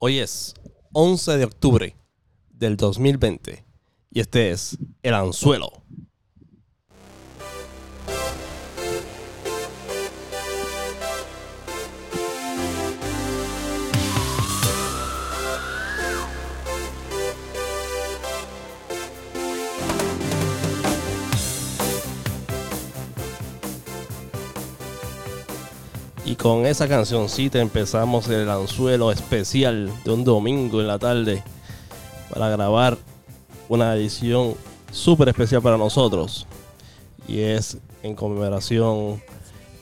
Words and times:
Hoy 0.00 0.20
es 0.20 0.54
11 0.92 1.38
de 1.38 1.44
octubre 1.44 1.96
del 2.50 2.76
2020 2.76 3.64
y 4.12 4.20
este 4.20 4.52
es 4.52 4.78
El 5.02 5.14
Anzuelo. 5.14 5.72
Con 26.38 26.66
esa 26.66 26.88
cancioncita 26.88 27.58
empezamos 27.58 28.28
el 28.28 28.48
anzuelo 28.48 29.10
especial 29.10 29.90
de 30.04 30.10
un 30.12 30.24
domingo 30.24 30.80
en 30.80 30.86
la 30.86 30.98
tarde 30.98 31.42
para 32.32 32.48
grabar 32.48 32.96
una 33.68 33.94
edición 33.94 34.54
súper 34.92 35.28
especial 35.28 35.62
para 35.62 35.76
nosotros. 35.76 36.46
Y 37.26 37.40
es 37.40 37.78
en 38.02 38.14
conmemoración 38.14 39.20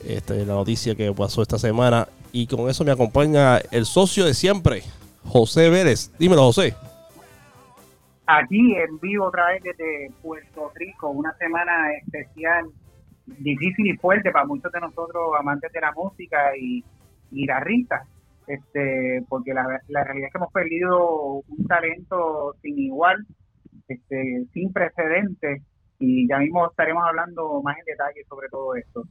este, 0.05 0.45
la 0.45 0.55
noticia 0.55 0.95
que 0.95 1.13
pasó 1.13 1.43
esta 1.43 1.59
semana. 1.59 2.07
Y 2.31 2.47
con 2.47 2.69
eso 2.69 2.83
me 2.83 2.91
acompaña 2.91 3.59
el 3.71 3.85
socio 3.85 4.25
de 4.25 4.33
siempre, 4.33 4.83
José 5.25 5.69
Vélez. 5.69 6.11
Dímelo, 6.17 6.41
José. 6.43 6.75
Aquí 8.25 8.75
en 8.75 8.99
vivo 8.99 9.27
otra 9.27 9.47
vez 9.47 9.63
desde 9.63 10.11
Puerto 10.21 10.71
Rico, 10.75 11.09
una 11.09 11.33
semana 11.37 11.93
especial 12.03 12.65
difícil 13.39 13.87
y 13.87 13.97
fuerte 13.97 14.31
para 14.31 14.45
muchos 14.45 14.71
de 14.71 14.79
nosotros 14.79 15.31
amantes 15.39 15.71
de 15.71 15.81
la 15.81 15.91
música 15.91 16.55
y, 16.59 16.83
guitarristas, 17.29 18.07
este, 18.47 19.23
porque 19.27 19.53
la, 19.53 19.81
la, 19.89 20.03
realidad 20.03 20.27
es 20.27 20.31
que 20.31 20.37
hemos 20.37 20.53
perdido 20.53 21.43
un 21.47 21.67
talento 21.67 22.55
sin 22.61 22.79
igual, 22.79 23.25
este, 23.87 24.45
sin 24.53 24.71
precedentes, 24.71 25.61
y 25.99 26.27
ya 26.27 26.37
mismo 26.37 26.69
estaremos 26.69 27.03
hablando 27.07 27.61
más 27.61 27.77
en 27.79 27.85
detalle 27.85 28.23
sobre 28.29 28.47
todo 28.49 28.75
esto. 28.75 29.03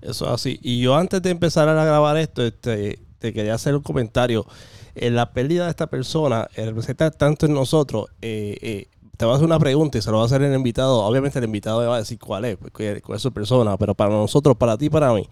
Eso 0.00 0.26
es 0.26 0.32
así. 0.32 0.58
Y 0.62 0.82
yo 0.82 0.96
antes 0.96 1.22
de 1.22 1.30
empezar 1.30 1.68
a 1.68 1.84
grabar 1.84 2.16
esto, 2.16 2.42
este, 2.42 2.98
te 3.18 3.32
quería 3.32 3.54
hacer 3.54 3.74
un 3.74 3.82
comentario. 3.82 4.44
En 4.94 5.14
la 5.14 5.32
pérdida 5.32 5.64
de 5.64 5.70
esta 5.70 5.86
persona 5.86 6.48
eh, 6.56 6.66
representa 6.66 7.10
tanto 7.10 7.46
en 7.46 7.54
nosotros, 7.54 8.06
eh, 8.20 8.58
eh, 8.60 8.88
te 9.22 9.26
voy 9.26 9.34
a 9.34 9.36
hacer 9.36 9.46
una 9.46 9.60
pregunta 9.60 9.98
y 9.98 10.02
se 10.02 10.10
lo 10.10 10.16
va 10.16 10.24
a 10.24 10.26
hacer 10.26 10.42
el 10.42 10.52
invitado. 10.52 10.98
Obviamente 11.04 11.38
el 11.38 11.44
invitado 11.44 11.88
va 11.88 11.94
a 11.94 11.98
decir 11.98 12.18
cuál 12.18 12.44
es, 12.44 12.56
pues, 12.56 12.72
cuál 12.72 13.14
es 13.14 13.22
su 13.22 13.30
persona, 13.30 13.76
pero 13.76 13.94
para 13.94 14.10
nosotros, 14.10 14.56
para 14.56 14.76
ti, 14.76 14.90
para 14.90 15.14
mí, 15.14 15.28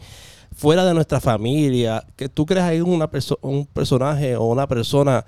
fuera 0.54 0.84
de 0.84 0.94
nuestra 0.94 1.18
familia, 1.18 2.04
que 2.14 2.28
tú 2.28 2.46
crees 2.46 2.62
hay 2.62 2.80
una 2.82 3.10
un 3.40 3.66
personaje 3.66 4.36
o 4.36 4.44
una 4.44 4.68
persona 4.68 5.24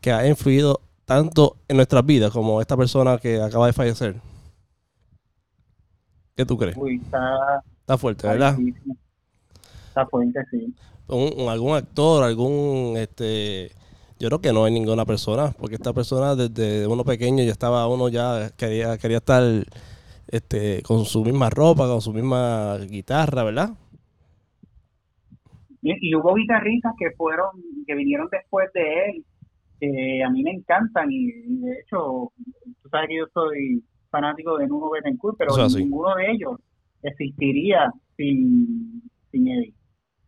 que 0.00 0.10
ha 0.10 0.26
influido 0.26 0.80
tanto 1.04 1.58
en 1.68 1.76
nuestras 1.76 2.06
vidas 2.06 2.30
como 2.30 2.62
esta 2.62 2.78
persona 2.78 3.18
que 3.18 3.42
acaba 3.42 3.66
de 3.66 3.74
fallecer. 3.74 4.18
¿Qué 6.34 6.46
tú 6.46 6.56
crees? 6.56 6.78
está, 6.78 7.98
fuerte, 7.98 8.26
¿verdad? 8.26 8.56
Está 9.88 10.06
fuerte, 10.06 10.40
sí. 10.50 10.74
algún 11.10 11.76
actor, 11.76 12.24
algún 12.24 12.94
este 12.96 13.70
yo 14.18 14.28
creo 14.28 14.40
que 14.40 14.52
no 14.52 14.64
hay 14.64 14.72
ninguna 14.72 15.04
persona, 15.04 15.52
porque 15.58 15.76
esta 15.76 15.92
persona 15.92 16.34
desde 16.34 16.86
uno 16.86 17.04
pequeño 17.04 17.44
ya 17.44 17.52
estaba, 17.52 17.86
uno 17.86 18.08
ya 18.08 18.50
quería, 18.56 18.98
quería 18.98 19.18
estar 19.18 19.42
este, 20.26 20.82
con 20.82 21.04
su 21.04 21.24
misma 21.24 21.50
ropa, 21.50 21.86
con 21.86 22.00
su 22.00 22.12
misma 22.12 22.78
guitarra, 22.78 23.44
¿verdad? 23.44 23.70
Y, 25.82 26.14
hubo 26.14 26.34
guitarristas 26.34 26.92
que 26.98 27.12
fueron, 27.12 27.50
que 27.86 27.94
vinieron 27.94 28.28
después 28.30 28.68
de 28.74 29.04
él, 29.04 29.24
que 29.80 30.22
a 30.24 30.30
mí 30.30 30.42
me 30.42 30.50
encantan 30.50 31.10
y, 31.10 31.30
de 31.60 31.80
hecho, 31.80 32.32
tú 32.82 32.88
sabes 32.90 33.08
que 33.08 33.18
yo 33.18 33.26
soy 33.32 33.82
fanático 34.10 34.58
de 34.58 34.66
Nuno 34.66 34.90
Betancourt, 34.90 35.38
pero 35.38 35.54
ninguno 35.68 36.16
de 36.16 36.32
ellos 36.32 36.58
existiría 37.02 37.92
sin, 38.16 39.02
sin 39.30 39.48
Eddie. 39.48 39.74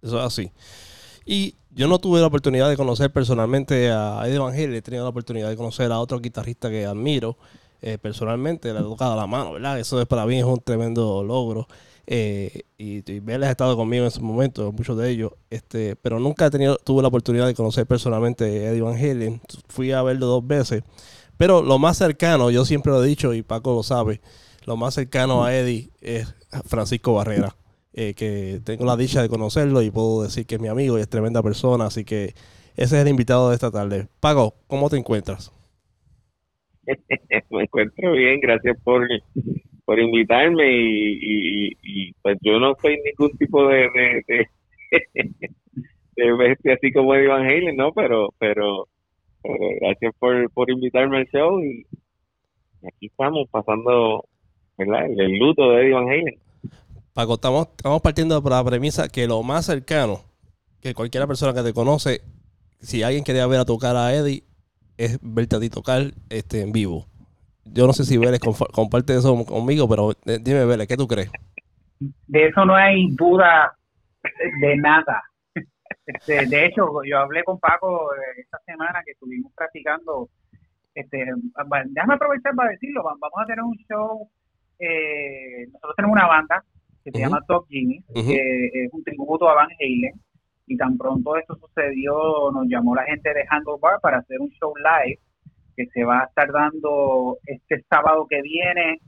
Eso 0.03 0.19
es 0.19 0.25
así. 0.25 0.51
Y 1.27 1.55
yo 1.75 1.89
no 1.89 1.99
tuve 1.99 2.21
la 2.21 2.27
oportunidad 2.27 2.69
de 2.69 2.77
conocer 2.77 3.13
personalmente 3.13 3.91
a 3.91 4.23
Eddie 4.27 4.39
Van 4.39 4.53
Halen, 4.53 4.75
he 4.75 4.83
tenido 4.83 5.05
la 5.05 5.11
oportunidad 5.11 5.49
de 5.49 5.57
conocer 5.57 5.91
a 5.93 6.01
otro 6.01 6.21
guitarrista 6.21 6.69
que 6.71 6.85
admiro 6.87 7.37
eh, 7.83 7.97
personalmente, 7.99 8.73
le 8.73 8.81
he 8.81 8.83
tocado 8.83 9.17
la 9.17 9.27
mano, 9.27 9.53
¿verdad? 9.53 9.79
Eso 9.79 10.01
es, 10.01 10.07
para 10.07 10.27
mí 10.27 10.39
es 10.39 10.45
un 10.45 10.61
tremendo 10.61 11.23
logro. 11.23 11.67
Eh, 12.07 12.63
y, 12.77 13.11
y 13.11 13.23
ha 13.31 13.51
estado 13.51 13.77
conmigo 13.77 14.03
en 14.03 14.09
ese 14.09 14.21
momento, 14.21 14.73
muchos 14.73 14.99
de 14.99 15.11
ellos, 15.11 15.33
este, 15.49 15.97
pero 15.97 16.19
nunca 16.19 16.47
he 16.47 16.51
tenido, 16.51 16.77
tuve 16.77 17.03
la 17.03 17.09
oportunidad 17.09 17.47
de 17.47 17.55
conocer 17.55 17.87
personalmente 17.87 18.45
a 18.45 18.71
Eddie 18.71 18.83
Van 18.83 18.97
Halen. 18.97 19.41
Fui 19.69 19.93
a 19.93 20.03
verlo 20.03 20.27
dos 20.27 20.47
veces, 20.47 20.83
pero 21.37 21.63
lo 21.63 21.79
más 21.79 21.97
cercano, 21.97 22.51
yo 22.51 22.65
siempre 22.65 22.93
lo 22.93 23.03
he 23.03 23.07
dicho 23.07 23.33
y 23.33 23.43
Paco 23.43 23.75
lo 23.75 23.83
sabe, 23.83 24.21
lo 24.67 24.77
más 24.77 24.95
cercano 24.95 25.45
a 25.45 25.55
Eddie 25.55 25.91
es 26.01 26.35
Francisco 26.67 27.15
Barrera. 27.15 27.55
Eh, 27.93 28.15
que 28.15 28.61
tengo 28.65 28.85
la 28.85 28.97
dicha 28.97 29.21
de 29.21 29.29
conocerlo 29.29 29.83
y 29.83 29.91
puedo 29.91 30.23
decir 30.23 30.47
que 30.47 30.55
es 30.55 30.61
mi 30.61 30.69
amigo 30.69 30.97
y 30.97 31.01
es 31.01 31.09
tremenda 31.09 31.43
persona, 31.43 31.87
así 31.87 32.05
que 32.05 32.35
ese 32.77 32.97
es 32.97 33.03
el 33.03 33.09
invitado 33.09 33.49
de 33.49 33.57
esta 33.57 33.73
tarde. 33.73 34.07
Pago, 34.21 34.55
¿cómo 34.69 34.89
te 34.89 34.97
encuentras? 34.97 35.53
Me 37.51 37.63
encuentro 37.65 38.13
bien, 38.13 38.39
gracias 38.39 38.77
por, 38.85 39.09
por 39.85 39.99
invitarme 39.99 40.69
y, 40.71 42.13
pues 42.23 42.39
yo 42.43 42.61
no 42.61 42.77
soy 42.81 42.97
ningún 43.05 43.37
tipo 43.37 43.67
de, 43.67 43.89
de, 43.95 44.47
de, 46.17 46.33
bestia 46.39 46.75
así 46.75 46.93
como 46.93 47.15
Eddie 47.15 47.29
Van 47.29 47.45
Halen, 47.45 47.77
¿no? 47.77 47.93
Pero, 47.93 48.29
pero, 48.39 48.87
gracias 49.81 50.15
por, 50.19 50.49
por 50.53 50.71
invitarme 50.71 51.19
al 51.19 51.27
show 51.27 51.61
y 51.61 51.85
aquí 52.87 53.07
estamos 53.07 53.49
pasando 53.51 54.25
¿verdad? 54.79 55.07
el 55.07 55.39
luto 55.39 55.73
de 55.73 55.83
Eddie 55.83 55.95
Van 55.95 56.09
Halen. 56.09 56.50
Paco, 57.21 57.35
estamos, 57.35 58.01
partiendo 58.03 58.43
por 58.43 58.53
la 58.53 58.65
premisa 58.65 59.11
que 59.11 59.27
lo 59.27 59.43
más 59.43 59.67
cercano 59.67 60.21
que 60.81 60.95
cualquier 60.95 61.27
persona 61.27 61.53
que 61.53 61.63
te 61.63 61.75
conoce, 61.75 62.23
si 62.79 63.03
alguien 63.03 63.25
quería 63.25 63.47
ver 63.47 63.61
a 63.61 63.67
tocar 63.67 63.95
a 63.95 64.15
Eddie, 64.15 64.43
es 64.97 65.19
verte 65.21 65.57
a 65.57 65.61
ti 65.61 65.69
tocar 65.69 66.01
este, 66.31 66.63
en 66.63 66.73
vivo. 66.73 67.05
Yo 67.67 67.87
no 67.87 67.93
sé 67.93 68.05
si 68.05 68.17
Vélez 68.17 68.41
comparte 68.73 69.15
eso 69.15 69.45
conmigo, 69.45 69.87
pero 69.87 70.13
eh, 70.13 70.39
dime, 70.41 70.65
Vélez, 70.65 70.89
¿qué 70.89 70.97
tú 70.97 71.07
crees? 71.07 71.31
De 71.99 72.47
eso 72.47 72.65
no 72.65 72.75
hay 72.75 73.11
duda 73.11 73.77
de 74.63 74.77
nada. 74.79 75.23
Este, 76.07 76.47
de 76.47 76.65
hecho, 76.65 77.05
yo 77.05 77.19
hablé 77.19 77.45
con 77.45 77.59
Paco 77.59 78.15
eh, 78.15 78.41
esta 78.41 78.59
semana 78.65 79.03
que 79.05 79.13
estuvimos 79.13 79.53
practicando. 79.55 80.31
Este, 80.95 81.19
déjame 81.19 82.15
aprovechar 82.15 82.55
para 82.55 82.71
decirlo. 82.71 83.03
Vamos 83.03 83.21
a 83.37 83.45
tener 83.45 83.63
un 83.63 83.77
show. 83.87 84.27
Eh, 84.79 85.67
nosotros 85.67 85.97
tenemos 85.97 86.15
una 86.15 86.27
banda 86.27 86.65
que 87.05 87.11
se 87.11 87.19
llama 87.19 87.45
Top 87.47 87.67
Jimmy, 87.69 88.03
que 88.15 88.71
es 88.85 88.93
un 88.93 89.03
tributo 89.05 89.49
a 89.49 89.55
Van 89.55 89.69
Halen. 89.81 90.21
Y 90.67 90.77
tan 90.77 90.97
pronto 90.97 91.37
esto 91.37 91.57
sucedió, 91.57 92.51
nos 92.53 92.67
llamó 92.69 92.95
la 92.95 93.03
gente 93.05 93.35
de 93.35 93.45
Handlebar 93.49 93.99
para 94.01 94.19
hacer 94.19 94.39
un 94.41 94.51
show 94.51 94.73
live 94.77 95.19
que 95.77 95.87
se 95.87 96.05
va 96.05 96.21
a 96.21 96.25
estar 96.27 96.53
dando 96.53 97.39
este 97.45 97.83
sábado 97.89 98.27
que 98.29 98.41
viene 98.43 99.01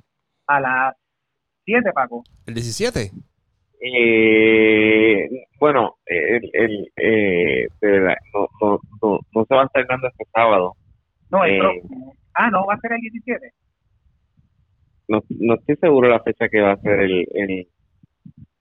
a 0.46 0.60
las 0.60 0.96
7, 1.64 1.92
Paco. 1.92 2.24
¿El 2.46 2.54
17? 2.54 3.12
Eh, 3.84 5.28
bueno, 5.58 5.96
el, 6.06 6.50
el, 6.52 6.92
eh, 6.96 7.66
no, 7.82 8.48
no, 8.60 8.80
no, 9.02 9.20
no, 9.34 9.44
se 9.44 9.54
va 9.54 9.62
a 9.62 9.66
estar 9.66 9.86
dando 9.88 10.08
este 10.08 10.24
sábado. 10.32 10.74
No, 11.30 11.44
el 11.44 11.60
eh, 11.60 11.82
ah, 12.34 12.50
no, 12.50 12.64
va 12.66 12.74
a 12.74 12.80
ser 12.80 12.92
el 12.92 13.00
17. 13.00 13.52
No, 15.08 15.20
no 15.30 15.54
estoy 15.54 15.76
seguro 15.76 16.08
la 16.08 16.22
fecha 16.22 16.48
que 16.48 16.60
va 16.60 16.72
a 16.72 16.80
ser 16.80 17.00
el, 17.00 17.26
el, 17.34 17.68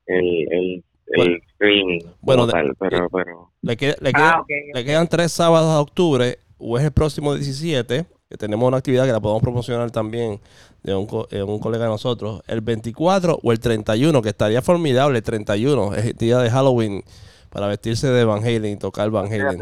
el, 0.06 0.84
el, 1.07 1.41
streaming. 1.53 2.00
Bueno, 2.22 2.47
pero, 2.79 3.09
pero... 3.09 3.51
Le, 3.62 3.78
ah, 4.13 4.44
le, 4.73 4.85
quedan 4.85 5.07
tres 5.07 5.31
sábados 5.31 5.73
de 5.73 5.81
octubre, 5.81 6.38
o 6.57 6.77
es 6.77 6.86
el 6.86 6.92
próximo 6.92 7.33
17, 7.36 8.06
que 8.30 8.38
tenemos 8.38 8.68
una 8.68 8.77
actividad 8.77 9.06
que 9.06 9.12
la 9.12 9.19
podemos 9.19 9.44
promocionar 9.44 9.92
también 9.92 10.39
de 10.83 10.95
un, 10.95 11.07
un 11.48 11.59
colega 11.59 11.83
de 11.83 11.92
nosotros, 11.92 12.42
el 12.48 12.62
24 12.62 13.39
o 13.42 13.51
el 13.51 13.59
31, 13.59 14.21
que 14.21 14.30
estaría 14.30 14.62
formidable, 14.62 15.18
el 15.18 15.24
31, 15.24 15.95
es 15.95 16.06
el 16.06 16.13
día 16.13 16.39
de 16.39 16.50
Halloween 16.50 17.03
para 17.51 17.68
vestirse 17.68 18.07
de 18.07 18.24
Van 18.24 18.44
Halen 18.44 18.65
y 18.65 18.77
tocar 18.77 19.09
Van 19.09 19.25
Halen. 19.25 19.59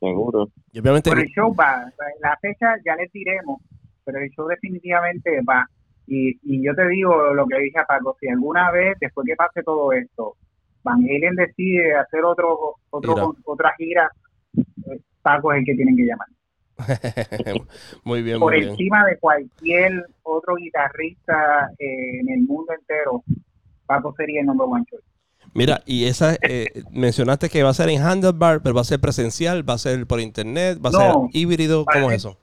seguro. 0.00 0.48
Y 0.72 0.80
obviamente, 0.80 1.10
el 1.10 1.26
show 1.28 1.54
va, 1.54 1.84
la 2.20 2.36
fecha 2.40 2.74
ya 2.84 2.96
les 2.96 3.12
diremos, 3.12 3.60
pero 4.04 4.18
el 4.18 4.30
show 4.30 4.48
definitivamente 4.48 5.30
va. 5.48 5.68
Y, 6.12 6.40
y 6.42 6.60
yo 6.66 6.74
te 6.74 6.88
digo 6.88 7.32
lo 7.34 7.46
que 7.46 7.56
dije 7.60 7.78
a 7.78 7.84
Paco, 7.84 8.16
si 8.18 8.28
alguna 8.28 8.72
vez, 8.72 8.96
después 9.00 9.24
que 9.24 9.36
pase 9.36 9.62
todo 9.62 9.92
esto, 9.92 10.34
Van 10.82 11.04
Halen 11.04 11.36
decide 11.36 11.94
hacer 11.94 12.24
otro, 12.24 12.74
otro 12.90 13.36
otra 13.44 13.72
gira, 13.78 14.10
eh, 14.56 14.98
Paco 15.22 15.52
es 15.52 15.60
el 15.60 15.64
que 15.64 15.74
tienen 15.76 15.96
que 15.96 16.02
llamar. 16.02 16.26
muy 18.04 18.22
bien, 18.22 18.40
Por 18.40 18.56
encima 18.56 19.06
de 19.06 19.18
cualquier 19.18 20.04
otro 20.24 20.56
guitarrista 20.56 21.70
eh, 21.78 22.20
en 22.20 22.28
el 22.28 22.40
mundo 22.40 22.72
entero, 22.72 23.22
Paco 23.86 24.12
sería 24.16 24.40
el 24.40 24.46
number 24.46 24.66
one 24.68 24.84
choice. 24.90 25.04
Mira, 25.54 25.80
y 25.86 26.06
esa, 26.06 26.34
eh, 26.42 26.82
mencionaste 26.90 27.48
que 27.48 27.62
va 27.62 27.68
a 27.68 27.74
ser 27.74 27.88
en 27.88 28.02
Handlebar, 28.02 28.62
pero 28.62 28.74
va 28.74 28.80
a 28.80 28.84
ser 28.84 28.98
presencial, 28.98 29.68
va 29.68 29.74
a 29.74 29.78
ser 29.78 30.08
por 30.08 30.18
internet, 30.18 30.80
va 30.84 30.88
a 30.88 30.92
ser 30.92 31.14
híbrido, 31.32 31.84
¿cómo 31.84 32.10
es 32.10 32.16
eso? 32.16 32.36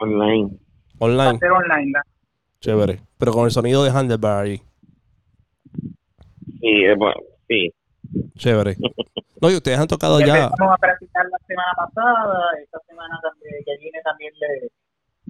Online. 0.00 0.50
Online. 0.98 1.24
Va 1.24 1.30
a 1.30 1.38
ser 1.38 1.52
online. 1.52 1.92
Chévere, 2.60 3.00
pero 3.18 3.32
con 3.32 3.44
el 3.44 3.50
sonido 3.50 3.84
de 3.84 3.90
Handlebar 3.90 4.44
ahí. 4.44 4.62
Sí, 6.60 6.84
bueno, 6.96 7.20
sí. 7.48 7.72
Chévere. 8.36 8.76
No, 9.40 9.50
y 9.50 9.54
ustedes 9.56 9.78
han 9.78 9.86
tocado 9.86 10.18
ya. 10.20 10.50
Vamos 10.58 10.74
a 10.74 10.78
practicar 10.78 11.26
la 11.30 11.38
semana 11.46 11.72
pasada, 11.76 12.50
esta 12.62 12.78
semana 12.88 13.20
también, 13.22 13.62
que 13.64 13.76
viene 13.78 13.98
también 14.02 14.32
le 14.40 14.70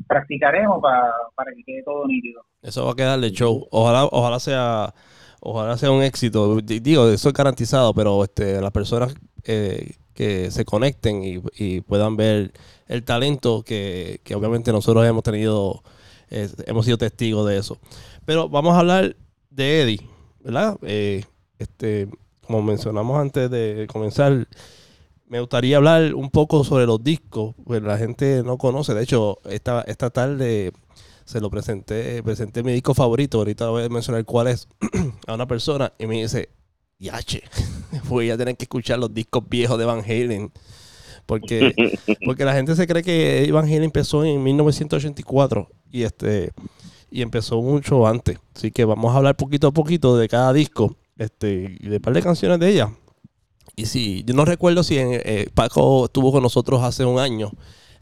practicaremos 0.07 0.81
para, 0.81 1.13
para 1.35 1.53
que 1.53 1.65
quede 1.65 1.83
todo 1.83 2.07
nítido. 2.07 2.43
Eso 2.63 2.85
va 2.85 2.93
a 2.93 2.95
quedarle 2.95 3.31
show. 3.31 3.67
Ojalá, 3.71 4.05
ojalá 4.05 4.39
sea 4.39 4.95
ojalá 5.41 5.77
sea 5.77 5.91
un 5.91 6.03
éxito. 6.03 6.61
Digo, 6.61 7.09
eso 7.09 7.29
es 7.29 7.35
garantizado, 7.35 7.95
pero 7.95 8.25
este, 8.25 8.61
las 8.61 8.73
personas 8.73 9.15
eh, 9.45 9.95
que 10.15 10.51
se 10.51 10.65
conecten 10.65 11.23
y, 11.25 11.81
puedan 11.83 12.17
ver 12.17 12.53
el 12.89 13.05
talento 13.05 13.63
que, 13.63 14.21
obviamente 14.35 14.73
nosotros 14.73 15.07
hemos 15.07 15.23
tenido, 15.23 15.83
hemos 16.31 16.85
sido 16.85 16.99
testigos 16.99 17.49
de 17.49 17.59
eso. 17.59 17.79
Pero 18.25 18.49
vamos 18.49 18.75
a 18.75 18.81
hablar 18.81 19.17
de 19.51 19.83
Eddie, 19.83 20.09
¿verdad? 20.41 20.79
Eh, 20.83 21.25
este, 21.59 22.09
como 22.43 22.63
mencionamos 22.63 23.19
antes 23.19 23.51
de 23.51 23.87
comenzar, 23.91 24.47
me 25.29 25.41
gustaría 25.41 25.77
hablar 25.77 26.15
un 26.15 26.31
poco 26.31 26.65
sobre 26.65 26.87
los 26.87 27.03
discos, 27.03 27.55
pues 27.65 27.83
la 27.83 27.99
gente 27.99 28.43
no 28.45 28.59
conoce. 28.59 28.95
De 28.95 29.03
hecho, 29.03 29.39
esta, 29.45 29.83
esta 29.83 30.11
tarde 30.11 30.73
se 31.25 31.41
lo 31.41 31.51
presenté, 31.51 32.23
presenté 32.23 32.63
mi 32.63 32.73
disco 32.73 32.95
favorito, 32.95 33.39
ahorita 33.39 33.69
voy 33.69 33.85
a 33.85 33.89
mencionar 33.89 34.25
cuál 34.25 34.49
es, 34.49 34.69
a 35.27 35.35
una 35.35 35.47
persona 35.47 35.93
y 35.99 36.07
me 36.07 36.23
dice, 36.23 36.51
yache, 36.99 37.43
voy 38.09 38.31
a 38.31 38.37
tener 38.37 38.57
que 38.57 38.65
escuchar 38.65 38.99
los 38.99 39.13
discos 39.13 39.43
viejos 39.49 39.79
de 39.79 39.85
Van 39.85 40.01
Halen. 40.01 40.53
Porque, 41.27 41.75
porque 42.25 42.45
la 42.45 42.55
gente 42.55 42.75
se 42.77 42.87
cree 42.87 43.03
que 43.03 43.51
Van 43.53 43.65
Halen 43.65 43.85
empezó 43.85 44.25
en 44.25 44.43
1984 44.43 45.69
y 45.91 46.03
este 46.03 46.53
y 47.11 47.23
empezó 47.23 47.61
mucho 47.63 48.07
antes. 48.07 48.39
Así 48.55 48.71
que 48.71 48.85
vamos 48.85 49.15
a 49.15 49.19
hablar 49.19 49.37
poquito 49.37 49.69
a 49.69 49.73
poquito 49.73 50.17
de 50.17 50.29
cada 50.29 50.53
disco 50.53 50.97
este, 51.17 51.77
y 51.81 51.89
de 51.89 51.97
un 51.97 52.03
par 52.03 52.15
de 52.15 52.23
canciones 52.23 52.59
de 52.59 52.69
ella. 52.69 52.93
Y 53.75 53.87
sí, 53.87 54.25
yo 54.27 54.35
no 54.35 54.45
recuerdo 54.45 54.83
si 54.83 54.99
en, 54.99 55.11
eh, 55.13 55.49
Paco 55.55 56.07
estuvo 56.07 56.33
con 56.33 56.43
nosotros 56.43 56.83
hace 56.83 57.05
un 57.05 57.19
año, 57.19 57.51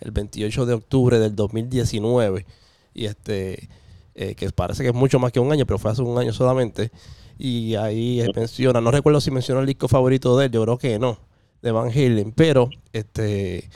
el 0.00 0.10
28 0.12 0.66
de 0.66 0.74
octubre 0.74 1.18
del 1.18 1.34
2019 1.34 2.46
y 2.94 3.06
este 3.06 3.68
eh, 4.14 4.36
que 4.36 4.50
parece 4.50 4.84
que 4.84 4.90
es 4.90 4.94
mucho 4.94 5.18
más 5.18 5.32
que 5.32 5.40
un 5.40 5.50
año, 5.50 5.66
pero 5.66 5.78
fue 5.78 5.90
hace 5.90 6.02
un 6.02 6.16
año 6.18 6.32
solamente. 6.32 6.92
Y 7.36 7.74
ahí 7.74 8.24
menciona, 8.36 8.80
no 8.80 8.92
recuerdo 8.92 9.20
si 9.20 9.32
mencionó 9.32 9.60
el 9.60 9.66
disco 9.66 9.88
favorito 9.88 10.38
de 10.38 10.46
él, 10.46 10.52
yo 10.52 10.62
creo 10.62 10.78
que 10.78 10.98
no, 11.00 11.18
de 11.64 11.72
Van 11.72 11.88
Halen, 11.88 12.32
pero 12.32 12.68
este 12.92 13.70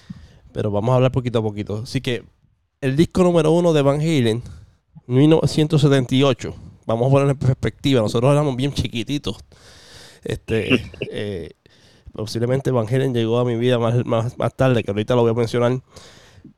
pero 0.53 0.71
vamos 0.71 0.93
a 0.93 0.97
hablar 0.97 1.11
poquito 1.11 1.39
a 1.39 1.43
poquito. 1.43 1.81
Así 1.85 2.03
que 2.03 2.23
el 2.83 2.97
disco 2.97 3.23
número 3.23 3.51
uno 3.51 3.73
de 3.73 3.81
Van 3.81 4.01
Halen, 4.01 4.43
1978, 5.07 6.55
vamos 6.85 7.09
a 7.09 7.11
poner 7.11 7.31
en 7.31 7.39
perspectiva, 7.39 8.03
nosotros 8.03 8.31
éramos 8.31 8.57
bien 8.57 8.75
chiquititos. 8.75 9.39
Este, 10.23 10.91
eh, 11.11 11.51
posiblemente 12.13 12.71
Van 12.71 12.87
Halen 12.87 13.15
llegó 13.15 13.39
a 13.39 13.45
mi 13.47 13.57
vida 13.57 13.79
más, 13.79 14.05
más, 14.05 14.37
más 14.37 14.55
tarde, 14.55 14.85
que 14.85 14.91
ahorita 14.91 15.15
lo 15.15 15.23
voy 15.23 15.31
a 15.31 15.35
mencionar. 15.35 15.81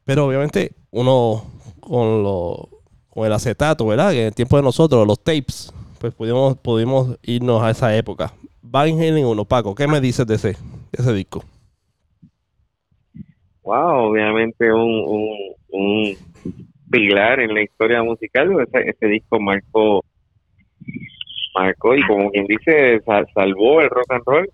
Pero 0.04 0.26
obviamente 0.26 0.72
uno 0.90 1.44
con, 1.78 2.24
lo, 2.24 2.68
con 3.08 3.24
el 3.24 3.32
acetato, 3.32 3.86
¿verdad? 3.86 4.10
Que 4.10 4.22
en 4.22 4.26
el 4.28 4.34
tiempo 4.34 4.56
de 4.56 4.64
nosotros, 4.64 5.06
los 5.06 5.22
tapes, 5.22 5.72
pues 6.00 6.12
pudimos, 6.12 6.56
pudimos 6.58 7.18
irnos 7.22 7.62
a 7.62 7.70
esa 7.70 7.96
época. 7.96 8.34
Van 8.62 8.88
Halen 8.88 9.24
1, 9.24 9.44
Paco, 9.44 9.76
¿qué 9.76 9.86
me 9.86 10.00
dices 10.00 10.26
de 10.26 10.34
ese, 10.34 10.56
ese 10.92 11.12
disco? 11.12 11.44
Wow, 13.62 14.10
obviamente 14.10 14.72
un, 14.72 15.54
un, 15.68 16.16
pilar 16.90 17.40
en 17.40 17.54
la 17.54 17.62
historia 17.62 18.02
musical. 18.02 18.50
Ese, 18.60 18.90
ese 18.90 19.06
disco 19.06 19.38
marcó, 19.38 20.04
marcó 21.54 21.94
y 21.94 22.02
como 22.06 22.30
quien 22.30 22.46
dice, 22.46 23.00
salvó 23.34 23.80
el 23.80 23.90
rock 23.90 24.12
and 24.12 24.22
roll 24.26 24.48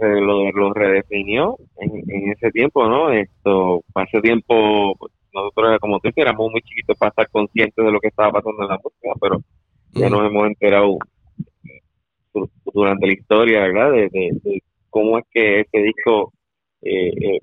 lo, 0.00 0.50
lo 0.52 0.72
redefinió 0.72 1.56
en, 1.78 2.02
en, 2.08 2.32
ese 2.32 2.50
tiempo, 2.50 2.88
¿no? 2.88 3.10
Esto, 3.12 3.84
hace 3.94 4.20
tiempo 4.20 4.96
nosotros, 5.32 5.78
como 5.80 6.00
tú 6.00 6.10
éramos 6.16 6.50
muy 6.50 6.60
chiquitos 6.62 6.96
para 6.96 7.10
estar 7.10 7.28
conscientes 7.30 7.84
de 7.84 7.92
lo 7.92 8.00
que 8.00 8.08
estaba 8.08 8.32
pasando 8.32 8.62
en 8.62 8.68
la 8.68 8.78
música, 8.82 9.10
pero 9.20 9.42
ya 9.92 10.08
nos 10.08 10.26
hemos 10.26 10.46
enterado 10.46 10.98
eh, 11.64 12.40
durante 12.72 13.06
la 13.06 13.12
historia, 13.12 13.60
¿verdad? 13.60 13.92
De, 13.92 14.62
cómo 14.90 15.18
es 15.18 15.24
que 15.30 15.60
este 15.60 15.82
disco 15.82 16.32
eh, 16.82 17.08
eh, 17.08 17.38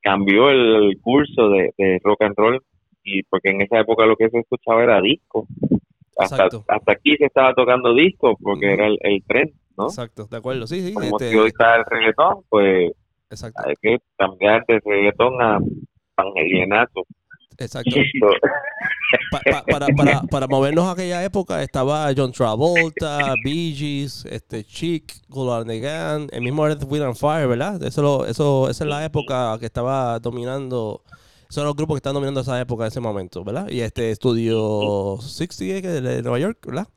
cambió 0.00 0.50
el, 0.50 0.98
curso 1.00 1.50
de, 1.50 2.00
rock 2.02 2.22
and 2.22 2.36
roll 2.36 2.62
y 3.02 3.22
porque 3.24 3.50
en 3.50 3.62
esa 3.62 3.80
época 3.80 4.06
lo 4.06 4.16
que 4.16 4.30
se 4.30 4.38
escuchaba 4.38 4.82
era 4.82 5.00
disco. 5.00 5.46
Hasta, 6.16 6.44
hasta 6.44 6.92
aquí 6.92 7.16
se 7.16 7.26
estaba 7.26 7.54
tocando 7.54 7.94
disco 7.94 8.36
porque 8.42 8.72
era 8.72 8.86
el, 8.86 9.24
tren, 9.26 9.52
¿no? 9.76 9.86
Exacto, 9.86 10.26
de 10.30 10.36
acuerdo, 10.36 10.66
sí, 10.66 10.80
sí. 10.80 10.92
Como 10.92 11.06
este... 11.06 11.30
si 11.30 11.36
hoy 11.36 11.48
está 11.48 11.76
el 11.76 11.84
reggaetón, 11.86 12.44
pues 12.48 12.92
hay 13.30 13.74
que 13.80 13.98
cambiar 14.16 14.64
de 14.66 14.80
reggaetón 14.84 15.40
a 15.40 15.58
Evangelienato. 16.18 17.04
Exacto. 17.60 17.90
para, 19.30 19.86
para, 19.88 20.22
para, 20.22 20.46
movernos 20.46 20.86
a 20.86 20.92
aquella 20.92 21.22
época 21.22 21.62
estaba 21.62 22.10
John 22.16 22.32
Travolta, 22.32 23.34
Bee 23.44 23.74
Gees, 23.74 24.24
este, 24.24 24.64
Chic, 24.64 25.12
Negan, 25.66 26.28
el 26.32 26.42
mismo 26.42 26.66
Earth, 26.66 26.84
Wind 26.88 27.04
and 27.04 27.16
Fire, 27.16 27.46
¿verdad? 27.46 27.82
Eso, 27.82 28.24
eso, 28.26 28.70
esa 28.70 28.84
es 28.84 28.90
la 28.90 29.04
época 29.04 29.58
que 29.58 29.66
estaba 29.66 30.18
dominando, 30.18 31.02
son 31.50 31.64
los 31.64 31.76
grupos 31.76 31.96
que 31.96 31.98
están 31.98 32.14
dominando 32.14 32.40
esa 32.40 32.60
época 32.60 32.84
en 32.84 32.88
ese 32.88 33.00
momento, 33.00 33.44
¿verdad? 33.44 33.68
Y 33.68 33.80
este 33.80 34.10
estudio 34.10 35.18
60 35.20 35.88
de 36.00 36.22
Nueva 36.22 36.38
York, 36.38 36.58
¿verdad? 36.66 36.88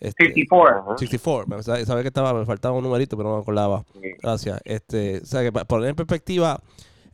64. 0.00 0.94
Este, 0.94 1.06
64. 1.06 1.62
Sabía 1.62 2.02
que 2.02 2.08
estaba, 2.08 2.34
me 2.34 2.44
faltaba 2.44 2.76
un 2.76 2.82
numerito, 2.82 3.16
pero 3.16 3.28
no 3.28 3.36
me 3.36 3.42
acordaba. 3.42 3.84
Gracias. 4.20 4.60
Este, 4.64 5.18
o 5.18 5.26
sea, 5.26 5.42
que 5.42 5.52
para 5.52 5.64
poner 5.64 5.90
en 5.90 5.94
perspectiva, 5.94 6.60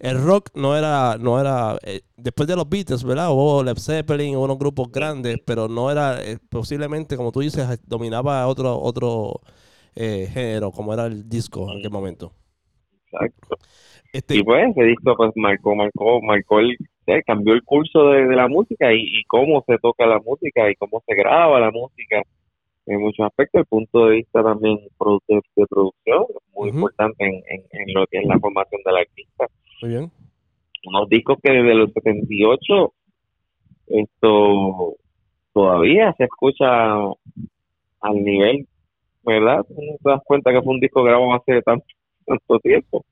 el 0.01 0.23
rock 0.23 0.51
no 0.55 0.77
era, 0.77 1.17
no 1.19 1.41
era, 1.41 1.77
eh, 1.85 2.03
después 2.17 2.49
de 2.49 2.57
los 2.57 2.69
Beatles, 2.69 3.05
¿verdad? 3.05 3.31
Hubo 3.31 3.63
Led 3.63 3.77
Zeppelin, 3.77 4.37
hubo 4.37 4.45
unos 4.45 4.59
grupos 4.59 4.91
grandes, 4.93 5.39
pero 5.45 5.69
no 5.69 5.91
era, 5.91 6.23
eh, 6.23 6.39
posiblemente, 6.49 7.17
como 7.17 7.33
tú 7.33 7.41
dices, 7.41 7.81
dominaba 7.87 8.47
otro, 8.47 8.79
otro 8.79 9.41
eh, 9.97 10.29
género, 10.33 10.71
como 10.71 10.95
era 10.95 11.07
el 11.07 11.29
disco 11.29 11.71
en 11.71 11.79
aquel 11.79 11.91
momento. 11.91 12.33
Exacto. 13.11 13.57
Este, 14.13 14.37
y 14.37 14.43
pues 14.43 14.71
ese 14.71 14.85
disco 14.85 15.15
pues 15.17 15.33
marcó, 15.37 15.75
marcó, 15.75 16.23
marcó 16.23 16.61
el, 16.61 16.77
cambió 17.27 17.55
el 17.55 17.63
curso 17.63 18.11
de, 18.11 18.25
la 18.35 18.49
música 18.49 18.93
y, 18.93 19.23
cómo 19.27 19.63
se 19.67 19.79
toca 19.79 20.07
la 20.07 20.19
música 20.21 20.71
y 20.71 20.77
cómo 20.77 21.03
se 21.07 21.15
graba 21.15 21.61
la 21.61 21.71
música 21.71 22.23
en 22.87 23.01
muchos 23.03 23.27
aspectos, 23.27 23.61
el 23.61 23.67
punto 23.67 24.07
de 24.07 24.17
vista 24.17 24.43
también 24.43 24.77
de, 24.77 25.41
de 25.57 25.67
producción, 25.67 26.25
muy 26.55 26.71
importante 26.71 27.23
en, 27.23 27.43
en, 27.71 27.95
lo 27.95 28.07
que 28.07 28.19
es 28.19 28.25
la 28.25 28.39
formación 28.39 28.81
del 28.85 28.97
artista. 28.97 29.47
Muy 29.81 29.91
bien. 29.91 30.11
Unos 30.85 31.09
discos 31.09 31.39
que 31.43 31.53
desde 31.53 31.75
los 31.75 31.93
78 31.93 32.93
esto 33.89 34.97
todavía 35.53 36.15
se 36.17 36.25
escucha 36.25 36.97
al 38.01 38.25
nivel, 38.25 38.67
¿verdad? 39.25 39.65
No 39.71 39.97
te 40.03 40.11
das 40.11 40.23
cuenta 40.25 40.53
que 40.53 40.63
fue 40.63 40.75
un 40.75 40.81
disco 40.81 41.03
grabado 41.03 41.35
hace 41.35 41.63
tanto, 41.63 41.87
tanto 42.27 42.59
tiempo. 42.61 43.05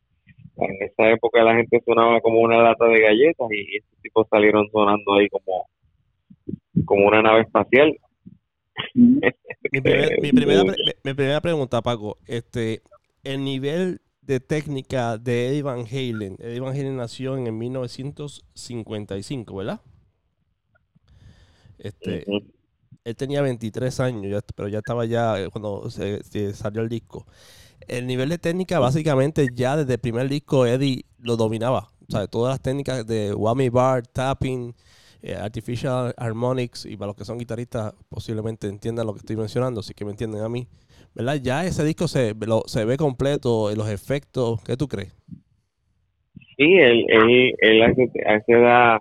En 0.58 0.82
esa 0.82 1.10
época 1.10 1.42
la 1.42 1.56
gente 1.56 1.82
sonaba 1.84 2.20
como 2.20 2.40
una 2.40 2.62
lata 2.62 2.86
de 2.86 3.00
galletas 3.00 3.48
y 3.50 3.76
estos 3.76 4.00
tipos 4.00 4.26
salieron 4.30 4.68
sonando 4.70 5.14
ahí 5.14 5.28
como, 5.28 5.68
como 6.84 7.06
una 7.06 7.22
nave 7.22 7.42
espacial. 7.42 7.96
mi, 8.94 9.20
primera, 10.32 10.62
mi 11.04 11.14
primera 11.14 11.40
pregunta, 11.40 11.82
Paco, 11.82 12.18
este, 12.26 12.82
el 13.24 13.44
nivel 13.44 14.00
de 14.26 14.40
técnica 14.40 15.16
de 15.18 15.48
Eddie 15.48 15.62
Van 15.62 15.86
Halen. 15.86 16.36
Eddie 16.40 16.60
Van 16.60 16.74
Halen 16.74 16.96
nació 16.96 17.36
en 17.36 17.56
1955, 17.56 19.54
¿verdad? 19.54 19.80
Este, 21.78 22.24
Él 23.04 23.16
tenía 23.16 23.40
23 23.42 24.00
años, 24.00 24.42
pero 24.54 24.68
ya 24.68 24.78
estaba 24.78 25.04
ya 25.04 25.40
eh, 25.40 25.48
cuando 25.50 25.88
se, 25.90 26.54
salió 26.54 26.82
el 26.82 26.88
disco. 26.88 27.26
El 27.86 28.08
nivel 28.08 28.30
de 28.30 28.38
técnica, 28.38 28.80
básicamente, 28.80 29.46
ya 29.54 29.76
desde 29.76 29.92
el 29.94 30.00
primer 30.00 30.28
disco, 30.28 30.66
Eddie 30.66 31.04
lo 31.18 31.36
dominaba. 31.36 31.92
O 32.08 32.12
sea, 32.12 32.26
todas 32.26 32.52
las 32.54 32.60
técnicas 32.60 33.06
de 33.06 33.32
whammy 33.32 33.68
bar, 33.68 34.04
tapping, 34.06 34.74
eh, 35.22 35.36
artificial 35.36 36.12
harmonics, 36.16 36.84
y 36.84 36.96
para 36.96 37.08
los 37.08 37.16
que 37.16 37.24
son 37.24 37.38
guitarristas, 37.38 37.94
posiblemente 38.08 38.66
entiendan 38.66 39.06
lo 39.06 39.12
que 39.12 39.20
estoy 39.20 39.36
mencionando, 39.36 39.80
así 39.80 39.94
que 39.94 40.04
me 40.04 40.10
entienden 40.10 40.42
a 40.42 40.48
mí. 40.48 40.66
¿Verdad? 41.16 41.36
Ya 41.42 41.64
ese 41.64 41.82
disco 41.82 42.08
se, 42.08 42.34
se 42.66 42.84
ve 42.84 42.96
completo, 42.98 43.74
los 43.74 43.88
efectos, 43.88 44.62
¿qué 44.62 44.76
tú 44.76 44.86
crees? 44.86 45.16
Sí, 46.56 46.74
él, 46.74 47.06
él, 47.08 47.54
él 47.58 47.82
hace, 47.82 48.52
edad, 48.52 48.98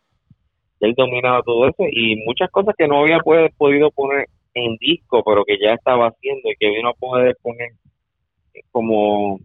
él 0.80 0.94
dominaba 0.96 1.42
todo 1.44 1.68
eso 1.68 1.84
y 1.92 2.16
muchas 2.26 2.50
cosas 2.52 2.74
que 2.78 2.88
no 2.88 3.02
había 3.02 3.20
podido 3.58 3.92
poner 3.92 4.28
en 4.54 4.78
disco, 4.78 5.24
pero 5.26 5.44
que 5.44 5.58
ya 5.62 5.74
estaba 5.74 6.08
haciendo 6.08 6.50
y 6.50 6.56
que 6.58 6.70
vino 6.70 6.90
a 6.90 6.94
poder 6.94 7.36
poner 7.42 7.72
como 8.72 9.40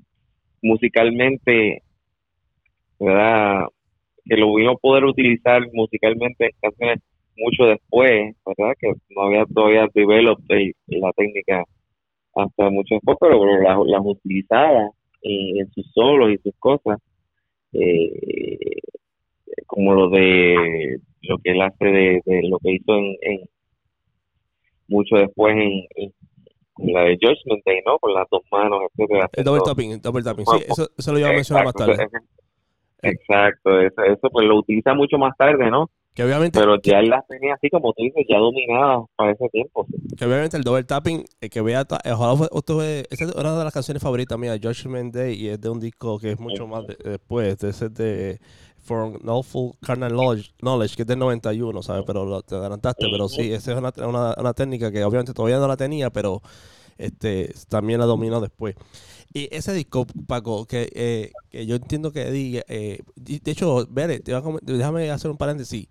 musicalmente, 0.63 1.83
¿verdad? 3.01 3.65
Que 4.25 4.37
lo 4.37 4.55
vino 4.55 4.73
a 4.73 4.77
poder 4.77 5.05
utilizar 5.05 5.63
musicalmente 5.73 6.47
en 6.47 6.53
canciones 6.61 6.99
mucho 7.37 7.65
después, 7.65 8.37
¿verdad? 8.47 8.75
Que 8.79 8.93
no 9.09 9.23
había 9.23 9.45
todavía 9.47 9.89
developed 9.93 10.73
la 10.87 11.13
técnica 11.17 11.65
hasta 12.43 12.71
mucho 12.71 12.95
después, 12.95 13.17
pero 13.21 13.61
las, 13.61 13.79
las 13.87 14.01
utilizaba 14.05 14.91
en, 15.23 15.71
sus 15.73 15.91
solos 15.93 16.31
y 16.31 16.39
sus 16.39 16.55
cosas, 16.59 16.99
eh, 17.73 18.81
como 19.67 19.95
lo 19.95 20.11
de 20.11 21.01
lo 21.23 21.39
que 21.39 21.51
él 21.51 21.63
hace 21.63 21.85
de, 21.85 22.23
lo 22.49 22.59
que 22.59 22.73
hizo 22.73 22.95
en, 22.97 23.41
mucho 24.89 25.17
después 25.17 25.55
en, 25.57 26.13
la 26.79 27.03
de 27.03 27.19
Judgment 27.21 27.63
Day, 27.67 27.81
¿no? 27.85 27.99
Con 27.99 28.15
las 28.15 28.27
dos 28.31 28.43
manos, 28.51 28.81
etcétera. 28.91 29.29
El 29.35 29.45
double 29.45 29.63
tapping, 29.65 29.91
el 29.93 30.01
double 30.01 30.23
tapping, 30.23 30.47
sí, 30.47 30.65
eso, 30.67 30.89
eso 30.97 31.13
lo 31.13 31.19
iba 31.19 31.29
a 31.29 31.33
mencionar 31.33 31.67
más 31.67 31.75
tarde. 31.75 32.09
Exacto, 33.03 33.81
eso, 33.81 34.03
eso 34.03 34.29
pues 34.31 34.47
lo 34.47 34.57
utiliza 34.57 34.95
mucho 34.95 35.19
más 35.19 35.37
tarde, 35.37 35.71
¿no? 35.71 35.91
Que 36.15 36.25
obviamente, 36.25 36.59
pero 36.59 36.77
ya 36.83 36.99
él 36.99 37.09
las 37.09 37.25
tenía 37.29 37.55
así 37.55 37.71
como 37.71 37.93
tú 37.93 38.03
dices, 38.03 38.27
ya 38.29 38.39
dominadas 38.39 39.05
para 39.17 39.31
ese 39.31 39.49
tiempo. 39.49 39.87
Que 40.19 40.25
obviamente 40.25 40.57
el 40.57 40.65
double 40.65 40.83
tapping, 40.83 41.25
el 41.41 41.51
que 41.51 41.61
vea, 41.61 41.87
ojalá 42.13 42.49
usted 42.51 43.07
esa 43.11 43.25
es 43.25 43.35
una 43.35 43.57
de 43.57 43.65
las 43.65 43.73
canciones 43.73 44.03
favoritas 44.03 44.37
mías, 44.37 44.59
Judgment 44.61 45.15
Day, 45.15 45.35
y 45.35 45.49
es 45.49 45.61
de 45.61 45.69
un 45.69 45.79
disco 45.79 46.19
que 46.19 46.33
es 46.33 46.41
mucho 46.41 46.67
más 46.67 46.85
después, 47.05 47.59
de 47.59 47.71
ese 47.71 47.89
de 47.91 48.41
For 48.81 49.21
Full 49.45 49.73
Carnal 49.81 50.13
Knowledge, 50.61 50.97
que 50.97 51.03
es 51.03 51.09
del 51.09 51.19
91, 51.19 51.83
¿sabes? 51.83 52.03
Pero 52.05 52.43
te 52.43 52.57
adelantaste, 52.57 53.07
pero 53.11 53.29
sí, 53.29 53.53
esa 53.53 53.73
es 53.73 53.79
una, 53.79 53.93
una, 54.05 54.35
una, 54.37 54.53
técnica 54.53 54.91
que 54.91 55.05
obviamente 55.05 55.33
todavía 55.33 55.59
no 55.59 55.69
la 55.69 55.77
tenía, 55.77 56.11
pero 56.11 56.43
este 57.01 57.53
también 57.69 58.01
la 58.01 58.07
dominó 58.07 58.41
después. 58.41 58.77
Y 59.33 59.49
ese 59.55 59.73
disco, 59.73 60.07
Paco, 60.27 60.67
que, 60.67 60.89
eh, 60.93 61.33
que 61.51 61.67
yo 61.67 61.77
entiendo 61.77 62.13
que 62.13 62.23
Eddie, 62.23 62.65
eh, 62.69 63.01
de 63.17 63.51
hecho, 63.51 63.87
Vere, 63.89 64.21
déjame 64.63 65.11
hacer 65.11 65.31
un 65.31 65.37
paréntesis. 65.37 65.89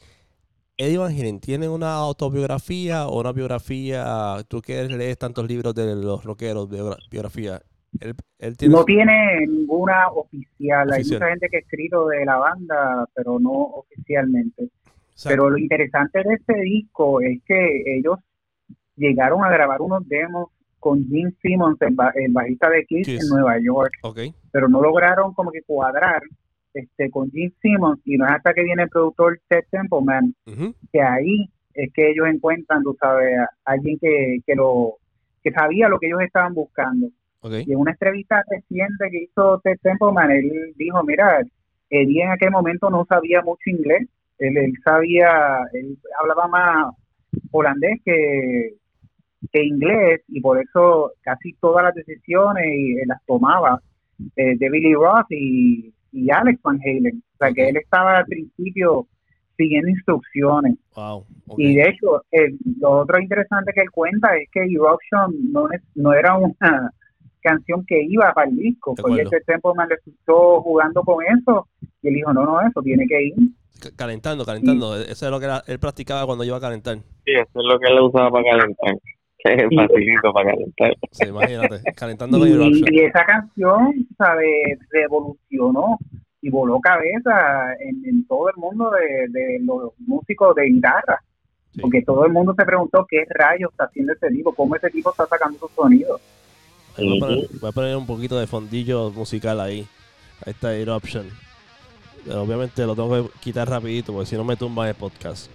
Eddie 0.78 0.98
Van 0.98 1.12
Halen, 1.12 1.40
¿tiene 1.40 1.68
una 1.68 1.96
autobiografía 1.96 3.08
o 3.08 3.20
una 3.20 3.34
biografía? 3.34 4.38
Tú 4.48 4.62
que 4.62 4.84
lees 4.86 5.18
tantos 5.18 5.48
libros 5.48 5.76
de 5.76 5.96
los 5.96 6.24
rockeros, 6.24 6.70
biografía. 7.10 7.62
Él, 8.00 8.16
No 8.70 8.86
tiene 8.86 9.46
ninguna 9.48 10.10
oficial. 10.10 10.92
Hay 10.94 11.04
mucha 11.04 11.30
gente 11.30 11.48
que 11.50 11.58
ha 11.58 11.60
escrito 11.60 12.08
de 12.08 12.24
la 12.24 12.38
banda, 12.38 13.06
pero 13.14 13.40
no 13.40 13.52
oficialmente. 13.52 14.70
Pero 15.26 15.50
lo 15.50 15.58
interesante 15.58 16.20
de 16.24 16.36
este 16.36 16.62
disco 16.62 17.20
es 17.20 17.42
que 17.46 17.98
ellos 17.98 18.20
llegaron 18.96 19.44
a 19.44 19.50
grabar 19.50 19.82
unos 19.82 20.08
demos 20.08 20.50
con 20.80 21.06
Gene 21.08 21.34
Simmons, 21.42 21.78
el, 21.82 21.96
bajista 22.32 22.70
de 22.70 22.86
Kiss, 22.86 23.08
en 23.08 23.28
Nueva 23.30 23.58
York. 23.60 23.92
Pero 24.52 24.68
no 24.68 24.82
lograron 24.82 25.34
como 25.34 25.52
que 25.52 25.62
cuadrar 25.62 26.22
este 26.74 27.10
con 27.10 27.32
Gene 27.32 27.54
Simmons 27.62 28.00
y 28.06 28.18
no 28.18 28.26
es 28.26 28.32
hasta 28.32 28.54
que 28.54 28.64
viene 28.64 28.84
el 28.84 28.90
productor 28.90 29.40
Ted 29.48 29.64
Templeman 29.72 30.36
que 30.92 31.02
ahí 31.02 31.50
es 31.74 31.92
que 31.94 32.12
ellos 32.12 32.28
encuentran, 32.28 32.84
tú 32.84 32.96
sabes, 33.00 33.40
a 33.40 33.48
alguien 33.64 33.98
que, 34.00 34.40
que 34.46 34.56
lo 34.56 34.96
que 35.42 35.52
sabía 35.52 35.88
lo 35.88 36.00
que 36.00 36.08
ellos 36.08 36.22
estaban 36.22 36.54
buscando. 36.54 37.08
Y 37.44 37.72
en 37.72 37.80
una 37.80 37.92
entrevista 37.92 38.44
reciente 38.50 39.10
que 39.10 39.24
hizo 39.24 39.62
Ted 39.64 39.78
Templeman, 39.82 40.30
él 40.32 40.74
dijo, 40.76 41.02
mira, 41.04 41.42
Eddie 41.90 42.24
en 42.24 42.32
aquel 42.32 42.52
momento 42.52 42.90
no 42.90 43.06
sabía 43.06 43.42
mucho 43.42 43.70
inglés, 43.70 44.08
él, 44.40 44.58
él 44.58 44.74
sabía, 44.84 45.60
él 45.74 45.98
hablaba 46.22 46.48
más 46.48 46.94
holandés 47.52 48.02
que, 48.04 48.74
que 49.52 49.64
inglés 49.64 50.22
y 50.28 50.42
por 50.42 50.60
eso 50.60 51.14
casi 51.22 51.54
todas 51.54 51.84
las 51.84 51.96
decisiones 51.96 52.66
y, 52.66 52.98
eh, 52.98 53.04
las 53.06 53.24
tomaba 53.26 53.82
eh, 54.36 54.58
de 54.58 54.70
Billy 54.70 54.94
Roth 54.94 55.32
y, 55.32 55.94
Alex 56.32 56.62
Van 56.64 56.80
Halen. 56.84 57.24
O 57.34 57.38
sea, 57.38 57.54
que 57.54 57.70
él 57.70 57.78
estaba 57.78 58.18
al 58.18 58.26
principio 58.26 59.08
siguiendo 59.56 59.90
instrucciones. 59.90 60.76
Y 61.58 61.76
de 61.76 61.90
hecho, 61.90 62.24
lo 62.80 62.92
otro 62.92 63.20
interesante 63.20 63.72
que 63.74 63.82
él 63.82 63.92
cuenta 63.92 64.36
es 64.36 64.50
que 64.52 64.64
Eruption 64.64 65.52
no, 65.52 65.68
no 65.96 66.14
era 66.14 66.38
una 66.38 66.92
canción 67.42 67.86
que 67.86 68.02
iba 68.04 68.34
para 68.34 68.50
el 68.50 68.58
disco, 68.58 68.96
porque 68.96 69.22
ese 69.22 69.42
tiempo 69.42 69.74
me 69.76 69.88
le 69.88 69.96
escuchó 69.96 70.62
jugando 70.62 71.04
con 71.04 71.24
eso 71.26 71.68
y 72.02 72.08
él 72.08 72.14
dijo, 72.16 72.34
no, 72.34 72.46
no, 72.46 72.62
eso 72.62 72.82
tiene 72.82 73.06
que 73.08 73.22
ir. 73.24 73.36
Calentando, 73.96 74.46
calentando. 74.46 74.96
Eso 74.98 75.26
es 75.26 75.32
lo 75.32 75.40
que 75.40 75.48
él 75.72 75.80
practicaba 75.80 76.26
cuando 76.26 76.44
iba 76.44 76.58
a 76.58 76.62
calentar. 76.62 76.98
Sí, 76.98 77.32
eso 77.32 77.60
es 77.60 77.66
lo 77.66 77.80
que 77.80 77.88
él 77.88 78.00
usaba 78.02 78.30
para 78.32 78.44
calentar. 78.44 78.96
Es 79.44 79.64
facilito 79.74 80.34
para 80.34 80.52
calentar. 80.52 80.98
Sí, 81.12 81.28
imagínate, 81.28 81.82
calentando 81.96 82.46
y, 82.46 82.84
y 82.92 83.00
esa 83.00 83.24
canción, 83.26 84.08
¿sabes? 84.18 84.78
Revolucionó 84.92 85.98
y 86.42 86.50
voló 86.50 86.80
cabeza 86.80 87.74
en, 87.80 88.26
todo 88.28 88.50
el 88.50 88.56
mundo 88.58 88.92
de, 88.92 89.60
los 89.64 89.94
músicos 90.00 90.56
de 90.56 90.66
guitarra. 90.66 91.24
Porque 91.80 92.02
todo 92.02 92.26
el 92.26 92.34
mundo 92.34 92.54
se 92.58 92.66
preguntó 92.66 93.06
qué 93.08 93.26
rayos 93.30 93.72
está 93.72 93.86
haciendo 93.86 94.14
ese 94.14 94.28
tipo, 94.30 94.54
cómo 94.54 94.76
ese 94.76 94.90
tipo 94.90 95.12
está 95.12 95.26
sacando 95.28 95.60
sus 95.60 95.72
sonidos. 95.72 96.20
Voy 96.98 97.40
a, 97.64 97.72
poner, 97.72 97.96
un 97.96 98.08
poquito 98.08 98.38
de 98.40 98.48
fondillo 98.48 99.12
musical 99.12 99.62
ahí. 99.62 99.88
Ahí 100.46 100.52
está 100.52 100.74
Eruption. 100.76 101.28
Obviamente 102.30 102.86
lo 102.86 102.96
tengo 102.96 103.10
que 103.10 103.40
quitar 103.40 103.70
rapidito 103.70 104.12
porque 104.12 104.30
si 104.30 104.36
no 104.36 104.44
me 104.44 104.58
tumba 104.58 104.90
el 104.90 104.96
podcast. 104.96 105.50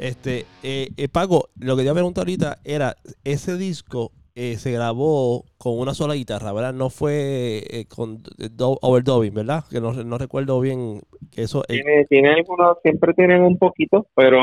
Este, 0.00 0.46
eh, 0.62 0.88
eh, 0.96 1.08
Paco, 1.12 1.50
lo 1.60 1.76
que 1.76 1.86
a 1.86 1.92
preguntar 1.92 2.22
ahorita 2.22 2.56
era, 2.64 2.96
ese 3.22 3.58
disco 3.58 4.12
eh, 4.34 4.56
se 4.56 4.72
grabó 4.72 5.44
con 5.58 5.78
una 5.78 5.92
sola 5.92 6.14
guitarra, 6.14 6.54
¿verdad? 6.54 6.72
No 6.72 6.88
fue 6.88 7.62
eh, 7.68 7.84
con 7.86 8.22
overdubbing, 8.80 9.34
¿verdad? 9.34 9.64
Que 9.70 9.78
no, 9.78 9.92
no, 9.92 10.16
recuerdo 10.16 10.58
bien 10.58 11.00
que 11.30 11.42
eso... 11.42 11.62
Tiene, 11.68 12.06
tiene 12.06 12.30
algunos, 12.30 12.78
siempre 12.82 13.12
tienen 13.12 13.42
un 13.42 13.58
poquito, 13.58 14.06
pero 14.14 14.40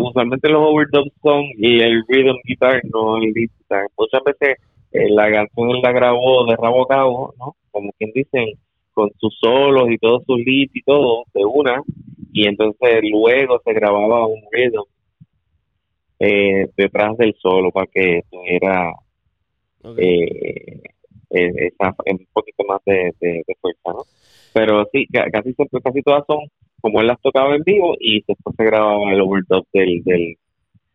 usualmente 0.00 0.48
los 0.48 0.62
overdubs 0.62 1.12
son 1.22 1.44
y 1.58 1.80
el 1.80 2.02
rhythm 2.08 2.38
guitar, 2.44 2.80
no 2.90 3.18
el 3.18 3.24
lead 3.34 3.50
guitar. 3.58 3.86
Muchas 3.98 4.24
veces 4.24 4.56
la 4.90 5.30
canción 5.30 5.82
la 5.82 5.92
grabó 5.92 6.46
de 6.46 6.56
rabo 6.56 6.84
a 6.84 6.88
cabo, 6.88 7.34
¿no? 7.38 7.56
Como 7.70 7.92
quien 7.98 8.10
dicen, 8.14 8.54
con 8.94 9.10
sus 9.18 9.36
solos 9.38 9.90
y 9.90 9.98
todos 9.98 10.22
sus 10.26 10.38
leads 10.38 10.74
y 10.74 10.82
todo 10.82 11.24
de 11.34 11.44
una 11.44 11.82
y 12.32 12.48
entonces 12.48 13.00
luego 13.02 13.60
se 13.64 13.72
grababa 13.72 14.26
un 14.26 14.40
rhythm 14.50 14.84
eh, 16.18 16.68
detrás 16.76 17.16
del 17.18 17.34
solo 17.38 17.70
para 17.70 17.86
que 17.86 18.22
tuviera 18.30 18.92
eh, 19.98 20.80
eh, 21.30 21.52
esa, 21.56 21.94
un 22.06 22.26
poquito 22.32 22.64
más 22.64 22.80
de, 22.86 23.12
fuerza, 23.60 23.92
¿no? 23.92 24.04
Pero 24.54 24.86
sí, 24.92 25.06
casi 25.32 25.54
casi 25.54 26.02
todas 26.02 26.24
son 26.26 26.40
como 26.80 27.00
él 27.00 27.06
las 27.06 27.20
tocaba 27.20 27.54
en 27.54 27.62
vivo 27.62 27.94
y 27.98 28.22
después 28.26 28.56
se 28.56 28.64
grababa 28.64 29.12
el 29.12 29.20
overdub 29.20 29.66
del, 29.72 30.02
del, 30.04 30.36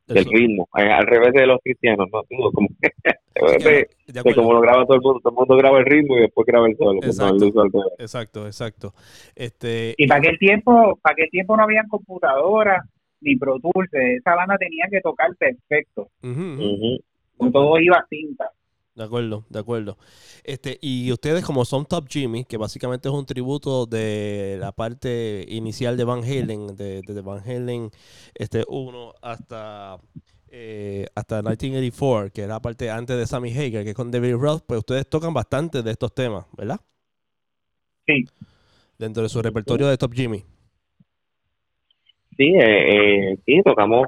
del 0.08 0.26
ritmo, 0.26 0.68
al 0.72 1.06
revés 1.06 1.34
de 1.34 1.46
los 1.46 1.60
cristianos, 1.62 2.08
¿no? 2.12 2.52
Como, 2.52 2.70
de, 2.82 3.88
como 4.36 4.54
lo 4.54 4.62
graba 4.62 4.86
todo 4.86 4.96
el 4.96 5.02
mundo, 5.02 5.20
todo 5.20 5.32
el 5.32 5.36
mundo 5.36 5.58
graba 5.58 5.80
el 5.80 5.86
ritmo 5.86 6.18
y 6.18 6.22
después 6.22 6.46
graba 6.48 6.68
el 6.68 6.78
solo. 6.78 7.00
Pues, 7.02 7.20
exacto, 8.00 8.46
exacto, 8.46 8.94
Este, 9.36 9.94
y 9.98 10.08
para 10.08 10.20
aquel 10.20 10.40
tiempo, 10.40 10.98
para 11.02 11.14
aquel 11.14 11.30
tiempo 11.30 11.58
no 11.58 11.64
había 11.64 11.84
computadoras 11.90 12.86
ni 13.22 13.36
Pro 13.36 13.60
Tools, 13.60 13.90
esa 13.94 14.36
banda 14.36 14.58
tenía 14.58 14.86
que 14.90 15.02
tocar 15.02 15.36
perfecto. 15.36 16.10
Todo 17.52 17.80
iba 17.80 17.98
a 17.98 18.06
cinta. 18.10 18.52
De 18.98 19.04
acuerdo, 19.04 19.46
de 19.48 19.60
acuerdo. 19.60 19.96
Este, 20.44 20.80
y 20.82 21.12
ustedes 21.12 21.46
como 21.46 21.66
son 21.66 21.86
Top 21.86 22.08
Jimmy, 22.10 22.46
que 22.46 22.58
básicamente 22.58 23.08
es 23.08 23.14
un 23.14 23.28
tributo 23.28 23.86
de 23.86 24.58
la 24.60 24.72
parte 24.72 25.46
inicial 25.50 25.96
de 25.98 26.04
Van 26.04 26.24
Halen, 26.24 26.76
de, 26.76 27.22
Van 27.24 27.40
Halen 27.48 27.92
este 28.34 28.64
1 28.68 29.14
hasta 29.22 30.00
eh, 30.50 31.06
hasta 31.14 31.44
1984, 31.44 32.34
que 32.34 32.42
era 32.42 32.56
la 32.56 32.60
parte 32.60 32.90
antes 32.90 33.16
de 33.16 33.28
Sammy 33.28 33.52
Hager, 33.52 33.84
que 33.84 33.92
es 33.92 33.96
con 33.96 34.10
David 34.10 34.34
Roth, 34.34 34.64
pues 34.66 34.80
ustedes 34.80 35.08
tocan 35.08 35.32
bastante 35.32 35.84
de 35.84 35.92
estos 35.92 36.16
temas, 36.16 36.48
¿verdad? 36.58 36.80
Sí. 38.08 38.26
Dentro 38.98 39.22
de 39.22 39.30
su 39.30 39.44
repertorio 39.44 39.86
de 39.86 39.98
Top 40.00 40.12
Jimmy. 40.12 40.44
Sí, 42.36 42.46
eh, 42.46 43.34
eh, 43.34 43.38
sí, 43.46 43.62
tocamos 43.64 44.08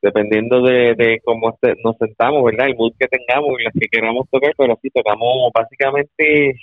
dependiendo 0.00 0.62
de, 0.62 0.94
de 0.94 1.20
cómo 1.24 1.56
nos 1.84 1.96
sentamos, 1.96 2.44
¿verdad? 2.44 2.68
El 2.68 2.76
mood 2.76 2.92
que 2.98 3.08
tengamos 3.08 3.60
y 3.60 3.64
las 3.64 3.72
que 3.72 3.88
queramos 3.88 4.28
tocar, 4.30 4.52
pero 4.56 4.78
sí 4.80 4.90
tocamos 4.90 5.50
básicamente, 5.52 6.56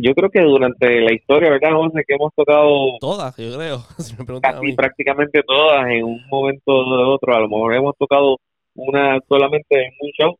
yo 0.00 0.14
creo 0.14 0.30
que 0.30 0.40
durante 0.40 1.00
la 1.00 1.12
historia, 1.12 1.50
¿verdad, 1.50 1.72
José? 1.72 2.04
Que 2.06 2.14
hemos 2.14 2.34
tocado... 2.34 2.98
Todas, 3.00 3.36
yo 3.36 3.56
creo, 3.56 3.78
si 3.98 4.16
me 4.16 4.40
casi 4.40 4.72
prácticamente 4.72 5.42
todas 5.42 5.86
en 5.88 6.04
un 6.04 6.26
momento 6.28 6.72
o 6.72 6.96
de 6.96 7.04
otro, 7.04 7.34
a 7.34 7.40
lo 7.40 7.48
mejor 7.48 7.74
hemos 7.74 7.96
tocado 7.96 8.38
una 8.74 9.18
solamente 9.28 9.86
en 9.86 9.92
un 10.00 10.10
show. 10.12 10.38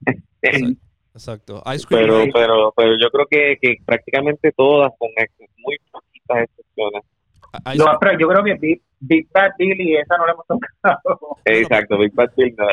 Exacto. 1.12 1.62
pero, 1.88 2.24
pero, 2.32 2.72
pero 2.76 2.92
yo 2.98 3.10
creo 3.10 3.26
que, 3.28 3.58
que 3.60 3.76
prácticamente 3.84 4.52
todas, 4.52 4.92
con 4.98 5.10
muy 5.58 5.76
poquitas 5.90 6.44
excepciones, 6.44 7.02
Ahí- 7.64 7.78
Lo- 7.78 7.98
pero 8.00 8.18
yo 8.18 8.28
creo 8.28 8.44
que 8.44 8.54
Big, 8.54 8.82
Big 9.00 9.28
Bad 9.32 9.50
Billy, 9.58 9.96
esa 9.96 10.16
no 10.16 10.26
la 10.26 10.32
hemos 10.32 10.46
tocado. 10.46 11.36
Exacto, 11.44 11.98
Big 11.98 12.14
Bad 12.14 12.30
Bill, 12.36 12.54
no. 12.56 12.66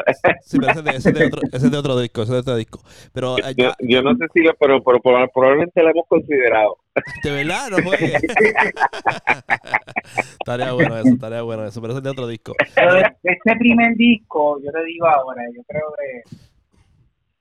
sí, 0.44 0.58
pero 0.60 0.72
ese 0.72 0.80
es 0.80 0.86
de, 0.86 0.92
ese 0.92 1.10
es 1.10 1.16
de 1.16 1.26
otro, 1.26 1.42
ese 1.52 1.66
es 1.66 1.72
de 1.72 1.78
otro 1.78 2.00
disco, 2.00 2.22
ese 2.22 2.32
es 2.32 2.36
de 2.36 2.40
otro 2.40 2.56
disco. 2.58 2.80
Pero 3.14 3.38
eh, 3.40 3.54
Yo, 3.56 3.70
ya- 3.70 3.76
yo 3.80 4.02
no 4.04 4.16
sé 4.16 4.26
si 4.34 4.42
lo, 4.42 4.54
pero, 4.56 4.84
pero, 4.84 5.00
proba- 5.02 5.30
probablemente 5.34 5.82
la 5.82 5.92
hemos 5.92 6.06
considerado. 6.08 6.78
de 7.24 7.32
verdad, 7.32 7.70
no 7.72 7.78
juegues. 7.84 8.22
estaría 10.40 10.72
bueno 10.74 10.98
eso, 10.98 11.10
estaría 11.10 11.42
bueno 11.42 11.66
eso, 11.66 11.82
pero 11.82 11.94
ese 11.94 11.98
es 12.00 12.04
de 12.04 12.10
otro 12.10 12.28
disco. 12.28 12.54
Pero 12.76 12.94
de 12.96 13.02
este 13.24 13.56
primer 13.58 13.96
disco, 13.96 14.60
yo 14.64 14.72
te 14.72 14.84
digo 14.86 15.08
ahora, 15.08 15.42
yo 15.56 15.62
creo 15.68 15.84
que 15.98 16.38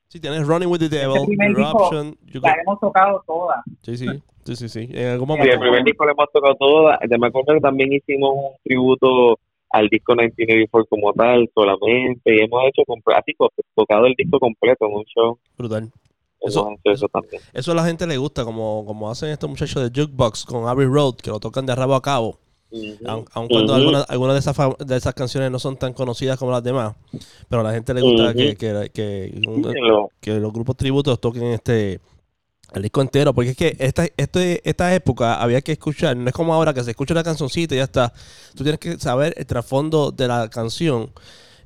Sí, 0.09 0.21
tienes 0.21 0.47
Running 0.47 0.69
with 0.69 0.79
the 0.79 0.89
Devil, 0.89 1.27
primer 1.27 1.55
disco 1.55 1.93
Eruption. 1.93 2.17
la 2.43 2.55
hemos 2.63 2.79
tocado 2.81 3.23
todas. 3.27 3.59
sí, 3.83 3.97
sí, 3.99 4.07
sí, 4.47 4.57
sí, 4.57 4.69
sí. 4.69 4.89
En 4.93 5.09
algún 5.09 5.29
Sí, 5.29 5.35
el 5.35 5.39
momento. 5.41 5.61
primer 5.61 5.85
disco 5.85 6.05
lo 6.05 6.13
hemos 6.13 6.33
tocado 6.33 6.55
todo. 6.55 6.91
Ya 7.11 7.19
me 7.19 7.27
acuerdo 7.27 7.55
que 7.55 7.61
también 7.61 7.93
hicimos 7.93 8.31
un 8.35 8.51
tributo 8.65 9.39
al 9.71 9.89
disco 9.89 10.15
1984 10.15 10.87
como 10.89 11.13
tal, 11.13 11.51
solamente. 11.55 12.35
Y 12.37 12.41
hemos 12.45 12.63
hecho, 12.69 12.83
comple- 12.87 13.17
así, 13.19 13.35
co- 13.35 13.51
tocado 13.75 14.07
el 14.07 14.15
disco 14.17 14.39
completo 14.39 14.87
en 14.87 14.95
un 14.95 15.05
show. 15.05 15.39
Brutal. 15.59 15.91
Eso- 16.41 16.77
eso 16.85 17.09
también. 17.09 17.43
Eso 17.53 17.73
a 17.73 17.75
la 17.75 17.85
gente 17.85 18.07
le 18.07 18.17
gusta, 18.19 18.45
como, 18.45 18.85
como 18.87 19.11
hacen 19.11 19.31
estos 19.31 19.51
muchachos 19.51 19.83
de 19.93 20.01
Jukebox 20.01 20.45
con 20.45 20.69
Abbey 20.69 20.87
Road, 20.87 21.17
que 21.17 21.31
lo 21.31 21.41
tocan 21.41 21.67
de 21.67 21.75
rabo 21.75 21.95
a 21.95 22.03
cabo. 22.03 22.39
Ujú. 22.71 22.97
Aun, 23.07 23.25
aun 23.33 23.49
cuando 23.49 23.75
algunas, 23.75 24.09
algunas 24.11 24.35
de, 24.35 24.41
esas, 24.41 24.57
de 24.87 24.97
esas 24.97 25.15
canciones 25.15 25.51
no 25.51 25.59
son 25.59 25.77
tan 25.77 25.93
conocidas 25.93 26.39
como 26.39 26.51
las 26.53 26.63
demás. 26.63 26.95
Pero 27.49 27.61
a 27.61 27.65
la 27.65 27.73
gente 27.73 27.95
le 27.95 28.01
gusta 28.03 28.35
que, 28.35 28.57
que, 28.57 28.91
que, 28.93 29.33
que 30.21 30.35
los 30.41 30.53
grupos 30.53 30.77
tributos 30.77 31.21
toquen 31.21 31.45
este 31.45 32.01
el 32.75 32.83
disco 32.83 33.01
entero. 33.03 33.33
Porque 33.35 33.51
es 33.51 33.57
que 33.57 33.77
esta, 33.79 34.07
este, 34.17 34.69
esta 34.69 34.95
época 34.95 35.41
había 35.41 35.61
que 35.63 35.73
escuchar, 35.73 36.17
no 36.17 36.29
es 36.29 36.35
como 36.35 36.53
ahora 36.55 36.73
que 36.75 36.83
se 36.85 36.91
escucha 36.91 37.15
una 37.15 37.25
cancioncita 37.25 37.75
y 37.75 37.79
ya 37.79 37.85
está. 37.85 38.13
Tú 38.55 38.63
tienes 38.65 38.79
que 38.81 38.99
saber 38.99 39.35
el 39.37 39.47
trasfondo 39.47 40.11
de 40.11 40.29
la 40.29 40.49
canción. 40.51 41.11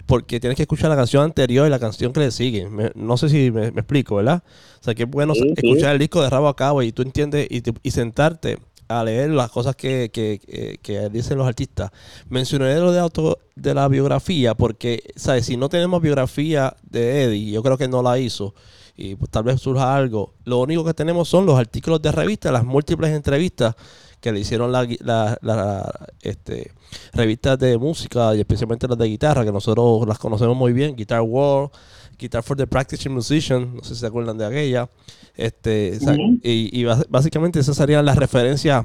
Porque 0.07 0.40
tienes 0.40 0.57
que 0.57 0.62
escuchar 0.62 0.90
la 0.90 0.97
canción 0.97 1.23
anterior 1.23 1.66
y 1.69 1.71
la 1.71 1.78
canción 1.78 2.12
que 2.12 2.19
le 2.21 2.30
sigue. 2.33 2.69
Me- 2.69 2.90
no 2.97 3.16
sé 3.16 3.28
si 3.28 3.52
me, 3.52 3.71
me 3.71 3.80
explico, 3.83 4.16
¿verdad? 4.16 4.42
O 4.80 4.85
sea, 4.85 4.92
que 4.95 5.04
es 5.04 5.09
bueno 5.11 5.35
Sí, 5.35 5.40
sí. 5.40 5.54
escuchar 5.57 5.92
el 5.92 6.00
disco 6.00 6.21
de 6.21 6.28
rabo 6.28 6.49
a 6.49 6.57
cabo 6.57 6.83
y 6.83 6.90
tú 6.90 7.02
entiendes 7.02 7.47
y, 7.49 7.61
te- 7.61 7.75
y 7.85 7.90
sentarte 7.92 8.59
a 8.88 9.04
leer 9.04 9.30
las 9.30 9.52
cosas 9.52 9.76
que, 9.76 10.11
que- 10.12 10.40
que- 10.45 10.78
que 10.83 11.09
dicen 11.11 11.38
los 11.38 11.47
artistas. 11.47 11.92
Mencioné 12.28 12.75
lo 12.80 12.90
de 12.90 12.99
auto 12.99 13.38
de 13.54 13.73
la 13.73 13.87
biografía 13.87 14.54
porque, 14.57 15.00
¿sabes? 15.14 15.47
Si 15.47 15.57
no 15.57 15.69
tenemos 15.69 16.02
biografía 16.02 16.75
de 16.83 17.23
Eddie, 17.25 17.52
yo 17.52 17.62
creo 17.62 17.78
que 17.78 17.87
no 17.87 18.02
la 18.02 18.19
hizo 18.19 18.52
y 19.00 19.14
pues, 19.16 19.30
tal 19.30 19.45
vez 19.45 19.61
surja 19.61 19.95
algo. 19.97 20.35
Lo 20.45 20.59
único 20.61 20.85
que 20.85 20.95
tenemos 20.95 21.28
son 21.28 21.47
los 21.47 21.59
artículos 21.59 22.00
de 22.02 22.12
revista, 22.12 22.52
las 22.52 22.64
múltiples 22.64 23.11
entrevistas 23.12 23.75
que 24.21 24.30
le 24.33 24.40
hicieron 24.40 24.71
la, 24.71 24.87
la- 25.00 25.38
la, 25.40 26.09
este, 26.21 26.73
revistas 27.14 27.59
de 27.59 27.78
música 27.78 28.35
y 28.35 28.40
especialmente 28.40 28.87
las 28.87 28.99
de 28.99 29.07
guitarra, 29.07 29.45
que 29.45 29.52
nosotros 29.52 30.07
las 30.07 30.19
conocemos 30.19 30.57
muy 30.57 30.73
bien, 30.75 30.95
Guitar 30.95 31.23
World, 31.23 31.71
Guitar 32.19 32.42
for 32.42 32.57
the 32.57 32.66
Practicing 32.66 33.12
Musician, 33.12 33.75
no 33.76 33.83
sé 33.83 33.95
si 33.95 34.00
se 34.00 34.07
acuerdan 34.07 34.37
de 34.37 34.45
aquella. 34.45 34.90
Este, 35.35 35.99
Ujú. 36.02 36.38
y, 36.42 36.80
y 36.80 36.85
básicamente 37.09 37.61
esas 37.61 37.76
serían 37.76 38.04
las 38.04 38.16
referencias 38.19 38.85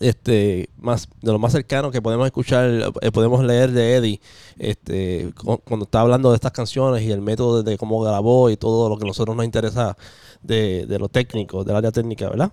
este 0.00 0.68
más 0.76 1.08
de 1.22 1.32
lo 1.32 1.38
más 1.38 1.52
cercano 1.52 1.90
que 1.90 2.00
podemos 2.00 2.24
escuchar 2.26 2.92
eh, 3.00 3.10
podemos 3.10 3.44
leer 3.44 3.72
de 3.72 3.96
Eddie 3.96 4.20
este 4.58 5.32
cu- 5.36 5.58
cuando 5.64 5.84
está 5.84 6.00
hablando 6.00 6.30
de 6.30 6.36
estas 6.36 6.52
canciones 6.52 7.02
y 7.02 7.10
el 7.10 7.20
método 7.20 7.62
de, 7.62 7.76
cómo 7.76 8.00
grabó 8.00 8.48
y 8.50 8.56
todo 8.56 8.88
lo 8.88 8.96
que 8.96 9.04
a 9.04 9.08
nosotros 9.08 9.34
nos 9.36 9.44
interesa 9.44 9.96
de, 10.42 10.86
de 10.86 10.98
lo 10.98 11.08
técnico 11.08 11.64
del 11.64 11.76
área 11.76 11.90
técnica 11.90 12.28
verdad 12.28 12.52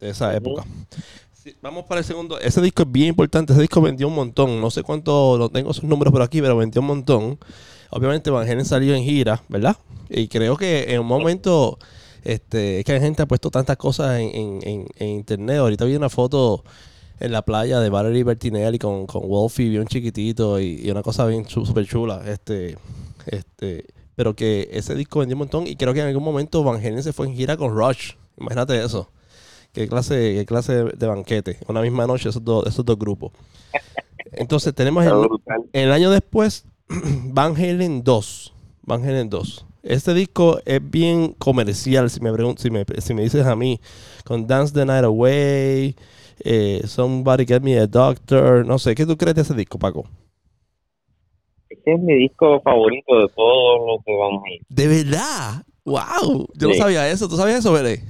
de 0.00 0.10
esa 0.10 0.34
época. 0.34 0.64
Sí, 1.32 1.54
vamos 1.60 1.84
para 1.84 2.00
el 2.00 2.04
segundo. 2.04 2.38
Ese 2.38 2.60
disco 2.60 2.82
es 2.82 2.90
bien 2.92 3.08
importante 3.08 3.52
ese 3.52 3.62
disco 3.62 3.80
vendió 3.80 4.08
un 4.08 4.14
montón. 4.14 4.60
No 4.60 4.70
sé 4.70 4.82
cuánto 4.82 5.36
no 5.38 5.48
tengo 5.48 5.72
sus 5.74 5.84
números 5.84 6.12
por 6.12 6.22
aquí 6.22 6.40
pero 6.40 6.56
vendió 6.56 6.80
un 6.80 6.86
montón. 6.86 7.38
Obviamente 7.90 8.30
Van 8.30 8.48
Halen 8.48 8.64
salió 8.64 8.94
en 8.94 9.02
gira 9.04 9.42
verdad 9.48 9.76
y 10.08 10.28
creo 10.28 10.56
que 10.56 10.94
en 10.94 11.00
un 11.00 11.06
momento 11.06 11.78
este, 12.22 12.78
es 12.80 12.84
que 12.84 12.92
la 12.94 13.00
gente 13.00 13.22
ha 13.22 13.26
puesto 13.26 13.50
tantas 13.50 13.76
cosas 13.76 14.18
en, 14.20 14.30
en- 14.34 14.60
en- 14.68 14.86
en 14.96 15.08
internet. 15.08 15.58
Ahorita 15.58 15.84
vi 15.84 15.96
una 15.96 16.08
foto 16.08 16.64
en 17.20 17.32
la 17.32 17.42
playa 17.42 17.80
de 17.80 17.88
Valerie 17.90 18.24
Bertinelli 18.24 18.78
con, 18.78 19.06
con 19.06 19.28
Wolfie 19.28 19.68
bien 19.68 19.86
chiquitito 19.86 20.58
y, 20.60 20.80
y 20.84 20.90
una 20.90 21.02
cosa 21.02 21.26
bien 21.26 21.48
súper 21.48 21.86
chula. 21.86 22.22
Este, 22.26 22.76
este, 23.26 23.86
pero 24.16 24.34
que 24.34 24.68
ese 24.72 24.94
disco 24.94 25.20
vendió 25.20 25.36
un 25.36 25.40
montón 25.40 25.66
y 25.66 25.76
creo 25.76 25.94
que 25.94 26.00
en 26.00 26.06
algún 26.08 26.24
momento 26.24 26.62
Van 26.64 26.76
Halen 26.76 27.02
se 27.02 27.12
fue 27.12 27.26
en 27.26 27.34
gira 27.34 27.56
con 27.56 27.74
Rush. 27.76 28.12
Imagínate 28.38 28.82
eso. 28.82 29.10
Qué 29.72 29.88
clase, 29.88 30.34
qué 30.36 30.44
clase 30.46 30.72
de, 30.74 30.92
de 30.92 31.06
banquete. 31.06 31.58
Una 31.68 31.80
misma 31.80 32.06
noche 32.06 32.28
esos 32.28 32.44
dos, 32.44 32.66
esos 32.66 32.84
dos 32.84 32.98
grupos. 32.98 33.32
Entonces 34.32 34.74
tenemos 34.74 35.04
el, 35.04 35.12
el 35.72 35.92
año 35.92 36.10
después, 36.10 36.64
Van 36.88 37.54
Halen 37.56 38.02
2. 38.04 38.52
Van 38.82 39.02
Halen 39.02 39.30
2. 39.30 39.66
Este 39.82 40.14
disco 40.14 40.60
es 40.64 40.80
bien 40.90 41.32
comercial, 41.34 42.08
si 42.08 42.20
me, 42.20 42.30
pregun- 42.30 42.56
si 42.56 42.70
me, 42.70 42.84
si 42.98 43.14
me 43.14 43.22
dices 43.22 43.46
a 43.46 43.56
mí, 43.56 43.80
con 44.24 44.46
Dance 44.46 44.72
the 44.72 44.84
Night 44.84 45.04
Away, 45.04 45.96
eh, 46.44 46.82
Somebody 46.84 47.46
Get 47.46 47.62
Me 47.62 47.78
a 47.78 47.86
Doctor, 47.86 48.64
no 48.64 48.78
sé, 48.78 48.94
¿qué 48.94 49.04
tú 49.06 49.16
crees 49.16 49.34
de 49.34 49.42
ese 49.42 49.54
disco, 49.54 49.78
Paco? 49.78 50.08
Ese 51.68 51.94
es 51.94 52.00
mi 52.00 52.14
disco 52.14 52.60
favorito 52.60 53.18
de 53.18 53.28
todos 53.34 53.80
los 53.86 54.04
que 54.04 54.14
van 54.14 54.34
a 54.34 54.50
ir. 54.54 54.62
¿De 54.68 54.86
verdad? 54.86 55.64
¡Wow! 55.84 56.46
Yo 56.54 56.68
no 56.68 56.74
sabía 56.74 57.10
eso. 57.10 57.28
¿Tú 57.28 57.36
sabías 57.36 57.58
eso, 57.58 57.72
Bere? 57.72 58.00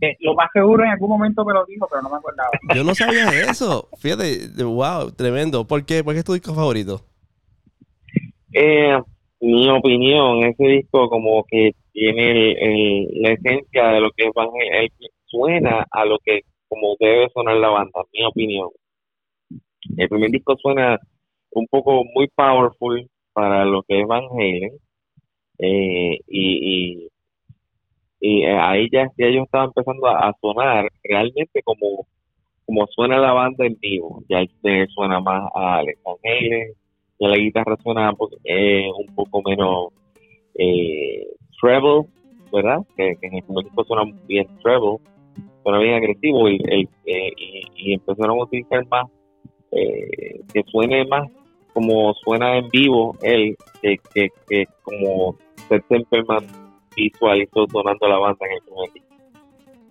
Eh, 0.00 0.16
lo 0.20 0.34
más 0.34 0.48
seguro 0.52 0.84
en 0.84 0.90
algún 0.90 1.10
momento 1.10 1.44
me 1.44 1.52
lo 1.52 1.64
dijo, 1.66 1.86
pero 1.90 2.02
no 2.02 2.10
me 2.10 2.16
acordaba. 2.16 2.50
Yo 2.74 2.84
no 2.84 2.94
sabía 2.94 3.28
eso. 3.50 3.88
Fíjate, 3.98 4.48
wow, 4.62 5.10
tremendo. 5.10 5.66
¿Por 5.66 5.84
qué? 5.84 6.04
¿Por 6.04 6.14
qué 6.14 6.20
es 6.20 6.24
tu 6.24 6.32
disco 6.34 6.54
favorito? 6.54 7.04
Eh, 8.52 8.98
mi 9.42 9.68
opinión, 9.70 10.44
ese 10.44 10.64
disco 10.64 11.08
como 11.10 11.44
que 11.44 11.72
tiene 11.92 12.30
el- 12.30 12.58
el- 12.58 13.08
la 13.22 13.30
esencia 13.32 13.88
de 13.88 14.00
lo 14.00 14.10
que 14.12 14.24
es. 14.26 14.32
Él 14.72 14.90
suena 15.26 15.86
a 15.90 16.04
lo 16.06 16.18
que 16.24 16.42
como 16.68 16.96
debe 17.00 17.28
sonar 17.34 17.56
la 17.56 17.68
banda, 17.70 18.02
mi 18.12 18.24
opinión. 18.24 18.70
El 19.96 20.08
primer 20.08 20.30
disco 20.30 20.56
suena 20.56 20.98
un 21.52 21.66
poco 21.68 22.04
muy 22.14 22.28
powerful 22.34 23.06
para 23.32 23.64
lo 23.64 23.82
que 23.82 24.00
es 24.00 24.06
Van 24.06 24.24
Halen. 24.32 24.72
Eh, 25.58 26.18
y, 26.28 27.08
y, 28.20 28.44
ahí 28.46 28.88
ya, 28.92 29.08
ya 29.18 29.26
ellos 29.26 29.44
estaban 29.44 29.68
empezando 29.68 30.06
a, 30.08 30.34
sonar 30.40 30.88
realmente 31.04 31.62
como, 31.62 32.06
como 32.66 32.86
suena 32.88 33.18
la 33.18 33.32
banda 33.32 33.66
en 33.66 33.76
vivo. 33.80 34.22
Ya 34.28 34.44
suena 34.94 35.20
más 35.20 35.50
a 35.54 35.78
Alex 35.78 36.00
Van 36.04 36.16
Halen, 36.24 36.72
ya 37.22 37.28
la 37.28 37.36
guitarra 37.36 37.76
suena 37.82 38.10
un 38.10 38.16
poco, 38.16 38.36
eh, 38.44 38.88
un 38.98 39.14
poco 39.14 39.42
menos 39.42 39.92
eh, 40.54 41.24
treble, 41.60 42.06
¿verdad? 42.52 42.78
Que, 42.96 43.16
que 43.20 43.28
en 43.28 43.34
el 43.34 43.42
primer 43.44 43.64
disco 43.64 43.84
suena 43.84 44.12
bien 44.26 44.46
treble, 44.60 44.98
suena 45.62 45.78
bien 45.78 45.94
agresivo 45.94 46.48
y, 46.48 46.60
el, 46.64 46.88
eh, 47.06 47.32
y, 47.36 47.62
y 47.76 47.94
empezaron 47.94 48.40
a 48.40 48.42
utilizar 48.42 48.84
más, 48.88 49.06
eh, 49.70 50.40
que 50.52 50.62
suene 50.64 51.06
más 51.06 51.30
como 51.72 52.12
suena 52.14 52.58
en 52.58 52.68
vivo 52.68 53.16
él, 53.22 53.56
que, 53.80 53.96
que, 54.12 54.28
que 54.48 54.66
como 54.82 55.36
Seth 55.68 55.86
Templeman 55.88 56.46
visualizó 56.94 57.66
sonando 57.68 58.08
la 58.08 58.18
banda 58.18 58.46
en 58.46 58.52
el 58.52 58.62
primer 58.62 58.92
disco. 58.92 59.08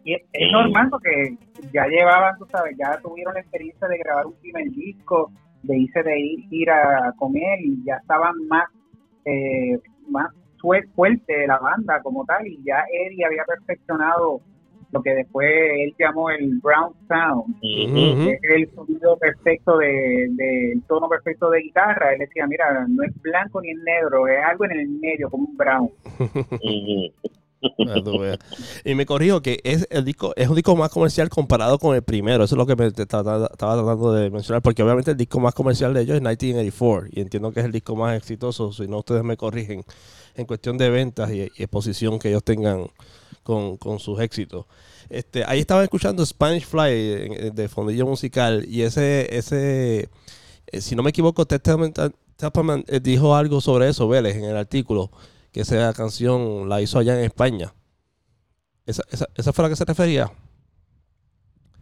Y 0.03 0.13
es, 0.15 0.21
es 0.33 0.51
normal 0.51 0.89
porque 0.91 1.37
ya 1.73 1.87
llevaban, 1.87 2.37
tú 2.37 2.45
sabes, 2.51 2.75
ya 2.77 2.99
tuvieron 3.01 3.33
la 3.33 3.39
experiencia 3.39 3.87
de 3.87 3.97
grabar 3.99 4.27
un 4.27 4.33
primer 4.33 4.69
disco, 4.71 5.31
de 5.63 5.77
irse 5.77 6.03
de 6.03 6.19
ir, 6.19 6.39
ir 6.49 6.69
a, 6.69 7.09
él 7.09 7.59
y 7.65 7.83
ya 7.85 7.95
estaban 7.97 8.33
más, 8.47 8.65
eh, 9.25 9.77
más 10.09 10.31
fue- 10.59 10.83
fuerte 10.95 11.47
la 11.47 11.59
banda 11.59 12.01
como 12.01 12.25
tal 12.25 12.45
y 12.47 12.59
ya 12.63 12.83
Eddie 12.91 13.25
había 13.25 13.43
perfeccionado 13.45 14.41
lo 14.91 15.01
que 15.01 15.11
después 15.15 15.47
él 15.49 15.93
llamó 15.97 16.29
el 16.31 16.59
brown 16.59 16.91
sound, 17.07 17.55
que 17.61 18.31
es 18.33 18.39
el 18.43 18.69
sonido 18.75 19.17
perfecto 19.17 19.77
de, 19.77 20.27
de- 20.31 20.71
el 20.73 20.83
tono 20.83 21.07
perfecto 21.07 21.49
de 21.49 21.61
guitarra. 21.61 22.11
Él 22.13 22.19
decía, 22.19 22.45
mira, 22.45 22.85
no 22.89 23.01
es 23.03 23.21
blanco 23.21 23.61
ni 23.61 23.71
es 23.71 23.77
negro, 23.85 24.27
es 24.27 24.43
algo 24.43 24.65
en 24.65 24.71
el 24.71 24.89
medio, 24.89 25.29
como 25.29 25.45
un 25.47 25.55
brown. 25.55 25.89
Y 28.85 28.95
me 28.95 29.05
corrijo 29.05 29.41
que 29.41 29.59
es 29.63 29.87
el 29.89 30.05
disco 30.05 30.33
es 30.35 30.49
un 30.49 30.55
disco 30.55 30.75
más 30.75 30.89
comercial 30.89 31.29
comparado 31.29 31.79
con 31.79 31.95
el 31.95 32.01
primero. 32.01 32.43
Eso 32.43 32.55
es 32.55 32.57
lo 32.57 32.65
que 32.65 32.75
me 32.75 32.87
estaba 32.87 33.47
tratando 33.49 34.13
de 34.13 34.29
mencionar. 34.29 34.61
Porque 34.61 34.83
obviamente 34.83 35.11
el 35.11 35.17
disco 35.17 35.39
más 35.39 35.53
comercial 35.53 35.93
de 35.93 36.01
ellos 36.01 36.15
es 36.15 36.21
1984. 36.21 37.09
Y 37.11 37.21
entiendo 37.21 37.51
que 37.51 37.59
es 37.59 37.65
el 37.65 37.71
disco 37.71 37.95
más 37.95 38.17
exitoso. 38.17 38.71
Si 38.73 38.87
no, 38.87 38.99
ustedes 38.99 39.23
me 39.23 39.37
corrigen. 39.37 39.83
En 40.35 40.45
cuestión 40.45 40.77
de 40.77 40.89
ventas 40.89 41.29
y, 41.31 41.41
exposición 41.41 42.17
que 42.17 42.29
ellos 42.29 42.43
tengan 42.43 42.87
con, 43.43 43.77
con 43.77 43.99
sus 43.99 44.19
éxitos. 44.21 44.65
Este, 45.09 45.43
ahí 45.45 45.59
estaba 45.59 45.83
escuchando 45.83 46.25
Spanish 46.25 46.65
Fly 46.65 47.51
de 47.53 47.67
fondillo 47.67 48.05
musical. 48.05 48.65
Y 48.67 48.83
ese, 48.83 49.35
ese 49.35 50.09
eh, 50.71 50.81
si 50.81 50.95
no 50.95 51.03
me 51.03 51.09
equivoco, 51.09 51.45
Testament, 51.45 51.97
Testament, 52.37 52.89
eh, 52.89 52.99
dijo 52.99 53.35
algo 53.35 53.59
sobre 53.61 53.89
eso, 53.89 54.07
Vélez, 54.07 54.37
en 54.37 54.45
el 54.45 54.55
artículo 54.55 55.11
que 55.51 55.61
esa 55.61 55.93
canción 55.93 56.67
la 56.69 56.81
hizo 56.81 56.99
allá 56.99 57.17
en 57.17 57.25
España. 57.25 57.73
¿Esa, 58.85 59.03
esa, 59.11 59.27
esa 59.35 59.53
fue 59.53 59.63
a 59.63 59.67
la 59.67 59.69
que 59.71 59.75
se 59.75 59.85
refería? 59.85 60.31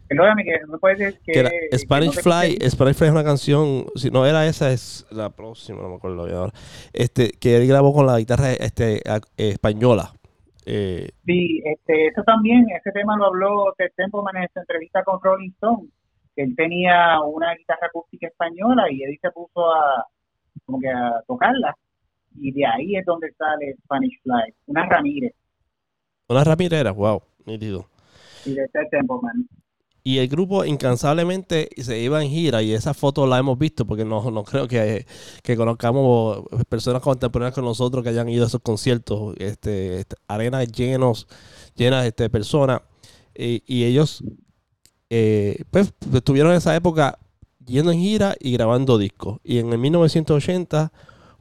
Perdóname, 0.08 0.42
que 0.44 0.50
no 0.68 0.78
puedes 0.78 0.98
decir 0.98 1.20
que... 1.24 1.32
Que 1.32 1.38
era 1.38 1.50
que 1.50 1.78
Spanish 1.78 2.16
no 2.16 2.22
Fly. 2.22 2.58
Spanish 2.68 2.96
Fly 2.96 3.06
es 3.08 3.12
una 3.12 3.22
canción, 3.24 3.86
si 3.94 4.10
no 4.10 4.26
era 4.26 4.44
esa, 4.46 4.72
es 4.72 5.06
la 5.10 5.30
próxima, 5.30 5.82
no 5.82 5.88
me 5.88 5.94
acuerdo 5.96 6.24
bien 6.24 6.36
ahora. 6.36 6.52
Este, 6.92 7.30
que 7.30 7.56
él 7.56 7.68
grabó 7.68 7.94
con 7.94 8.06
la 8.06 8.18
guitarra 8.18 8.52
este, 8.52 9.02
a- 9.08 9.20
eh, 9.36 9.50
española. 9.50 10.12
Eh, 10.66 11.10
Sí, 11.24 11.62
este, 11.64 12.08
eso 12.08 12.22
también, 12.24 12.66
ese 12.76 12.90
tema 12.90 13.16
lo 13.16 13.26
habló 13.26 13.72
Ted 13.78 13.92
Templeman 13.96 14.36
en 14.36 14.42
esta 14.44 14.60
entrevista 14.60 15.04
con 15.04 15.20
Rolling 15.22 15.50
Stone, 15.50 15.88
que 16.34 16.42
él 16.42 16.54
tenía 16.56 17.20
una 17.20 17.54
guitarra 17.54 17.86
acústica 17.86 18.26
española 18.26 18.90
y 18.90 19.04
Eddie 19.04 19.18
se 19.22 19.30
puso 19.30 19.72
a, 19.72 20.06
como 20.66 20.80
que 20.80 20.88
a 20.88 21.22
tocarla, 21.28 21.76
y 22.36 22.52
de 22.52 22.66
ahí 22.66 22.96
es 22.96 23.04
donde 23.04 23.32
sale 23.32 23.76
Spanish 23.84 24.20
Fly, 24.22 24.54
una 24.66 24.86
Ramírez, 24.86 25.34
una 26.28 26.44
rapidera, 26.44 26.92
wow, 26.92 27.22
nítido. 27.44 27.88
y 28.44 28.54
de 28.54 28.68
Ted 28.68 28.88
Templeman. 28.90 29.48
Y 30.02 30.18
el 30.18 30.28
grupo 30.28 30.64
incansablemente 30.64 31.68
se 31.76 31.98
iba 31.98 32.22
en 32.22 32.30
gira 32.30 32.62
y 32.62 32.72
esa 32.72 32.94
foto 32.94 33.26
la 33.26 33.38
hemos 33.38 33.58
visto 33.58 33.84
porque 33.84 34.04
no, 34.04 34.30
no 34.30 34.44
creo 34.44 34.66
que, 34.66 35.04
que 35.42 35.56
conozcamos 35.56 36.44
personas 36.68 37.02
contemporáneas 37.02 37.54
con 37.54 37.64
nosotros 37.64 38.02
que 38.02 38.10
hayan 38.10 38.28
ido 38.28 38.44
a 38.44 38.46
esos 38.46 38.62
conciertos, 38.62 39.34
este, 39.38 40.00
este, 40.00 40.16
arenas 40.26 40.70
llenos, 40.72 41.26
llenas 41.74 42.06
este, 42.06 42.22
de 42.24 42.30
personas. 42.30 42.80
Y, 43.36 43.62
y 43.66 43.84
ellos 43.84 44.24
eh, 45.10 45.64
pues 45.70 45.92
estuvieron 46.14 46.52
en 46.52 46.58
esa 46.58 46.74
época 46.76 47.18
yendo 47.66 47.90
en 47.90 47.98
gira 47.98 48.36
y 48.38 48.52
grabando 48.52 48.98
discos. 48.98 49.40
Y 49.42 49.58
en 49.58 49.72
el 49.72 49.78
1980, 49.78 50.92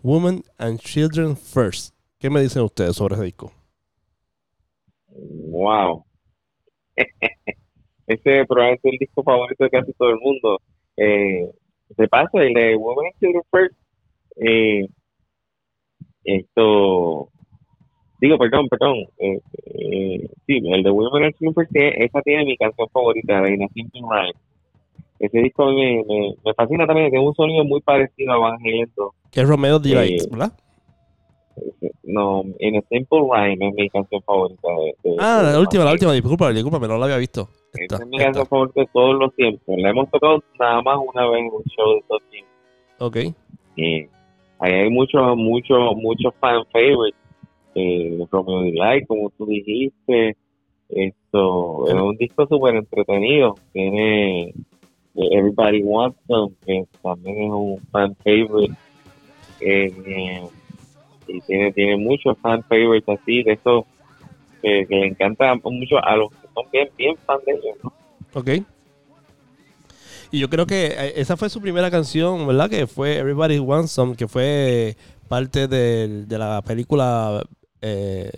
Women 0.03 0.43
and 0.57 0.79
Children 0.79 1.35
First. 1.35 1.93
¿Qué 2.19 2.29
me 2.29 2.41
dicen 2.41 2.63
ustedes 2.63 2.95
sobre 2.95 3.15
ese 3.15 3.23
disco? 3.25 3.51
Wow. 5.07 6.05
Ese 8.07 8.45
probablemente 8.45 8.89
el 8.89 8.97
disco 8.97 9.23
favorito 9.23 9.63
de 9.63 9.69
casi 9.69 9.93
todo 9.93 10.09
el 10.09 10.19
mundo. 10.19 10.59
Eh, 10.97 11.47
de 11.95 12.07
paso, 12.07 12.39
el 12.39 12.53
de 12.53 12.75
Women 12.75 13.05
and 13.05 13.19
Children 13.19 13.43
First, 13.51 13.75
eh, 14.37 14.87
esto, 16.23 17.29
digo, 18.19 18.37
perdón, 18.37 18.67
perdón, 18.67 18.97
eh, 19.17 19.39
eh, 19.65 20.29
sí, 20.45 20.61
el 20.71 20.83
de 20.83 20.91
Women 20.91 21.25
and 21.25 21.35
Children 21.35 21.53
First, 21.55 21.71
esa 21.75 22.21
tiene 22.21 22.45
mi 22.45 22.57
canción 22.57 22.87
favorita, 22.89 23.41
de 23.41 23.57
Nothing 23.57 23.89
Rhyme. 23.93 24.33
Ese 25.19 25.37
disco 25.39 25.65
me, 25.65 26.03
me, 26.07 26.33
me 26.45 26.53
fascina 26.53 26.87
también, 26.87 27.09
tiene 27.09 27.25
un 27.27 27.35
sonido 27.35 27.63
muy 27.65 27.81
parecido 27.81 28.33
a 28.33 28.37
Van 28.37 28.57
2. 28.95 29.11
Que 29.31 29.41
es 29.41 29.47
Romeo 29.47 29.77
Delight, 29.79 30.21
Eh, 30.21 30.27
¿verdad? 30.31 30.53
No, 32.03 32.43
In 32.59 32.77
a 32.77 32.81
Simple 32.89 33.19
Rhyme 33.29 33.67
es 33.67 33.73
mi 33.75 33.89
canción 33.89 34.21
favorita. 34.23 34.67
De, 34.69 35.09
de- 35.09 35.15
Ah, 35.19 35.43
de 35.45 35.53
la 35.53 35.59
última, 35.59 35.83
la 35.83 35.91
última, 35.91 36.13
disculpa, 36.13 36.51
disculpa, 36.51 36.79
no 36.87 36.97
la 36.97 37.05
había 37.05 37.17
visto. 37.17 37.49
Esta, 37.73 37.97
es 37.97 38.07
mi 38.07 38.15
esta. 38.17 38.25
canción 38.27 38.47
favorita 38.47 38.81
de 38.81 38.87
todos 38.93 39.15
los 39.19 39.35
tiempos. 39.35 39.75
La 39.77 39.89
hemos 39.89 40.09
tocado 40.09 40.41
nada 40.59 40.81
más 40.81 40.97
una 41.13 41.27
vez 41.29 41.39
en 41.41 41.45
un 41.47 41.63
show 41.65 41.91
de 41.93 41.99
estos 41.99 42.21
tiempos. 42.31 42.53
Ok. 42.99 43.17
Y 43.75 44.07
ahí 44.59 44.73
hay 44.73 44.89
muchos, 44.89 45.35
muchos, 45.35 45.95
muchos 45.97 46.33
fan 46.39 46.63
favorites. 46.71 47.19
Eh, 47.75 48.25
Romeo 48.31 48.61
Delight, 48.61 49.05
como 49.07 49.29
tú 49.31 49.45
dijiste. 49.45 50.35
Esto 50.89 51.87
es 51.87 51.93
un 51.93 52.17
disco 52.17 52.47
súper 52.47 52.75
entretenido. 52.75 53.55
Tiene 53.73 54.53
Everybody 55.31 55.81
Wants 55.83 56.17
Some, 56.27 56.53
que 56.65 56.85
también 57.03 57.37
es 57.45 57.51
un 57.51 57.79
fan 57.91 58.15
favorite. 58.23 58.73
Eh, 59.61 60.41
y 61.27 61.41
tiene, 61.41 61.71
tiene 61.73 61.97
muchos 61.97 62.37
fan 62.39 62.63
favorites 62.63 63.19
así, 63.21 63.43
de 63.43 63.53
esos 63.53 63.83
que, 64.61 64.85
que 64.87 64.95
le 64.95 65.07
encantan 65.07 65.59
mucho 65.63 65.97
a 66.03 66.15
los 66.15 66.29
que 66.31 66.47
son 66.53 66.65
bien, 66.71 66.89
bien 66.97 67.15
fan 67.25 67.37
de 67.45 67.51
ellos, 67.53 67.77
¿no? 67.83 67.93
Ok. 68.33 68.49
Y 70.31 70.39
yo 70.39 70.49
creo 70.49 70.65
que 70.67 70.87
eh, 70.87 71.13
esa 71.17 71.37
fue 71.37 71.49
su 71.49 71.59
primera 71.61 71.89
canción, 71.89 72.45
¿verdad? 72.47 72.69
Que 72.69 72.87
fue 72.87 73.17
Everybody 73.17 73.59
Wants 73.59 73.91
Some, 73.91 74.15
que 74.15 74.27
fue 74.27 74.95
parte 75.27 75.67
del- 75.67 76.27
de, 76.27 76.37
la 76.37 76.61
película 76.61 77.43
eh, 77.81 78.31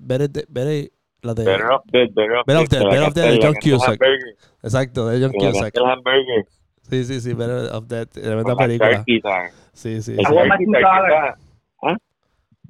Better, 0.00 0.30
de- 0.30 0.46
Better- 0.48 0.92
la 1.22 1.34
de, 1.34 1.44
Better 1.44 1.70
Off 1.70 1.84
Dead, 1.92 2.08
Better 2.12 2.36
Off 2.36 2.46
Better 2.46 2.62
Off 2.62 2.68
Dead, 2.68 2.84
Better 2.84 3.02
Off 3.02 3.14
Dead 3.14 3.30
de 3.30 3.38
John 3.42 3.54
Cusack. 3.54 4.00
Exacto, 4.62 5.08
de 5.08 5.20
John 5.20 5.32
Cusack. 5.32 5.76
el 5.76 5.84
Hamburger, 5.84 6.46
Sí, 6.82 7.04
sí, 7.04 7.20
sí, 7.20 7.32
Better 7.32 7.70
of 7.72 7.86
Dead, 7.86 8.08
tremenda 8.08 8.56
película. 8.56 9.04
Sí, 9.72 10.02
sí. 10.02 10.14
I 10.14 10.32
want 10.32 10.48
my 10.48 10.56
two 10.58 10.72
dollars. 10.72 11.38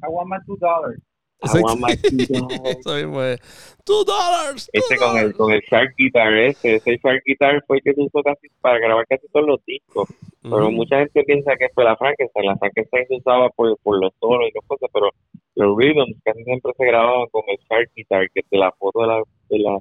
I 0.05 0.09
want 0.09 0.29
my 0.29 0.39
two 0.47 0.57
dollars. 0.59 1.01
Two 1.53 1.61
dollars. 1.61 2.77
Eso 2.79 2.95
mismo 2.95 3.23
es. 3.23 3.41
Two 3.85 4.05
dollars. 4.05 4.71
two 4.73 4.81
Ese 4.81 4.97
con 4.97 5.19
el, 5.19 5.35
con 5.35 5.53
el 5.53 5.61
Shark 5.71 5.95
Guitar 5.99 6.33
ese, 6.35 6.77
ese 6.77 6.97
Shark 7.03 7.23
Guitar 7.27 7.63
fue 7.67 7.79
el 7.79 7.83
que 7.83 7.95
se 7.95 8.01
usó 8.03 8.23
casi 8.23 8.49
para 8.61 8.79
grabar 8.79 9.07
casi 9.09 9.27
todos 9.29 9.47
los 9.47 9.65
discos. 9.65 10.09
Pero 10.43 10.63
Ujú. 10.69 10.71
mucha 10.73 10.99
gente 10.99 11.23
piensa 11.25 11.57
que 11.57 11.69
fue 11.75 11.85
la 11.85 11.97
Frankenstein. 11.97 12.47
La 12.47 12.57
Frankenstein 12.57 13.07
se 13.09 13.17
usaba 13.17 13.49
por, 13.51 13.77
por 13.83 14.01
los 14.01 14.13
solos 14.21 14.49
y 14.49 14.53
las 14.57 14.65
cosas, 14.67 14.89
pero 14.93 15.11
los 15.57 15.77
rhythms 15.77 16.17
casi 16.25 16.45
siempre 16.45 16.73
se 16.77 16.87
grababan 16.87 17.27
con 17.31 17.43
el 17.49 17.59
Shark 17.69 17.91
Guitar, 17.97 18.31
que 18.33 18.41
es 18.41 18.51
de 18.51 18.59
la 18.59 18.71
foto 18.73 19.01
de 19.01 19.07
la, 19.09 19.23
de 19.51 19.59
la 19.59 19.79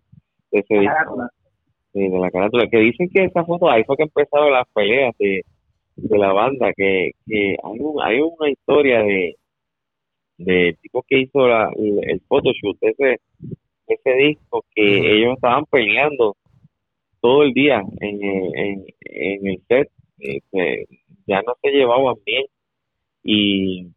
de 0.52 0.60
ese 0.60 0.74
La 0.76 0.82
disco. 0.82 0.96
carátula. 0.96 1.30
Sí, 1.94 2.08
de 2.08 2.20
la 2.20 2.32
carátula. 2.32 2.68
Que 2.70 2.78
dicen 2.80 3.10
que 3.14 3.24
esa 3.26 3.44
foto 3.46 3.70
ahí 3.70 3.84
fue 3.84 3.98
que 3.98 4.04
empezaron 4.04 4.52
las 4.52 4.68
peleas 4.74 5.14
de, 5.20 5.42
de 5.98 6.18
la 6.18 6.32
banda, 6.34 6.72
que, 6.76 7.12
que 7.28 7.56
hay, 7.64 7.80
un, 7.80 8.02
hay 8.02 8.20
una 8.20 8.50
historia 8.50 9.04
de 9.04 9.36
de 10.46 10.78
tipo 10.82 11.04
que 11.08 11.20
hizo 11.22 11.48
la, 11.48 11.72
el, 11.78 12.22
photoshoot 12.28 12.78
ese, 12.82 13.20
ese 13.88 14.14
disco, 14.16 14.66
que 14.76 15.18
ellos 15.18 15.36
estaban 15.36 15.66
peleando 15.66 16.38
todo 17.22 17.44
el 17.44 17.54
día 17.54 17.82
en, 18.02 18.24
el- 18.24 18.56
en, 18.58 18.86
en 19.04 19.48
el 19.48 19.62
set, 19.68 19.90
este, 20.20 20.88
ya 21.28 21.42
no 21.44 21.56
se 21.62 21.72
llevaban 21.72 22.16
bien 22.26 22.46
y, 23.24 23.88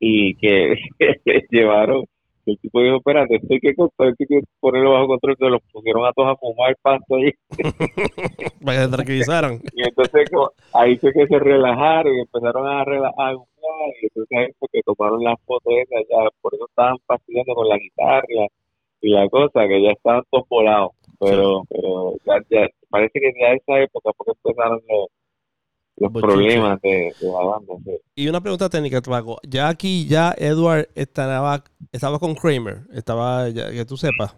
y 0.00 0.34
que 0.36 0.76
llevaron 1.50 2.04
el 2.46 2.58
tipo 2.58 2.80
dijo, 2.80 2.96
espérate, 2.96 3.36
esto 3.36 3.48
hay 3.50 3.60
que, 3.60 3.74
hay 3.98 4.26
que 4.28 4.40
ponerlo 4.60 4.92
bajo 4.92 5.08
control, 5.08 5.36
se 5.38 5.46
los 5.46 5.62
pusieron 5.72 6.06
a 6.06 6.12
todos 6.12 6.30
a 6.30 6.36
fumar 6.36 6.76
pasto 6.80 7.16
ahí. 7.16 7.32
Para 8.64 8.78
que 8.78 8.84
se 8.84 8.90
tranquilizaran. 8.90 9.60
y 9.72 9.82
entonces 9.82 10.30
como, 10.30 10.50
ahí 10.72 10.96
fue 10.96 11.12
que 11.12 11.26
se 11.26 11.38
relajaron 11.38 12.14
y 12.14 12.20
empezaron 12.20 12.66
a 12.66 12.84
relajar 12.84 13.34
y 14.00 14.06
entonces 14.06 14.38
ahí 14.38 14.46
fue 14.58 14.68
que 14.72 14.80
tomaron 14.82 15.22
las 15.24 15.40
fotos 15.44 15.72
esas 15.74 16.04
ya, 16.08 16.28
por 16.40 16.54
eso 16.54 16.66
estaban 16.68 16.96
fastidiando 17.06 17.54
con 17.54 17.68
la 17.68 17.78
guitarra 17.78 18.26
y 19.00 19.10
la, 19.10 19.28
cosa, 19.28 19.66
que 19.68 19.82
ya 19.82 19.90
estaban 19.90 20.22
todos 20.30 20.48
volados, 20.48 20.92
pero, 21.20 21.62
pero 21.68 22.14
ya, 22.24 22.40
ya, 22.50 22.68
parece 22.88 23.20
que 23.20 23.32
ya 23.40 23.52
esa 23.52 23.80
época 23.80 24.10
fue 24.16 24.26
que 24.26 24.32
empezaron 24.32 24.80
los, 24.88 25.08
los 25.96 26.12
problemas 26.12 26.80
de, 26.82 27.14
de 27.18 27.26
la 27.28 27.42
banda, 27.44 27.74
sí. 27.84 27.92
Y 28.14 28.28
una 28.28 28.40
pregunta 28.40 28.68
técnica, 28.68 29.00
Tabaco. 29.00 29.38
Ya 29.48 29.68
aquí, 29.68 30.06
ya 30.06 30.34
Edward 30.36 30.88
estaba, 30.94 31.64
estaba 31.92 32.18
con 32.18 32.34
Kramer. 32.34 32.82
Estaba, 32.92 33.48
ya, 33.48 33.70
que 33.70 33.84
tú 33.84 33.96
sepas, 33.96 34.36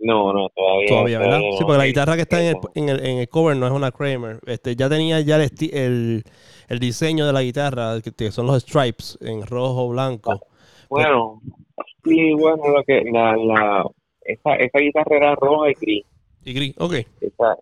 No, 0.00 0.32
no, 0.32 0.48
todavía. 0.50 0.88
todavía, 0.88 1.18
¿verdad? 1.18 1.38
todavía 1.38 1.58
Sí, 1.58 1.64
porque 1.64 1.78
la 1.78 1.86
guitarra 1.86 2.16
que 2.16 2.22
está 2.22 2.40
en 2.40 2.46
el, 2.48 2.56
en 2.74 2.88
el, 2.88 3.06
en 3.06 3.18
el 3.18 3.28
cover 3.28 3.56
no 3.56 3.66
es 3.66 3.72
una 3.72 3.90
Kramer. 3.90 4.40
Este, 4.46 4.74
ya 4.76 4.88
tenía 4.88 5.20
ya 5.20 5.36
el, 5.36 5.50
el, 5.72 6.24
el 6.68 6.78
diseño 6.78 7.26
de 7.26 7.32
la 7.32 7.42
guitarra, 7.42 8.00
que 8.00 8.30
son 8.30 8.46
los 8.46 8.62
stripes 8.62 9.18
en 9.20 9.44
rojo, 9.46 9.88
blanco. 9.88 10.40
Bueno, 10.88 11.42
sí, 12.04 12.32
bueno, 12.32 12.68
lo 12.68 12.82
que, 12.84 13.02
la, 13.12 13.36
la, 13.36 13.84
esa, 14.22 14.54
esa 14.56 14.78
guitarra 14.78 15.16
era 15.16 15.34
roja 15.34 15.70
y 15.70 15.74
gris. 15.74 16.06
Y 16.44 16.52
gris, 16.54 16.74
ok. 16.78 16.94
Esa, 17.20 17.56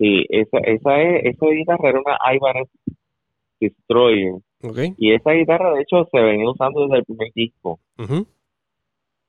sí, 0.00 0.26
esa, 0.30 0.58
esa, 0.64 1.00
es, 1.02 1.26
esa 1.26 1.46
guitarra 1.46 1.90
era 1.90 2.00
una 2.00 2.16
Ibanez 2.34 2.68
Destroyer. 3.60 4.32
Ok. 4.62 4.78
Y 4.98 5.12
esa 5.14 5.30
guitarra, 5.32 5.72
de 5.74 5.82
hecho, 5.82 6.04
se 6.10 6.18
venía 6.20 6.50
usando 6.50 6.82
desde 6.82 6.98
el 6.98 7.04
primer 7.04 7.28
disco. 7.34 7.78
Ujú. 7.98 8.26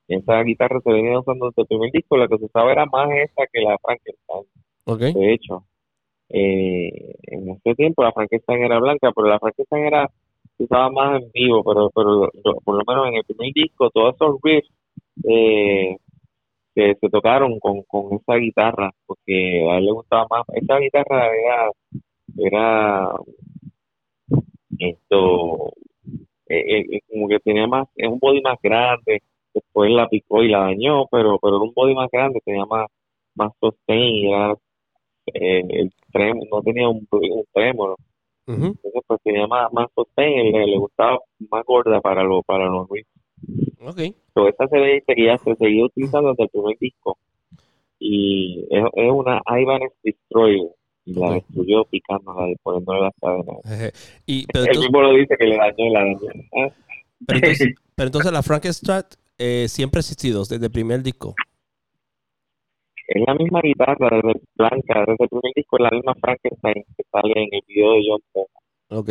Esa 0.07 0.41
guitarra 0.43 0.79
se 0.83 0.91
venía 0.91 1.19
usando 1.19 1.47
desde 1.47 1.61
el 1.61 1.67
primer 1.67 1.91
disco. 1.91 2.17
La 2.17 2.27
que 2.27 2.37
se 2.37 2.45
usaba 2.45 2.71
era 2.71 2.85
más 2.85 3.09
esa 3.11 3.43
que 3.51 3.61
la 3.61 3.77
Frankenstein, 3.77 4.45
Ok. 4.85 4.99
de 4.99 5.33
hecho. 5.33 5.63
Eh, 6.29 7.15
en 7.23 7.49
ese 7.49 7.75
tiempo 7.75 8.03
la 8.03 8.11
Frankenstein 8.13 8.63
era 8.63 8.79
blanca, 8.79 9.11
pero 9.13 9.27
la 9.27 9.39
Frankenstein 9.39 9.83
era 9.85 10.09
se 10.57 10.63
usaba 10.63 10.89
más 10.91 11.21
en 11.21 11.29
vivo, 11.33 11.63
pero, 11.63 11.89
pero 11.93 12.29
lo- 12.43 12.55
por 12.63 12.75
lo 12.75 12.83
menos 12.87 13.07
en 13.09 13.15
el 13.15 13.23
primer 13.25 13.51
disco, 13.53 13.89
todos 13.89 14.15
esos 14.15 14.35
riffs 14.43 14.69
eh, 15.27 15.97
que 16.75 16.95
se 16.99 17.09
tocaron 17.09 17.59
con, 17.59 17.83
con 17.83 18.13
esa 18.15 18.35
guitarra, 18.35 18.91
porque 19.05 19.67
a 19.69 19.77
él 19.77 19.85
le 19.85 19.91
gustaba 19.91 20.27
más. 20.29 20.43
Esa 20.53 20.77
guitarra 20.77 21.27
era, 21.27 21.71
era 22.37 23.09
esto, 24.79 25.73
eh, 26.47 26.81
eh, 26.91 27.01
como 27.09 27.27
que 27.27 27.39
tenía 27.39 27.67
más, 27.67 27.87
es 27.95 28.07
un 28.07 28.19
body 28.19 28.41
más 28.41 28.57
grande, 28.61 29.21
después 29.53 29.91
la 29.91 30.07
picó 30.07 30.43
y 30.43 30.49
la 30.49 30.61
dañó, 30.61 31.05
pero, 31.07 31.37
pero 31.39 31.57
era 31.57 31.65
un 31.65 31.73
body 31.73 31.93
más 31.93 32.09
grande, 32.11 32.39
tenía 32.45 32.65
más, 32.65 32.87
más 33.35 33.51
sustain, 33.59 34.15
y 34.15 34.33
era, 34.33 34.53
eh, 35.33 35.63
el 35.69 35.91
tremo, 36.11 36.43
no 36.51 36.61
tenía 36.61 36.89
un, 36.89 37.07
un 37.11 37.45
trémolo, 37.53 37.95
entonces 38.47 39.01
pues 39.07 39.21
tenía 39.23 39.47
más, 39.47 39.71
más 39.71 39.87
sustain, 39.95 40.51
le, 40.51 40.67
le 40.67 40.77
gustaba 40.77 41.19
más 41.49 41.63
gorda 41.65 42.01
para 42.01 42.23
lo, 42.23 42.41
para 42.43 42.65
los 42.65 42.89
riffs. 42.89 43.09
Ok. 43.81 43.99
Pero 44.33 44.47
esa 44.49 44.67
se 44.67 45.03
ya 45.17 45.37
se 45.43 45.55
seguía 45.55 45.85
utilizando 45.85 46.29
desde 46.29 46.43
el 46.43 46.49
primer 46.49 46.77
disco. 46.79 47.17
y 47.99 48.65
es, 48.69 48.83
es 48.93 49.11
una 49.11 49.41
Ibanez 49.59 49.91
Destroyer 50.03 50.69
y 51.05 51.13
la 51.13 51.29
Ok. 51.29 51.33
destruyó 51.33 51.85
picándola 51.85 52.49
y 52.49 52.55
poniéndole 52.63 53.01
las 53.01 53.13
cadenas. 53.21 53.57
Y, 54.25 54.45
pero, 54.51 54.65
Él 54.65 54.69
entonces, 54.69 54.79
mismo 54.79 55.01
lo 55.01 55.13
dice 55.13 55.35
que 55.37 55.45
le 55.45 55.57
dañó 55.57 55.93
la 55.93 55.99
dañó. 56.01 56.19
Pero 57.27 57.37
entonces, 57.37 57.69
pero 57.95 58.07
entonces 58.07 58.31
la 58.31 58.41
Frankenstrat 58.41 59.13
eh, 59.37 59.67
siempre 59.67 59.99
ha 59.99 60.01
existido 60.01 60.39
desde 60.43 60.65
el 60.65 60.71
primer 60.71 61.03
disco. 61.03 61.35
Es 63.07 63.21
la 63.27 63.35
misma 63.35 63.61
guitarra 63.61 64.09
desde 64.09 64.41
blanca, 64.55 64.99
desde 65.05 65.23
el 65.25 65.29
primer 65.29 65.53
disco, 65.55 65.77
es 65.77 65.83
la 65.83 65.89
misma 65.91 66.15
Frankenstein 66.19 66.83
que 66.97 67.03
sale 67.11 67.33
en 67.35 67.49
el 67.51 67.61
video 67.67 67.91
de 67.93 68.01
John 68.09 68.21
Lennon. 68.33 68.60
Ok. 68.91 69.09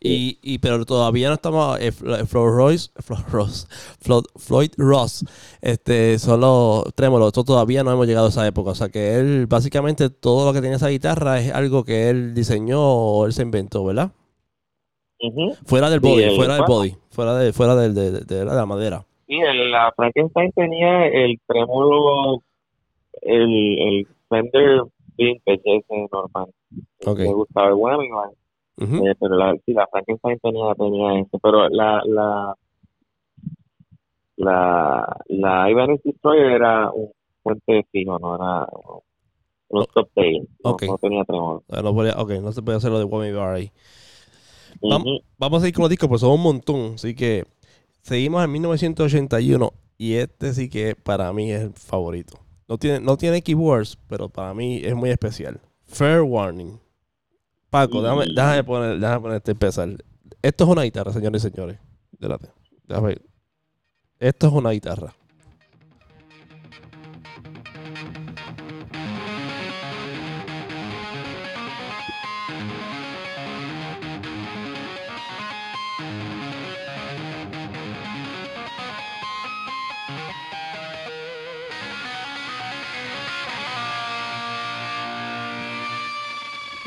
Y, 0.00 0.38
y 0.42 0.58
pero 0.58 0.84
todavía 0.84 1.28
no 1.28 1.34
estamos. 1.34 1.80
Eh, 1.80 1.90
Flo- 1.92 2.26
Floyd 2.26 2.50
Royce, 2.54 2.90
Floyd 3.02 3.24
Ross, 3.32 3.66
Floyd, 4.00 4.24
Floyd 4.36 4.70
Ross, 4.76 5.24
este, 5.62 6.18
solo 6.18 6.84
trémolo. 6.94 7.28
Esto 7.28 7.42
todavía 7.44 7.82
no 7.82 7.92
hemos 7.92 8.06
llegado 8.06 8.26
a 8.26 8.28
esa 8.28 8.46
época. 8.46 8.70
O 8.70 8.74
sea 8.74 8.90
que 8.90 9.14
él, 9.16 9.46
básicamente, 9.46 10.10
todo 10.10 10.44
lo 10.46 10.52
que 10.52 10.60
tiene 10.60 10.76
esa 10.76 10.88
guitarra 10.88 11.40
es 11.40 11.52
algo 11.52 11.84
que 11.84 12.10
él 12.10 12.34
diseñó 12.34 12.80
o 12.82 13.26
él 13.26 13.32
se 13.32 13.42
inventó, 13.42 13.84
¿verdad? 13.84 14.10
Fuera 15.66 15.88
del 15.88 16.00
body, 16.00 16.22
el- 16.24 16.36
fuera 16.36 16.54
del 16.54 16.62
bueno. 16.66 16.74
body, 16.80 16.96
fuera 17.10 17.34
de, 17.38 17.52
fuera 17.52 17.76
del- 17.76 17.94
de, 17.94 18.10
de- 18.10 18.20
de 18.24 18.44
la 18.44 18.66
madera. 18.66 19.06
Sí, 19.28 19.36
el- 19.36 19.70
la 19.70 19.92
Frankenstein 19.96 20.50
tenía 20.52 21.06
el 21.06 21.40
trémolo, 21.46 22.42
el, 23.22 23.78
el 23.78 24.08
Fender 24.28 24.82
Vintage 25.16 25.60
ese 25.64 26.08
normal. 26.12 26.46
Ok. 27.06 27.18
Me 27.20 27.32
gustaba 27.34 27.68
el 27.68 27.74
Eh, 28.78 29.14
pero 29.20 29.36
la, 29.36 29.54
sí, 29.64 29.72
la 29.72 29.86
Frankenstein 29.90 30.38
tenía, 30.40 30.74
tenía 30.74 31.20
eso, 31.20 31.38
pero 31.42 31.68
la, 31.68 32.02
la, 32.06 32.54
la, 34.36 35.16
la 35.28 35.70
Ibanez 35.70 36.00
Destroyer 36.04 36.52
era 36.52 36.90
un 36.90 37.10
puente 37.42 37.86
fijo, 37.92 38.18
no 38.18 38.34
era 38.36 38.66
un 39.68 39.82
stop 39.82 40.08
tail, 40.14 40.48
no, 40.64 40.76
no 40.86 40.98
tenía 40.98 41.24
tremor. 41.24 41.62
Ah, 41.70 41.80
ok, 42.22 42.30
no 42.42 42.52
se 42.52 42.62
puede 42.62 42.78
hacer 42.78 42.90
lo 42.90 42.98
de 42.98 43.04
Whammy 43.04 43.32
Bar 43.32 43.54
ahí. 43.54 43.70
Vam- 44.80 45.02
Ujú. 45.02 45.20
Vamos 45.38 45.58
a 45.58 45.60
seguir 45.62 45.74
con 45.74 45.82
los 45.82 45.90
discos, 45.90 46.08
pues 46.08 46.20
son 46.20 46.32
un 46.32 46.42
montón. 46.42 46.94
Así 46.94 47.14
que 47.14 47.44
seguimos 48.02 48.44
en 48.44 48.52
1981 48.52 49.72
y 49.98 50.14
este 50.14 50.52
sí 50.54 50.68
que 50.68 50.94
para 50.96 51.32
mí 51.32 51.52
es 51.52 51.62
el 51.62 51.72
favorito. 51.72 52.38
No 52.68 52.78
tiene, 52.78 53.00
no 53.00 53.16
tiene 53.16 53.42
keywords, 53.42 53.98
pero 54.08 54.28
para 54.28 54.54
mí 54.54 54.80
es 54.82 54.94
muy 54.94 55.10
especial. 55.10 55.60
Fair 55.84 56.22
Warning. 56.22 56.78
Paco, 57.72 58.02
déjame, 58.02 58.26
déjame 58.26 58.64
poner, 58.64 59.00
déjame 59.00 59.20
ponerte 59.22 59.50
a 59.50 59.52
empezar. 59.52 59.88
Esto 60.42 60.64
es 60.64 60.70
una 60.70 60.82
guitarra, 60.82 61.10
señores 61.10 61.42
y 61.42 61.48
señores. 61.48 61.78
Déjame. 62.18 63.16
Esto 64.18 64.46
es 64.46 64.52
una 64.52 64.72
guitarra. 64.72 65.14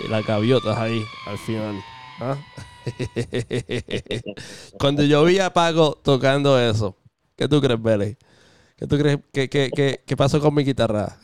Las 0.09 0.25
gaviotas 0.25 0.77
ahí, 0.77 1.03
al 1.27 1.37
final. 1.37 1.75
¿Ah? 2.19 2.37
Cuando 4.79 5.03
yo 5.03 5.23
vi 5.25 5.39
a 5.39 5.51
Paco 5.51 5.99
tocando 6.03 6.59
eso, 6.59 6.95
¿qué 7.35 7.47
tú 7.47 7.61
crees, 7.61 7.81
Bele? 7.81 8.17
¿Qué 8.77 8.87
tú 8.87 8.97
crees 8.97 9.19
que, 9.31 9.49
que, 9.49 9.69
que, 9.69 10.01
que 10.05 10.17
pasó 10.17 10.39
con 10.39 10.53
mi 10.53 10.63
guitarra? 10.63 11.17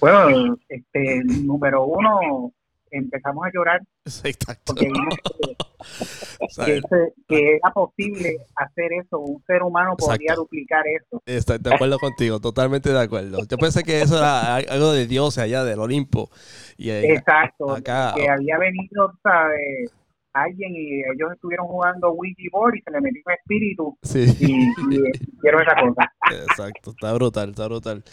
Bueno, 0.00 0.56
este, 0.68 1.22
número 1.24 1.84
uno, 1.84 2.52
empezamos 2.90 3.46
a 3.46 3.50
llorar 3.52 3.82
Sí, 4.06 4.22
exacto. 4.28 4.74
porque 4.74 4.88
que, 7.28 7.56
era 7.56 7.70
posible 7.72 8.36
hacer 8.56 8.92
eso, 8.92 9.18
un 9.18 9.42
ser 9.46 9.62
humano 9.62 9.94
Exacto. 9.98 10.34
duplicar 10.36 10.84
eso. 10.86 11.22
Estoy 11.26 11.58
de 11.58 11.74
acuerdo 11.74 11.98
contigo, 11.98 12.40
totalmente 12.40 12.92
de 12.92 13.00
acuerdo. 13.00 13.38
Yo 13.48 13.58
pensé 13.58 13.82
que 13.82 14.00
eso 14.00 14.18
era 14.18 14.56
algo 14.56 14.92
de 14.92 15.06
Dios 15.06 15.38
allá 15.38 15.64
del 15.64 15.80
Olimpo. 15.80 16.30
Y 16.76 16.90
eh, 16.90 17.14
Exacto, 17.14 17.72
acá- 17.72 18.14
que 18.16 18.28
había 18.28 18.58
venido, 18.58 19.12
¿sabes? 19.22 19.90
Alguien 20.36 20.72
y 20.74 21.00
ellos 21.00 21.32
estuvieron 21.34 21.66
jugando 21.66 22.08
Ouija 22.08 22.42
board 22.52 22.76
y 22.76 22.82
se 22.82 22.90
le 22.90 23.00
metió 23.00 23.22
un 23.24 23.32
espíritu 23.32 23.98
sí, 24.02 24.26
y, 24.40 24.94
y 24.94 25.02
hicieron 25.38 25.62
esa 25.62 25.74
cosa. 25.80 26.12
exacto, 26.48 26.90
está 26.90 27.12
brutal, 27.14 27.50
está 27.50 27.66
brutal. 27.66 28.04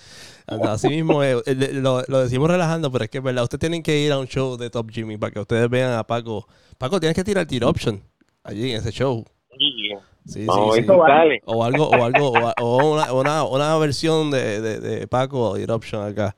Así 0.47 0.87
mismo, 0.87 1.23
eh, 1.23 1.35
lo, 1.73 2.01
lo 2.07 2.19
decimos 2.21 2.49
relajando, 2.49 2.91
pero 2.91 3.03
es 3.03 3.09
que 3.09 3.17
es 3.17 3.23
verdad, 3.23 3.43
ustedes 3.43 3.59
tienen 3.59 3.83
que 3.83 3.99
ir 3.99 4.11
a 4.11 4.19
un 4.19 4.27
show 4.27 4.55
de 4.55 4.69
Top 4.69 4.89
Jimmy 4.89 5.17
para 5.17 5.31
que 5.31 5.39
ustedes 5.39 5.69
vean 5.69 5.91
a 5.93 6.03
Paco. 6.05 6.47
Paco, 6.77 6.99
tienes 6.99 7.15
que 7.15 7.23
tirar 7.23 7.45
Tier 7.45 7.65
Option 7.65 8.01
allí 8.43 8.71
en 8.71 8.77
ese 8.77 8.91
show. 8.91 9.25
Yeah. 9.57 9.99
Sí, 10.25 10.41
sí. 10.41 10.47
O 10.47 11.63
algo, 11.63 11.89
o 11.89 12.03
algo, 12.03 12.29
o, 12.31 12.53
o 12.61 12.93
una, 12.93 13.13
una, 13.13 13.43
una 13.43 13.77
versión 13.77 14.31
de, 14.31 14.61
de, 14.61 14.79
de 14.79 15.07
Paco 15.07 15.55
Tier 15.55 15.71
Option 15.71 16.07
acá. 16.07 16.35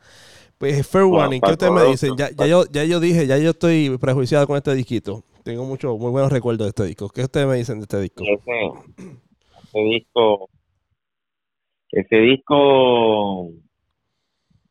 Pues 0.58 0.88
Fair 0.88 1.04
Bueno, 1.04 1.20
Warning, 1.20 1.42
¿qué 1.42 1.52
ustedes 1.52 1.74
me 1.74 1.84
dicen? 1.84 2.16
Ya, 2.18 2.30
ya, 2.32 2.48
yo, 2.48 2.66
ya 2.72 2.84
yo 2.86 3.00
dije, 3.00 3.28
ya 3.28 3.38
yo 3.38 3.52
estoy 3.52 3.98
prejuiciado 4.00 4.48
con 4.48 4.58
este 4.58 4.74
disquito. 4.74 5.24
Tengo 5.46 5.64
muchos, 5.64 5.98
muy 6.00 6.10
buenos 6.10 6.32
recuerdos 6.32 6.66
de 6.66 6.70
este 6.70 6.84
disco. 6.86 7.08
¿Qué 7.10 7.22
ustedes 7.22 7.46
me 7.48 7.56
dicen 7.56 7.78
de 7.78 7.84
este 7.84 8.02
disco? 8.02 8.24
ese, 8.24 9.16
ese 9.70 9.80
disco 9.80 10.50
ese 11.92 12.16
disco 12.18 13.50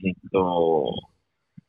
esto 0.00 0.84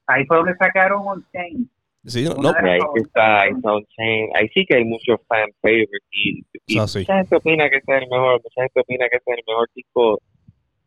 Ahí 0.08 0.26
fue 0.26 0.38
donde 0.38 0.56
sacaron 0.58 1.02
On 1.08 1.26
Chain. 1.32 1.70
Sí, 2.04 2.24
no, 2.26 2.34
no, 2.36 2.50
ahí 2.50 2.80
está 2.96 3.42
ahí 3.42 3.52
está 3.56 3.76
Unchained. 3.76 4.30
ahí 4.36 4.48
sí 4.54 4.66
que 4.68 4.76
hay 4.78 4.86
muchos 4.86 5.20
fan 5.28 5.50
favorites 5.62 6.02
y, 6.12 6.40
y 6.68 6.78
Ah, 6.80 6.88
sí. 6.88 7.00
mucha 7.00 7.16
gente 7.18 7.36
opina 7.36 7.70
que 7.70 7.78
este 7.78 7.96
es 7.96 8.02
el 8.04 8.10
mejor 8.10 8.42
mucha 8.44 8.62
gente 8.62 8.80
opina 8.82 9.06
que 9.10 9.18
este 9.18 9.32
es 9.32 9.38
el 9.38 9.44
mejor 9.48 9.70
disco 9.76 10.20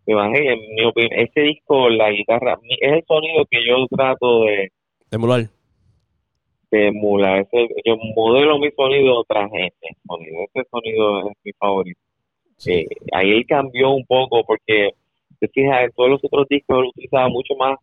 de 0.07 0.12
Evangelio 0.12 0.52
en 0.52 0.61
mi 0.74 0.85
opinión 0.85 1.12
ese 1.20 1.40
disco 1.40 1.88
la 1.88 2.11
guitarra 2.11 2.57
mi- 2.62 2.74
es 2.81 2.92
el 2.92 3.04
sonido 3.07 3.44
que 3.50 3.59
yo 3.66 3.87
trato 3.96 4.44
de, 4.44 4.70
emular. 5.12 5.48
De 6.70 6.88
emular 6.88 7.40
ese, 7.40 7.68
yo 7.85 7.96
modelo 8.14 8.59
mi 8.59 8.70
sonido 8.72 9.24
tras 9.26 9.50
ese 9.52 9.96
sonido 10.07 10.38
ese 10.54 10.68
sonido 10.70 11.31
es 11.31 11.37
mi 11.44 11.52
favorito. 11.52 12.00
Sí. 12.57 12.72
Eh, 12.72 12.87
ahí 13.12 13.31
él 13.31 13.46
cambió 13.46 13.90
un 13.90 14.04
poco 14.04 14.44
porque 14.44 14.90
te 15.40 15.48
fijas 15.48 15.85
en 15.85 15.92
todos 15.92 16.11
los 16.11 16.24
otros 16.24 16.46
discos 16.48 16.78
él 16.78 16.88
utilizaba 16.90 17.28
mucho 17.28 17.54
más 17.57 17.78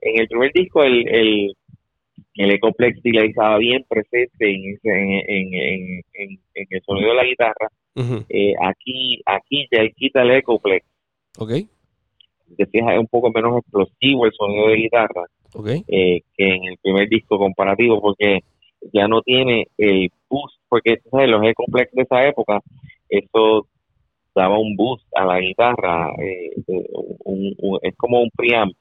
en 0.00 0.20
el 0.20 0.28
primer 0.28 0.52
disco 0.52 0.82
el 0.82 1.08
el, 1.08 1.56
el 2.34 2.50
Ecoplex 2.52 3.00
estaba 3.04 3.58
bien 3.58 3.84
presente 3.88 4.50
en, 4.50 4.78
en, 4.84 5.54
en, 5.54 6.04
en, 6.54 6.66
el 6.70 6.82
sonido 6.82 7.10
de 7.10 7.14
la 7.14 7.24
guitarra. 7.24 7.68
Eh, 8.28 8.54
aquí 8.60 9.20
aquí 9.26 9.66
ya 9.72 9.82
él 9.82 9.92
quita 9.96 10.22
el 10.22 10.30
Ecoplex 10.30 10.86
Ok, 11.36 11.50
te 12.56 12.66
fijas 12.66 12.94
es 12.94 13.00
un 13.00 13.08
poco 13.08 13.30
menos 13.32 13.58
explosivo 13.58 14.26
el 14.26 14.32
sonido 14.32 14.68
de 14.68 14.76
guitarra 14.76 15.24
eh, 15.88 16.20
que 16.36 16.54
en 16.54 16.64
el 16.64 16.78
primer 16.78 17.08
disco 17.08 17.38
comparativo 17.38 18.00
porque 18.00 18.40
ya 18.92 19.08
no 19.08 19.22
tiene 19.22 19.68
el 19.78 20.10
boost 20.28 20.60
porque 20.68 20.98
sabes 21.10 21.28
los 21.28 21.42
Ecoplex 21.42 21.92
de 21.92 22.02
esa 22.02 22.26
época 22.26 22.60
eso 23.08 23.66
daba 24.34 24.58
un 24.58 24.76
boost 24.76 25.06
a 25.16 25.24
la 25.24 25.40
guitarra 25.40 26.12
eh, 26.22 26.52
eh, 26.66 26.86
es 27.82 27.96
como 27.96 28.20
un 28.20 28.30
preamp. 28.30 28.72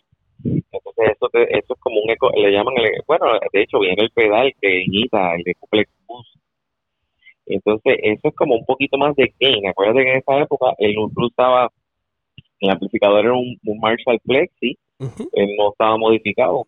Entonces 0.43 1.47
eso 1.49 1.73
es 1.73 1.79
como 1.79 1.99
un 2.01 2.11
eco 2.11 2.29
le 2.35 2.51
llaman 2.51 2.75
el, 2.77 3.01
bueno 3.07 3.25
de 3.51 3.61
hecho 3.61 3.79
viene 3.79 4.03
el 4.03 4.11
pedal 4.11 4.53
que 4.61 4.83
imita 4.83 5.35
el 5.35 5.43
Ecoplex 5.45 5.89
boost. 6.05 6.35
Entonces 7.45 7.97
eso 8.03 8.27
es 8.27 8.35
como 8.35 8.55
un 8.55 8.65
poquito 8.65 8.97
más 8.97 9.15
de 9.15 9.33
gain. 9.39 9.67
Acuérdate 9.67 10.03
que 10.03 10.11
en 10.11 10.17
esa 10.17 10.39
época 10.39 10.73
él 10.77 10.95
no 10.95 11.09
usaba 11.15 11.71
el 12.59 12.69
amplificador 12.69 13.25
era 13.25 13.33
un, 13.33 13.57
un 13.63 13.79
Marshall 13.79 14.19
Plexi 14.25 14.77
Él 14.99 15.55
no 15.57 15.71
estaba 15.71 15.97
modificado, 15.97 16.67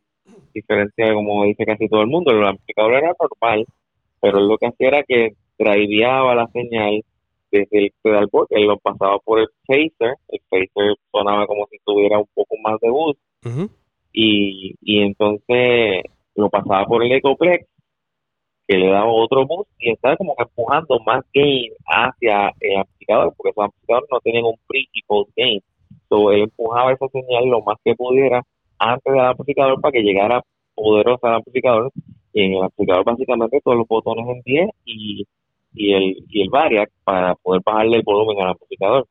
diferencia 0.53 1.07
de 1.07 1.13
como 1.13 1.45
dice 1.45 1.65
casi 1.65 1.87
todo 1.87 2.01
el 2.01 2.07
mundo, 2.07 2.31
el 2.31 2.45
amplificador 2.45 2.93
era 2.93 3.15
normal, 3.19 3.65
pero 4.21 4.39
él 4.39 4.47
lo 4.47 4.57
que 4.57 4.67
hacía 4.67 4.87
era 4.89 5.03
que 5.03 5.33
driveaba 5.57 6.35
la 6.35 6.47
señal 6.47 7.03
desde 7.51 7.85
el 7.85 7.91
pedalboard, 8.01 8.47
él 8.51 8.65
lo 8.65 8.77
pasaba 8.77 9.17
por 9.19 9.39
el 9.39 9.47
phaser, 9.65 10.15
el 10.27 10.39
phaser 10.49 10.95
sonaba 11.11 11.47
como 11.47 11.65
si 11.71 11.77
tuviera 11.83 12.19
un 12.19 12.27
poco 12.33 12.55
más 12.63 12.79
de 12.79 12.89
boost, 12.89 13.19
y, 14.13 14.75
y 14.81 15.01
entonces 15.01 16.03
lo 16.35 16.49
pasaba 16.49 16.85
por 16.85 17.03
el 17.03 17.11
Ecoplex, 17.11 17.65
que 18.67 18.77
le 18.77 18.87
daba 18.87 19.11
otro 19.11 19.47
boost, 19.47 19.69
y 19.79 19.91
estaba 19.91 20.15
como 20.15 20.35
que 20.35 20.43
empujando 20.43 20.99
más 20.99 21.25
gain 21.33 21.71
hacia 21.87 22.53
el 22.59 22.77
amplificador, 22.77 23.33
porque 23.35 23.49
esos 23.49 23.63
amplificadores 23.63 24.09
no 24.11 24.19
tenían 24.19 24.45
un 24.45 24.55
pre 24.67 24.81
y 24.93 25.01
post 25.07 25.31
gain. 25.35 25.59
So, 26.09 26.31
él 26.31 26.41
empujaba 26.41 26.91
esa 26.91 27.07
señal 27.09 27.45
lo 27.45 27.61
más 27.61 27.77
que 27.83 27.95
pudiera 27.95 28.43
antes 28.79 29.13
del 29.13 29.21
amplificador 29.21 29.79
para 29.79 29.91
que 29.91 30.01
llegara 30.01 30.41
poderosa 30.75 31.27
al 31.27 31.35
amplificador. 31.35 31.91
Y 32.33 32.43
en 32.43 32.53
el 32.53 32.63
amplificador 32.63 33.05
básicamente 33.05 33.61
todos 33.63 33.77
los 33.77 33.87
botones 33.87 34.27
en 34.27 34.41
10 34.43 34.69
y, 34.85 35.25
y 35.73 35.93
el 35.93 36.17
y 36.29 36.41
el 36.41 36.49
variac 36.49 36.89
para 37.03 37.35
poder 37.35 37.61
bajarle 37.65 37.97
el 37.97 38.03
volumen 38.03 38.41
al 38.41 38.49
amplificador. 38.49 39.07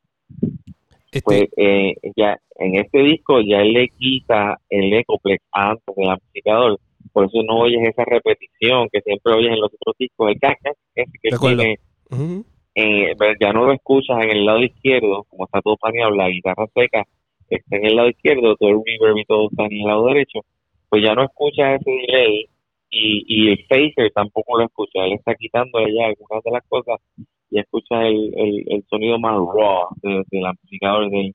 Este, 1.10 1.22
pues 1.22 1.48
eh, 1.56 1.94
ya 2.16 2.38
en 2.56 2.74
este 2.74 2.98
disco 2.98 3.40
ya 3.40 3.62
él 3.62 3.72
le 3.72 3.88
quita 3.88 4.58
el 4.68 4.92
ecoplex 4.92 5.42
antes 5.52 5.96
del 5.96 6.10
amplificador 6.10 6.78
por 7.14 7.24
eso 7.24 7.42
no 7.44 7.60
oyes 7.60 7.80
esa 7.88 8.04
repetición 8.04 8.88
que 8.92 9.00
siempre 9.00 9.32
oyes 9.32 9.52
en 9.52 9.60
los 9.60 9.72
otros 9.72 9.96
discos 9.98 10.28
el 10.28 10.38
caca 10.38 10.72
ese 10.94 11.10
que 11.22 11.30
tiene 11.30 11.78
ujú, 12.10 12.44
eh, 12.78 13.14
ya 13.40 13.52
no 13.52 13.64
lo 13.64 13.72
escuchas 13.72 14.22
en 14.22 14.30
el 14.30 14.46
lado 14.46 14.60
izquierdo 14.62 15.24
como 15.28 15.44
está 15.44 15.60
todo 15.62 15.76
planeado 15.76 16.10
la 16.12 16.28
guitarra 16.28 16.66
seca 16.74 17.04
está 17.48 17.76
en 17.76 17.86
el 17.86 17.96
lado 17.96 18.08
izquierdo 18.08 18.56
todo 18.56 18.70
el 18.70 18.82
reverb 18.84 19.16
y 19.18 19.24
todo 19.24 19.48
está 19.50 19.64
en 19.66 19.72
el 19.72 19.84
lado 19.86 20.06
derecho 20.06 20.40
pues 20.88 21.02
ya 21.02 21.14
no 21.14 21.22
escuchas 21.24 21.80
ese 21.80 21.90
delay 21.90 22.46
y, 22.90 23.24
y 23.26 23.50
el 23.50 23.66
phaser 23.68 24.10
tampoco 24.14 24.58
lo 24.58 24.64
escuchas. 24.64 25.04
Él 25.04 25.12
está 25.12 25.34
quitando 25.34 25.78
ya 25.80 26.06
algunas 26.06 26.42
de 26.42 26.50
las 26.50 26.66
cosas 26.68 26.98
y 27.50 27.58
escuchas 27.60 28.04
el, 28.06 28.32
el, 28.66 28.84
sonido 28.88 29.18
más 29.18 29.34
raw 29.34 29.88
de- 30.02 30.24
del 30.30 30.46
amplificador 30.46 31.10
del 31.10 31.34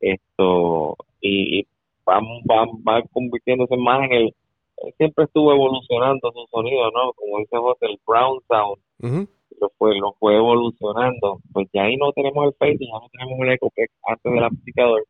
esto 0.00 0.96
y, 1.20 1.58
y 1.60 1.66
va, 2.08 2.20
va, 2.20 2.66
va 2.86 3.02
convirtiéndose 3.12 3.76
más 3.76 4.04
en 4.04 4.12
el 4.12 4.34
él 4.76 4.92
siempre 4.96 5.24
estuvo 5.24 5.52
evolucionando 5.52 6.32
su 6.32 6.46
sonido 6.50 6.90
no 6.90 7.12
como 7.14 7.38
dice 7.38 7.56
José 7.56 7.86
el 7.86 7.98
brown 8.06 8.40
sound. 8.48 9.26
Lo 9.60 9.70
fue 9.78 9.98
lo 9.98 10.12
fue 10.18 10.36
evolucionando. 10.36 11.40
Pues 11.52 11.68
ya 11.72 11.84
ahí 11.84 11.96
no 11.96 12.12
tenemos 12.12 12.46
el 12.46 12.54
face 12.54 12.78
ya 12.80 12.98
no 12.98 13.08
tenemos 13.12 13.40
el 13.40 13.52
eco 13.52 13.70
que 13.74 13.84
es 13.84 13.90
antes 14.06 14.32
del 14.32 14.44
amplificador 14.44 15.04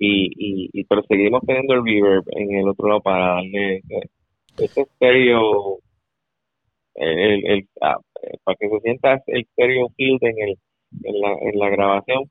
y, 0.00 0.26
y, 0.36 0.70
y 0.72 0.84
pero 0.84 1.02
seguimos 1.04 1.42
teniendo 1.46 1.74
el 1.74 1.84
reverb 1.84 2.24
en 2.32 2.54
el 2.56 2.68
otro 2.68 2.88
lado 2.88 3.02
para 3.02 3.34
darle 3.34 3.76
ese, 3.76 4.10
ese 4.58 4.80
estéreo 4.82 5.78
el, 6.94 7.46
el, 7.46 7.68
ah, 7.82 7.98
eh, 8.22 8.38
para 8.42 8.56
que 8.56 8.68
se 8.68 8.80
sienta 8.80 9.22
el 9.26 9.44
stereo 9.52 9.88
field 9.96 10.24
en 10.24 10.38
el 10.40 10.58
en 11.04 11.20
la, 11.20 11.32
en 11.32 11.58
la 11.58 11.68
grabación 11.68 12.24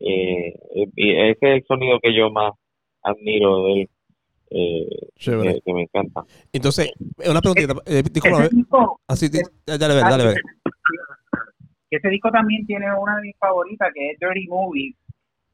eh, 0.00 0.54
y 0.96 1.10
ese 1.12 1.32
es 1.32 1.42
el 1.42 1.64
sonido 1.64 1.98
que 2.00 2.14
yo 2.14 2.30
más 2.30 2.52
admiro 3.02 3.64
de 3.64 3.82
él 3.82 3.88
eh, 4.50 4.86
que, 5.16 5.60
que 5.64 5.72
me 5.74 5.82
encanta 5.82 6.24
Entonces, 6.52 6.90
una 7.28 7.40
preguntita. 7.40 7.74
eh, 7.86 8.02
disculpa, 8.10 8.44
Ese 8.44 8.54
disco, 8.56 9.00
así, 9.06 9.28
dale, 9.66 9.94
ver, 9.94 10.04
dale, 10.04 10.24
ver. 10.26 10.36
ese 11.90 12.08
disco 12.08 12.30
también 12.30 12.66
tiene 12.66 12.86
una 12.96 13.16
de 13.16 13.22
mis 13.22 13.36
favoritas 13.38 13.90
que 13.94 14.10
es 14.10 14.18
Dirty 14.18 14.46
Movies, 14.48 14.96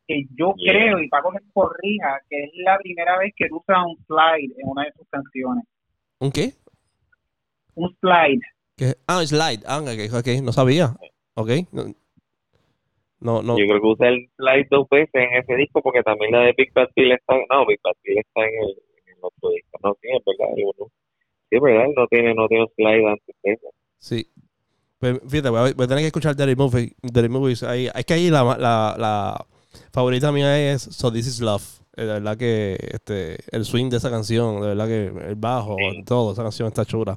que 0.06 0.24
yo 0.36 0.54
Yeah. 0.56 0.72
creo, 0.72 0.98
y 1.00 1.08
Paco 1.08 1.32
me 1.32 1.40
corrija, 1.52 2.20
que 2.28 2.44
es 2.44 2.50
la 2.64 2.78
primera 2.78 3.18
vez 3.18 3.32
que 3.36 3.44
él 3.46 3.52
usa 3.52 3.84
un 3.84 3.96
slide 4.06 4.52
en 4.58 4.68
una 4.68 4.84
de 4.84 4.92
sus 4.92 5.08
canciones. 5.08 5.64
¿Un 6.18 6.30
qué? 6.30 6.52
Un 7.74 7.96
slide. 8.00 8.40
¿Qué? 8.76 8.94
Ah, 9.06 9.24
slide. 9.24 9.62
Ah, 9.66 9.80
ok, 9.80 10.12
ok, 10.14 10.26
no 10.42 10.52
sabía. 10.52 10.94
Ok. 11.34 11.50
No, 11.72 11.84
no. 13.24 13.42
no. 13.42 13.58
Yo 13.58 13.64
creo 13.66 13.80
que 13.80 13.86
usa 13.88 14.08
el 14.08 14.28
slide 14.36 14.68
dos 14.70 14.86
veces 14.88 15.10
en 15.14 15.34
ese 15.42 15.54
disco 15.56 15.82
porque 15.82 16.02
también 16.04 16.30
la 16.30 16.40
de 16.42 16.54
Big 16.56 16.72
Bad 16.72 16.88
Bill 16.94 17.10
está, 17.12 17.34
no, 17.34 17.66
Big 17.66 17.80
Bad 17.82 17.94
Bill 18.04 18.18
está 18.18 18.40
en 18.42 18.54
el, 18.62 18.70
en 18.70 19.12
el 19.16 19.18
otro 19.20 19.50
disco. 19.50 19.78
No, 19.82 19.96
sí, 20.00 20.08
es 20.12 20.22
verdad. 20.24 20.54
no- 20.78 20.86
Sí, 21.50 21.56
es 21.56 21.60
verdad, 21.62 21.86
no 21.96 22.06
tiene, 22.06 22.34
no 22.34 22.48
tiene 22.48 22.66
slide 22.76 23.06
antes 23.06 23.36
de 23.42 23.52
eso. 23.52 23.66
Sí. 23.98 24.26
Pues, 24.98 25.20
fíjate, 25.28 25.50
voy 25.50 25.58
a, 25.58 25.62
voy 25.74 25.84
a 25.84 25.88
tener 25.88 25.98
que 26.02 26.06
escuchar 26.06 26.34
Dirty, 26.36 26.54
Movie, 26.56 26.92
Dirty 27.02 27.28
Movies. 27.28 27.62
Ahí, 27.64 27.88
es 27.94 28.04
que 28.06 28.14
ahí 28.14 28.30
la, 28.30 28.42
la, 28.58 28.94
la 28.98 29.46
favorita 29.92 30.32
mía 30.32 30.72
es 30.72 30.82
So 30.82 31.12
This 31.12 31.26
Is 31.26 31.40
Love. 31.40 31.62
De 31.96 32.06
verdad 32.06 32.36
que 32.36 32.76
este, 32.92 33.36
el 33.52 33.64
swing 33.64 33.88
de 33.88 33.98
esa 33.98 34.10
canción, 34.10 34.60
de 34.60 34.68
verdad 34.68 34.86
que 34.88 35.28
el 35.28 35.34
bajo, 35.36 35.76
todo, 36.04 36.32
esa 36.32 36.42
canción 36.42 36.66
está 36.68 36.84
chula. 36.84 37.16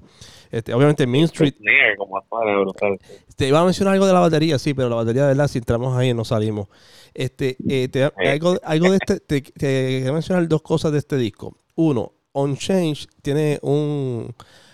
Este, 0.51 0.73
obviamente 0.73 1.05
Main 1.07 1.25
Street, 1.25 1.53
como 1.97 2.21
brutal. 2.61 2.97
te 3.35 3.47
iba 3.47 3.59
a 3.59 3.65
mencionar 3.65 3.93
algo 3.93 4.05
de 4.07 4.13
la 4.13 4.19
batería, 4.19 4.57
sí, 4.59 4.73
pero 4.73 4.89
la 4.89 4.95
batería 4.95 5.23
de 5.23 5.27
verdad, 5.29 5.47
si 5.47 5.57
entramos 5.57 5.97
ahí 5.97 6.13
no 6.13 6.23
salimos. 6.25 6.67
Este, 7.13 7.57
eh, 7.67 7.87
te- 7.89 8.03
algo, 8.03 8.57
algo 8.63 8.91
de 8.91 8.97
este, 8.97 9.19
te, 9.19 9.41
te 9.41 9.51
quería 9.51 10.13
mencionar 10.13 10.47
dos 10.47 10.61
cosas 10.61 10.91
de 10.91 10.99
este 10.99 11.17
disco. 11.17 11.55
Uno, 11.75 12.13
On 12.31 12.55
Change 12.55 13.07
tiene 13.21 13.59
un 13.61 14.33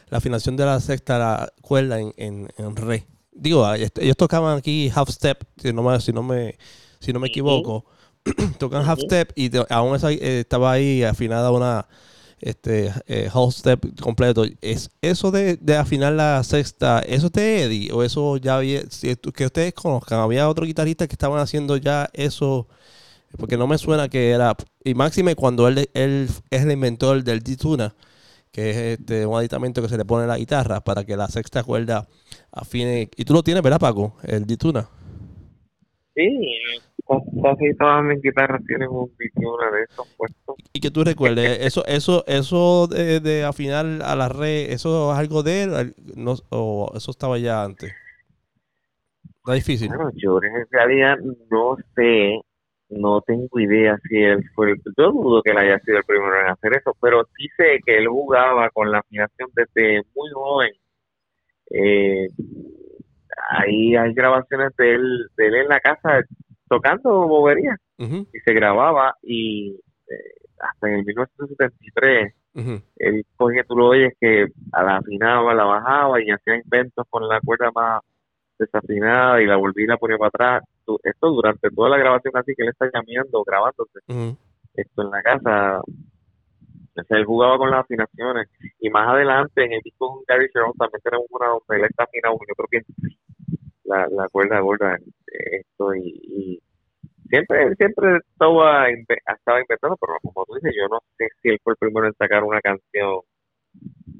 la 0.10 0.18
afinación 0.18 0.56
de 0.56 0.66
la 0.66 0.80
sexta 0.80 1.18
la 1.18 1.54
cuerda 1.62 2.00
en, 2.00 2.14
en, 2.18 2.48
en 2.58 2.76
re. 2.76 3.08
Digo, 3.32 3.66
ah, 3.66 3.76
ellos 3.78 4.16
tocaban 4.18 4.58
aquí 4.60 4.92
half 4.94 5.10
step, 5.10 5.44
si 5.58 5.74
no 5.74 5.82
me, 5.82 6.00
si 6.00 6.14
no 6.14 6.22
me, 6.22 6.56
si 7.00 7.12
no 7.12 7.20
me 7.20 7.30
equivoco. 7.30 7.86
Tocan 8.60 8.88
half 8.88 9.00
step 9.00 9.32
y 9.36 9.50
te- 9.50 9.66
aún 9.70 9.96
esa, 9.96 10.12
eh, 10.12 10.42
estaba 10.42 10.72
ahí 10.72 11.04
afinada 11.04 11.50
una 11.52 11.88
este 12.44 12.92
eh, 13.08 13.30
half 13.34 13.54
step 13.54 14.00
completo. 14.02 14.44
Es 14.62 14.90
eso 15.02 15.32
de, 15.32 15.58
de 15.58 15.78
afinar 15.78 16.14
la 16.14 16.44
sexta, 16.44 17.00
eso 17.00 17.28
es 17.28 17.34
de 17.34 17.64
Eddie 17.64 17.92
o 17.92 18.04
eso 18.04 18.38
ya 18.38 18.58
había 18.58 18.82
que 19.34 19.46
ustedes 19.46 19.74
conozcan, 19.74 20.20
había 20.20 20.50
otro 20.50 20.66
guitarrista 20.66 21.08
que 21.08 21.14
estaban 21.14 21.40
haciendo 21.40 21.78
ya 21.78 22.10
eso 22.14 22.68
porque 23.38 23.58
no 23.58 23.66
me 23.66 23.78
suena 23.78 24.10
que 24.10 24.32
era 24.32 24.56
y 24.84 24.94
máxime 24.94 25.36
cuando 25.36 25.68
él, 25.68 25.90
él 25.94 26.30
es 26.50 26.62
el 26.62 26.72
inventor 26.72 27.24
del 27.24 27.42
D-Tuna 27.42 27.96
que 28.54 28.70
es 28.70 28.78
este, 29.00 29.26
un 29.26 29.36
aditamento 29.36 29.82
que 29.82 29.90
se 29.90 29.98
le 29.98 30.06
pone 30.06 30.26
a 30.26 30.28
la 30.28 30.38
guitarra 30.38 30.82
para 30.82 31.04
que 31.04 31.18
la 31.18 31.28
sexta 31.28 31.64
cuerda 31.64 32.08
afine. 32.52 33.10
Y 33.18 33.26
tú 33.26 33.34
lo 33.34 33.42
tienes, 33.42 33.64
¿verdad, 33.64 33.80
Paco? 33.80 34.16
El 34.22 34.46
D-Tuna. 34.46 34.88
Sí, 36.14 36.30
casi 37.08 37.76
todas 37.78 38.04
mis 38.04 38.22
guitarras 38.22 38.64
tienen 38.66 38.90
un 38.90 39.12
una 39.36 39.72
de 39.72 39.84
esos 39.84 40.08
puestos. 40.18 40.56
Y 40.74 40.80
que 40.80 40.92
tú 40.92 41.04
recuerdes, 41.04 41.60
eso, 41.62 41.86
eso, 41.86 42.24
eso 42.28 42.88
de, 42.88 43.20
de 43.20 43.44
afinar 43.44 43.86
a 44.04 44.16
la 44.16 44.30
red, 44.30 44.72
¿eso 44.72 45.12
es 45.12 45.20
algo 45.20 45.44
de 45.44 45.64
él? 45.64 45.96
No, 46.16 46.36
¿O 46.50 46.92
eso 46.96 47.12
estaba 47.12 47.38
ya 47.38 47.64
antes? 47.64 47.94
Está 49.38 49.54
difícil. 49.54 49.90
Bueno, 49.90 50.10
yo 50.16 50.40
en 50.42 50.66
realidad 50.72 51.18
no 51.52 51.76
sé, 51.96 52.40
no 52.90 53.22
tengo 53.22 53.60
idea 53.60 53.98
si 54.08 54.18
él 54.18 54.42
fue 54.56 54.72
el, 54.72 54.82
yo 54.98 55.12
dudo 55.12 55.42
que 55.42 55.52
él 55.52 55.58
haya 55.58 55.80
sido 55.80 55.98
el 55.98 56.06
primero 56.06 56.40
en 56.40 56.48
hacer 56.48 56.78
eso, 56.78 56.96
pero 57.02 57.26
sí 57.36 57.48
sé 57.58 57.80
que 57.86 57.98
él 57.98 58.08
jugaba 58.08 58.70
con 58.70 58.90
la 58.90 59.00
afinación 59.00 59.50
desde 59.54 60.04
muy 60.16 60.30
joven. 60.32 60.72
Eh, 61.72 62.28
ahí 63.50 63.96
hay 63.96 64.14
grabaciones 64.14 64.76
de 64.78 64.96
él, 64.96 65.28
de 65.36 65.48
él 65.48 65.56
en 65.56 65.68
la 65.68 65.80
casa 65.80 66.24
tocando 66.74 67.28
bobería 67.28 67.78
y 68.00 68.40
se 68.44 68.54
grababa 68.54 69.16
y 69.22 69.80
eh, 70.10 70.34
hasta 70.60 70.90
en 70.90 70.96
el 70.96 71.06
1973 71.06 72.34
ujú. 72.56 72.82
él 72.98 73.26
cogía, 73.36 73.64
tú 73.64 73.76
lo 73.76 73.90
oyes 73.90 74.14
que 74.20 74.48
a 74.72 74.84
la 74.84 74.98
afinaba, 74.98 75.54
la 75.54 75.66
bajaba 75.66 76.22
y 76.22 76.32
hacía 76.32 76.56
inventos 76.56 77.06
con 77.10 77.28
la 77.28 77.40
cuerda 77.42 77.72
más 77.74 78.02
desafinada 78.58 79.42
y 79.42 79.46
la 79.46 79.58
volvía 79.58 79.86
y 79.86 79.88
la 79.88 79.98
ponía 79.98 80.18
para 80.18 80.30
atrás. 80.30 80.64
Esto 81.04 81.30
durante 81.32 81.70
toda 81.70 81.90
la 81.90 81.98
grabación 81.98 82.36
así 82.36 82.54
que 82.56 82.64
él 82.64 82.70
está 82.70 82.90
llameando, 82.92 83.44
grabándose 83.44 84.00
esto 84.74 85.02
en 85.04 85.12
la 85.12 85.22
casa. 85.22 85.82
O 85.82 87.04
sea, 87.04 87.18
él 87.18 87.26
jugaba 87.26 87.58
con 87.58 87.72
las 87.72 87.82
afinaciones 87.82 88.50
y 88.80 88.90
más 88.90 89.08
adelante 89.08 89.64
en 89.64 89.74
el 89.74 89.82
disco 89.82 90.14
con 90.14 90.24
Gary 90.28 90.50
Sharon 90.54 90.74
también 90.74 91.02
tenemos 91.04 91.26
una 91.30 91.48
donde 91.48 91.78
él 91.78 91.86
está 91.90 92.04
afinado 92.04 92.38
y 92.48 92.52
otro 92.52 92.68
piensa 92.68 92.94
la, 93.86 94.08
la 94.10 94.28
cuerda 94.30 94.60
gorda 94.60 94.96
eh, 94.96 95.62
esto 95.62 95.96
y, 95.96 96.02
y 96.28 96.62
siempre 97.30 97.76
siempre 97.76 98.18
estaba, 98.18 98.88
estaba 98.90 99.60
inventando 99.62 99.98
pero 99.98 100.14
como 100.22 100.46
tú 100.46 100.56
dices 100.56 100.74
yo 100.78 100.88
no 100.90 101.00
sé 101.18 101.28
si 101.42 101.50
él 101.50 101.60
fue 101.64 101.74
el 101.74 101.78
primero 101.78 102.08
en 102.08 102.14
sacar 102.16 102.44
una 102.44 102.62
canción 102.62 103.20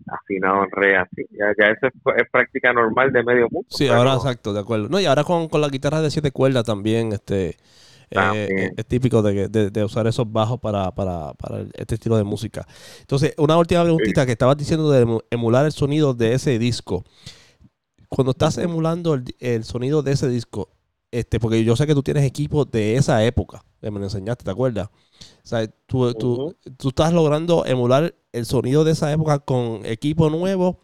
afinado 0.08 0.64
en 0.64 0.72
re 0.72 0.98
así 0.98 1.26
ya, 1.32 1.54
ya 1.58 1.72
eso 1.72 1.88
es, 1.88 1.94
es 2.18 2.30
práctica 2.32 2.74
normal 2.74 3.12
de 3.12 3.24
medio 3.24 3.48
mundo 3.50 3.68
Sí, 3.70 3.88
ahora 3.88 4.16
exacto, 4.16 4.54
de 4.54 4.60
acuerdo. 4.60 4.90
No, 4.90 5.00
y 5.00 5.06
ahora 5.06 5.24
con, 5.24 5.48
con 5.48 5.62
la 5.62 5.70
guitarra 5.70 6.02
de 6.02 6.12
siete 6.12 6.32
cuerdas 6.32 6.64
también, 6.66 7.14
este, 7.14 7.58
eh, 8.12 8.72
es 8.78 8.86
típico 8.86 9.22
de, 9.22 9.48
de- 9.48 9.70
de 9.72 9.84
usar 9.84 10.06
esos 10.08 10.32
bajos 10.32 10.60
para, 10.60 10.92
para, 10.92 11.34
para 11.34 11.66
este 11.74 11.96
estilo 11.96 12.18
de 12.18 12.24
música. 12.24 12.66
Entonces, 13.00 13.34
una 13.38 13.58
última 13.58 13.82
preguntita 13.84 14.26
que 14.26 14.34
estabas 14.34 14.58
diciendo 14.58 14.92
de 14.92 15.06
emu- 15.06 15.24
emular 15.32 15.66
el 15.66 15.72
sonido 15.72 16.14
de 16.14 16.34
ese 16.34 16.60
disco. 16.60 17.04
Cuando 18.14 18.32
estás 18.32 18.58
emulando 18.60 19.14
el, 19.16 19.26
el 19.40 19.64
sonido 19.64 20.04
de 20.04 20.12
ese 20.14 20.28
disco, 20.30 20.70
este, 21.12 21.40
porque 21.40 21.64
yo 21.64 21.76
sé 21.76 21.88
que 21.88 21.94
tú 21.96 22.04
tienes 22.04 22.24
equipos 22.26 22.70
de 22.72 22.96
esa 22.98 23.24
época, 23.26 23.64
que 23.82 23.92
me 23.92 24.00
lo 24.00 24.06
enseñaste, 24.06 24.44
¿te 24.46 24.52
acuerdas? 24.52 24.88
O 24.90 25.48
sea, 25.48 25.68
tú, 25.88 26.14
tú- 26.16 26.44
estás 26.90 27.14
logrando 27.14 27.66
emular 27.66 28.16
el 28.34 28.46
sonido 28.46 28.84
de 28.84 28.92
esa 28.94 29.12
época 29.12 29.40
con 29.40 29.86
equipo 29.86 30.30
nuevo 30.30 30.80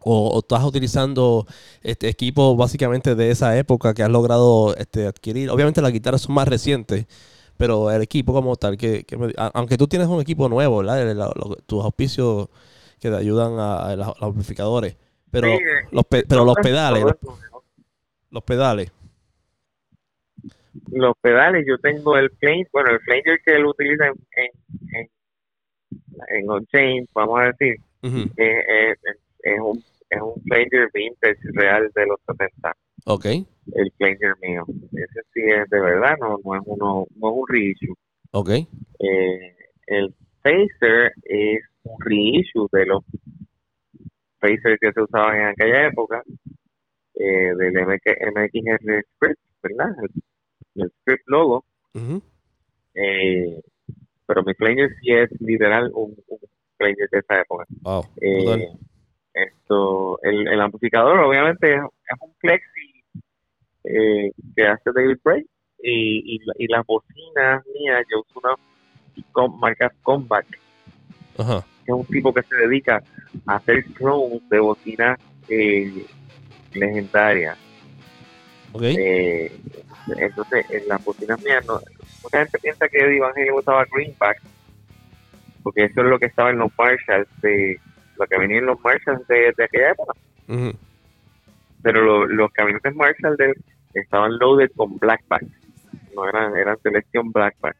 o, 0.00 0.28
o 0.30 0.38
estás 0.40 0.64
utilizando 0.64 1.46
este 1.82 2.08
equipo 2.08 2.56
básicamente 2.56 3.14
de 3.14 3.30
esa 3.30 3.56
época 3.58 3.94
que 3.94 4.02
has 4.02 4.10
logrado 4.10 4.74
este, 4.76 5.06
adquirir. 5.06 5.50
Obviamente 5.50 5.82
las 5.82 5.92
guitarras 5.92 6.22
son 6.22 6.34
más 6.34 6.48
recientes, 6.48 7.06
pero 7.56 7.90
el 7.90 8.02
equipo 8.02 8.32
como 8.32 8.56
tal, 8.56 8.76
que, 8.76 9.04
que 9.04 9.16
me- 9.16 9.34
a- 9.36 9.52
aunque 9.54 9.76
tú 9.78 9.88
tienes 9.88 10.08
un 10.08 10.20
equipo 10.20 10.48
nuevo, 10.48 10.78
¿verdad? 10.78 11.02
El- 11.10 11.18
lo- 11.18 11.56
tus 11.66 11.84
auspicios 11.84 12.48
que 13.00 13.10
te 13.10 13.16
ayudan 13.16 13.54
a, 13.58 13.96
los 13.96 14.14
amplificadores, 14.20 14.96
pero 15.32 15.48
Sí, 15.48 15.52
eh, 15.54 15.88
los, 15.90 16.04
pe- 16.06 16.24
pero 16.28 16.44
los 16.44 16.54
pedales, 16.62 17.02
los, 17.02 17.16
los 18.30 18.44
pedales. 18.44 18.92
los 20.92 21.16
pedales, 21.20 21.64
yo 21.66 21.78
tengo 21.78 22.16
el 22.16 22.30
plane, 22.30 22.66
bueno, 22.72 22.90
el 22.90 23.00
flanger 23.00 23.40
que 23.44 23.56
él 23.56 23.66
utiliza 23.66 24.06
en, 24.06 24.14
en, 24.94 25.08
en, 26.28 26.66
Chain, 26.66 27.08
vamos 27.14 27.40
a 27.40 27.44
decir, 27.46 27.76
Ujú, 28.02 28.18
es, 28.36 28.64
es, 28.66 28.98
es 29.42 29.60
un, 29.60 29.82
es 30.10 30.20
un 30.20 30.42
flanger 30.44 30.88
vintage 30.94 31.38
real 31.54 31.90
de 31.94 32.06
los 32.06 32.20
70. 32.26 32.72
Ok. 33.06 33.24
el 33.26 33.92
Flanger 33.96 34.34
mío. 34.42 34.64
Ese 34.92 35.20
sí 35.34 35.40
es 35.42 35.68
de 35.70 35.80
verdad, 35.80 36.16
no, 36.20 36.38
no 36.44 36.54
es 36.54 36.62
uno, 36.66 37.06
no 37.16 37.28
es 37.30 37.36
un 37.36 37.44
reissue. 37.48 37.94
Ok. 38.32 38.50
Eh, 38.50 39.56
el 39.88 40.14
Phaser 40.42 41.12
es 41.24 41.62
un 41.84 41.96
reissue 42.00 42.68
de 42.72 42.86
los 42.86 43.02
Phasers 44.42 44.78
que 44.80 44.92
se 44.92 45.00
usaban 45.00 45.36
en 45.40 45.46
aquella 45.46 45.86
época, 45.86 46.22
eh, 47.14 47.54
del 47.56 47.72
MXR 47.72 49.04
Script, 49.14 49.40
¿verdad? 49.62 49.94
El, 50.02 50.82
el 50.82 50.90
script 51.00 51.22
logo. 51.28 51.64
Ujú. 51.94 52.20
Eh, 52.94 53.60
pero 54.26 54.42
mi 54.42 54.54
Flanger 54.54 54.90
sí 55.00 55.12
es 55.12 55.30
literal 55.40 55.90
un, 55.94 56.16
un 56.26 56.38
Flanger 56.76 57.08
de 57.10 57.18
esa 57.18 57.40
época. 57.40 57.64
Wow. 57.82 58.04
Eh, 58.20 58.68
esto, 59.34 60.18
el, 60.22 60.48
el 60.48 60.60
amplificador 60.60 61.18
obviamente 61.20 61.74
es, 61.74 61.80
es 61.80 62.18
un 62.20 62.34
plexi 62.40 63.04
eh, 63.84 64.30
que 64.56 64.66
hace 64.66 64.90
David 64.94 65.18
Bray 65.24 65.46
y, 65.82 66.36
y, 66.36 66.38
y 66.58 66.66
las 66.68 66.84
bocinas 66.86 67.64
mías, 67.74 68.04
yo 68.10 68.20
uso 68.20 68.40
una 68.42 68.54
com- 69.32 69.58
marca 69.58 69.90
Combat, 70.02 70.44
Ajá. 71.38 71.64
que 71.84 71.92
es 71.92 71.98
un 71.98 72.06
tipo 72.06 72.32
que 72.32 72.42
se 72.42 72.56
dedica 72.56 73.02
hacer 73.46 73.84
clones 73.94 74.40
de 74.50 74.58
bocinas 74.60 75.18
eh, 75.48 76.06
legendarias. 76.74 77.58
Ok. 78.72 78.82
Eh, 78.84 79.52
entonces, 80.18 80.66
en 80.70 80.88
las 80.88 81.04
bocinas 81.04 81.40
mías, 81.42 81.64
no, 81.66 81.80
mucha 82.22 82.38
gente 82.38 82.58
piensa 82.58 82.88
que 82.88 82.98
Eddie 82.98 83.20
Van 83.20 83.32
Halen 83.36 83.54
usaba 83.54 83.84
greenback, 83.92 84.40
porque 85.62 85.84
eso 85.84 86.00
es 86.00 86.06
lo 86.06 86.18
que 86.18 86.26
estaba 86.26 86.50
en 86.50 86.58
los 86.58 86.70
Marshalls, 86.76 87.28
de, 87.42 87.78
lo 88.16 88.26
que 88.26 88.38
venía 88.38 88.58
en 88.58 88.66
los 88.66 88.80
Marshalls 88.80 89.26
de, 89.28 89.52
de 89.56 89.64
aquella 89.64 89.90
época. 89.92 90.12
Pero 91.82 92.02
lo- 92.02 92.26
los 92.26 92.50
camionetes 92.52 92.94
Marshall 92.94 93.36
de, 93.36 93.54
estaban 93.94 94.38
loaded 94.38 94.70
con 94.76 94.96
blackback, 94.98 95.44
no 96.14 96.28
eran, 96.28 96.56
eran 96.56 96.78
selección 96.82 97.30
blackback. 97.32 97.76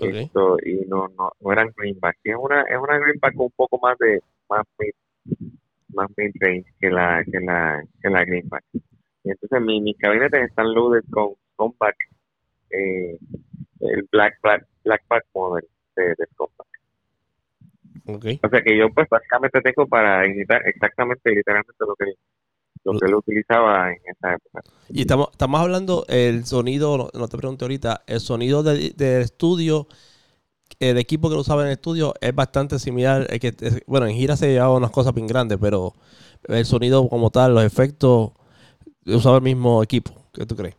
Esto, 0.00 0.56
y 0.64 0.86
no, 0.86 1.08
no, 1.18 1.32
no 1.40 1.52
eran 1.52 1.72
greenback. 1.76 2.16
Es 2.24 2.36
una, 2.38 2.62
es 2.62 2.78
una 2.78 2.98
greenback 2.98 3.34
con 3.34 3.46
un 3.46 3.52
poco 3.56 3.78
más 3.78 3.98
de, 3.98 4.20
más 4.48 4.64
mid, 4.78 4.92
más 5.88 6.08
mid 6.16 6.32
range 6.40 6.66
que 6.80 6.90
la, 6.90 7.24
que 7.24 7.40
la, 7.40 7.82
que 8.02 8.10
la 8.10 8.24
greenback. 8.24 8.64
Y 8.72 9.30
entonces 9.30 9.60
mi, 9.60 9.80
mis 9.80 9.98
camionetes 9.98 10.48
están 10.48 10.72
loaded 10.72 11.04
con 11.10 11.34
compact, 11.56 11.98
eh, 12.70 13.18
el 13.80 14.08
black, 14.10 14.38
black, 14.42 14.66
blackback 14.84 15.24
model 15.34 15.66
de, 15.96 16.02
de 16.02 16.26
compact. 16.36 16.70
O 18.06 18.48
sea 18.48 18.62
que 18.62 18.76
yo 18.76 18.90
pues 18.90 19.08
básicamente 19.08 19.60
tengo 19.60 19.86
para 19.86 20.26
imitar 20.26 20.66
exactamente, 20.66 21.30
literalmente 21.30 21.84
lo 21.86 21.94
que, 21.94 22.06
lo 22.84 22.98
que 22.98 23.06
él 23.06 23.14
utilizaba 23.14 23.90
en 23.92 23.98
esa 24.06 24.34
época. 24.34 24.62
Y 24.88 25.02
estamos, 25.02 25.28
estamos 25.32 25.60
hablando 25.60 26.04
el 26.08 26.44
sonido, 26.46 27.10
no, 27.14 27.28
te 27.28 27.36
pregunté 27.38 27.64
ahorita, 27.64 28.02
el 28.06 28.20
sonido 28.20 28.62
del 28.62 28.96
del 28.96 29.22
estudio, 29.22 29.86
el 30.80 30.98
equipo 30.98 31.28
que 31.28 31.34
lo 31.36 31.42
usaba 31.42 31.62
en 31.62 31.68
el 31.68 31.72
estudio 31.74 32.14
es 32.20 32.34
bastante 32.34 32.78
similar. 32.78 33.26
el 33.30 33.40
que, 33.40 33.48
es- 33.48 33.82
bueno, 33.86 34.06
en 34.06 34.14
gira 34.16 34.36
se 34.36 34.48
llevaba 34.52 34.76
unas 34.76 34.90
cosas 34.90 35.14
bien 35.14 35.26
grandes, 35.28 35.58
pero 35.60 35.94
el 36.48 36.64
sonido 36.66 37.08
como 37.08 37.30
tal, 37.30 37.54
los 37.54 37.64
efectos, 37.64 38.32
usaba 39.06 39.36
el 39.38 39.42
mismo 39.44 39.82
equipo. 39.82 40.12
¿Qué 40.32 40.46
tú 40.46 40.56
crees? 40.56 40.76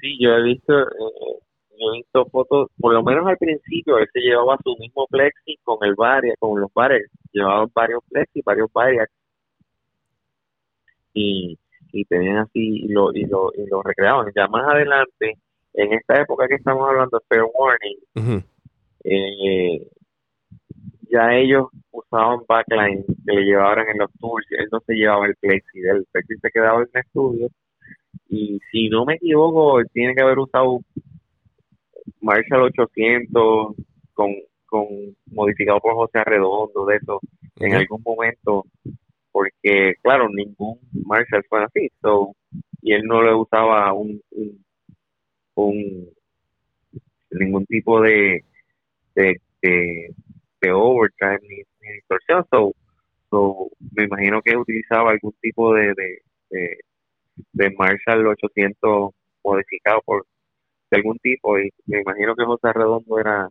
Sí, 0.00 0.16
yo 0.20 0.30
he 0.30 0.42
visto, 0.42 0.72
eh, 0.82 1.38
yo 1.78 1.92
he 1.92 1.96
visto 1.98 2.26
fotos, 2.26 2.68
por 2.78 2.92
lo 2.92 3.02
menos 3.02 3.26
al 3.26 3.36
principio, 3.38 3.98
él 3.98 4.08
se 4.12 4.20
llevaba 4.20 4.56
su 4.64 4.76
mismo 4.78 5.06
plexi 5.08 5.56
con 5.62 5.78
el 5.82 5.94
variac, 5.94 6.36
con 6.38 6.60
los 6.60 6.72
variacs, 6.74 7.10
llevaban 7.32 7.70
varios 7.74 8.00
plexi, 8.10 8.42
varios 8.44 8.70
variacs, 8.72 9.12
y, 11.14 11.58
y 11.92 12.04
tenían 12.04 12.38
así, 12.38 12.84
y 12.84 12.88
lo, 12.88 13.12
y 13.12 13.24
lo, 13.24 13.52
y 13.54 13.66
lo 13.66 13.82
recreaban. 13.82 14.32
Ya 14.34 14.46
más 14.48 14.66
adelante, 14.68 15.38
en 15.74 15.92
esta 15.92 16.20
época 16.20 16.48
que 16.48 16.56
estamos 16.56 16.88
hablando, 16.88 17.22
Fair 17.28 17.44
Warning, 17.54 18.44
eh, 19.04 19.86
ya 21.10 21.34
ellos 21.34 21.66
usaban 21.90 22.40
backline 22.48 23.04
que 23.04 23.32
le 23.32 23.42
llevaban 23.42 23.86
en 23.88 23.98
los 23.98 24.10
tours, 24.18 24.46
él 24.50 24.68
no 24.72 24.80
se 24.80 24.94
llevaba 24.94 25.26
el 25.26 25.36
plexi, 25.36 25.80
el 25.80 26.06
plexi 26.10 26.36
se 26.40 26.50
quedaba 26.50 26.80
en 26.82 26.88
el 26.92 27.00
estudio 27.00 27.48
y 28.28 28.58
si 28.70 28.88
no 28.88 29.04
me 29.04 29.14
equivoco 29.14 29.78
él 29.80 29.86
tiene 29.92 30.14
que 30.14 30.22
haber 30.22 30.38
usado 30.38 30.80
Marshall 32.20 32.62
800 32.62 33.74
con, 34.14 34.34
con 34.66 34.86
modificado 35.26 35.80
por 35.80 35.94
José 35.94 36.18
Arredondo 36.18 36.86
de 36.86 36.96
eso 36.96 37.20
en 37.60 37.74
algún 37.74 38.02
momento 38.02 38.64
porque 39.32 39.94
claro 40.02 40.28
ningún 40.28 40.78
Marshall 41.06 41.44
fue 41.48 41.64
así 41.64 41.90
so, 42.02 42.34
y 42.82 42.92
él 42.92 43.02
no 43.04 43.22
le 43.22 43.34
usaba 43.34 43.92
un, 43.94 44.20
un, 45.54 46.08
ningún 47.30 47.66
tipo 47.66 48.00
de 48.00 48.44
de, 49.14 49.40
de, 49.62 50.72
overdrive 50.72 51.40
ni, 51.42 51.56
ni 51.80 51.92
distorsión 51.94 52.44
so, 52.50 52.72
so, 53.30 53.68
me 53.94 54.04
imagino 54.04 54.40
que 54.42 54.56
utilizaba 54.56 55.10
algún 55.10 55.34
tipo 55.40 55.74
de 55.74 55.94
de, 55.94 56.22
de, 56.50 56.78
de 57.52 57.70
Marshall 57.76 58.26
800 58.26 59.10
modificado 59.42 60.00
por 60.04 60.26
de 60.90 60.98
algún 60.98 61.18
tipo 61.18 61.58
y 61.58 61.70
me 61.86 62.00
imagino 62.00 62.34
que 62.36 62.44
José 62.44 62.72
Redondo 62.72 63.18
era 63.18 63.48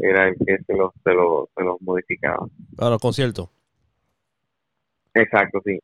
era 0.00 0.28
el 0.28 0.36
que 0.36 0.58
se 0.64 0.74
los 0.74 0.92
se 1.02 1.12
los 1.12 1.48
se 1.56 1.64
los 1.64 1.80
modificaba 1.82 2.46
Para 2.76 2.90
los 2.90 3.00
conciertos. 3.00 3.57
Exacto 5.20 5.60
sí 5.64 5.78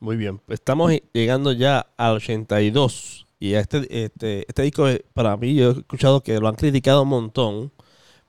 Muy 0.00 0.16
bien. 0.16 0.40
Estamos 0.48 0.92
llegando 1.12 1.52
ya 1.52 1.86
al 1.96 2.16
82. 2.16 3.26
Y 3.40 3.54
este, 3.54 4.04
este, 4.04 4.44
este 4.48 4.62
disco, 4.62 4.86
para 5.12 5.36
mí, 5.36 5.54
yo 5.54 5.70
he 5.70 5.72
escuchado 5.78 6.22
que 6.22 6.38
lo 6.38 6.48
han 6.48 6.54
criticado 6.54 7.02
un 7.02 7.08
montón. 7.08 7.72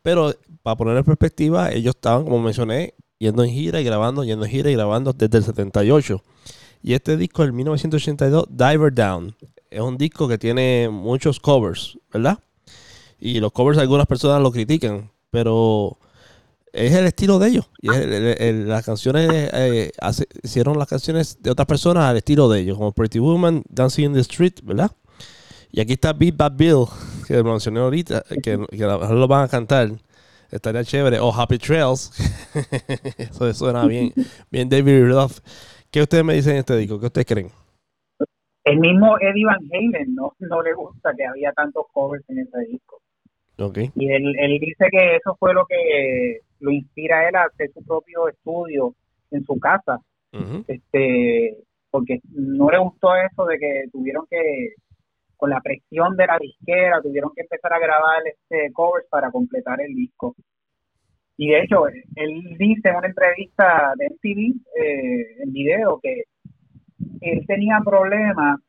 Pero 0.02 0.34
para 0.64 0.76
poner 0.78 0.98
en 0.98 1.04
perspectiva, 1.04 1.72
ellos 1.72 1.96
estaban, 1.96 2.24
como 2.24 2.40
mencioné, 2.40 2.94
yendo 3.18 3.44
en 3.44 3.52
gira 3.52 3.82
y 3.82 3.84
grabando, 3.84 4.24
yendo 4.24 4.46
en 4.46 4.52
gira 4.52 4.70
y 4.70 4.74
grabando 4.74 5.14
desde 5.14 5.38
el 5.38 5.44
78. 5.44 6.24
Y 6.82 6.94
este 6.94 7.18
disco, 7.18 7.44
el 7.44 7.54
1982, 7.54 8.46
Diver 8.50 8.94
Down, 8.94 9.36
es 9.70 9.82
un 9.82 9.98
disco 9.98 10.28
que 10.28 10.38
tiene 10.38 10.90
muchos 10.90 11.40
covers, 11.40 11.98
¿verdad? 12.12 12.40
Y 13.20 13.40
los 13.40 13.52
covers 13.52 13.78
algunas 13.78 14.08
personas 14.08 14.42
lo 14.42 14.52
critican, 14.52 15.12
pero 15.30 15.98
es 16.74 16.94
el 16.94 17.06
estilo 17.06 17.40
de 17.40 17.50
ellos. 17.50 17.70
Y 17.82 17.90
es 17.90 17.98
el- 17.98 18.14
el- 18.14 18.42
el- 18.42 18.68
las 18.68 18.86
canciones, 18.86 19.28
eh, 19.54 19.92
hace- 20.00 20.28
hicieron 20.44 20.78
las 20.78 20.88
canciones 20.88 21.42
de 21.42 21.52
otras 21.52 21.66
personas 21.68 22.04
al 22.06 22.18
estilo 22.18 22.50
de 22.50 22.60
ellos, 22.62 22.78
como 22.78 22.92
Pretty 22.92 23.20
Woman, 23.20 23.64
Dancing 23.70 24.06
in 24.06 24.14
the 24.14 24.20
Street, 24.22 24.54
¿verdad? 24.64 24.92
Y 25.72 25.82
aquí 25.82 25.94
está 25.94 26.14
Beat 26.14 26.36
Bad 26.36 26.54
Bill, 26.56 26.86
que 27.28 27.36
lo 27.36 27.44
mencioné 27.44 27.80
ahorita, 27.80 28.24
que, 28.44 28.58
que 28.70 28.84
a 28.84 28.88
lo 28.88 29.00
mejor 29.00 29.16
lo 29.18 29.28
van 29.28 29.44
a 29.44 29.48
cantar. 29.48 29.90
Estaría 30.52 30.84
chévere. 30.84 31.20
O 31.20 31.32
Happy 31.32 31.60
Trails. 31.60 32.12
Eso 33.20 33.54
suena 33.54 33.86
bien. 33.86 34.12
Bien 34.50 34.68
David 34.68 35.12
Ruff. 35.12 35.40
¿Qué 35.92 36.02
ustedes 36.02 36.24
me 36.24 36.34
dicen 36.34 36.54
de 36.54 36.60
este 36.60 36.76
disco? 36.78 37.00
¿Qué 37.00 37.06
ustedes 37.06 37.28
creen? 37.28 37.52
El 38.64 38.80
mismo 38.80 39.16
Eddie 39.20 39.46
Van 39.46 39.60
Halen 39.72 40.16
no, 40.16 40.34
no 40.40 40.62
le 40.64 40.74
gusta 40.74 41.12
que 41.16 41.26
había 41.26 41.52
tantos 41.54 41.86
covers 41.94 42.24
en 42.30 42.40
ese 42.40 42.60
disco. 42.72 43.00
Ok. 43.60 43.78
Y 43.96 44.12
él, 44.12 44.36
él 44.40 44.60
dice 44.60 44.86
que 44.92 45.16
eso 45.18 45.36
fue 45.40 45.54
lo 45.54 45.66
que 45.68 46.40
lo 46.60 46.72
inspira 46.72 47.20
a 47.20 47.30
él 47.30 47.36
a 47.36 47.44
hacer 47.44 47.72
su 47.74 47.84
propio 47.84 48.28
estudio 48.28 48.96
en 49.32 49.44
su 49.46 49.60
casa, 49.60 50.00
este 50.68 51.58
porque 51.92 52.20
no 52.32 52.70
le 52.70 52.78
gustó 52.78 53.16
eso 53.16 53.46
de 53.46 53.58
que 53.58 53.84
tuvieron 53.92 54.26
que, 54.30 54.74
con 55.38 55.50
la 55.50 55.62
presión 55.62 56.16
de 56.16 56.28
la 56.28 56.38
disquera, 56.38 57.02
tuvieron 57.02 57.32
que 57.36 57.42
empezar 57.42 57.74
a 57.74 57.80
grabar 57.80 58.22
este 58.26 58.72
covers 58.74 59.08
para 59.10 59.32
completar 59.32 59.82
el 59.82 59.96
disco. 59.96 60.36
Y 61.38 61.50
de 61.50 61.62
hecho, 61.62 61.88
él 61.88 62.58
dice 62.58 62.90
en 62.90 62.96
una 62.96 63.08
entrevista 63.08 63.94
de 63.98 64.10
MTV, 64.10 64.82
eh, 64.82 65.44
en 65.44 65.54
video, 65.54 66.00
que 66.02 66.24
él 67.22 67.46
tenía 67.48 67.80
problemas 67.84 68.60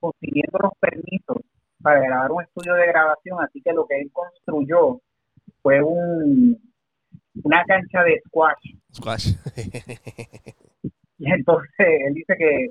consiguiendo 0.00 0.58
los 0.62 0.72
permisos 0.78 1.38
para 1.82 2.00
grabar 2.00 2.32
un 2.32 2.42
estudio 2.42 2.74
de 2.74 2.86
grabación, 2.86 3.42
así 3.42 3.60
que 3.60 3.72
lo 3.72 3.84
que 3.86 4.00
él 4.00 4.10
construyó 4.12 5.00
fue 5.60 5.82
un 5.82 6.58
una 7.42 7.64
cancha 7.64 8.02
de 8.02 8.20
squash. 8.26 8.74
Squash. 8.92 9.34
Y 11.18 11.30
entonces 11.32 11.86
él 12.06 12.14
dice 12.14 12.34
que 12.36 12.70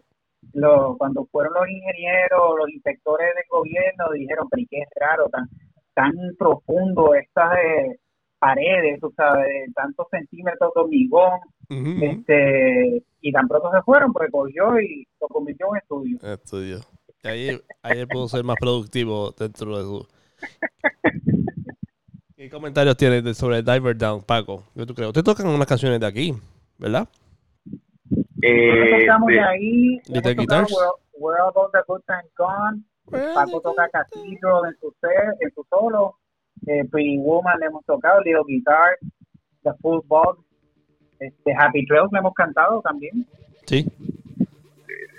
lo, 0.53 0.97
cuando 0.97 1.26
fueron 1.32 1.53
los 1.53 1.68
ingenieros, 1.68 2.57
los 2.57 2.70
inspectores 2.70 3.28
del 3.36 3.45
gobierno, 3.49 4.11
dijeron, 4.14 4.47
pero 4.49 4.61
¿y 4.61 4.68
qué 4.68 4.80
es 4.80 4.89
raro, 4.99 5.30
tan, 5.30 5.47
tan 5.93 6.11
profundo 6.38 7.16
estas 7.16 7.57
eh, 7.57 7.99
paredes, 8.38 9.01
o 9.01 9.11
sea, 9.16 9.34
de 9.34 9.72
tantos 9.74 10.07
centímetros 10.11 10.72
de 10.76 10.82
hormigón, 10.82 11.39
este, 12.01 13.03
y 13.22 13.32
tan 13.32 13.47
pronto 13.47 13.72
se 13.72 13.82
fueron, 13.82 14.11
porque 14.11 14.32
cogió 14.32 14.80
y 14.80 15.07
lo 15.22 15.28
convirtió 15.30 15.68
en 15.68 15.72
un 15.72 15.78
estudio. 15.78 16.34
Estudio. 16.34 16.80
Ahí 17.24 17.47
él 17.47 18.07
pudo 18.09 18.28
ser 18.28 18.43
más 18.43 18.57
productivo 18.59 19.32
dentro 19.32 19.78
de 19.78 19.84
su. 19.84 20.07
¿Qué 22.44 22.50
comentarios 22.50 22.98
tienes 22.98 23.24
de- 23.24 23.34
sobre 23.34 23.62
Diver 23.64 23.98
Down, 23.98 24.22
Paco? 24.22 24.66
¿Qué 24.76 24.86
tú 24.86 24.94
crees? 24.94 25.08
Ustedes 25.08 25.24
tocan 25.24 25.48
unas 25.48 25.66
canciones 25.66 25.98
de 25.98 26.06
aquí, 26.06 26.34
¿verdad? 26.78 27.08
Eh, 28.41 28.98
estamos 29.00 29.28
de- 29.30 29.36
de 29.36 29.39
ahí. 29.39 30.02
Little 30.10 30.36
Guitars. 30.36 30.76
We're 31.18 31.39
About 31.41 31.72
the 31.72 31.80
Good 31.88 32.02
Time 32.06 32.30
Gone. 32.38 32.84
Paco 33.34 33.62
toca 33.62 33.88
Cathedral 33.88 34.66
en 34.68 34.78
su, 34.82 34.94
set, 35.00 35.38
en 35.39 35.54
su 35.56 35.66
solo. 35.70 36.18
Eh, 36.68 36.84
Pretty 36.91 37.18
Woman 37.20 37.58
le 37.62 37.68
hemos 37.68 37.86
tocado. 37.86 38.20
Little 38.20 38.41
Guitar. 38.46 38.98
The 39.64 39.72
Full 39.82 40.02
Box. 40.06 40.41
Este, 41.20 41.54
Happy 41.58 41.86
Trails 41.86 42.12
le 42.12 42.20
hemos 42.20 42.34
cantado 42.34 42.82
también. 42.82 43.26
Sí. 43.68 43.86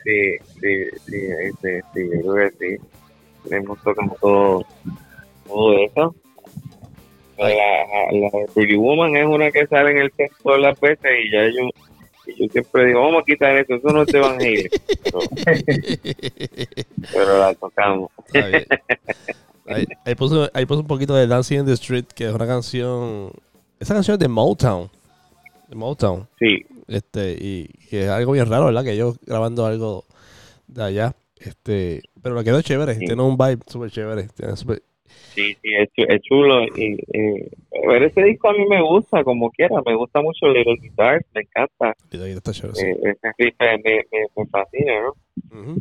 sí, 0.05 0.37
sí, 0.61 0.85
sí, 1.07 1.17
este, 1.41 1.83
sí, 1.95 2.01
yo 2.23 2.33
creo 2.35 2.51
que 2.51 2.79
sí. 2.79 3.51
Hemos 3.51 3.83
tocado 3.83 4.15
todo, 4.21 4.67
todo 5.47 5.73
eso. 5.87 6.15
La, 7.39 7.49
la 7.49 8.31
de 8.31 8.47
Pretty 8.55 8.77
Woman 8.77 9.17
es 9.17 9.27
una 9.27 9.51
que 9.51 9.67
sale 9.67 9.91
en 9.91 9.99
el 9.99 10.13
set 10.17 10.33
todas 10.43 10.61
las 10.61 10.79
veces 10.81 11.11
y 11.25 11.31
ya 11.31 11.47
yo, 11.47 11.69
yo 12.39 12.47
siempre 12.53 12.87
digo, 12.87 13.01
vamos 13.01 13.23
a 13.23 13.25
quitar 13.25 13.57
eso, 13.57 13.75
eso 13.75 13.89
no 13.89 14.03
es 14.03 14.09
de 14.09 14.19
Van 14.21 14.37
Halen. 14.37 14.69
Pero, 15.03 15.19
pero 17.13 17.39
la 17.39 17.55
tocamos. 17.55 18.11
Está 18.27 18.47
bien. 18.49 18.65
Ahí, 19.67 19.87
ahí 20.05 20.15
puso, 20.15 20.51
ahí 20.53 20.67
puso 20.67 20.81
un 20.81 20.87
poquito 20.87 21.15
de 21.15 21.27
Dancing 21.27 21.61
in 21.61 21.67
the 21.67 21.73
Street, 21.73 22.05
que 22.15 22.27
es 22.27 22.33
una 22.33 22.47
canción. 22.47 23.31
Esa 23.81 23.95
canción 23.95 24.15
es 24.15 24.19
de 24.21 24.29
Motown. 24.29 24.91
De 25.69 25.75
Motown. 25.75 26.29
Sí, 26.39 26.65
Este, 26.87 27.33
y 27.41 27.69
que 27.89 28.05
es 28.05 28.09
algo 28.11 28.33
bien 28.33 28.49
raro, 28.49 28.67
¿verdad? 28.67 28.85
Que 28.85 28.97
yo 28.97 29.15
grabando 29.27 29.65
algo 29.67 30.05
de 30.67 30.85
allá. 30.85 31.15
Este, 31.39 32.03
pero 32.23 32.35
me 32.35 32.45
quedó 32.45 32.61
chévere. 32.63 32.95
Sí. 32.95 33.07
Tiene 33.07 33.23
un 33.23 33.37
vibe 33.37 33.59
súper 33.67 33.91
chévere. 33.91 34.29
Tiene 34.37 34.53
sí, 35.07 35.55
sí, 35.63 35.75
es, 35.75 35.89
es 35.97 36.21
chulo. 36.23 36.65
Y, 36.65 36.97
pero 37.71 38.07
ese 38.07 38.23
disco 38.23 38.49
a 38.49 38.53
mí 38.53 38.65
me 38.69 38.83
gusta, 38.83 39.23
como 39.25 39.51
quiera, 39.51 39.77
me 39.85 39.95
gusta 39.95 40.23
mucho 40.23 40.49
Little 40.49 40.77
Guitar, 40.81 41.21
me 41.35 41.43
encanta. 41.43 41.95
ahí 42.13 42.33
está 42.33 42.53
chévere. 42.53 42.91
Eh, 42.91 42.97
ese 43.03 43.33
riff 43.39 43.55
me, 43.61 43.79
me, 43.79 44.03
me 44.37 44.47
fascina, 44.47 44.93
¿no? 45.03 45.15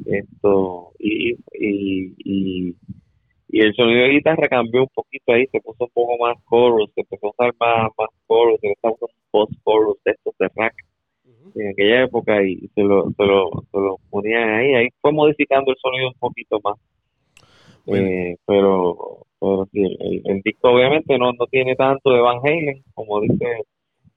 Esto 0.06 0.92
y, 1.00 1.32
y, 1.54 2.14
y, 2.18 2.76
y 3.50 3.62
el 3.62 3.74
sonido 3.76 4.04
de 4.04 4.10
guitarra 4.10 4.48
cambió 4.48 4.82
un 4.82 4.90
poquito 4.94 5.34
ahí, 5.34 5.46
se 5.48 5.62
puso 5.62 5.86
un 5.86 5.92
poco 5.94 6.18
más 6.24 6.36
chorus, 6.50 6.90
se 6.96 7.02
empezó 7.02 7.28
a 7.28 7.30
usar 7.30 7.54
más, 7.60 7.92
más 7.98 8.10
chorus, 8.28 8.60
se 8.62 8.72
estaba 8.72 8.94
usando 8.94 9.14
post 9.32 9.54
chorus 9.64 9.98
de 10.04 10.12
estos 10.12 10.34
de 10.40 10.48
rack 10.56 10.74
en 11.56 11.68
aquella 11.70 12.04
época 12.04 12.44
y 12.44 12.68
se 12.74 12.82
lo, 12.82 13.12
se 13.12 13.24
lo, 13.24 13.50
se 13.72 13.78
lo 13.78 13.98
ponían 14.10 14.50
ahí, 14.50 14.74
ahí 14.74 14.88
fue 15.02 15.12
modificando 15.12 15.72
el 15.72 15.78
sonido 15.78 16.08
un 16.08 16.16
poquito 16.16 16.60
más. 16.64 16.78
Bueno. 17.86 18.08
Eh, 18.08 18.38
pero 18.46 19.26
pero 19.40 19.68
sí, 19.72 19.82
el, 20.24 20.42
disco 20.42 20.70
obviamente 20.70 21.18
no, 21.18 21.34
no 21.34 21.48
tiene 21.48 21.76
tanto 21.76 22.12
de 22.12 22.22
Van 22.22 22.40
Halen 22.44 22.84
como 22.94 23.20
dice 23.22 23.46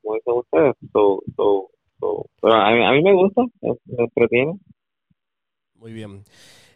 como 0.03 0.15
dicen 0.15 0.35
ustedes 0.35 0.75
so, 0.93 1.21
so, 1.37 1.71
so- 1.99 2.27
pero 2.41 2.55
a 2.55 2.71
mí, 2.71 2.85
a 2.85 2.93
mí 2.93 3.03
me 3.03 3.13
gusta 3.15 3.43
me, 3.61 3.73
me 3.87 4.05
entretiene 4.05 4.59
Muy 5.75 5.93
bien. 5.93 6.23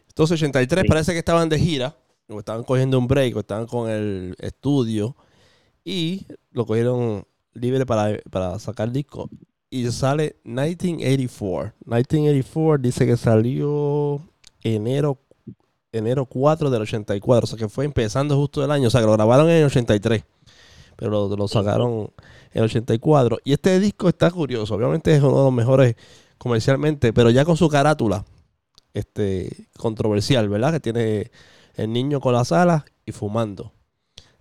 Entonces, 0.07 0.41
83 0.41 0.83
Sí. 0.83 0.87
parece 0.87 1.13
que 1.13 1.19
estaban 1.19 1.49
de 1.49 1.57
gira, 1.57 1.95
o 2.29 2.39
estaban 2.39 2.63
cogiendo 2.63 2.99
un 2.99 3.07
break, 3.07 3.35
o 3.35 3.39
estaban 3.39 3.65
con 3.65 3.89
el 3.89 4.35
estudio, 4.39 5.15
y 5.83 6.25
lo 6.51 6.65
cogieron 6.65 7.23
libre 7.53 7.85
para, 7.85 8.19
para 8.29 8.59
sacar 8.59 8.91
disco. 8.91 9.29
Y 9.69 9.85
sale 9.91 10.35
1984. 10.43 11.73
1984 11.85 12.81
dice 12.83 13.05
que 13.05 13.17
salió 13.17 14.21
enero, 14.63 15.17
enero 15.91 16.25
4 16.25 16.69
del 16.69 16.81
84, 16.83 17.43
o 17.43 17.47
sea 17.47 17.57
que 17.57 17.69
fue 17.69 17.85
empezando 17.85 18.35
justo 18.37 18.63
el 18.63 18.71
año, 18.71 18.87
o 18.87 18.91
sea 18.91 19.01
que 19.01 19.07
lo 19.07 19.13
grabaron 19.13 19.49
en 19.49 19.57
el 19.57 19.65
83, 19.65 20.23
pero 20.95 21.35
lo, 21.35 21.47
sacaron 21.47 22.11
en 22.53 22.59
el 22.59 22.63
84. 22.63 23.39
Y 23.43 23.53
este 23.53 23.79
disco 23.79 24.09
está 24.09 24.31
curioso, 24.31 24.75
obviamente 24.75 25.13
es 25.13 25.21
uno 25.21 25.37
de 25.37 25.43
los 25.45 25.53
mejores 25.53 25.95
comercialmente, 26.37 27.13
pero 27.13 27.29
ya 27.29 27.45
con 27.45 27.57
su 27.57 27.69
carátula 27.69 28.25
este 28.93 29.67
controversial, 29.77 30.49
¿verdad? 30.49 30.73
Que 30.73 30.79
tiene 30.79 31.31
el 31.75 31.93
niño 31.93 32.19
con 32.19 32.33
las 32.33 32.51
alas 32.51 32.83
y 33.05 33.11
fumando. 33.11 33.71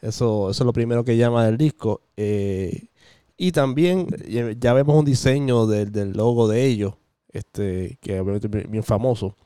Eso, 0.01 0.51
eso 0.51 0.63
es 0.63 0.67
lo 0.67 0.73
primero 0.73 1.05
que 1.05 1.17
llama 1.17 1.45
del 1.45 1.57
disco. 1.57 2.03
Eh, 2.17 2.89
y 3.37 3.53
también 3.53 4.07
eh, 4.27 4.57
ya 4.59 4.73
vemos 4.73 4.97
un 4.97 5.05
diseño 5.05 5.67
del, 5.67 5.93
del 5.93 6.13
logo 6.13 6.49
de 6.49 6.67
ellos, 6.67 6.95
este, 7.33 7.99
que 8.01 8.19
obviamente 8.21 8.49
es 8.59 8.71
bien 8.71 8.83
famoso. 8.83 9.37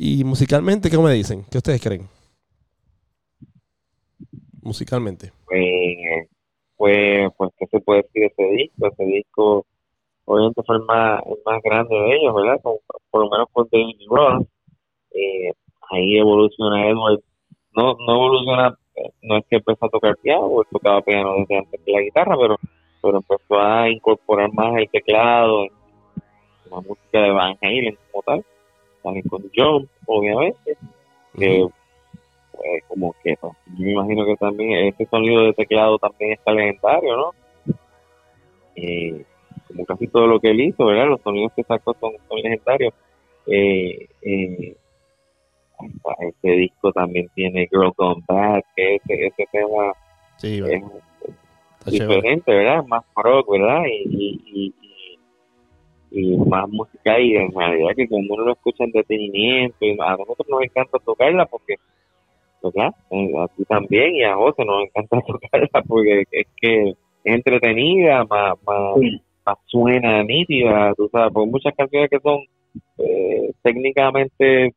Y 0.00 0.22
musicalmente, 0.22 0.90
¿qué 0.90 0.96
me 0.96 1.12
dicen? 1.12 1.44
¿Qué 1.50 1.58
ustedes 1.58 1.82
creen? 1.82 2.08
Musicalmente. 4.62 5.32
pues, 5.48 6.28
pues, 6.76 7.32
pues, 7.36 7.50
¿qué 7.58 7.66
se 7.66 7.80
puede 7.80 8.02
decir 8.02 8.22
de 8.22 8.26
ese 8.26 8.54
disco? 8.54 8.86
Ese 8.86 9.04
disco, 9.04 9.66
obviamente, 10.24 10.62
fue 10.64 10.76
el 10.76 10.82
más, 10.82 11.20
el 11.26 11.38
más 11.44 11.60
grande 11.64 11.96
de 11.96 12.14
ellos, 12.14 12.32
¿verdad? 12.32 12.60
Por 12.62 13.24
lo 13.24 13.28
menos 13.28 13.48
con 13.52 13.66
David 13.72 13.96
Ross. 14.08 14.46
Eh, 15.10 15.52
ahí 15.90 16.16
evoluciona 16.16 16.88
Edward. 16.88 17.20
No, 17.74 17.96
no 18.06 18.14
evoluciona, 18.14 18.78
no 19.22 19.36
es 19.36 19.44
que 19.50 19.56
empezó 19.56 19.86
a 19.86 19.90
tocar 19.90 20.16
piano, 20.18 20.60
él 20.60 20.66
tocaba 20.70 21.02
piano 21.02 21.34
desde 21.38 21.58
antes 21.58 21.80
que 21.84 21.90
la 21.90 22.02
guitarra, 22.02 22.36
pero, 22.40 22.56
pero 23.02 23.16
empezó 23.16 23.58
a 23.58 23.90
incorporar 23.90 24.52
más 24.52 24.76
el 24.76 24.88
teclado, 24.90 25.66
la 26.70 26.80
música 26.82 27.20
de 27.20 27.30
Van 27.32 27.58
Halen 27.60 27.98
como 28.12 28.22
tal, 28.22 28.44
también 29.02 29.28
con 29.28 29.42
John, 29.54 29.88
obviamente 30.06 30.76
que 31.36 31.66
pues, 32.52 32.84
como 32.88 33.14
que 33.22 33.36
pues, 33.40 33.52
yo 33.76 33.84
me 33.84 33.92
imagino 33.92 34.24
que 34.24 34.36
también 34.36 34.86
ese 34.86 35.06
sonido 35.06 35.44
de 35.44 35.52
teclado 35.52 35.98
también 35.98 36.32
está 36.32 36.52
legendario, 36.52 37.16
¿no? 37.16 37.30
Eh, 38.76 39.24
como 39.68 39.84
casi 39.84 40.06
todo 40.08 40.26
lo 40.26 40.40
que 40.40 40.50
él 40.50 40.60
hizo, 40.60 40.86
¿verdad? 40.86 41.08
Los 41.08 41.20
sonidos 41.22 41.52
que 41.54 41.62
sacó 41.62 41.94
son, 42.00 42.12
son 42.28 42.38
legendarios. 42.40 42.92
Eh, 43.46 44.08
eh, 44.22 44.76
este 46.20 46.50
disco 46.50 46.92
también 46.92 47.28
tiene 47.34 47.68
Girl 47.70 47.92
Gone 47.96 48.22
Bad, 48.26 48.62
que 48.74 48.96
ese, 48.96 49.26
ese 49.26 49.46
tema 49.52 49.92
Sí, 50.36 50.58
es 50.58 50.82
chévere. 51.92 52.16
diferente, 52.16 52.52
¿verdad? 52.54 52.84
Más 52.86 53.04
rock, 53.16 53.50
¿verdad? 53.50 53.82
Y, 53.86 54.40
y, 54.52 54.74
y, 54.82 54.87
y- 56.10 56.36
más 56.36 56.68
música 56.68 57.18
y 57.20 57.36
en 57.36 57.52
realidad 57.52 57.90
que 57.96 58.08
como 58.08 58.34
uno 58.34 58.44
lo 58.46 58.52
escucha 58.52 58.84
en 58.84 58.92
detenimiento, 58.92 59.76
y 59.80 59.92
a 60.00 60.16
nosotros 60.16 60.46
nos 60.48 60.62
encanta 60.62 60.98
tocarla 60.98 61.46
porque, 61.46 61.76
¿verdad? 62.62 62.94
Eh, 63.10 63.32
A 63.38 63.48
ti 63.48 63.64
también 63.64 64.16
y 64.16 64.22
a 64.24 64.34
José 64.36 64.64
nos 64.64 64.84
encanta 64.84 65.20
tocarla 65.26 65.82
porque 65.86 66.24
es 66.30 66.46
que 66.60 66.90
es 66.90 66.96
entretenida, 67.24 68.24
más, 68.24 68.54
más, 68.66 68.94
Sí. 69.00 69.20
más 69.46 69.56
suena 69.66 70.22
nítida, 70.22 70.94
tú 70.96 71.08
sabes, 71.10 71.32
porque 71.32 71.50
muchas 71.50 71.74
canciones 71.74 72.10
que 72.10 72.20
son 72.20 72.38
eh, 72.98 73.52
técnicamente 73.62 74.72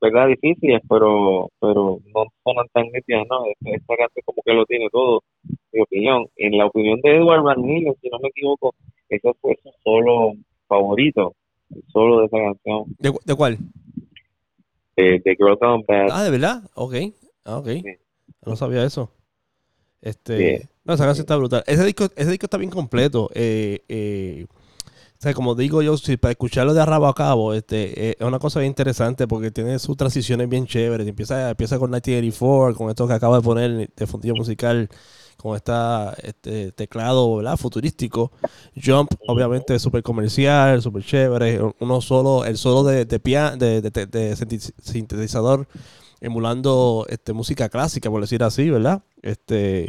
verdad 0.00 0.26
difíciles 0.26 0.82
pero 0.88 1.48
pero 1.60 1.98
no 2.12 2.24
sonan 2.42 2.66
tan 2.72 2.84
nítidas 2.90 3.24
no 3.30 3.44
esta, 3.46 3.96
canción 3.96 4.22
como 4.24 4.42
que 4.44 4.52
lo 4.52 4.66
tiene 4.66 4.88
todo 4.90 5.22
mi 5.72 5.80
opinión 5.80 6.26
en 6.36 6.58
la 6.58 6.66
opinión 6.66 7.00
de 7.02 7.16
Edward 7.18 7.42
Van 7.42 7.58
Halen 7.60 7.94
si 8.02 8.08
no 8.10 8.18
me 8.20 8.28
equivoco 8.28 8.74
ese 9.08 9.32
fue 9.40 9.56
solo 9.84 10.32
favorito 10.76 11.34
el 11.74 11.82
solo 11.92 12.20
de 12.20 12.26
esa 12.26 12.36
canción 12.38 12.84
¿De, 12.98 13.12
de 13.24 13.34
cuál? 13.34 13.58
de, 14.96 15.20
de 15.24 15.36
Girl 15.36 15.56
Gone 15.60 15.84
Bad 15.86 16.08
Ah, 16.10 16.22
¿de 16.24 16.30
verdad? 16.30 16.62
Ok. 16.74 16.94
Ah, 17.44 17.58
ok. 17.58 17.68
Sí. 17.68 17.82
No 18.46 18.56
sabía 18.56 18.84
eso. 18.84 19.10
Este, 20.00 20.58
Sí. 20.60 20.68
no, 20.84 20.94
esa 20.94 21.04
canción 21.04 21.22
está 21.24 21.36
brutal. 21.36 21.62
Ese 21.66 21.84
disco, 21.84 22.04
ese 22.16 22.30
disco 22.30 22.46
está 22.46 22.58
bien 22.58 22.70
completo. 22.70 23.30
Eh, 23.34 23.80
eh, 23.88 24.46
o 24.50 25.22
sea, 25.22 25.32
como 25.34 25.54
digo 25.54 25.80
yo, 25.82 25.96
si 25.96 26.16
para 26.16 26.32
escucharlo 26.32 26.74
de 26.74 26.80
arrabo 26.82 27.06
a 27.06 27.14
cabo, 27.14 27.54
este, 27.54 28.08
eh, 28.10 28.16
es 28.18 28.26
una 28.26 28.40
cosa 28.40 28.58
bien 28.58 28.70
interesante 28.70 29.28
porque 29.28 29.50
tiene 29.52 29.78
sus 29.78 29.96
transiciones 29.96 30.48
bien 30.48 30.66
chéveres. 30.66 31.06
Empieza, 31.06 31.50
empieza 31.50 31.78
con 31.78 31.90
1984, 31.90 32.76
con 32.76 32.90
esto 32.90 33.06
que 33.06 33.14
acaba 33.14 33.36
de 33.36 33.42
poner 33.42 33.90
de 33.94 34.06
fundillo 34.06 34.34
musical, 34.34 34.88
con 35.42 35.56
esta 35.56 36.14
este 36.22 36.70
teclado 36.72 37.36
¿verdad? 37.36 37.56
futurístico. 37.56 38.30
Jump, 38.82 39.10
obviamente, 39.26 39.78
súper 39.78 40.02
comercial, 40.02 40.80
súper 40.80 41.02
chévere. 41.02 41.60
Uno 41.80 42.00
solo, 42.00 42.44
el 42.44 42.56
solo 42.56 42.84
de, 42.84 43.04
de, 43.04 43.18
de, 43.80 44.36
sintetizador 44.82 45.66
emulando 46.20 47.04
este, 47.08 47.32
música 47.32 47.68
clásica, 47.68 48.08
por 48.08 48.20
decir 48.20 48.44
así, 48.44 48.70
¿verdad? 48.70 49.02
Este, 49.20 49.88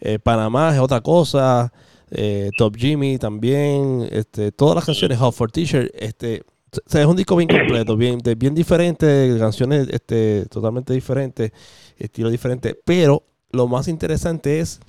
eh, 0.00 0.18
Panamá 0.18 0.72
es 0.74 0.80
otra 0.80 1.02
cosa, 1.02 1.70
eh, 2.10 2.50
Top 2.56 2.74
Jimmy 2.76 3.18
también, 3.18 4.08
este, 4.10 4.52
todas 4.52 4.76
las 4.76 4.86
canciones, 4.86 5.18
Hot 5.18 5.34
for 5.34 5.52
T-shirt, 5.52 5.90
este, 5.94 6.44
o 6.72 6.90
sea, 6.90 7.02
es 7.02 7.06
un 7.06 7.16
disco 7.16 7.36
bien 7.36 7.48
completo, 7.48 7.94
bien, 7.94 8.18
bien 8.38 8.54
diferente, 8.54 9.36
canciones 9.38 9.88
este, 9.90 10.46
totalmente 10.46 10.94
diferentes, 10.94 11.52
estilo 11.98 12.30
diferente, 12.30 12.80
pero 12.82 13.22
lo 13.56 13.66
más 13.66 13.88
interesante 13.88 14.60
es 14.60 14.80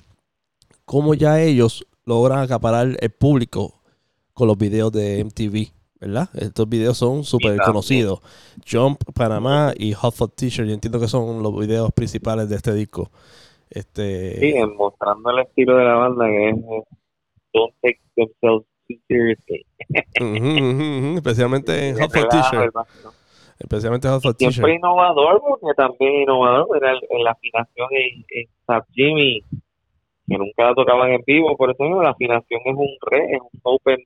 cómo 0.84 1.14
ya 1.14 1.40
ellos 1.40 1.86
logran 2.04 2.40
acaparar 2.40 2.96
el 3.00 3.10
público 3.10 3.74
con 4.32 4.48
los 4.48 4.56
videos 4.56 4.92
de 4.92 5.24
MTV. 5.24 5.72
¿Verdad? 6.00 6.28
Estos 6.34 6.68
videos 6.68 6.96
son 6.96 7.24
súper 7.24 7.58
conocidos. 7.58 8.20
Jump, 8.70 9.02
Panamá 9.14 9.72
y 9.76 9.94
Hot 9.94 10.14
for 10.14 10.30
T-shirt. 10.30 10.68
Yo 10.68 10.74
entiendo 10.74 11.00
que 11.00 11.08
son 11.08 11.42
los 11.42 11.58
videos 11.58 11.90
principales 11.92 12.48
de 12.48 12.54
este 12.54 12.72
disco. 12.72 13.10
Este, 13.68 14.38
sí, 14.38 14.54
mostrando 14.76 15.30
el 15.30 15.40
estilo 15.40 15.76
de 15.76 15.84
la 15.84 15.94
banda 15.94 16.26
que 16.26 16.50
es 16.50 16.56
eh, 16.56 16.84
don't 17.52 17.74
take 17.82 18.00
themselves 18.14 18.64
too 18.88 18.96
seriously. 19.08 19.66
Especialmente 21.16 21.88
en 21.88 21.98
Hot 22.00 22.12
for 22.12 22.28
T-shirt. 22.28 22.74
Especialmente 23.58 24.08
Hot. 24.08 24.22
Siempre 24.38 24.74
innovador, 24.76 25.40
porque 25.40 25.74
también 25.76 26.22
innovador 26.22 26.76
era 26.76 26.92
en 26.92 27.24
la 27.24 27.32
afinación 27.32 27.88
en, 27.90 28.24
en 28.30 28.46
Sub 28.66 28.84
Jimmy, 28.92 29.42
que 30.28 30.38
nunca 30.38 30.64
la 30.64 30.74
tocaban 30.74 31.10
en 31.10 31.22
vivo, 31.26 31.56
por 31.56 31.70
eso 31.70 31.84
la 32.02 32.10
afinación 32.10 32.60
es 32.64 32.74
un 32.76 32.88
re, 33.10 33.24
es 33.34 33.40
un 33.40 33.60
open 33.62 33.98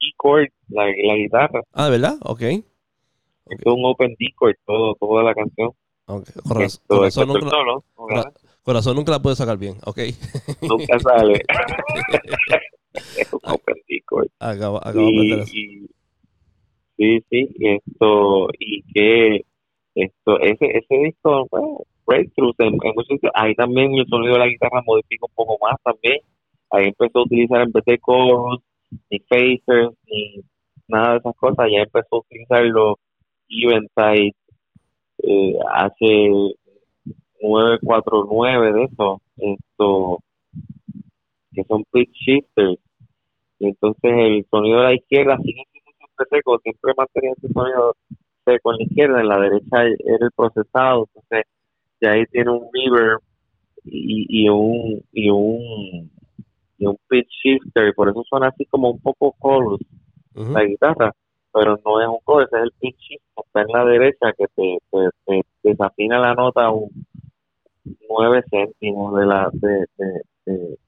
D-chord, 0.00 0.48
la, 0.68 0.86
la 0.86 1.14
guitarra. 1.14 1.62
Ah, 1.72 1.84
¿de 1.84 1.90
verdad? 1.92 2.16
Ok. 2.22 2.42
Es 2.42 3.66
un 3.66 3.84
open 3.84 4.16
D-chord, 4.18 4.56
todo, 4.64 4.94
toda 4.96 5.22
la 5.22 5.34
canción. 5.34 5.70
Okay. 6.08 6.34
Corazón, 6.46 6.82
corazón, 6.86 7.28
nunca, 7.28 7.50
solo, 7.50 7.84
corazón 8.62 8.96
nunca 8.96 9.12
la 9.12 9.20
puede 9.20 9.36
sacar 9.36 9.58
bien, 9.58 9.76
ok. 9.84 9.98
Nunca 10.62 10.98
sale. 10.98 11.42
es 13.18 13.32
un 13.32 13.40
open 13.44 13.76
D-chord. 13.88 14.28
Acabo, 14.40 14.78
acabo 14.78 15.08
y, 15.08 15.30
de 15.30 15.88
Sí, 16.96 17.20
sí, 17.30 17.48
esto, 17.60 18.48
y 18.58 18.82
que 18.92 19.44
esto, 19.94 20.40
ese, 20.40 20.66
ese 20.78 20.94
disco, 21.04 21.46
bueno, 21.50 21.80
breakthroughs 22.06 22.58
en, 22.60 22.74
en 22.74 22.92
muchos 22.94 23.18
ahí 23.34 23.54
también 23.54 23.94
el 23.94 24.06
sonido 24.06 24.34
de 24.34 24.38
la 24.40 24.46
guitarra 24.46 24.82
modifica 24.86 25.26
un 25.26 25.34
poco 25.34 25.58
más 25.64 25.76
también. 25.82 26.20
Ahí 26.70 26.86
empezó 26.88 27.20
a 27.20 27.22
utilizar 27.24 27.62
en 27.62 27.72
vez 27.72 27.84
de 27.84 27.98
chorus, 27.98 28.60
ni 29.10 29.18
phasers, 29.20 29.94
ni 30.06 30.42
nada 30.88 31.12
de 31.12 31.18
esas 31.18 31.36
cosas, 31.36 31.68
ya 31.70 31.80
empezó 31.82 32.16
a 32.16 32.18
utilizar 32.20 32.64
los 32.64 32.96
eventide 33.48 34.34
eh, 35.22 35.54
hace 35.72 36.30
949 37.42 38.72
de 38.72 38.84
eso, 38.84 39.20
esto 39.36 40.18
que 41.52 41.64
son 41.64 41.84
pitch 41.92 42.10
shifters. 42.12 42.78
Y 43.58 43.68
entonces 43.68 44.12
el 44.12 44.46
sonido 44.50 44.78
de 44.80 44.84
la 44.84 44.94
izquierda 44.94 45.38
sigue 45.38 45.62
seco, 46.24 46.58
siempre 46.60 46.92
mantenía 46.96 47.32
ese 47.36 47.52
sonido 47.52 47.94
seco 48.44 48.72
en 48.72 48.78
la 48.78 48.84
izquierda, 48.84 49.20
en 49.20 49.28
la 49.28 49.38
derecha 49.40 49.82
era 49.82 50.26
el 50.26 50.32
procesado, 50.34 51.08
entonces 51.14 51.44
ya 52.00 52.12
ahí 52.12 52.26
tiene 52.26 52.50
un 52.50 52.68
reverb 52.72 53.20
y, 53.84 54.44
y 54.44 54.48
un 54.48 55.02
y 55.12 55.30
un 55.30 56.10
y 56.78 56.86
un 56.86 56.98
pitch 57.08 57.28
shifter, 57.42 57.88
y 57.88 57.92
por 57.92 58.08
eso 58.08 58.22
suena 58.28 58.48
así 58.48 58.64
como 58.66 58.90
un 58.90 59.00
poco 59.00 59.34
chorus 59.42 59.80
la 60.34 60.64
guitarra, 60.64 61.12
pero 61.52 61.78
no 61.84 62.00
es 62.00 62.08
un 62.08 62.18
chorus, 62.26 62.52
es 62.52 62.62
el 62.62 62.72
pitch 62.80 62.98
shifter, 62.98 63.44
está 63.46 63.62
en 63.62 63.68
la 63.68 63.84
derecha 63.84 64.32
que 64.36 64.46
te, 64.54 64.78
te, 65.24 65.42
desafina 65.62 66.18
la 66.18 66.34
nota 66.34 66.70
un 66.70 66.90
9 68.08 68.42
céntimos 68.50 69.18
de 69.18 69.26
la 69.26 69.50
de, 69.52 69.86
de, 69.96 70.78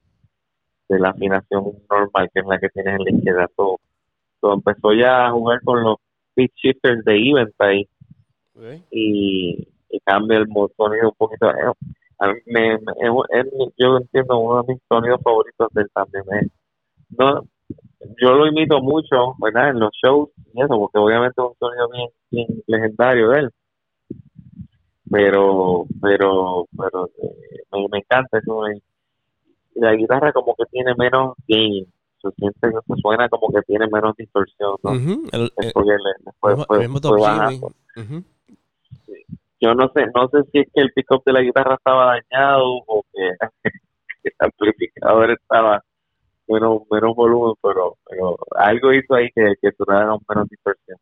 de, 0.89 0.99
la 0.99 1.11
afinación 1.11 1.73
normal 1.89 2.31
que 2.33 2.41
es 2.41 2.47
la 2.47 2.59
que 2.59 2.69
tienes 2.71 2.95
en 2.99 3.05
la 3.05 3.11
izquierda. 3.11 3.49
Todo 3.57 3.79
empezó 4.43 4.93
ya 4.93 5.27
a 5.27 5.33
jugar 5.33 5.61
con 5.65 5.83
los 5.83 5.97
pitch 6.35 6.53
shifters 6.63 7.05
de 7.05 7.17
Eventide 7.17 7.89
y, 8.91 9.69
y, 9.91 10.01
cambia 10.05 10.39
el 10.39 10.47
sonido 10.77 11.09
un 11.09 11.15
poquito. 11.17 11.51
Eh, 11.51 12.43
me, 12.47 12.79
yo 13.77 13.97
entiendo 13.99 14.39
uno 14.39 14.63
de 14.63 14.75
mis 14.75 14.83
sonidos 14.89 15.21
favoritos 15.23 15.69
del 15.73 15.89
también. 15.91 16.25
no, 17.11 17.43
yo 18.21 18.33
lo 18.33 18.47
imito 18.47 18.81
mucho, 18.81 19.35
¿verdad? 19.39 19.71
En 19.71 19.81
los 19.81 19.91
shows 20.03 20.31
y 20.55 20.63
eso, 20.63 20.79
porque 20.79 20.99
obviamente 20.99 21.41
es 21.41 21.49
un 21.49 21.55
sonido 21.59 21.89
bien, 22.31 22.63
legendario 22.67 23.31
de 23.31 23.39
él. 23.41 23.51
Pero, 25.11 25.87
pero, 26.03 26.67
pero 26.77 27.07
eh, 27.23 27.63
me, 27.73 27.89
me 27.91 27.99
encanta 27.99 28.39
eso. 28.39 28.63
La 29.75 29.95
guitarra 29.95 30.33
como 30.33 30.55
que 30.55 30.65
tiene 30.67 30.95
menos 30.97 31.35
gain 31.47 31.87
se 32.21 32.31
siente 32.33 32.71
se 32.71 32.95
suena 33.01 33.29
como 33.29 33.53
que 33.53 33.63
tiene 33.63 33.87
menos 33.89 34.17
distorsión 34.17 34.77
¿no? 34.83 34.93
el, 34.93 35.53
yo 39.61 39.75
no 39.75 39.91
sé 39.93 40.07
no 40.15 40.29
sé 40.29 40.43
si 40.51 40.61
es 40.61 40.69
que 40.73 40.81
el 40.81 40.93
pick-up 40.93 41.23
de 41.25 41.33
la 41.33 41.43
guitarra 41.43 41.75
estaba 41.75 42.19
dañado 42.31 42.65
o 42.87 43.05
que, 43.13 43.31
el 44.25 44.33
amplificador 44.39 45.31
estaba 45.33 45.83
menos 46.49 46.83
menos 46.91 47.15
volumen 47.15 47.55
pero, 47.63 47.97
pero 48.09 48.37
algo 48.57 48.93
hizo 48.93 49.15
ahí 49.15 49.29
que, 49.35 49.55
que 49.61 49.73
sonara 49.73 50.17
menos 50.29 50.49
distorsión. 50.49 50.99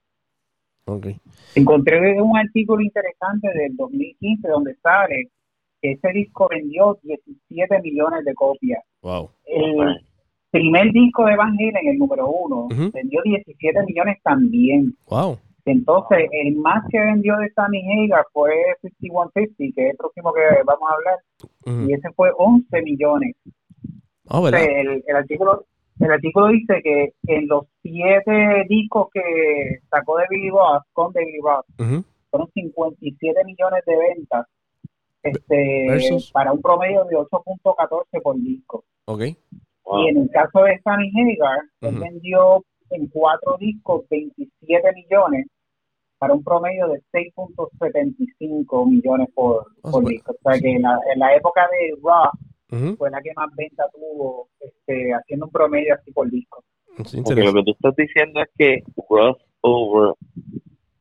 Okay. 0.88 1.16
encontré 1.56 2.20
un 2.22 2.38
artículo 2.38 2.80
interesante 2.80 3.48
del 3.48 3.76
2015 3.76 4.46
donde 4.46 4.76
sale 4.76 5.30
que 5.82 5.92
ese 5.92 6.08
disco 6.12 6.46
vendió 6.48 6.96
17 7.02 7.80
millones 7.82 8.24
de 8.24 8.34
copias. 8.34 8.84
Wow 9.02 9.30
primer 10.50 10.92
disco 10.92 11.24
de 11.26 11.36
Van 11.36 11.54
Halen, 11.54 11.88
el 11.88 11.98
número 11.98 12.28
uno, 12.28 12.68
vendió 12.92 13.20
17 13.22 13.82
millones 13.84 14.18
también. 14.22 14.94
Wow. 15.08 15.38
Entonces, 15.64 16.28
el 16.30 16.54
más 16.56 16.84
que 16.90 17.00
vendió 17.00 17.36
de 17.38 17.50
Sammy 17.50 17.82
Hagar 17.82 18.24
fue 18.32 18.52
5150, 19.00 19.74
que 19.74 19.86
es 19.86 19.90
el 19.90 19.96
próximo 19.96 20.32
que 20.32 20.40
vamos 20.64 20.88
a 20.88 20.94
hablar, 20.94 21.86
y 21.88 21.92
ese 21.92 22.10
fue 22.12 22.30
11 22.36 22.82
millones. 22.82 23.34
Oh, 24.28 24.46
el, 24.48 24.54
el, 25.06 25.16
artículo 25.16 25.66
el 26.00 26.10
artículo 26.10 26.48
dice 26.48 26.80
que 26.82 27.14
en 27.26 27.48
los 27.48 27.64
siete 27.82 28.64
discos 28.68 29.08
que 29.12 29.80
sacó 29.90 30.18
de 30.18 30.24
Billy 30.30 30.50
Ross, 30.50 30.82
con 30.92 31.12
David 31.12 31.40
Ross, 31.42 31.64
fueron 32.30 32.50
57 32.52 33.44
millones 33.44 33.84
de 33.86 33.96
ventas 33.96 34.46
este 35.22 35.98
para 36.32 36.52
un 36.52 36.60
promedio 36.60 37.04
de 37.04 37.16
8.14 37.16 38.22
por 38.22 38.36
disco. 38.36 38.84
Okay. 39.06 39.36
Y 39.86 40.08
en 40.08 40.18
el 40.18 40.30
caso 40.30 40.62
de 40.62 40.80
Sammy 40.82 41.10
Hagar, 41.10 41.60
él 41.82 41.98
vendió 41.98 42.64
en 42.90 43.06
cuatro 43.08 43.56
discos 43.58 44.04
27 44.10 44.92
millones 44.94 45.46
para 46.18 46.34
un 46.34 46.42
promedio 46.42 46.88
de 46.88 47.02
6.75 47.12 48.90
millones 48.90 49.28
por, 49.34 49.66
por 49.82 50.04
disco. 50.04 50.32
O 50.32 50.50
sea 50.50 50.60
que 50.60 50.72
en 50.72 50.82
la, 50.82 50.98
en 51.12 51.18
la 51.20 51.34
época 51.36 51.68
de 51.70 51.94
Rock 52.02 52.96
fue 52.98 53.10
la 53.10 53.22
que 53.22 53.32
más 53.36 53.48
venta 53.56 53.84
tuvo 53.92 54.48
este, 54.60 55.12
haciendo 55.14 55.46
un 55.46 55.52
promedio 55.52 55.94
así 55.94 56.10
por 56.12 56.28
disco. 56.30 56.64
Porque 56.96 57.42
lo 57.42 57.52
que 57.52 57.62
tú 57.62 57.70
estás 57.72 57.94
diciendo 57.96 58.40
es 58.40 58.48
que 58.56 58.82
Ross 59.08 59.36
over 59.60 60.14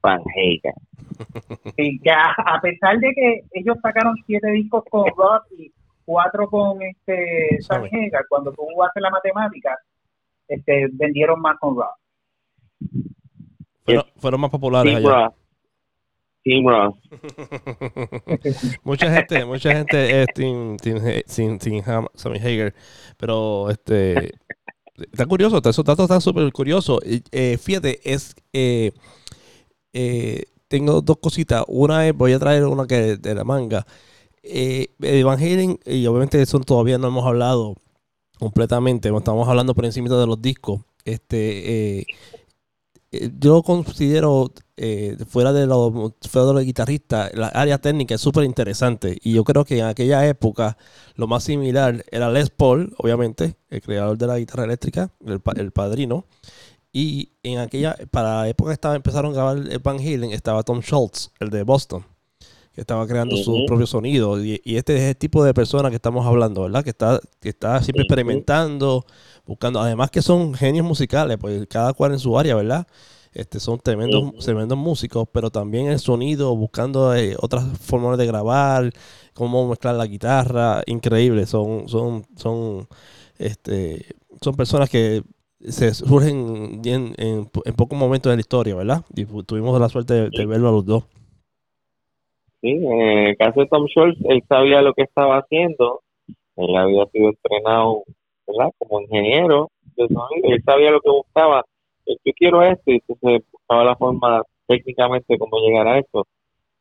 Van 0.01 0.21
Hagar. 0.21 0.75
Y 1.77 1.99
que 1.99 2.11
a, 2.11 2.59
pesar 2.61 2.99
de 2.99 3.09
que 3.15 3.41
ellos 3.53 3.77
sacaron 3.81 4.15
siete 4.25 4.51
discos 4.51 4.83
con 4.91 5.05
Ross 5.17 5.43
y 5.57 5.71
cuatro 6.05 6.49
con 6.49 6.81
este 6.81 7.57
Sanjega, 7.61 8.23
cuando 8.29 8.53
tú 8.53 8.63
haces 8.83 9.01
la 9.01 9.09
matemática, 9.09 9.77
este, 10.47 10.87
vendieron 10.93 11.41
más 11.41 11.57
con 11.59 11.75
Rock. 11.75 11.97
Fueron, 14.17 14.41
más 14.41 14.49
populares 14.49 14.93
Team 14.93 15.05
allá. 15.05 15.33
Team 16.43 16.67
Rock. 16.67 16.97
mucha 18.83 19.11
gente, 19.11 19.45
mucha 19.45 19.75
gente 19.75 20.21
es 20.21 20.27
Team, 20.33 20.77
team, 20.77 21.57
team, 21.57 21.83
Sammy 22.13 22.37
Hager, 22.37 22.73
pero 23.17 23.69
este 23.69 24.35
está 25.11 25.25
curioso, 25.25 25.57
esos 25.57 25.83
datos 25.83 26.03
están 26.03 26.21
súper 26.21 26.51
curiosos. 26.51 26.99
Eh, 27.03 27.57
fíjate, 27.57 27.99
es 28.03 28.35
eh, 28.53 28.91
eh, 29.93 30.43
tengo 30.67 31.01
dos 31.01 31.17
cositas. 31.17 31.63
Una 31.67 32.07
es, 32.07 32.15
voy 32.15 32.33
a 32.33 32.39
traer 32.39 32.65
una 32.65 32.85
que 32.87 33.17
de 33.17 33.35
la 33.35 33.43
manga 33.43 33.85
eh, 34.45 35.23
Van 35.23 35.39
Halen, 35.39 35.79
y 35.85 36.05
obviamente 36.07 36.41
eso 36.41 36.59
todavía 36.59 36.97
no 36.97 37.07
hemos 37.07 37.25
hablado 37.25 37.75
completamente, 38.39 39.09
estamos 39.15 39.47
hablando 39.47 39.73
por 39.73 39.85
encima 39.85 40.09
de 40.09 40.27
los 40.27 40.41
discos. 40.41 40.81
Este, 41.05 41.99
eh, 41.99 42.05
eh, 43.11 43.31
yo 43.39 43.63
considero, 43.63 44.51
eh, 44.77 45.17
fuera 45.27 45.53
de 45.53 45.67
los, 45.67 45.93
fuera 46.27 46.47
de 46.47 46.53
los 46.53 46.63
guitarristas, 46.63 47.33
la 47.33 47.47
área 47.47 47.77
técnica 47.77 48.15
es 48.15 48.21
súper 48.21 48.43
interesante. 48.43 49.17
Y 49.21 49.33
yo 49.33 49.43
creo 49.43 49.65
que 49.65 49.79
en 49.79 49.85
aquella 49.85 50.27
época 50.27 50.77
lo 51.15 51.27
más 51.27 51.43
similar 51.43 52.03
era 52.11 52.29
Les 52.31 52.49
Paul, 52.49 52.93
obviamente, 52.97 53.55
el 53.69 53.81
creador 53.81 54.17
de 54.17 54.27
la 54.27 54.39
guitarra 54.39 54.65
eléctrica, 54.65 55.11
el, 55.25 55.41
el 55.57 55.71
padrino. 55.71 56.25
Y 56.91 57.33
en 57.43 57.59
aquella, 57.59 57.97
para 58.11 58.41
la 58.41 58.49
época 58.49 58.71
estaba, 58.73 58.95
empezaron 58.95 59.31
a 59.31 59.35
grabar 59.35 59.81
Van 59.81 59.97
Halen, 59.97 60.31
estaba 60.31 60.63
Tom 60.63 60.81
Schultz, 60.81 61.31
el 61.39 61.49
de 61.49 61.63
Boston 61.63 62.05
que 62.75 62.81
estaba 62.81 63.07
creando 63.07 63.37
su 63.37 63.65
propio 63.65 63.87
sonido. 63.87 64.43
Y, 64.43 64.61
este 64.65 64.97
es 64.97 65.03
el 65.03 65.15
tipo 65.15 65.43
de 65.45 65.53
persona 65.53 65.89
que 65.89 65.95
estamos 65.95 66.25
hablando, 66.25 66.63
¿verdad? 66.63 66.83
Que 66.83 66.89
está, 66.89 67.21
que 67.39 67.49
está 67.49 67.81
siempre 67.81 68.03
experimentando, 68.03 69.05
buscando, 69.45 69.79
además 69.79 70.11
que 70.11 70.21
son 70.21 70.53
genios 70.53 70.85
musicales, 70.85 71.37
pues 71.39 71.65
cada 71.67 71.93
cual 71.93 72.11
en 72.11 72.19
su 72.19 72.37
área, 72.37 72.53
¿verdad? 72.53 72.85
Este, 73.31 73.61
son 73.61 73.79
tremendos, 73.79 74.33
tremendos 74.43 74.77
músicos, 74.77 75.25
pero 75.31 75.49
también 75.51 75.87
el 75.87 75.99
sonido, 75.99 76.53
buscando 76.55 77.15
eh, 77.15 77.37
otras 77.39 77.65
formas 77.79 78.17
de 78.17 78.25
grabar, 78.25 78.91
cómo 79.33 79.69
mezclar 79.69 79.95
la 79.95 80.05
guitarra, 80.05 80.83
increíble. 80.85 81.45
Son, 81.45 81.87
son, 81.87 82.25
son, 82.35 82.89
este, 83.37 84.05
son 84.41 84.55
personas 84.55 84.89
que 84.89 85.23
se 85.65 85.93
surgen 85.93 86.81
en, 86.83 87.15
en, 87.17 87.73
pocos 87.75 87.97
momentos 87.97 88.29
de 88.29 88.35
la 88.35 88.41
historia, 88.41 88.75
¿verdad? 88.75 89.05
Y 89.15 89.23
tuvimos 89.43 89.79
la 89.79 89.87
suerte 89.87 90.13
de, 90.13 90.29
de 90.29 90.45
verlo 90.45 90.67
a 90.67 90.71
los 90.73 90.85
dos. 90.85 91.05
Sí, 92.65 92.71
en 92.71 93.01
el 93.27 93.37
caso 93.37 93.59
de 93.59 93.67
Tom 93.67 93.85
Schultz, 93.85 94.17
él 94.27 94.43
sabía 94.49 94.81
lo 94.81 94.91
que 94.95 95.03
estaba 95.03 95.37
haciendo, 95.37 96.01
él 96.55 96.75
había 96.75 97.05
sido 97.11 97.29
entrenado 97.29 98.01
¿verdad? 98.47 98.71
como 98.79 99.01
ingeniero 99.01 99.69
de 99.95 100.07
sonido, 100.07 100.49
él 100.49 100.63
sabía 100.65 100.89
lo 100.89 100.99
que 100.99 101.11
buscaba, 101.11 101.63
yo 102.07 102.33
quiero 102.35 102.63
esto, 102.63 102.81
y 102.87 103.03
entonces 103.07 103.47
buscaba 103.51 103.83
la 103.83 103.95
forma 103.95 104.41
técnicamente 104.65 105.37
cómo 105.37 105.59
llegar 105.59 105.87
a 105.87 105.99
esto. 105.99 106.25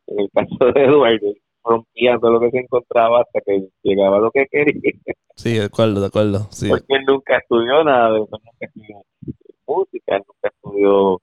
En 0.07 0.21
el 0.21 0.29
caso 0.31 0.71
de 0.73 0.85
Eduardo, 0.85 1.33
rompía 1.63 2.17
todo 2.17 2.31
lo 2.31 2.39
que 2.39 2.49
se 2.49 2.59
encontraba 2.61 3.21
hasta 3.21 3.41
que 3.41 3.67
llegaba 3.83 4.17
a 4.17 4.21
lo 4.21 4.31
que 4.31 4.47
quería, 4.47 4.91
Sí, 5.35 5.53
de 5.53 5.65
acuerdo, 5.65 6.01
de 6.01 6.07
acuerdo. 6.07 6.47
Sí. 6.49 6.67
porque 6.67 6.95
él 6.95 7.05
nunca 7.05 7.37
estudió 7.37 7.83
nada 7.83 8.11
de 8.11 8.23
eso, 8.23 8.39
nunca 8.43 8.65
estudió 8.65 9.01
música, 9.67 10.17
nunca 10.17 10.47
estudió 10.47 11.21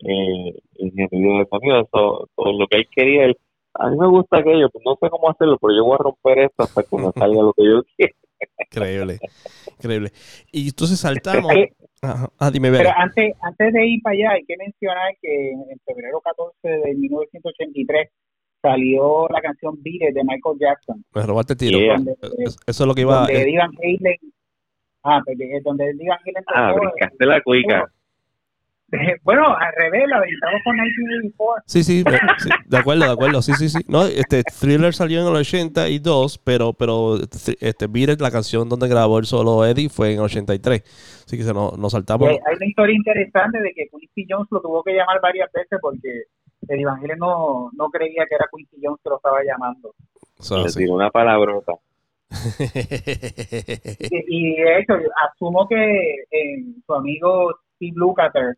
eh, 0.00 0.54
ingeniería 0.78 1.40
de 1.40 1.46
sonido, 1.50 1.80
eso, 1.80 2.28
todo 2.34 2.58
lo 2.58 2.66
que 2.68 2.78
él 2.78 2.88
quería, 2.90 3.24
él, 3.26 3.36
a 3.74 3.90
mí 3.90 3.96
me 3.98 4.06
gusta 4.08 4.38
aquello, 4.38 4.68
pues 4.70 4.84
no 4.84 4.96
sé 5.00 5.08
cómo 5.10 5.30
hacerlo, 5.30 5.56
pero 5.60 5.74
yo 5.76 5.84
voy 5.84 5.94
a 5.94 6.02
romper 6.02 6.38
esto 6.40 6.62
hasta 6.64 6.82
que 6.82 6.96
me 6.96 7.12
salga 7.12 7.42
lo 7.42 7.52
que 7.52 7.64
yo 7.64 7.82
quiero. 7.96 8.14
Increíble, 8.70 9.18
increíble. 9.78 10.10
Y 10.52 10.68
entonces 10.68 11.00
saltamos. 11.00 11.50
Ajá. 12.02 12.28
Ah, 12.38 12.50
dime, 12.52 12.70
Pero 12.70 12.90
antes, 12.96 13.34
antes 13.42 13.72
de 13.72 13.86
ir 13.86 14.00
para 14.02 14.14
allá, 14.14 14.30
hay 14.32 14.44
que 14.44 14.56
mencionar 14.56 15.12
que 15.20 15.50
en 15.50 15.78
febrero 15.84 16.20
14 16.20 16.68
de 16.68 16.94
1983 16.94 18.08
salió 18.62 19.26
la 19.28 19.40
canción 19.40 19.74
Beat 19.82 20.14
de 20.14 20.22
Michael 20.24 20.56
Jackson. 20.60 21.04
Me 21.14 21.22
robaste 21.22 21.56
tiro. 21.56 21.78
Yeah. 21.78 21.94
Donde, 21.96 22.12
Es- 22.38 22.56
Eso 22.66 22.84
es 22.84 22.86
lo 22.86 22.94
que 22.94 23.00
iba. 23.02 23.16
donde 23.18 23.34
eh, 23.34 23.42
Eddie 23.42 23.58
Van 23.58 23.70
Halen, 23.82 24.16
ah, 25.04 25.20
donde 25.26 25.44
Eddie 25.90 26.08
Van 26.08 26.18
Halen 26.24 26.44
Ah, 26.54 26.74
brincaste 26.74 27.26
la 27.26 27.40
cuica. 27.42 27.84
Eh, 28.92 29.16
bueno, 29.22 29.54
al 29.56 29.72
revés, 29.76 30.04
la 30.08 30.16
estamos 30.24 30.60
con 30.64 30.74
1984. 30.76 31.62
Sí, 31.66 31.84
sí, 31.84 32.02
de- 32.02 32.18
sí, 32.38 32.48
de 32.66 32.76
acuerdo, 32.78 33.04
de 33.04 33.12
acuerdo, 33.12 33.42
sí, 33.42 33.52
sí, 33.54 33.68
sí. 33.68 33.78
No, 33.88 34.04
este 34.06 34.42
Thriller 34.44 34.94
salió 34.94 35.20
en 35.22 35.28
el 35.28 35.36
82, 35.36 36.38
pero, 36.38 36.72
pero 36.72 37.16
este 37.60 37.86
Beat 37.86 38.10
It, 38.10 38.20
la 38.20 38.30
canción 38.30 38.68
donde 38.68 38.88
grabó 38.88 39.18
el 39.18 39.26
solo 39.26 39.64
Eddie, 39.66 39.88
fue 39.88 40.12
en 40.12 40.18
el 40.18 40.24
83. 40.24 40.82
Así 41.26 41.36
que 41.36 41.42
se 41.44 41.52
nos, 41.52 41.76
nos 41.78 41.92
saltamos. 41.92 42.28
Hay 42.28 42.36
hay 42.46 42.56
una 42.56 42.66
historia 42.66 42.94
interesante 42.96 43.60
de 43.60 43.72
que 43.74 43.88
Quincy 43.88 44.26
Jones 44.28 44.48
lo 44.50 44.60
tuvo 44.60 44.82
que 44.82 44.92
llamar 44.94 45.20
varias 45.20 45.50
veces 45.52 45.78
porque 45.82 46.08
Eddie 46.66 46.84
Van 46.86 46.98
Halen 47.02 47.18
no, 47.18 47.70
no 47.76 47.88
creía 47.90 48.24
que 48.28 48.34
era 48.34 48.46
Quincy 48.54 48.76
Jones 48.82 49.00
que 49.04 49.10
lo 49.10 49.16
estaba 49.16 49.38
llamando. 49.44 49.94
So, 50.38 50.62
Le 50.62 50.68
sí. 50.70 50.78
tiró 50.80 50.94
una 50.94 51.10
palabrota. 51.10 51.72
Y, 54.10 54.24
y 54.28 54.56
de 54.56 54.78
hecho, 54.80 54.94
asumo 55.32 55.66
que 55.68 55.76
eh, 56.30 56.64
su 56.86 56.94
amigo 56.94 57.54
Steve 57.78 57.92
Lukather 57.96 58.56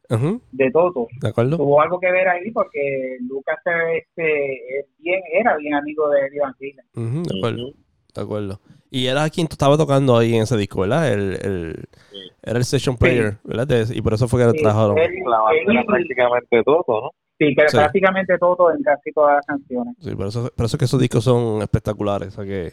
de 0.52 0.70
Toto 0.70 1.06
¿De 1.20 1.28
acuerdo? 1.28 1.56
tuvo 1.58 1.80
algo 1.80 2.00
que 2.00 2.10
ver 2.10 2.26
ahí 2.28 2.50
porque 2.50 3.18
Lukather 3.28 3.98
este, 3.98 4.78
es 4.80 4.86
bien, 4.98 5.20
era 5.32 5.56
bien 5.58 5.74
amigo 5.74 6.08
de 6.10 6.20
Eddie 6.26 6.40
Van 6.40 6.54
Halen. 6.58 6.86
Ujú, 7.20 7.22
de 7.28 7.38
acuerdo, 7.38 7.72
de 8.14 8.20
acuerdo. 8.22 8.60
Y 8.90 9.06
era 9.06 9.28
quien 9.30 9.46
estaba 9.48 9.76
tocando 9.76 10.16
ahí 10.18 10.34
en 10.34 10.42
ese 10.42 10.56
disco, 10.56 10.80
¿verdad? 10.80 11.12
El, 11.12 11.32
el- 11.44 11.84
Sí. 12.10 12.18
era 12.42 12.58
el 12.58 12.64
session 12.64 12.96
player, 12.96 13.36
¿verdad? 13.44 13.66
De- 13.68 13.94
y 13.94 14.02
por 14.02 14.14
eso 14.14 14.26
fue 14.26 14.42
que 14.44 14.50
Sí, 14.58 14.62
trajeron. 14.64 14.96
era 14.98 15.84
prácticamente 15.86 16.62
todo, 16.64 16.84
¿no? 16.88 17.10
sí, 17.38 17.54
que 17.54 17.68
Sí. 17.68 17.76
prácticamente 17.76 18.36
Toto 18.38 18.70
en 18.74 18.82
casi 18.82 19.12
todas 19.12 19.36
las 19.36 19.46
canciones. 19.46 19.94
Sí, 20.00 20.14
por 20.14 20.26
eso, 20.26 20.50
por 20.56 20.66
eso 20.66 20.76
es 20.76 20.78
que 20.78 20.84
esos 20.86 21.00
discos 21.00 21.24
son 21.24 21.62
espectaculares. 21.62 22.28
O 22.28 22.30
sea 22.32 22.44
que, 22.44 22.72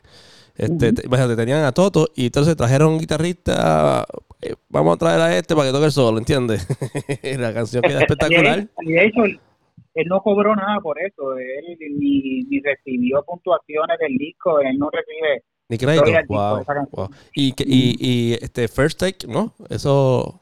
este, 0.55 0.91
te- 0.93 1.05
imagínate, 1.05 1.35
tenían 1.35 1.63
a 1.63 1.71
Toto 1.71 2.07
y 2.15 2.25
entonces 2.25 2.55
trajeron 2.57 2.93
un 2.93 2.99
guitarrista. 2.99 4.05
Eh, 4.41 4.55
vamos 4.69 4.95
a 4.95 4.97
traer 4.97 5.21
a 5.21 5.38
este 5.38 5.55
para 5.55 5.67
que 5.67 5.73
toque 5.73 5.85
el 5.85 5.91
solo, 5.91 6.17
¿entiendes? 6.17 6.67
la 7.39 7.53
canción 7.53 7.81
queda 7.81 8.01
espectacular. 8.01 8.67
y 8.81 8.91
de 8.91 9.05
hecho, 9.05 9.23
él, 9.25 10.07
no 10.07 10.21
cobró 10.21 10.55
nada 10.55 10.79
por 10.81 11.01
eso. 11.01 11.38
Él 11.38 11.77
ni, 11.97 12.43
ni 12.43 12.59
recibió 12.61 13.23
puntuaciones 13.23 13.97
del 13.99 14.15
disco. 14.17 14.59
Él 14.59 14.77
no 14.77 14.89
recibe. 14.91 15.43
Ni 15.69 15.77
crédito. 15.77 16.05
Wow, 16.29 16.61
esa 16.61 16.73
canción. 16.73 16.88
wow. 16.91 17.09
Y, 17.33 17.53
que- 17.53 17.65
y, 17.67 17.95
y 17.99 18.33
este 18.33 18.67
First 18.67 18.99
Take, 18.99 19.27
¿no? 19.27 19.53
Eso 19.69 20.39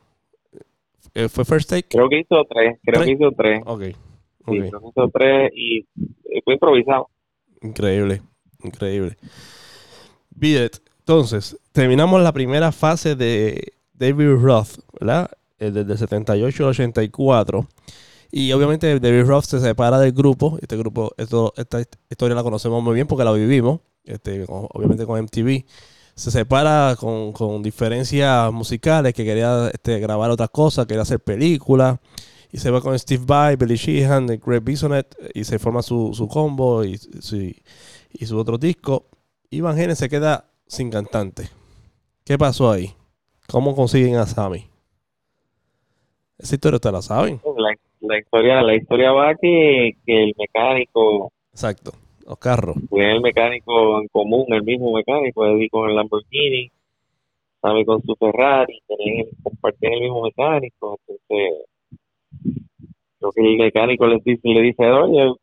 eh, 1.13 1.29
fue 1.29 1.45
First 1.45 1.69
Take. 1.69 1.87
Creo 1.89 2.09
que 2.09 2.19
hizo 2.19 2.43
tres, 2.49 2.77
creo 2.83 3.01
¿Tres? 3.01 3.05
que 3.05 3.11
hizo 3.13 3.31
tres. 3.31 3.61
Ok. 3.65 3.81
Sí, 3.83 3.93
ok. 4.45 4.69
creo 4.69 4.81
que 4.81 4.87
hizo 4.89 5.09
tres 5.13 5.51
y 5.55 5.79
eh, 5.79 6.41
fue 6.43 6.53
improvisado. 6.55 7.09
Increíble, 7.61 8.21
increíble. 8.61 9.17
It. 10.41 10.75
Entonces, 10.99 11.57
terminamos 11.71 12.21
la 12.21 12.33
primera 12.33 12.71
fase 12.71 13.15
de 13.15 13.74
David 13.97 14.35
Roth, 14.41 14.79
¿verdad? 14.99 15.29
Eh, 15.59 15.71
Desde 15.71 15.93
el 15.93 15.97
78 15.97 16.63
al 16.63 16.69
84. 16.69 17.67
Y 18.31 18.51
obviamente 18.51 18.99
David 18.99 19.23
Roth 19.25 19.45
se 19.45 19.59
separa 19.59 19.99
del 19.99 20.11
grupo. 20.11 20.57
Este 20.61 20.75
grupo, 20.77 21.13
esta 21.17 21.81
historia 22.09 22.35
la 22.35 22.43
conocemos 22.43 22.83
muy 22.83 22.93
bien 22.95 23.07
porque 23.07 23.23
la 23.23 23.31
vivimos. 23.31 23.79
Este, 24.03 24.45
con- 24.45 24.67
obviamente 24.73 25.05
con 25.05 25.17
MTV. 25.23 25.63
Se 26.15 26.31
separa 26.31 26.95
con, 26.99 27.31
con 27.33 27.61
diferencias 27.63 28.51
musicales, 28.53 29.13
que 29.13 29.25
quería 29.25 29.69
este, 29.73 29.99
grabar 29.99 30.29
otras 30.31 30.49
cosas, 30.49 30.85
quería 30.85 31.01
hacer 31.03 31.19
películas. 31.19 31.99
Y 32.51 32.57
se 32.57 32.71
va 32.71 32.79
con 32.81 32.97
Steve 32.97 33.23
Vai, 33.25 33.55
Billy 33.57 33.75
Sheehan, 33.75 34.27
Greg 34.27 34.61
Bisonet 34.63 35.13
y 35.33 35.43
se 35.43 35.59
forma 35.59 35.81
su, 35.81 36.11
su 36.13 36.27
combo 36.27 36.83
y, 36.85 36.97
su- 36.97 37.35
y 37.37 38.25
su 38.25 38.37
otro 38.37 38.57
disco. 38.57 39.07
Y 39.49 39.61
Van 39.61 39.77
Halen 39.77 39.95
se 39.95 40.07
queda 40.09 40.49
sin 40.67 40.89
cantante. 40.89 41.49
¿Qué 42.23 42.37
pasó 42.37 42.71
ahí? 42.71 42.93
¿Cómo 43.47 43.75
consiguen 43.75 44.15
a 44.15 44.25
Sammy? 44.25 44.65
Esa 46.37 46.55
historia 46.55 46.75
ustedes 46.75 46.93
la 46.93 47.01
saben. 47.01 47.39
La, 47.57 47.73
la 48.01 48.19
historia 48.19 48.61
la 48.61 48.75
historia 48.75 49.11
va 49.11 49.35
que, 49.35 49.93
que 50.05 50.23
el 50.23 50.33
mecánico, 50.37 51.31
Exacto. 51.51 51.91
Los 52.25 52.37
carros. 52.39 52.75
fue 52.89 53.11
el 53.11 53.21
mecánico 53.21 54.01
en 54.01 54.07
común, 54.07 54.45
el 54.49 54.63
mismo 54.63 54.91
mecánico, 54.93 55.45
Eddie 55.45 55.69
con 55.69 55.87
el 55.89 55.95
Lamborghini, 55.95 56.71
Sammy 57.61 57.85
con 57.85 58.01
su 58.01 58.15
Ferrari, 58.15 58.81
tenían, 58.87 59.27
compartían 59.43 59.93
el 59.93 60.01
mismo 60.01 60.23
mecánico, 60.23 60.97
entonces 61.07 61.65
creo 63.19 63.31
que 63.31 63.41
el 63.41 63.57
mecánico 63.57 64.07
les 64.07 64.23
dice, 64.23 64.41
le 64.49 64.61
dice, 64.61 64.91
oye, 64.91 65.33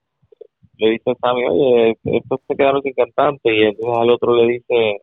le 0.78 0.90
dice 0.90 1.10
a 1.12 1.14
Sammy, 1.14 1.44
oye, 1.48 1.96
estos 2.04 2.40
se 2.48 2.56
quedaron 2.56 2.82
sin 2.82 2.94
cantante, 2.94 3.54
y 3.56 3.62
entonces 3.62 3.98
al 4.00 4.10
otro 4.10 4.34
le 4.36 4.52
dice, 4.54 5.02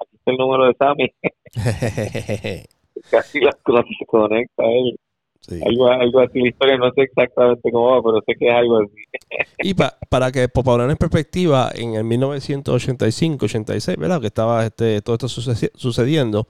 aquí 0.00 0.16
está 0.16 0.30
el 0.32 0.36
número 0.38 0.64
de 0.66 0.74
Sammy, 0.74 1.12
casi 3.10 3.40
las 3.40 3.56
cosas 3.62 3.84
se 3.98 4.06
conecta 4.06 4.64
él. 4.64 4.96
Sí. 5.42 5.58
Algo, 5.64 5.88
algo 5.88 6.20
así, 6.20 6.38
la 6.38 6.48
historia 6.50 6.76
no 6.76 6.90
sé 6.92 7.00
exactamente 7.02 7.70
cómo 7.72 7.92
va, 7.92 8.02
pero 8.02 8.20
sé 8.26 8.34
que 8.38 8.46
es 8.46 8.54
algo 8.54 8.76
así. 8.78 8.94
Y 9.62 9.72
pa- 9.74 9.96
para 10.10 10.30
que 10.30 10.48
para 10.48 10.64
poner 10.64 10.90
en 10.90 10.96
perspectiva, 10.98 11.70
en 11.74 11.94
el 11.94 12.04
1985-86, 12.04 13.96
¿verdad? 13.96 14.20
Que 14.20 14.26
estaba 14.26 14.66
este, 14.66 15.00
todo 15.00 15.14
esto 15.16 15.28
suce- 15.28 15.70
sucediendo, 15.74 16.46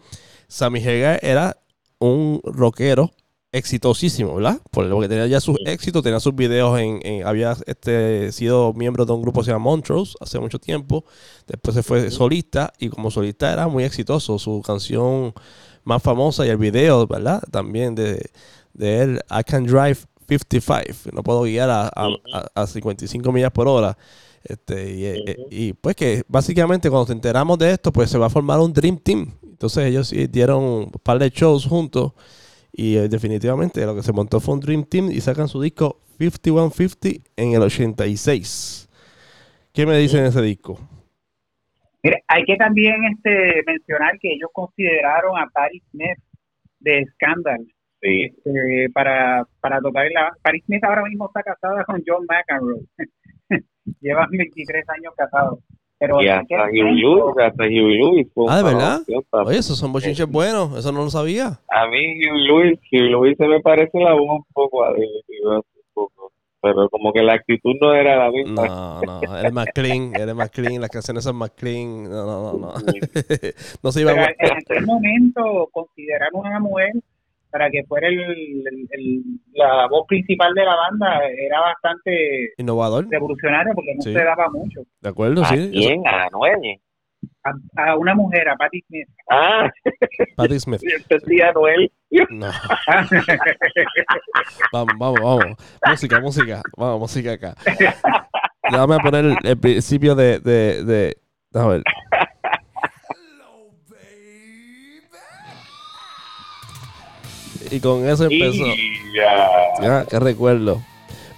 Sammy 0.49 0.81
Hagar 0.81 1.21
era 1.23 1.57
un 2.01 2.41
rockero 2.45 3.11
exitosísimo, 3.53 4.37
¿verdad? 4.37 4.61
Por 4.71 4.87
lo 4.87 5.01
que 5.01 5.09
tenía 5.09 5.27
ya 5.27 5.41
sus 5.41 5.57
éxitos, 5.67 6.03
tenía 6.03 6.21
sus 6.21 6.35
videos 6.35 6.79
en, 6.79 7.01
en- 7.05 7.27
había 7.27 7.57
este, 7.67 8.31
sido 8.33 8.73
miembro 8.75 9.05
de 9.05 9.13
un 9.13 9.23
grupo 9.23 9.41
que 9.41 9.47
se 9.47 9.51
llama 9.53 9.65
Montrose 9.65 10.15
hace 10.21 10.39
mucho 10.39 10.59
tiempo, 10.59 11.05
después 11.47 11.75
se 11.75 11.83
fue 11.83 12.11
solista 12.11 12.73
y 12.79 12.89
como 12.89 13.11
solista 13.11 13.53
era 13.53 13.67
muy 13.69 13.85
exitoso, 13.85 14.39
su 14.39 14.63
canción 14.65 15.33
más 15.85 16.03
famosa 16.03 16.47
y 16.47 16.51
el 16.51 16.59
video, 16.59 17.07
¿verdad? 17.07 17.43
También 17.51 17.95
de, 17.95 18.31
de 18.73 19.03
él, 19.03 19.21
I 19.31 19.43
Can 19.45 19.67
Drive 19.67 19.99
55, 20.29 21.11
no 21.13 21.23
puedo 21.25 21.43
guiar 21.43 21.71
a, 21.71 21.89
a- 21.89 22.09
a- 22.33 22.63
a 22.63 22.67
55 22.67 23.33
millas 23.33 23.51
por 23.51 23.67
hora. 23.69 23.97
Este, 24.45 24.95
y, 24.95 25.05
eh, 25.07 25.37
Ujú. 25.39 25.49
y, 25.51 25.73
pues 25.75 25.97
que 25.97 26.23
básicamente 26.29 26.89
cuando 26.89 27.07
nos 27.09 27.11
enteramos 27.17 27.59
de 27.59 27.73
esto, 27.73 27.93
pues 27.93 28.11
se 28.11 28.17
va 28.17 28.27
a 28.27 28.31
formar 28.31 28.61
un 28.61 28.73
Dream 28.73 28.97
Team. 28.99 29.35
Entonces 29.43 29.85
ellos 29.87 30.09
sí 30.09 30.27
dieron 30.29 30.63
un 30.65 30.91
par 31.03 31.19
de 31.19 31.29
shows 31.31 31.67
juntos 31.67 32.13
y 32.73 32.97
eh, 32.97 33.09
definitivamente 33.09 33.85
lo 33.85 33.95
que 33.95 34.03
se 34.03 34.13
montó 34.13 34.41
fue 34.41 34.55
un 34.55 34.61
Dream 34.61 34.85
Team 34.85 35.11
y 35.11 35.21
sacan 35.21 35.49
su 35.49 35.61
disco 35.61 36.01
5150 36.19 37.31
en 37.37 37.53
el 37.53 37.63
86. 37.63 38.89
¿Qué 39.73 39.87
me 39.87 39.97
dicen 39.99 40.23
de 40.23 40.29
ese 40.29 40.43
disco? 40.43 40.79
Hay 42.29 42.45
que 42.45 42.57
también 42.57 42.97
este 43.05 43.63
mencionar 43.67 44.19
que 44.19 44.33
ellos 44.33 44.51
consideraron 44.53 45.39
a 45.39 45.47
Paris 45.53 45.83
Smith 45.91 46.19
de 46.79 47.05
Scandal 47.15 47.67
Sí, 48.01 48.23
este, 48.25 48.89
para, 48.95 49.45
para 49.61 49.81
tocar 49.81 50.07
la... 50.13 50.33
Paris 50.43 50.65
Smith 50.65 50.83
ahora 50.85 51.03
mismo 51.05 51.27
está 51.27 51.43
casada 51.43 51.85
con 51.85 52.03
John 52.07 52.25
McEnroe. 52.27 52.81
Llevan 54.01 54.31
23 54.31 54.89
años 54.89 55.13
casados. 55.17 55.59
Pero 56.01 56.23
y 56.23 56.29
hasta 56.29 56.65
aquel 56.65 56.85
Huey 56.87 56.95
tiempo- 56.95 57.33
Lewis, 57.35 57.47
hasta 57.47 57.63
Huey 57.65 57.99
Lewis 57.99 58.27
fue 58.35 58.47
Ah, 58.49 58.57
¿de 58.57 58.63
verdad? 58.63 59.01
Oye, 59.45 59.59
esos 59.59 59.79
son 59.79 59.93
bochinches 59.93 60.27
buenos, 60.27 60.77
eso 60.79 60.91
no 60.93 61.05
lo 61.05 61.11
sabía. 61.11 61.61
A 61.69 61.87
mí 61.89 61.99
Huey 61.99 62.47
Lewis, 62.47 62.79
Huey 62.91 63.11
Lewis 63.11 63.37
se 63.37 63.47
me 63.47 63.61
parece 63.61 63.99
la 64.01 64.15
voz 64.15 64.39
un 64.39 64.45
poco 64.55 64.83
a 64.83 64.93
un 64.93 65.63
poco, 65.93 66.33
pero 66.63 66.89
como 66.89 67.13
que 67.13 67.23
la 67.23 67.35
actitud 67.35 67.75
no 67.83 67.93
era 67.95 68.17
la 68.17 68.31
misma. 68.31 68.67
No, 68.67 69.21
no, 69.21 69.37
eres 69.39 69.53
más 69.53 69.67
clean, 69.75 70.15
eres 70.15 70.35
más 70.35 70.51
clean, 70.51 70.81
las 70.81 70.89
canciones 70.91 71.23
son 71.23 71.37
más 71.37 71.51
clean. 71.51 72.05
No, 72.05 72.25
no, 72.25 72.53
no, 72.55 72.59
no. 72.59 72.73
no 73.83 73.93
se 73.93 74.01
iba 74.01 74.13
Pero 74.13 74.25
a... 74.25 74.31
en 74.39 74.53
aquel 74.57 74.87
momento 74.87 75.69
consideraron 75.71 76.47
a 76.47 76.49
una 76.49 76.61
mujer 76.61 76.93
para 77.51 77.71
que 77.71 77.83
fuera 77.85 78.09
el, 78.09 78.21
el- 78.21 78.89
el- 78.91 79.23
la 79.55 79.89
voz 79.89 80.07
principal 80.07 80.55
de 80.55 80.65
la 80.65 80.77
banda 80.77 81.21
era 81.29 81.61
bastante 81.61 82.53
Innovador, 82.59 83.07
revolucionario 83.11 83.73
porque 83.75 83.95
no 83.97 84.03
Sí. 84.03 84.13
se 84.13 84.25
daba 84.25 84.49
mucho. 84.51 84.81
¿de 85.01 85.09
acuerdo? 85.09 85.43
¿A 85.43 85.47
Sí. 85.47 85.71
quién? 85.73 86.07
A 86.07 86.29
Noelle. 86.31 86.81
a, 87.77 87.97
una 87.97 88.15
mujer, 88.15 88.49
a 88.49 88.57
Patti 88.57 88.81
Smith. 88.87 89.09
Ah, 89.31 89.69
Patti 90.37 90.59
Smith. 90.61 90.81
entendí 91.11 91.41
a 91.43 91.53
Noel. 91.53 91.91
No. 92.31 92.47
vamos, 94.73 94.95
vamos, 94.99 95.21
vamos. 95.21 95.57
Música, 95.87 96.21
música. 96.21 96.63
Vamos, 96.77 97.01
música 97.01 97.33
acá. 97.33 97.55
Déjame 98.71 98.99
poner 99.01 99.25
el, 99.43 99.59
principio 99.59 100.15
de, 100.15 100.39
de, 100.41 100.85
de. 100.85 101.17
Déjame 101.51 101.73
ver. 101.75 101.83
Y 107.71 107.81
con 107.81 108.09
eso 108.09 108.25
empezó. 108.25 108.67
Y 108.67 109.15
ya. 109.15 109.49
Ya, 109.81 110.07
qué 110.07 110.19
recuerdo. 110.19 110.83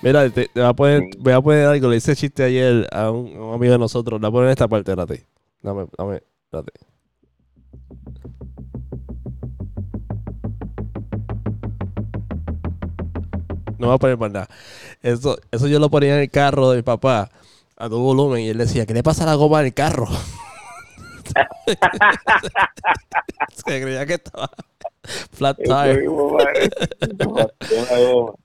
Mira, 0.03 0.29
te, 0.31 0.49
te 0.49 0.61
voy, 0.61 0.69
a 0.69 0.73
poner, 0.73 1.03
voy 1.19 1.33
a 1.33 1.41
poner 1.41 1.67
algo. 1.67 1.89
Le 1.89 1.97
hice 1.97 2.17
chiste 2.17 2.43
ayer 2.43 2.89
a 2.91 3.11
un, 3.11 3.37
a 3.37 3.45
un 3.45 3.55
amigo 3.55 3.73
de 3.73 3.79
nosotros. 3.79 4.21
La 4.21 4.31
poner 4.31 4.47
en 4.47 4.53
esta 4.53 4.69
parte, 4.69 4.91
espérate. 4.91 5.27
Dame, 5.63 5.87
dame, 5.97 6.23
espérate. 6.45 6.73
No 13.79 13.89
voy 13.89 13.97
a 13.97 13.99
poner 13.99 14.17
más 14.17 14.31
nada. 14.31 14.49
Eso, 15.03 15.37
eso 15.51 15.67
yo 15.67 15.79
lo 15.79 15.91
ponía 15.91 16.15
en 16.15 16.23
el 16.23 16.31
carro 16.31 16.71
de 16.71 16.77
mi 16.77 16.83
papá 16.83 17.31
a 17.77 17.89
todo 17.89 18.01
volumen 18.01 18.43
y 18.43 18.49
él 18.49 18.59
decía, 18.59 18.87
¿qué 18.87 18.95
le 18.95 19.03
pasa 19.03 19.25
a 19.25 19.27
la 19.27 19.35
goma 19.35 19.61
del 19.61 19.75
carro? 19.75 20.07
Se 23.55 23.83
creía 23.83 24.07
que 24.07 24.15
estaba 24.15 24.51
flat 25.33 25.57
tire. 25.59 26.05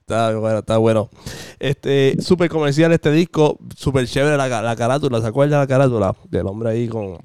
Está 0.00 0.36
bueno, 0.38 0.58
está 0.58 0.78
bueno. 0.78 1.10
Este, 1.58 2.16
súper 2.20 2.48
comercial 2.48 2.92
este 2.92 3.10
disco, 3.12 3.58
súper 3.76 4.06
chévere 4.06 4.36
la, 4.36 4.48
la 4.62 4.76
carátula, 4.76 5.20
¿se 5.20 5.26
acuerdan 5.26 5.60
la 5.60 5.66
carátula? 5.66 6.14
Del 6.28 6.46
hombre 6.46 6.70
ahí 6.70 6.88
con 6.88 7.18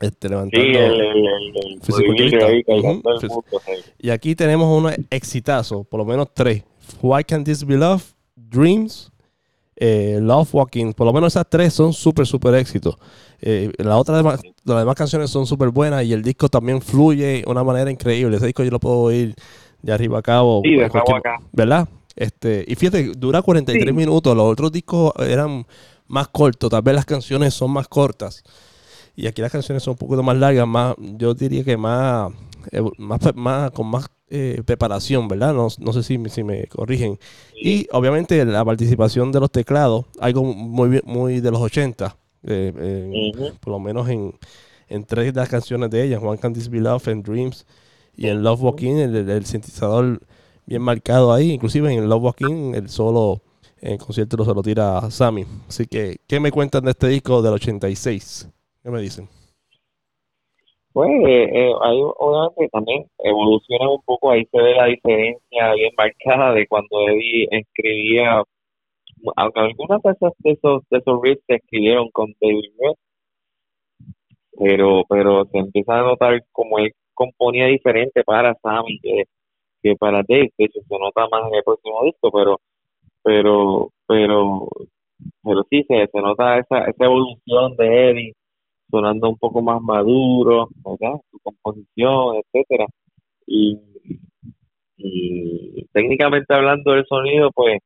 este 0.00 0.28
levantando. 0.28 0.66
el, 0.66 0.76
el, 0.76 1.00
el, 1.00 1.26
el 1.56 1.80
Fisiculturista. 1.82 2.38
bodybuilder 2.38 2.44
ahí 2.44 2.62
Ujú. 2.66 2.82
cargando 3.02 3.10
el 3.12 3.18
Fis- 3.20 3.28
mundo, 3.28 3.60
sí. 3.64 3.72
Y 3.98 4.10
aquí 4.10 4.34
tenemos 4.34 4.78
unos 4.78 4.94
exitazos, 5.10 5.86
por 5.86 5.98
lo 5.98 6.04
menos 6.04 6.28
tres. 6.34 6.62
Why 7.02 7.24
Can't 7.24 7.44
This 7.44 7.64
Be 7.64 7.76
Love? 7.76 8.02
Dreams, 8.36 9.10
eh, 9.76 10.18
Love 10.20 10.54
Walking. 10.54 10.92
Por 10.92 11.06
lo 11.06 11.12
menos 11.12 11.32
esas 11.32 11.46
tres 11.48 11.72
son 11.74 11.92
súper, 11.92 12.26
súper 12.26 12.54
éxitos. 12.54 12.96
Eh, 13.48 13.70
la 13.78 13.96
otra 13.96 14.16
demás- 14.16 14.40
las 14.64 14.78
demás 14.80 14.96
canciones 14.96 15.30
son 15.30 15.46
súper 15.46 15.68
buenas 15.70 16.04
y 16.04 16.12
el 16.12 16.20
disco 16.22 16.48
también 16.48 16.82
fluye 16.82 17.24
de 17.26 17.44
una 17.46 17.62
manera 17.62 17.88
increíble. 17.90 18.36
Ese 18.38 18.46
disco 18.46 18.64
yo 18.64 18.70
lo 18.72 18.80
puedo 18.80 18.96
oír 18.98 19.36
de 19.82 19.92
arriba 19.92 20.18
a 20.18 20.22
cabo. 20.22 20.62
Sí, 20.64 20.74
de 20.74 20.90
cabo 20.90 21.14
acá. 21.16 21.36
¿Verdad? 21.52 21.88
Este, 22.16 22.64
y 22.66 22.74
fíjate, 22.74 23.12
dura 23.16 23.42
43 23.42 23.90
Sí. 23.90 23.96
minutos. 23.96 24.36
Los 24.36 24.50
otros 24.50 24.72
discos 24.72 25.12
eran 25.20 25.64
más 26.08 26.26
cortos. 26.28 26.70
Tal 26.70 26.82
vez 26.82 26.94
las 26.96 27.04
canciones 27.04 27.54
son 27.54 27.70
más 27.70 27.86
cortas. 27.86 28.42
Y 29.14 29.28
aquí 29.28 29.40
las 29.42 29.52
canciones 29.52 29.82
son 29.84 29.92
un 29.92 29.98
poquito 29.98 30.22
más 30.24 30.36
largas, 30.36 30.66
más, 30.66 30.96
yo 30.98 31.32
diría 31.34 31.62
que 31.62 31.76
más, 31.76 32.32
eh, 32.72 32.82
más, 32.98 33.20
más 33.36 33.70
con 33.70 33.86
más 33.86 34.08
eh, 34.28 34.60
preparación, 34.66 35.28
¿verdad? 35.28 35.54
No, 35.54 35.68
no 35.78 35.92
sé 35.92 36.02
si, 36.02 36.18
me- 36.18 36.28
si 36.30 36.42
me 36.42 36.66
corrigen. 36.66 37.16
Y 37.62 37.86
obviamente 37.92 38.44
la 38.44 38.64
participación 38.64 39.30
de 39.30 39.38
los 39.38 39.52
teclados, 39.52 40.06
algo 40.18 40.42
muy, 40.42 41.00
muy 41.04 41.38
de 41.40 41.50
los 41.52 41.60
80, 41.60 42.16
eh, 42.44 43.22
por 43.60 43.72
lo 43.72 43.78
menos 43.78 44.08
en, 44.08 44.34
en 44.88 45.04
tres 45.04 45.34
de 45.34 45.40
las 45.40 45.48
canciones 45.48 45.90
de 45.90 46.04
ellas, 46.04 46.22
One 46.22 46.38
Can 46.38 46.52
This 46.54 46.68
Be 46.70 46.80
Love, 46.80 47.08
en 47.08 47.22
Dreams 47.22 47.66
y 48.16 48.28
en 48.28 48.42
Love 48.42 48.62
Walking, 48.62 48.96
el, 48.96 49.16
el- 49.16 49.46
sintetizador 49.46 50.20
bien 50.66 50.82
marcado 50.82 51.32
ahí, 51.32 51.52
inclusive 51.52 51.92
en 51.92 52.08
Love 52.08 52.24
Walking, 52.24 52.74
el 52.74 52.88
solo 52.88 53.42
en 53.80 53.98
concierto 53.98 54.44
se 54.44 54.54
lo 54.54 54.62
tira 54.62 54.98
a 54.98 55.10
Sammy. 55.10 55.44
Así 55.68 55.86
que, 55.86 56.18
¿qué 56.26 56.40
me 56.40 56.50
cuentan 56.52 56.84
de 56.84 56.92
este 56.92 57.08
disco 57.08 57.42
del 57.42 57.54
86? 57.54 58.48
¿Qué 58.82 58.90
me 58.90 59.00
dicen? 59.02 59.28
Pues 60.92 61.10
eh, 61.10 61.44
eh, 61.52 61.72
ahí 61.82 62.00
obviamente 62.18 62.68
también 62.72 63.04
evoluciona 63.18 63.88
un 63.90 64.02
poco, 64.02 64.30
ahí 64.30 64.44
se 64.46 64.58
ve 64.62 64.74
la 64.74 64.86
diferencia 64.86 65.72
bien 65.74 65.92
marcada 65.96 66.52
de 66.54 66.66
cuando 66.66 67.08
Eddie 67.08 67.48
escribía, 67.50 68.42
algunas 69.36 70.02
de 70.02 70.10
esos, 70.12 70.32
de 70.38 70.50
esos, 70.52 70.82
de 70.90 70.98
esos 70.98 71.20
riffs 71.22 71.42
se 71.46 71.56
escribieron 71.56 72.10
con 72.10 72.34
David 72.40 72.70
West, 72.78 73.00
pero, 74.58 75.04
pero 75.08 75.44
se 75.46 75.58
empieza 75.58 75.98
a 75.98 76.02
notar 76.02 76.44
como 76.52 76.78
él 76.78 76.92
componía 77.14 77.66
diferente 77.66 78.22
para 78.24 78.54
Sammy 78.62 78.98
que, 79.00 79.24
que 79.82 79.96
para 79.96 80.18
Dave, 80.28 80.52
de 80.56 80.64
hecho 80.64 80.80
se 80.88 80.98
nota 80.98 81.26
más 81.28 81.48
en 81.48 81.56
el 81.56 81.64
próximo 81.64 82.04
disco, 82.04 82.30
pero, 82.30 82.60
pero, 83.22 83.90
pero, 84.06 84.68
pero 85.42 85.64
sí 85.70 85.84
se, 85.88 86.06
se 86.06 86.20
nota 86.20 86.58
esa, 86.58 86.84
esa 86.84 87.04
evolución 87.04 87.76
de 87.76 88.10
Eddie 88.10 88.34
sonando 88.90 89.28
un 89.28 89.38
poco 89.38 89.62
más 89.62 89.80
maduro. 89.82 90.68
Su 91.30 91.38
composición, 91.42 92.36
etcétera. 92.36 92.86
Y, 93.46 93.78
y 94.96 95.84
técnicamente 95.92 96.54
hablando 96.54 96.92
del 96.92 97.06
sonido, 97.06 97.50
pues 97.52 97.78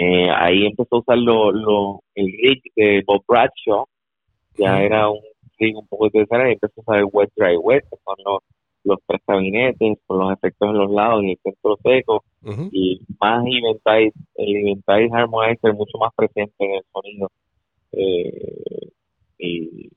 eh, 0.00 0.30
ahí 0.30 0.64
empezó 0.64 0.94
a 0.94 0.98
usar 1.00 1.18
lo, 1.18 1.50
lo, 1.50 2.02
el 2.14 2.26
rig 2.26 2.62
de 2.76 3.02
Bob 3.04 3.24
Bradshaw, 3.26 3.84
ya 4.56 4.80
era 4.80 5.10
un 5.10 5.18
rig 5.58 5.76
un 5.76 5.88
poco 5.88 6.06
interesante, 6.06 6.52
empezó 6.52 6.74
a 6.76 6.82
usar 6.82 6.98
el 6.98 7.08
wet 7.12 7.32
dry 7.34 7.56
wet, 7.56 7.82
que 7.90 7.96
son 8.04 8.14
los, 8.24 8.42
los 8.84 8.98
tres 9.08 9.20
gabinetes, 9.26 9.98
con 10.06 10.18
los 10.20 10.32
efectos 10.32 10.70
en 10.70 10.78
los 10.78 10.90
lados 10.92 11.24
y 11.24 11.32
el 11.32 11.38
centro 11.42 11.76
seco, 11.82 12.22
y 12.70 13.00
más 13.18 13.44
Eventide, 13.44 14.12
el 14.36 14.56
Eventide 14.56 15.10
Harmonizer 15.12 15.74
mucho 15.74 15.98
más 15.98 16.14
presente 16.14 16.54
en 16.60 16.74
el 16.76 16.82
sonido. 16.92 17.30
Eh, 17.90 18.90
y 19.38 19.90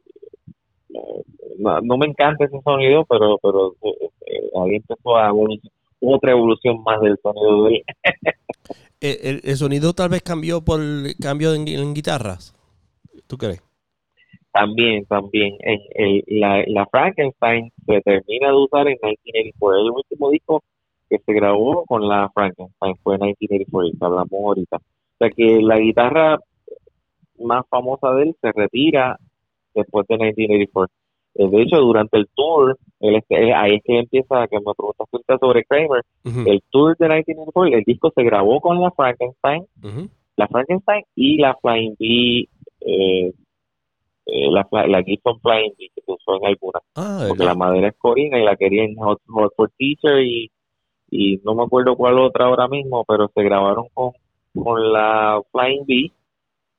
eh, 0.96 1.24
no, 1.60 1.80
no 1.82 1.98
me 1.98 2.08
encanta 2.08 2.46
ese 2.46 2.60
sonido, 2.64 3.06
pero 3.06 3.38
pero 3.38 3.76
eh, 3.84 4.10
eh, 4.26 4.50
ahí 4.64 4.78
empezó 4.78 5.16
a 5.16 5.32
otra 6.02 6.32
evolución 6.32 6.84
más 6.84 7.00
del 7.02 7.18
sonido 7.22 7.66
de 7.66 7.76
él. 7.76 7.84
El, 9.02 9.42
el 9.44 9.58
sonido 9.58 9.94
tal 9.94 10.10
vez 10.10 10.22
cambió 10.22 10.64
por 10.64 10.80
el 10.80 11.16
cambio 11.20 11.56
en, 11.56 11.68
en 11.68 11.96
guitarras. 11.96 12.54
¿Tú 13.26 13.36
crees? 13.36 13.64
También, 14.54 15.06
también, 15.06 15.58
en 15.62 16.22
la, 16.40 16.64
la 16.68 16.86
Frankenstein 16.86 17.72
se 17.86 18.02
termina 18.02 18.50
de 18.50 18.54
usar 18.54 18.88
en 18.88 18.98
1984, 19.02 19.82
el 19.82 19.92
último 19.92 20.30
disco 20.30 20.62
que 21.10 21.20
se 21.20 21.34
grabó 21.34 21.86
con 21.86 22.08
la 22.08 22.30
Frankenstein 22.34 22.96
fue 23.02 23.16
en 23.16 23.22
1984, 23.40 23.98
que 23.98 24.06
hablamos 24.06 24.32
ahorita. 24.34 24.78
O 24.78 25.18
sea 25.18 25.30
que 25.30 25.62
la 25.62 25.80
guitarra 25.80 26.38
más 27.40 27.66
famosa 27.70 28.12
de 28.14 28.24
él 28.24 28.36
se 28.42 28.52
retira 28.52 29.18
después 29.74 30.06
de 30.08 30.18
1984. 30.18 30.94
Eh, 31.36 31.48
De 31.48 31.62
hecho, 31.62 31.78
durante 31.78 32.18
el 32.18 32.28
tour, 32.36 32.78
él, 33.00 33.22
él- 33.30 33.54
ahí 33.54 33.76
es 33.76 33.84
que 33.84 34.00
empieza, 34.00 34.48
que 34.48 34.58
me 34.58 34.74
preguntaste 34.76 35.38
sobre 35.40 35.64
Kramer, 35.66 36.04
el 36.48 36.62
tour 36.70 36.96
de 36.98 37.08
1984, 37.08 37.78
el 37.78 37.84
disco 37.84 38.12
se 38.16 38.24
grabó 38.24 38.60
con 38.60 38.80
la 38.82 38.92
Frankenstein, 38.92 39.66
la 40.36 40.48
Frankenstein 40.48 41.04
y 41.16 41.38
la 41.38 41.56
Flying 41.62 41.96
B, 42.00 42.48
eh, 42.82 43.32
eh, 44.26 44.52
la, 44.52 44.68
la 44.88 45.04
Gibson 45.04 45.40
Flying 45.40 45.74
B 45.78 45.90
que 45.96 46.02
se 46.02 46.12
usó 46.12 46.36
en 46.38 46.46
algunas, 46.48 46.84
Ah, 46.96 47.26
porque 47.30 47.44
la 47.44 47.56
madera 47.56 47.88
es 47.90 47.96
corina 47.98 48.38
y 48.40 48.44
la 48.44 48.56
querían 48.56 48.96
Hot, 48.96 49.22
Hot 49.28 49.54
for 49.56 49.72
Teacher 49.78 50.22
y, 50.22 50.52
y 51.10 51.38
no 51.44 51.56
me 51.56 51.64
acuerdo 51.64 51.96
cuál 51.96 52.20
otra 52.20 52.46
ahora 52.46 52.68
mismo, 52.68 53.04
pero 53.08 53.30
se 53.34 53.42
grabaron 53.44 53.86
con, 53.94 54.12
con 54.54 54.92
la 54.94 55.42
Flying 55.52 55.86
B, 55.88 56.12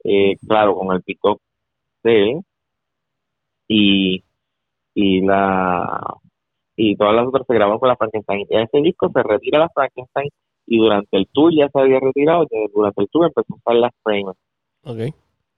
eh, 0.04 0.36
claro, 0.46 0.76
con 0.76 0.94
el 0.94 1.02
pick-up 1.02 1.40
de 2.02 2.30
él. 2.32 2.40
Y, 3.68 4.22
y 4.94 5.20
la 5.22 6.16
y 6.76 6.96
todas 6.96 7.14
las 7.14 7.26
otras 7.26 7.46
se 7.46 7.54
grabaron 7.54 7.78
con 7.78 7.88
la 7.88 7.96
Frankenstein. 7.96 8.46
Y 8.48 8.56
ese 8.56 8.78
disco 8.80 9.10
se 9.12 9.22
retira 9.22 9.58
la 9.58 9.68
Frankenstein 9.68 10.30
y 10.66 10.78
durante 10.78 11.16
el 11.16 11.26
tour 11.32 11.52
ya 11.54 11.68
se 11.68 11.80
había 11.80 12.00
retirado, 12.00 12.46
durante 12.74 13.02
el 13.02 13.08
tour 13.08 13.26
empezó 13.26 13.52
a 13.52 13.56
usar 13.56 13.74
las 13.76 13.92
Kramer. 14.02 14.34
ok. 14.84 15.14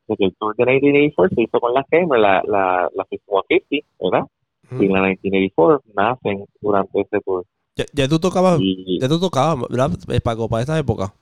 Porque 0.07 0.24
el 0.24 0.35
tour 0.37 0.55
de 0.57 0.64
1984 0.66 1.35
se 1.35 1.43
hizo 1.43 1.61
con 1.61 1.72
las 1.72 1.87
Kramer, 1.89 2.18
la, 2.18 2.43
la, 2.47 2.91
la 2.95 3.05
5150, 3.09 3.87
¿verdad? 4.01 4.26
Y 4.72 4.89
la 4.89 5.03
1984 5.03 5.82
nacen 5.95 6.45
durante 6.61 7.01
ese 7.01 7.20
tour. 7.24 7.45
Ya, 7.76 7.85
ya 7.93 8.09
tú 8.09 8.18
tocabas, 8.18 8.59
Y, 8.61 9.01
ya 9.01 9.09
tú 9.09 9.18
tocabas, 9.18 9.68
¿verdad? 9.68 9.91
Eh, 10.09 10.20
Paco, 10.20 10.49
para 10.49 10.62
esta 10.62 10.78
época. 10.78 11.14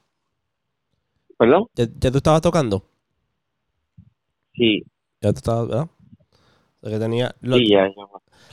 ¿Perdón? 1.38 1.66
Ya, 1.74 1.86
ya 1.98 2.10
tú 2.10 2.18
estabas 2.18 2.40
tocando. 2.42 2.82
Sí, 4.54 4.82
Ya 5.20 5.32
tú 5.32 5.38
estabas, 5.38 5.68
¿verdad? 5.68 5.88
O 6.82 6.88
sea, 6.88 6.98
que 6.98 7.02
tenía. 7.02 7.34
Lo, 7.40 7.56
sí, 7.56 7.70
ya, 7.70 7.86
ya. 7.88 8.04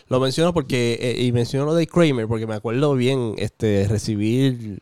lo 0.07 0.19
menciono 0.19 0.53
porque. 0.53 0.97
eh, 1.01 1.23
y 1.23 1.31
menciono 1.31 1.65
lo 1.65 1.75
de 1.75 1.87
Kramer 1.87 2.27
porque 2.27 2.47
me 2.47 2.55
acuerdo 2.55 2.93
bien 2.93 3.33
este 3.37 3.87
recibir 3.89 4.79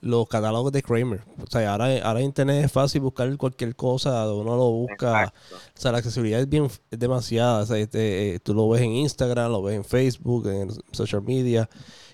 los 0.00 0.28
catálogos 0.28 0.72
de 0.72 0.82
Kramer. 0.82 1.22
O 1.42 1.46
sea, 1.50 1.72
ahora, 1.72 1.98
ahora 2.02 2.20
en 2.20 2.26
internet 2.26 2.64
es 2.64 2.72
fácil 2.72 3.00
buscar 3.00 3.34
cualquier 3.36 3.74
cosa, 3.74 4.32
uno 4.32 4.56
lo 4.56 4.70
busca. 4.70 5.24
Exacto. 5.24 5.56
O 5.56 5.80
sea, 5.80 5.92
la 5.92 5.98
accesibilidad 5.98 6.40
es 6.40 6.48
bien 6.48 6.66
es 6.90 6.98
demasiada. 6.98 7.62
O 7.62 7.66
sea, 7.66 7.78
este, 7.78 8.34
eh, 8.34 8.40
tú 8.40 8.54
lo 8.54 8.68
ves 8.68 8.82
en 8.82 8.92
Instagram, 8.92 9.50
lo 9.50 9.62
ves 9.62 9.76
en 9.76 9.84
Facebook, 9.84 10.48
en 10.48 10.70
social 10.92 11.22
media 11.22 11.68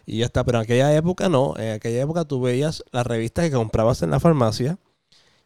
y 0.07 0.19
ya 0.19 0.27
está. 0.27 0.45
Pero 0.45 0.59
en 0.59 0.65
aquella 0.65 0.95
época 0.95 1.29
no. 1.29 1.55
En 1.57 1.73
aquella 1.73 2.03
época 2.03 2.25
tú 2.25 2.41
veías 2.41 2.85
las 2.93 3.07
revistas 3.07 3.49
que 3.49 3.57
comprabas 3.57 4.03
en 4.03 4.11
la 4.11 4.21
farmacia 4.21 4.79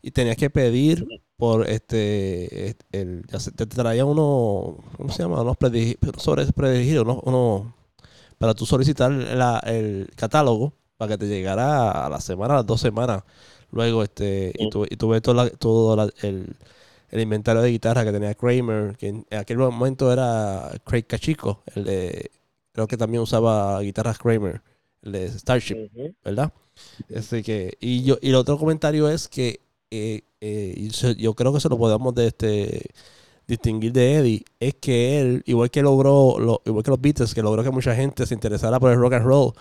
y 0.03 0.11
tenías 0.13 0.37
que 0.37 0.51
pedir 0.51 1.07
por 1.39 1.69
este, 1.71 2.77
el, 2.93 3.25
te 3.57 3.67
traía 3.67 4.05
uno, 4.07 4.79
¿cómo 4.99 5.11
se 5.13 5.23
llama? 5.25 5.43
Unos 5.43 5.57
predirigidos, 5.57 7.05
unos, 7.05 7.21
unos- 7.25 7.75
para 8.39 8.55
tú 8.55 8.67
solicitar 8.67 9.11
la- 9.13 9.61
el 9.67 10.11
catálogo 10.17 10.73
para 10.97 11.11
que 11.11 11.19
te 11.19 11.29
llegara 11.29 12.07
a 12.07 12.11
la 12.11 12.21
semana, 12.21 12.55
a 12.55 12.57
las 12.59 12.67
dos 12.67 12.81
semanas. 12.81 13.23
Luego, 13.73 14.03
este, 14.05 14.53
y, 14.59 14.71
tu, 14.71 14.85
y 14.85 14.97
tuve 14.97 15.21
todo, 15.21 15.35
la- 15.37 15.51
todo 15.51 15.97
la- 15.97 16.11
el, 16.23 16.57
el 17.11 17.21
inventario 17.21 17.63
de 17.63 17.71
guitarra 17.71 18.05
que 18.05 18.13
tenía 18.13 18.35
Kramer, 18.35 18.97
que 18.97 19.09
en 19.09 19.27
aquel 19.33 19.59
momento 19.59 20.13
era 20.13 20.71
Craig 20.85 21.05
Cachico, 21.07 21.63
el 21.75 21.85
de, 21.85 22.31
creo 22.73 22.87
que 22.89 22.97
también 22.97 23.23
usaba 23.23 23.81
guitarras 23.81 24.19
Kramer, 24.19 24.63
el 25.03 25.13
de 25.13 25.29
Starship. 25.31 25.79
¿verdad? 26.25 26.53
Así 27.17 27.43
que, 27.43 27.77
y 27.81 28.03
yo, 28.05 28.19
y 28.23 28.31
el 28.31 28.35
otro 28.37 28.59
comentario 28.59 29.09
es 29.09 29.29
que 29.29 29.61
eh, 29.91 30.23
eh, 30.41 30.89
yo 31.19 31.35
creo 31.35 31.53
que 31.53 31.61
se 31.61 31.69
lo 31.69 31.79
podemos 31.79 32.15
de 32.15 32.29
este 32.29 32.91
distinguir 33.47 33.93
de 33.93 34.15
Eddie, 34.17 34.45
es 34.61 34.75
que 34.75 35.21
él, 35.21 35.43
igual 35.47 35.71
que 35.71 35.83
logró, 35.83 36.37
lo- 36.39 36.61
igual 36.67 36.85
que 36.85 36.91
los 36.91 37.01
Beatles, 37.01 37.35
que 37.35 37.43
logró 37.43 37.65
que 37.65 37.71
mucha 37.71 37.95
gente 37.95 38.27
se 38.27 38.35
interesara 38.35 38.79
por 38.79 38.91
el 38.93 38.99
rock 38.99 39.15
and 39.15 39.27
roll, 39.27 39.53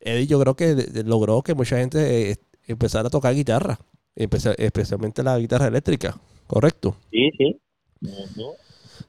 Eddie 0.00 0.26
yo 0.26 0.40
creo 0.40 0.54
que 0.56 0.74
logró 1.04 1.42
que 1.42 1.54
mucha 1.54 1.76
gente 1.78 2.32
eh, 2.32 2.36
empezara 2.66 3.06
a 3.08 3.10
tocar 3.10 3.34
guitarra, 3.34 3.78
especialmente 4.16 5.22
la 5.22 5.38
guitarra 5.38 5.68
eléctrica, 5.68 6.16
¿correcto? 6.48 6.96
Sí, 7.10 7.30
sí. 7.38 7.60
O 8.02 8.56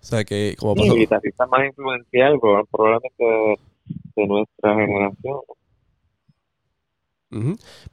sea 0.01 0.24
que, 0.24 0.55
como 0.59 0.76
Sí, 0.76 0.82
pasó, 0.82 0.93
el 0.93 0.99
guitarrista 0.99 1.45
más 1.47 1.65
influencial 1.65 2.34
proba- 2.36 2.65
probablemente 2.72 3.24
de, 3.24 3.59
de 4.15 4.28
nuestra 4.28 4.76
generación. 4.76 5.39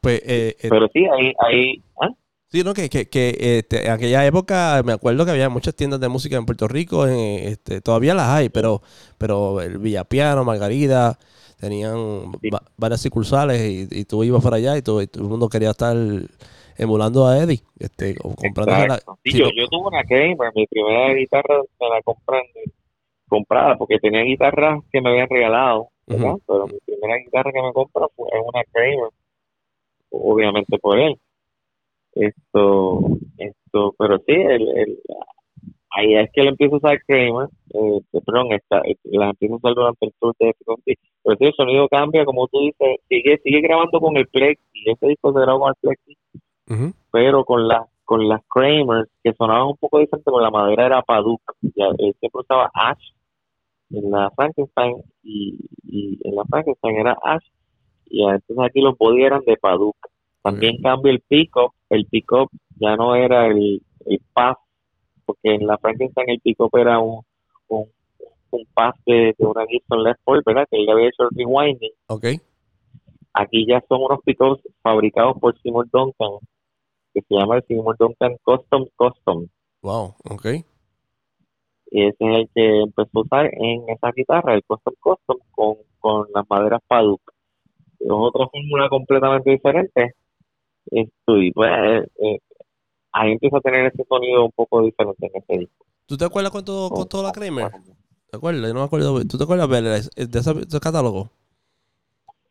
Pues 0.00 0.20
eh, 0.24 0.56
eh, 0.60 0.68
Pero 0.68 0.88
sí, 0.92 1.04
ahí, 1.06 1.32
ahí, 1.38 1.82
¿ah? 2.00 2.08
Sí, 2.48 2.62
no, 2.62 2.74
que, 2.74 2.88
que, 2.88 3.08
que 3.08 3.58
este, 3.58 3.86
en 3.86 3.90
aquella 3.92 4.24
época 4.24 4.80
me 4.84 4.92
acuerdo 4.92 5.24
que 5.24 5.32
había 5.32 5.48
muchas 5.48 5.74
tiendas 5.74 5.98
de 6.00 6.08
música 6.08 6.36
en 6.36 6.46
Puerto 6.46 6.68
Rico, 6.68 7.06
en, 7.06 7.18
este, 7.48 7.80
todavía 7.80 8.14
las 8.14 8.28
hay, 8.28 8.48
pero, 8.50 8.82
pero 9.18 9.60
el 9.60 9.78
Villapiano, 9.78 10.44
Margarida, 10.44 11.18
tenían 11.58 12.32
Sí. 12.40 12.50
va- 12.50 12.62
varias 12.76 13.00
sucursales 13.00 13.60
y, 13.62 13.88
y 14.00 14.04
tú 14.04 14.22
ibas 14.22 14.42
para 14.44 14.56
allá 14.56 14.76
y 14.76 14.82
todo, 14.82 15.02
y 15.02 15.08
todo 15.08 15.24
el 15.24 15.28
mundo 15.28 15.48
quería 15.48 15.70
estar 15.70 15.96
emulando 16.78 17.26
a 17.26 17.36
Eddie, 17.38 17.62
este, 17.80 18.16
o 18.22 18.34
comprando 18.36 18.74
la, 18.74 18.94
Exacto. 18.94 19.18
Sí, 19.24 19.32
sí, 19.32 19.38
yo, 19.38 19.46
yo 19.56 19.66
tuve 19.68 19.88
una 19.88 20.04
Kramer, 20.04 20.52
mi 20.54 20.66
primera 20.68 21.14
guitarra 21.14 21.60
me 21.80 21.88
la 21.88 22.02
compré 22.02 22.42
comprada 23.28 23.76
porque 23.76 23.98
tenía 23.98 24.22
guitarras 24.22 24.82
que 24.92 25.00
me 25.00 25.10
habían 25.10 25.28
regalado. 25.28 25.88
Pero 26.06 26.66
mi 26.68 26.78
primera 26.86 27.18
guitarra 27.18 27.50
que 27.52 27.62
me 27.62 27.72
compró 27.72 28.08
fue 28.14 28.28
una 28.40 28.62
Kramer, 28.72 29.10
obviamente 30.10 30.78
por 30.78 30.98
él. 30.98 31.18
Esto, 32.16 33.00
esto, 33.36 33.94
pero 33.98 34.18
sí, 34.18 34.32
el, 34.32 34.68
el, 34.68 34.98
ahí 35.90 36.14
es 36.14 36.30
que 36.32 36.40
él 36.40 36.48
empieza 36.48 36.74
a 36.74 36.78
usar 36.78 36.98
Kramer, 37.06 37.48
eh, 37.74 38.00
perdón, 38.24 38.52
esta, 38.52 38.78
eh, 38.80 38.96
las 39.04 39.30
empieza 39.30 39.54
a 39.54 39.58
usar 39.58 39.74
durante 39.74 40.06
el 40.06 40.12
tour 40.18 40.34
de 40.38 40.48
Epic. 40.48 40.98
Pero 41.22 41.36
sí, 41.36 41.44
el 41.44 41.54
sonido 41.54 41.88
cambia, 41.88 42.24
como 42.24 42.48
tú 42.48 42.60
dices, 42.60 43.00
sigue 43.08 43.38
sigue 43.44 43.60
grabando 43.60 44.00
con 44.00 44.16
el 44.16 44.26
Plexi, 44.28 44.62
ese 44.86 45.06
disco 45.06 45.32
se 45.32 45.40
grabó 45.40 45.60
con 45.60 45.68
el 45.70 45.76
Plexi, 45.80 46.16
pero 47.12 47.44
con 47.44 47.68
las 47.68 47.86
con 48.04 48.28
las 48.28 48.40
Kramers 48.48 49.10
que 49.22 49.32
sonaban 49.34 49.66
un 49.66 49.76
poco 49.76 49.98
diferente, 49.98 50.30
con 50.30 50.42
la 50.42 50.50
madera 50.50 50.86
era 50.86 51.02
Paduk, 51.02 51.42
ya 51.60 51.86
él 51.98 52.14
siempre 52.20 52.40
usaba 52.40 52.70
Ash 52.72 53.02
en 53.90 54.10
la 54.10 54.30
Frankenstein 54.30 55.02
y, 55.24 55.58
y 55.82 56.18
en 56.22 56.36
la 56.36 56.44
Frankenstein 56.44 56.96
era 56.98 57.18
Ash 57.22 57.44
y 58.08 58.22
entonces 58.22 58.64
aquí 58.64 58.80
los 58.80 58.96
body 58.96 59.24
eran 59.24 59.42
de 59.44 59.56
Paduk. 59.56 59.96
También 60.50 60.80
cambió 60.82 61.12
el 61.12 61.20
pick-up, 61.20 61.72
el 61.90 62.06
pick-up 62.06 62.48
ya 62.78 62.96
no 62.96 63.14
era 63.14 63.46
el, 63.48 63.82
el 64.04 64.20
pass, 64.32 64.56
porque 65.24 65.54
en 65.54 65.66
la 65.66 65.76
Frankenstein 65.78 66.30
el 66.30 66.40
pick-up 66.40 66.70
era 66.76 67.00
un, 67.00 67.22
un, 67.68 67.86
un 68.50 68.66
pass 68.74 68.94
de, 69.06 69.34
de 69.36 69.44
una 69.44 69.66
Gibson 69.66 70.04
Les 70.04 70.16
Paul, 70.24 70.42
¿verdad? 70.46 70.66
Que 70.70 70.76
él 70.76 70.88
había 70.88 71.08
hecho 71.08 71.24
el 71.24 71.36
rewinding 71.36 71.90
Ok, 72.06 72.24
aquí 73.36 73.66
ya 73.66 73.82
son 73.88 74.02
unos 74.02 74.20
pickups 74.24 74.62
fabricados 74.82 75.36
por 75.40 75.58
Seymour 75.60 75.88
Duncan, 75.90 76.38
que 77.12 77.20
se 77.22 77.34
llama 77.34 77.56
el 77.56 77.64
Seymour 77.64 77.96
Duncan 77.98 78.36
Custom 78.42 78.86
Custom. 78.96 79.46
wow, 79.82 80.14
ok, 80.30 80.46
Y 81.90 82.02
ese 82.06 82.16
es 82.20 82.36
el 82.36 82.48
que 82.54 82.80
empezó 82.82 83.10
a 83.18 83.20
usar 83.20 83.50
en 83.52 83.88
esa 83.88 84.12
guitarra, 84.12 84.54
el 84.54 84.62
Custom 84.64 84.94
Custom, 85.00 85.38
con, 85.50 85.76
con 85.98 86.26
las 86.34 86.44
maderas 86.48 86.80
Paduk. 86.86 87.20
Es 87.98 88.10
otra 88.10 88.46
fórmula 88.48 88.88
completamente 88.88 89.50
diferente. 89.50 90.14
Esto, 90.90 91.36
y 91.42 91.52
pues, 91.52 91.70
eh, 91.70 92.06
eh, 92.22 92.38
ahí 93.12 93.32
empieza 93.32 93.58
a 93.58 93.60
tener 93.60 93.86
ese 93.86 94.04
sonido 94.08 94.44
un 94.44 94.52
poco 94.52 94.82
diferente 94.82 95.26
en 95.26 95.42
ese 95.42 95.58
disco. 95.60 95.86
¿Tú 96.06 96.16
te 96.16 96.24
acuerdas 96.24 96.52
cuánto 96.52 96.88
costó 96.90 97.22
la 97.22 97.32
Kramer? 97.32 97.70
¿Te 98.30 98.36
acuerdas? 98.36 98.68
Yo 98.68 98.74
no 98.74 98.80
me 98.80 98.86
acuerdo. 98.86 99.24
¿Tú 99.24 99.38
te 99.38 99.44
acuerdas 99.44 99.68
de 99.68 99.96
ese, 99.98 100.26
de 100.26 100.38
ese 100.38 100.80
catálogo? 100.80 101.30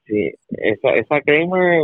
Sí, 0.06 0.32
esa, 0.50 0.90
esa 0.96 1.22
Kramer, 1.22 1.84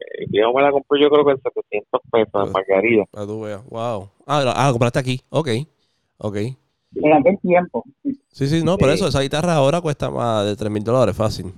eh, 0.00 0.26
yo 0.30 0.52
me 0.52 0.62
la 0.62 0.70
compré 0.72 1.00
yo 1.00 1.08
creo 1.08 1.24
que 1.24 1.32
en 1.32 1.40
700 1.40 2.00
pesos 2.10 2.46
en 2.46 2.52
Margarida. 2.52 3.04
Para 3.10 3.26
tú 3.26 3.40
veas. 3.40 3.64
Wow. 3.66 4.10
Ah, 4.26 4.42
la- 4.42 4.54
ah, 4.56 4.70
compraste 4.70 4.98
aquí. 4.98 5.20
Ok. 5.30 5.48
Ok. 6.18 6.36
En 6.36 7.12
aquel 7.12 7.38
tiempo. 7.40 7.84
Sí, 8.30 8.46
sí, 8.48 8.62
no, 8.62 8.76
por 8.78 8.90
eso 8.90 9.06
esa 9.08 9.20
guitarra 9.20 9.54
ahora 9.54 9.80
cuesta 9.80 10.10
más 10.10 10.44
de 10.46 10.56
3 10.56 10.70
mil 10.70 10.84
dólares 10.84 11.16
fácil. 11.16 11.52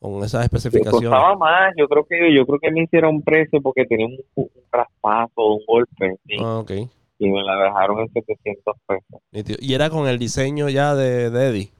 Con 0.00 0.24
esas 0.24 0.44
especificaciones. 0.44 1.10
costaba 1.10 1.36
más, 1.36 1.74
yo 1.76 1.86
creo 1.86 2.04
que 2.04 2.34
yo 2.34 2.46
creo 2.46 2.58
que 2.58 2.70
me 2.70 2.82
hicieron 2.84 3.20
precio 3.22 3.60
porque 3.60 3.84
tenía 3.84 4.06
un, 4.06 4.18
un 4.34 4.48
raspazo, 4.72 5.46
un 5.56 5.60
golpe 5.66 6.16
sí, 6.26 6.36
Ah, 6.40 6.58
ok. 6.60 6.70
y 7.18 7.28
me 7.30 7.42
la 7.42 7.54
dejaron 7.64 8.00
en 8.00 8.08
700 8.12 8.76
pesos. 8.86 9.20
Y 9.60 9.74
era 9.74 9.90
con 9.90 10.08
el 10.08 10.18
diseño 10.18 10.68
ya 10.70 10.94
de, 10.94 11.28
de 11.30 11.46
Eddie, 11.48 11.70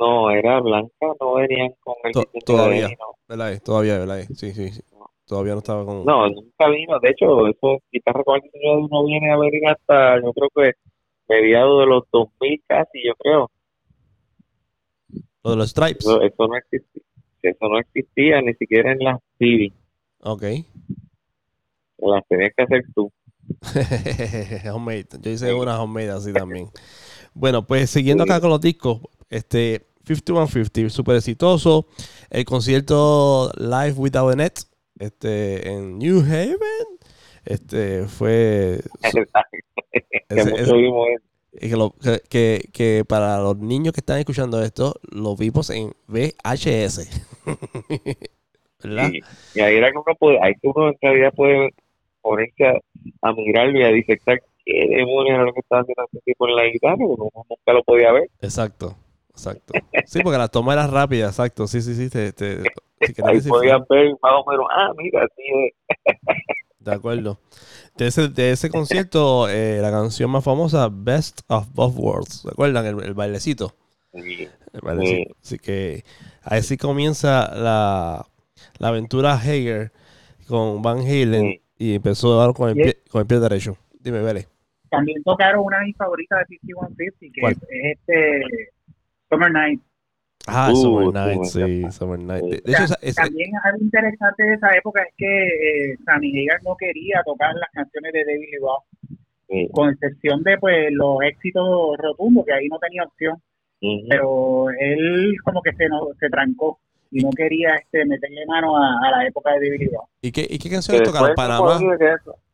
No, 0.00 0.30
era 0.30 0.60
blanca, 0.60 1.06
no 1.20 1.34
venían 1.34 1.72
con 1.80 1.94
el 2.04 2.12
To- 2.12 2.20
diseño 2.20 2.32
de 2.34 2.40
todavía. 2.44 2.86
Eddie, 2.86 2.96
no. 2.98 3.06
¿verdad? 3.28 3.62
Todavía, 3.62 3.98
¿verdad? 3.98 4.20
Sí, 4.34 4.52
sí, 4.52 4.70
sí. 4.70 4.82
Todavía 5.26 5.52
no 5.52 5.58
estaba 5.58 5.84
con... 5.84 6.04
No, 6.04 6.28
nunca 6.28 6.68
vino, 6.70 6.98
de 6.98 7.10
hecho, 7.10 7.46
eso 7.46 7.78
guitarra 7.92 8.24
con 8.24 8.36
el 8.36 8.42
diseño 8.42 8.76
de 8.78 8.88
no 8.90 9.04
viene 9.04 9.30
a 9.30 9.36
venir 9.38 9.62
hasta 9.68 10.16
yo 10.20 10.32
creo 10.32 10.48
que 10.56 10.72
mediados 11.28 11.80
de 11.80 11.86
los 11.86 12.02
2000 12.10 12.60
casi, 12.66 12.98
yo 13.06 13.14
creo. 13.16 13.48
Lo 15.44 15.50
de 15.52 15.56
los 15.56 15.70
stripes. 15.70 16.04
Eso, 16.06 16.20
eso 16.22 16.46
no 16.46 16.56
existía, 16.56 17.02
eso 17.42 17.68
no 17.68 17.78
existía 17.78 18.40
ni 18.42 18.54
siquiera 18.54 18.92
en 18.92 18.98
las 18.98 19.18
CD, 19.38 19.72
Ok. 20.20 20.42
las 21.98 22.26
tenías 22.28 22.52
que 22.56 22.62
hacer 22.62 22.82
tú. 22.94 23.10
homemade. 24.74 25.06
Yo 25.20 25.30
hice 25.30 25.52
una 25.54 25.80
homemade 25.82 26.10
así 26.10 26.32
también. 26.32 26.68
Bueno, 27.34 27.66
pues 27.66 27.90
siguiendo 27.90 28.24
acá 28.24 28.40
con 28.40 28.50
los 28.50 28.60
discos, 28.60 29.00
este 29.28 29.86
5150, 30.04 30.88
súper 30.90 31.16
exitoso. 31.16 31.86
El 32.30 32.44
concierto 32.44 33.50
Live 33.58 33.92
Without 33.96 34.32
a 34.32 34.36
Net, 34.36 34.54
este, 34.98 35.68
en 35.68 35.98
New 35.98 36.20
Haven, 36.20 36.56
este, 37.44 38.06
fue 38.08 38.80
que 40.28 40.40
ese- 40.40 40.50
mucho 40.50 40.62
ese-. 40.62 41.29
Que, 41.58 41.76
lo- 41.76 41.94
que- 42.28 43.04
para 43.08 43.38
los 43.40 43.58
niños 43.58 43.92
que 43.92 44.00
están 44.00 44.18
escuchando 44.18 44.62
esto, 44.62 44.94
lo 45.10 45.36
vimos 45.36 45.70
en 45.70 45.92
VHS. 46.08 47.08
¿Verdad? 48.82 49.10
Y, 49.12 49.20
y 49.54 49.60
ahí 49.60 49.76
era 49.76 49.90
que 49.90 49.98
uno 49.98 50.14
puede, 50.18 50.38
ahí 50.42 50.54
que 50.54 50.68
uno 50.68 50.88
en 50.88 50.96
realidad 51.00 51.32
puede 51.34 51.70
ponerse 52.22 52.66
a, 52.66 52.78
a 53.22 53.32
mirarlo 53.32 53.78
y 53.78 53.82
a 53.84 53.88
disectar 53.88 54.40
qué 54.64 54.86
demonios 54.88 55.34
era 55.34 55.44
lo 55.44 55.52
que 55.52 55.60
estaba 55.60 55.82
haciendo 55.82 56.04
ese 56.10 56.20
tipo 56.24 56.48
en 56.48 56.56
la 56.56 56.64
guitarra, 56.64 56.96
porque 56.96 57.14
uno 57.22 57.30
nunca 57.48 57.72
lo 57.72 57.82
podía 57.82 58.12
ver. 58.12 58.30
Exacto, 58.40 58.96
exacto. 59.30 59.74
Sí, 60.06 60.20
porque 60.22 60.38
la 60.38 60.48
toma 60.48 60.72
era 60.72 60.86
rápida, 60.86 61.26
exacto. 61.26 61.66
Sí, 61.66 61.82
sí, 61.82 61.94
sí. 61.94 62.08
Te, 62.08 62.32
te- 62.32 62.62
si 63.02 63.14
Ahí 63.22 63.40
ver 63.88 64.14
más 64.22 64.32
o 64.34 64.50
menos, 64.50 64.66
ah, 64.70 64.92
mira, 64.96 65.26
sí, 65.36 65.42
es. 65.44 65.74
De 66.80 66.92
acuerdo. 66.94 67.38
De 67.96 68.06
ese, 68.06 68.28
de 68.28 68.52
ese 68.52 68.70
concierto, 68.70 69.48
eh, 69.48 69.78
la 69.82 69.90
canción 69.90 70.30
más 70.30 70.42
famosa, 70.42 70.88
Best 70.90 71.40
of 71.48 71.68
Both 71.74 71.94
Worlds. 71.96 72.34
¿Se 72.42 72.48
acuerdan? 72.48 72.86
El, 72.86 73.02
el 73.04 73.14
bailecito. 73.14 73.74
Sí, 74.14 74.48
El 74.72 74.80
bailecito. 74.82 75.36
Así 75.42 75.58
que 75.58 76.04
así 76.42 76.76
comienza 76.78 77.54
la, 77.54 78.26
la 78.78 78.88
aventura 78.88 79.34
Hager 79.34 79.92
con 80.48 80.80
Van 80.82 80.98
Halen 81.00 81.42
Sí. 81.52 81.62
y 81.78 81.94
empezó 81.94 82.40
a 82.40 82.46
dar 82.46 82.54
con 82.54 82.70
el, 82.70 82.74
pie, 82.76 82.98
con 83.10 83.20
el 83.20 83.26
pie 83.26 83.38
derecho. 83.38 83.76
Dime, 84.00 84.20
Vele. 84.22 84.48
También 84.90 85.22
tocaron 85.22 85.64
una 85.64 85.78
de 85.80 85.84
mis 85.84 85.96
favoritas 85.96 86.40
de 86.48 86.56
5150, 86.56 87.66
que 87.66 87.90
es 87.90 87.98
este 87.98 88.72
Summer 89.28 89.52
Night. 89.52 89.80
Ah, 90.46 90.70
Uh, 90.72 90.76
Summer 90.76 91.12
Night, 91.12 91.44
sí. 91.44 91.90
Summer 91.92 92.18
Night. 92.18 92.42
De, 92.44 92.50
de 92.64 92.72
hecho, 92.72 92.84
esa- 92.84 92.98
esa- 93.02 93.22
También 93.24 93.50
algo 93.62 93.78
interesante 93.82 94.42
de 94.42 94.54
esa 94.54 94.74
época 94.76 95.02
es 95.02 95.14
que 95.16 95.46
eh, 95.92 95.96
Sammy 96.04 96.46
Hagar 96.48 96.62
no 96.64 96.76
quería 96.76 97.22
tocar 97.24 97.54
las 97.54 97.70
canciones 97.72 98.12
de 98.12 98.24
David 98.24 98.40
Lee 98.50 98.58
Roth, 98.60 98.84
sí. 99.48 99.68
con 99.72 99.90
excepción 99.90 100.42
de 100.42 100.56
pues 100.58 100.88
los 100.92 101.18
éxitos 101.22 101.96
rotundos, 101.98 102.44
que 102.46 102.52
ahí 102.54 102.68
no 102.68 102.78
tenía 102.78 103.04
opción, 103.04 103.36
pero 104.08 104.68
él 104.78 105.34
como 105.44 105.62
que 105.62 105.72
se, 105.74 105.88
no, 105.88 106.08
se 106.18 106.28
trancó 106.28 106.78
y 107.10 107.20
no 107.22 107.30
quería 107.30 107.74
este 107.76 108.04
meterle 108.06 108.44
mano 108.46 108.76
a, 108.76 108.92
a 109.06 109.10
la 109.10 109.26
época 109.26 109.52
de 109.52 109.56
David 109.68 109.80
Lee 109.80 109.90
Roth. 109.92 110.08
¿y, 110.22 110.32
qué, 110.32 110.46
¿Y 110.48 110.58
qué 110.58 110.70
canciones 110.70 111.02
tocaron? 111.02 111.34
Panamá. 111.34 111.78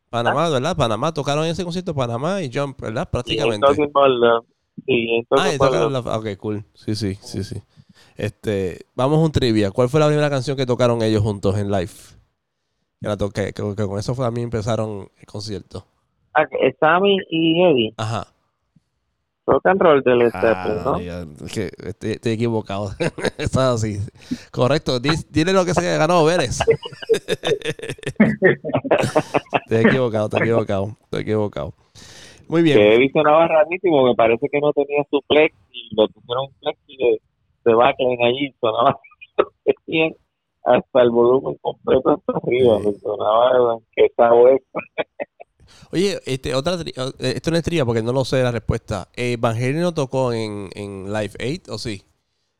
Panamá, 0.09 0.49
¿verdad? 0.49 0.75
Panamá, 0.75 1.13
tocaron 1.13 1.45
ese 1.45 1.63
concierto 1.63 1.93
Panamá 1.95 2.41
y 2.41 2.49
Jump, 2.53 2.79
¿verdad? 2.81 3.01
Y 3.01 3.05
en 3.07 3.11
Prácticamente. 3.11 3.67
Talking 3.67 3.91
About 3.93 4.09
Love. 4.19 4.45
Sí, 4.85 5.07
en 5.09 5.25
Talking 5.25 5.45
Ah, 5.47 5.53
y 5.53 5.57
tocaron 5.57 5.91
la... 5.93 5.99
Ok, 5.99 6.27
cool. 6.37 6.63
Sí, 6.73 6.95
sí, 6.95 7.15
sí, 7.21 7.43
sí. 7.43 7.61
Este, 8.17 8.79
vamos 8.95 9.19
a 9.19 9.21
un 9.25 9.31
trivia. 9.31 9.71
¿Cuál 9.71 9.89
fue 9.89 9.99
la 9.99 10.07
primera 10.07 10.29
canción 10.29 10.57
que 10.57 10.65
tocaron 10.65 11.01
ellos 11.03 11.21
juntos 11.21 11.57
en 11.57 11.69
live? 11.71 11.91
Que 12.99 13.07
la 13.07 13.15
toqué, 13.15 13.53
que, 13.53 13.75
que 13.75 13.85
con 13.85 13.99
eso 13.99 14.15
fue 14.15 14.25
a 14.25 14.31
mí 14.31 14.41
empezaron 14.41 15.07
el 15.19 15.25
concierto. 15.25 15.85
Ah, 16.33 16.45
que 16.47 16.75
Sammy 16.79 17.17
y 17.29 17.61
Eddie 17.63 17.93
Ajá. 17.97 18.27
rock 19.45 19.65
and 19.67 19.81
roll 19.81 20.03
del 20.03 20.29
Ah, 20.33 20.81
¿no? 20.83 20.99
ya, 20.99 21.25
que 21.53 21.71
estoy, 21.85 22.11
estoy 22.11 22.31
equivocado. 22.33 22.91
Está 23.37 23.71
así. 23.73 23.99
Correcto. 24.51 24.99
Di- 24.99 25.09
Dile 25.29 25.53
lo 25.53 25.63
que 25.63 25.73
se 25.75 25.97
ganó 25.97 26.25
Vélez. 26.25 26.59
estoy 29.63 29.77
equivocado, 29.85 30.25
estoy 30.25 30.41
equivocado. 30.41 30.97
Estoy 31.03 31.21
equivocado. 31.21 31.73
Muy 32.47 32.61
bien. 32.61 32.77
Que 32.77 32.95
Eddie 32.95 33.11
sonaba 33.11 33.47
rarísimo, 33.47 34.05
me 34.05 34.15
parece 34.15 34.47
que 34.49 34.59
no 34.59 34.71
tenía 34.73 35.03
su 35.09 35.21
flex 35.27 35.53
y 35.71 35.95
le 35.95 36.07
pusieron 36.07 36.45
un 36.45 36.53
flex 36.59 36.79
y 36.87 36.97
de, 36.97 37.21
de 37.69 37.75
backline 37.75 38.23
allí, 38.23 38.53
sonaba 38.59 38.99
hasta 40.65 41.01
el 41.01 41.09
volumen 41.11 41.55
completo 41.61 42.09
hasta 42.11 42.33
arriba, 42.43 42.79
me 42.79 42.93
sonaba 42.99 43.77
que 43.95 44.05
esta 44.05 44.33
web. 44.33 44.61
Oye, 45.91 46.19
este, 46.25 46.55
otra 46.55 46.75
eh, 46.75 47.13
esto 47.35 47.51
no 47.51 47.57
es 47.57 47.63
trivia 47.63 47.85
porque 47.85 48.01
no 48.01 48.11
lo 48.11 48.25
sé 48.25 48.41
la 48.43 48.51
respuesta. 48.51 49.07
Eh, 49.15 49.37
¿Van 49.39 49.55
Halen 49.55 49.81
no 49.81 49.93
tocó 49.93 50.33
en, 50.33 50.69
en 50.75 51.11
Live 51.13 51.33
8 51.63 51.73
o 51.73 51.77
sí? 51.77 52.03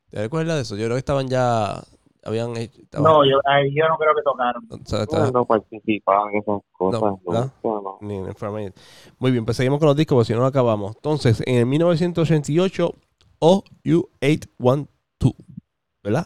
¿Te 0.10 0.22
recuerdas 0.22 0.56
de 0.56 0.62
eso? 0.62 0.76
Yo 0.78 0.86
creo 0.86 0.96
que 0.96 1.00
estaban 1.00 1.28
ya. 1.28 1.82
Habían 2.24 2.56
hecho. 2.58 2.82
estaban- 2.82 3.10
No, 3.12 3.24
yo, 3.26 3.38
yo 3.74 3.88
no 3.88 3.98
creo 3.98 4.14
que 4.16 4.22
tocaron. 4.24 4.68
o 4.70 4.86
sea, 4.86 5.04
estaban- 5.04 5.32
no 5.34 5.46
participaban 5.46 6.34
en 6.34 6.40
esas 6.42 6.62
cosas, 6.74 7.02
No, 7.02 7.52
no, 7.64 7.98
ni 8.02 8.16
en 8.18 8.26
el. 8.28 8.74
Muy 9.20 9.32
bien, 9.32 9.46
pues 9.46 9.56
seguimos 9.58 9.80
con 9.80 9.88
los 9.88 9.96
discos 9.96 10.16
porque 10.16 10.28
si 10.28 10.34
no 10.34 10.40
lo 10.42 10.46
acabamos. 10.46 10.96
Entonces, 10.96 11.42
en 11.46 11.56
el 11.56 11.66
1988, 11.66 12.94
OU812, 13.40 14.88
¿verdad? 16.04 16.26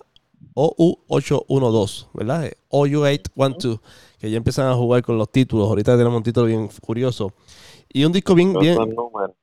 OU812, 0.56 2.08
¿verdad? 2.14 2.46
Eh, 2.46 2.54
OU812, 2.70 3.80
que 4.20 4.30
ya 4.30 4.38
empiezan 4.38 4.68
a 4.68 4.76
jugar 4.76 5.02
con 5.02 5.18
los 5.18 5.32
títulos. 5.32 5.68
Ahorita 5.68 5.98
tenemos 5.98 6.18
un 6.18 6.24
título 6.24 6.46
bien 6.48 6.70
curioso. 6.82 7.34
Y 7.94 8.06
un 8.06 8.12
disco 8.12 8.36
bien, 8.36 8.54
bien. 8.54 8.78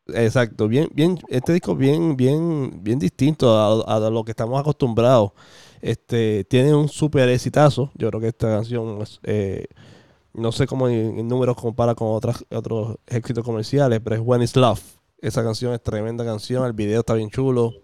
Exacto, 0.07 0.69
bien, 0.69 0.89
bien, 0.95 1.19
este 1.29 1.53
disco 1.53 1.77
bien, 1.77 2.17
bien, 2.17 2.83
bien 2.83 2.99
distinto 2.99 3.55
a, 3.55 3.97
a 3.97 4.11
lo 4.11 4.25
que 4.25 4.33
estamos 4.33 4.59
acostumbrados. 4.59 5.33
Este, 5.83 6.45
tiene 6.45 6.75
un 6.75 6.89
súper 6.89 7.29
exitazo. 7.29 7.91
Yo 7.95 8.09
creo 8.09 8.21
que 8.21 8.29
esta 8.29 8.49
canción 8.49 9.03
es, 9.03 9.21
eh, 9.23 9.67
no 10.33 10.51
sé 10.53 10.67
cómo 10.67 10.89
en, 10.89 11.19
en 11.19 11.29
números 11.29 11.57
compara 11.57 11.95
con 11.95 12.09
otras, 12.09 12.45
otros 12.51 12.97
éxitos 13.07 13.45
comerciales, 13.45 14.01
pero 14.03 14.17
es 14.17 14.23
When 14.25 14.43
It's 14.43 14.57
Love. 14.57 14.81
Esa 15.21 15.43
canción 15.43 15.75
es 15.75 15.83
tremenda 15.83 16.25
canción, 16.25 16.65
el 16.65 16.73
video 16.73 17.01
está 17.01 17.15
bien 17.15 17.29
chulo. 17.29 17.75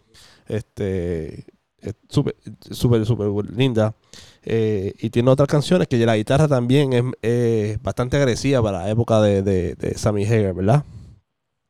Este, 0.46 1.44
es 1.84 1.94
súper, 2.08 2.34
súper, 2.70 3.04
súper 3.06 3.28
linda. 3.50 3.94
Eh, 4.42 4.92
y 4.98 5.10
tiene 5.10 5.30
otras 5.30 5.48
canciones 5.48 5.88
que 5.88 5.96
la 5.98 6.16
guitarra 6.16 6.48
también 6.48 6.92
es 6.92 7.04
eh, 7.22 7.78
bastante 7.82 8.16
agresiva 8.16 8.62
para 8.62 8.78
la 8.84 8.90
época 8.90 9.20
de, 9.20 9.42
de, 9.42 9.74
de 9.74 9.94
Sammy 9.94 10.24
Hagar, 10.24 10.54
¿verdad? 10.54 10.84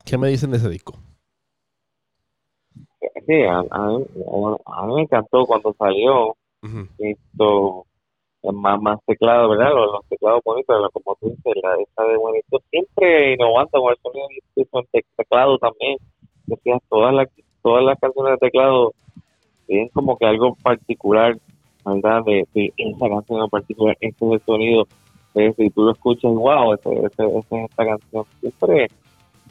¿Qué 0.04 0.18
me 0.18 0.28
dicen 0.28 0.50
de 0.50 0.58
ese 0.58 0.68
disco? 0.68 0.94
Sí, 3.26 3.42
a, 3.42 3.58
a 3.70 3.88
mí, 3.88 4.04
a 4.66 4.86
mí 4.86 4.94
me 4.94 5.02
encantó 5.02 5.46
cuando 5.46 5.74
salió 5.78 6.36
Ujú. 6.62 6.88
esto 6.98 7.86
más 8.52 8.80
más 8.80 8.98
teclado, 9.06 9.50
¿verdad? 9.50 9.70
Los, 9.74 9.92
los 9.92 10.06
teclados 10.08 10.40
bonitos, 10.44 10.90
como 10.92 11.16
tú 11.20 11.30
dices, 11.30 11.62
la 11.62 11.74
esa 11.76 12.04
de 12.04 12.16
bonito, 12.16 12.58
siempre 12.70 13.34
innovando 13.34 13.80
con 13.80 13.92
el 13.92 13.98
sonido 14.02 14.86
te- 14.92 15.04
teclado 15.16 15.58
también. 15.58 15.98
Decías, 16.46 16.80
todas 16.90 17.14
las 17.14 17.28
todas 17.62 17.84
las 17.84 17.98
canciones 17.98 18.32
de 18.32 18.38
teclado 18.48 18.92
tienen 19.66 19.88
como 19.88 20.16
que 20.16 20.26
algo 20.26 20.54
particular, 20.62 21.36
¿verdad? 21.84 22.22
De, 22.24 22.46
de 22.54 22.72
esa 22.76 23.08
canción 23.08 23.42
en 23.42 23.48
particular, 23.50 23.96
este 24.00 24.26
es 24.26 24.32
el 24.32 24.42
sonido, 24.44 24.86
de 25.34 25.52
si 25.54 25.70
tú 25.70 25.82
lo 25.84 25.92
escuchas, 25.92 26.32
wow, 26.32 26.74
ese, 26.74 26.90
ese, 26.92 27.06
esa 27.38 27.56
es 27.56 27.70
esta 27.70 27.84
canción. 27.86 28.24
Siempre 28.40 28.88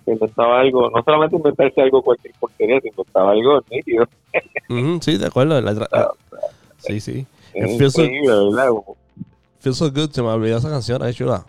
se 0.05 0.11
inventaba 0.14 0.59
algo, 0.59 0.89
no 0.89 1.03
solamente 1.03 1.36
inventarse 1.36 1.82
algo 1.82 2.01
cualquier 2.01 2.34
porquería, 2.39 2.80
se 2.82 2.88
inventaba 2.89 3.32
algo 3.32 3.59
nítido. 3.70 4.05
Ujú, 4.70 4.99
sí, 5.01 5.18
de 5.18 5.28
acuerdo. 5.28 5.59
la 5.61 5.72
la- 5.74 6.11
sí, 6.78 6.99
sí. 6.99 7.26
Es 7.53 7.78
feels 7.78 7.93
so- 7.93 8.01
¿verdad? 8.01 8.70
Feels 9.59 9.78
so 9.78 9.89
good. 9.91 10.09
Se 10.11 10.22
me 10.22 10.30
olvidó 10.30 10.57
esa 10.57 10.70
canción. 10.70 11.01
Es 11.05 11.16
chula. 11.16 11.45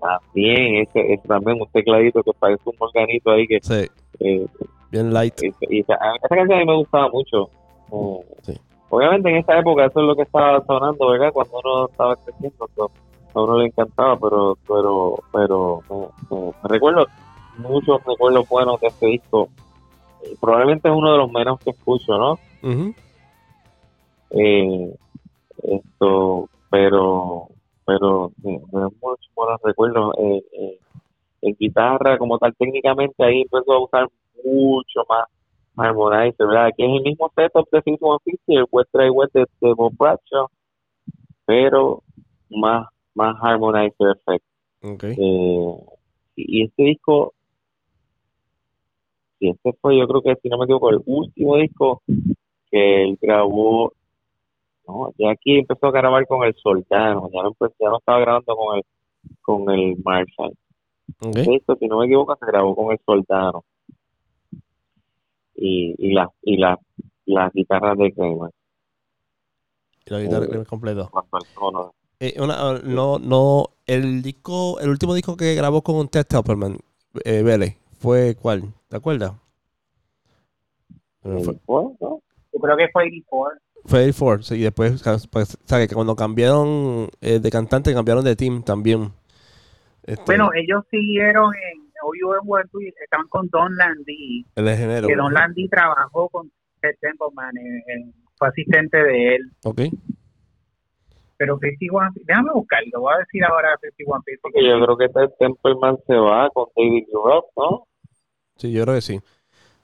También, 0.00 0.82
ese, 0.82 1.12
ese 1.14 1.28
también 1.28 1.60
un 1.60 1.68
tecladito 1.68 2.22
que 2.22 2.32
parece 2.38 2.62
un 2.66 2.74
organito 2.78 3.30
ahí 3.30 3.46
que 3.46 3.58
Sí, 3.62 3.86
eh, 4.20 4.46
bien 4.90 5.12
light. 5.12 5.34
y, 5.42 5.52
y 5.76 5.80
esa, 5.80 5.94
esa 5.94 6.28
canción 6.28 6.52
a 6.52 6.60
mí 6.60 6.66
me 6.66 6.76
gustaba 6.76 7.08
mucho. 7.10 7.48
Sí. 8.42 8.58
Obviamente 8.90 9.28
en 9.30 9.36
esa 9.36 9.58
época 9.58 9.86
eso 9.86 10.00
es 10.00 10.06
lo 10.06 10.14
que 10.16 10.22
estaba 10.22 10.64
sonando, 10.64 11.08
¿verdad? 11.08 11.32
Cuando 11.32 11.60
uno 11.64 11.86
estaba 11.88 12.16
creciendo, 12.16 12.68
so, 12.76 12.90
a 13.34 13.42
uno 13.42 13.58
le 13.58 13.66
encantaba, 13.66 14.16
pero 14.18 14.56
pero 14.68 15.14
pero 15.32 15.82
me, 15.90 16.36
me- 16.36 16.46
me 16.62 16.68
recuerdo 16.68 17.06
muchos 17.58 18.02
recuerdos 18.04 18.48
buenos 18.48 18.80
de 18.80 18.86
este 18.88 19.06
disco. 19.06 19.48
Probablemente 20.40 20.88
es 20.88 20.94
uno 20.94 21.12
de 21.12 21.18
los 21.18 21.30
menos 21.32 21.58
que 21.60 21.70
escucho, 21.70 22.16
¿no? 22.16 22.38
Eh, 24.30 24.94
esto 25.62 26.48
pero 26.70 27.48
pero 27.86 28.32
me, 28.42 28.52
me 28.72 28.80
da 28.80 28.88
muchos 29.00 29.30
buenos 29.34 29.60
recuerdos 29.62 30.14
eh, 30.18 30.42
eh, 30.58 30.78
en 31.42 31.56
guitarra 31.58 32.18
como 32.18 32.38
tal 32.38 32.54
técnicamente 32.56 33.22
ahí 33.24 33.42
empezó 33.42 33.72
a 33.74 33.84
usar 33.84 34.08
mucho 34.44 35.00
más 35.08 35.24
Harmonizer, 35.76 36.46
¿verdad? 36.46 36.66
Aquí 36.66 36.84
es 36.84 36.90
el 36.90 37.02
mismo 37.02 37.30
setup 37.34 37.68
de 37.70 37.82
5150, 37.82 38.42
el 38.60 38.66
West 38.70 38.90
Dry 38.92 39.10
West 39.10 39.32
de, 39.34 39.46
de 39.60 39.72
Bob 39.74 39.92
Bradshaw, 39.98 40.46
pero 41.46 42.02
más 42.50 42.86
más 43.14 43.36
Harmonizer 43.40 44.16
effect. 44.16 44.44
Ok. 44.82 45.04
Eh, 45.04 45.76
y 46.36 46.64
este 46.64 46.82
disco, 46.82 47.32
y 49.40 49.50
este 49.50 49.72
fue, 49.80 49.98
yo 49.98 50.06
creo 50.06 50.22
que 50.22 50.36
si 50.42 50.48
no 50.48 50.58
me 50.58 50.64
equivoco, 50.64 50.90
el 50.90 51.00
último 51.06 51.56
disco 51.56 52.02
que 52.70 53.04
él 53.04 53.18
grabó. 53.20 53.92
No, 54.86 55.12
ya 55.16 55.30
aquí 55.30 55.58
empezó 55.58 55.86
a 55.86 55.92
grabar 55.92 56.26
con 56.26 56.44
el 56.44 56.54
Soldano, 56.56 57.30
ya 57.32 57.42
no, 57.42 57.48
empezó- 57.48 57.74
ya 57.80 57.88
no 57.88 57.98
estaba 57.98 58.20
grabando 58.20 58.54
con 58.56 58.76
el 58.76 58.82
con 59.40 59.70
el 59.70 59.96
Marshall. 60.04 60.52
Ok. 61.20 61.36
Este 61.36 61.50
disco, 61.52 61.76
si 61.76 61.86
no 61.86 61.98
me 61.98 62.06
equivoco, 62.06 62.36
se 62.36 62.46
grabó 62.46 62.74
con 62.76 62.92
el 62.92 62.98
Soldano. 63.06 63.64
Y, 65.56 65.94
y 65.98 66.12
las 66.12 66.28
y 66.42 66.56
las 66.56 66.78
las 67.26 67.52
guitarras 67.52 67.96
de 67.96 68.12
Kramer, 68.12 68.50
Y 70.06 70.10
la 70.10 70.20
guitarra 70.20 70.62
es 70.62 70.68
completo. 70.68 71.08
cuando 71.10 71.38
el 71.38 71.54
tono. 71.54 71.94
Eh, 72.20 72.34
una- 72.40 72.78
no, 72.82 73.18
no. 73.18 73.66
El 73.86 74.22
disco, 74.22 74.78
el 74.80 74.88
último 74.90 75.14
disco 75.14 75.36
que 75.36 75.54
grabó 75.54 75.82
con 75.82 76.08
Ted 76.08 76.24
Templeman, 76.26 76.78
eh, 77.24 77.42
Vélez, 77.42 77.76
fue 77.98 78.34
cuál? 78.34 78.72
¿Te 78.88 78.96
acuerdas? 78.96 79.32
Eh, 81.24 81.42
Fue, 81.66 81.84
¿no? 82.00 82.20
Yo 82.52 82.60
creo 82.60 82.76
que 82.76 82.88
fue 82.92 83.02
84. 83.04 83.58
fue 83.86 84.04
Air 84.04 84.12
Force, 84.14 84.56
y 84.56 84.60
después, 84.60 85.02
pues, 85.30 85.58
¿sabes? 85.64 85.88
Que 85.88 85.94
cuando 85.94 86.14
cambiaron 86.16 87.08
eh, 87.20 87.38
de 87.40 87.50
cantante, 87.50 87.92
cambiaron 87.94 88.24
de 88.24 88.36
team 88.36 88.62
también. 88.62 89.12
Este, 90.04 90.22
Bueno, 90.26 90.50
ellos 90.54 90.84
siguieron 90.90 91.52
en 91.54 91.83
OUM 92.04 92.58
estaban 93.02 93.26
con 93.28 93.48
Don 93.48 93.74
Landy, 93.76 94.44
el 94.56 94.68
ingeniero. 94.68 95.08
que 95.08 95.16
Don 95.16 95.32
Landy 95.32 95.68
trabajó 95.68 96.28
con 96.28 96.50
Ted 96.80 96.94
Templeman, 97.00 97.56
en- 97.56 97.82
en- 97.86 98.14
fue 98.36 98.48
asistente 98.48 99.02
de 99.02 99.36
él. 99.36 99.50
Ok. 99.64 99.80
Pero 101.36 101.58
51, 101.58 102.10
déjame 102.24 102.52
buscarlo, 102.54 102.88
lo 102.92 103.00
voy 103.00 103.14
a 103.14 103.18
decir 103.18 103.44
ahora 103.44 103.76
51 103.80 104.22
Piece, 104.24 104.38
porque 104.40 104.58
Porque 104.60 104.68
yo 104.68 104.84
creo 104.84 104.96
que 104.96 105.04
este 105.06 105.36
Templeman 105.38 105.96
se 106.06 106.14
va 106.14 106.48
con 106.50 106.66
David 106.76 107.04
Roth, 107.12 107.46
¿no? 107.56 107.86
Sí, 108.56 108.72
yo 108.72 108.84
creo 108.84 108.94
que 108.94 109.00
sí. 109.00 109.20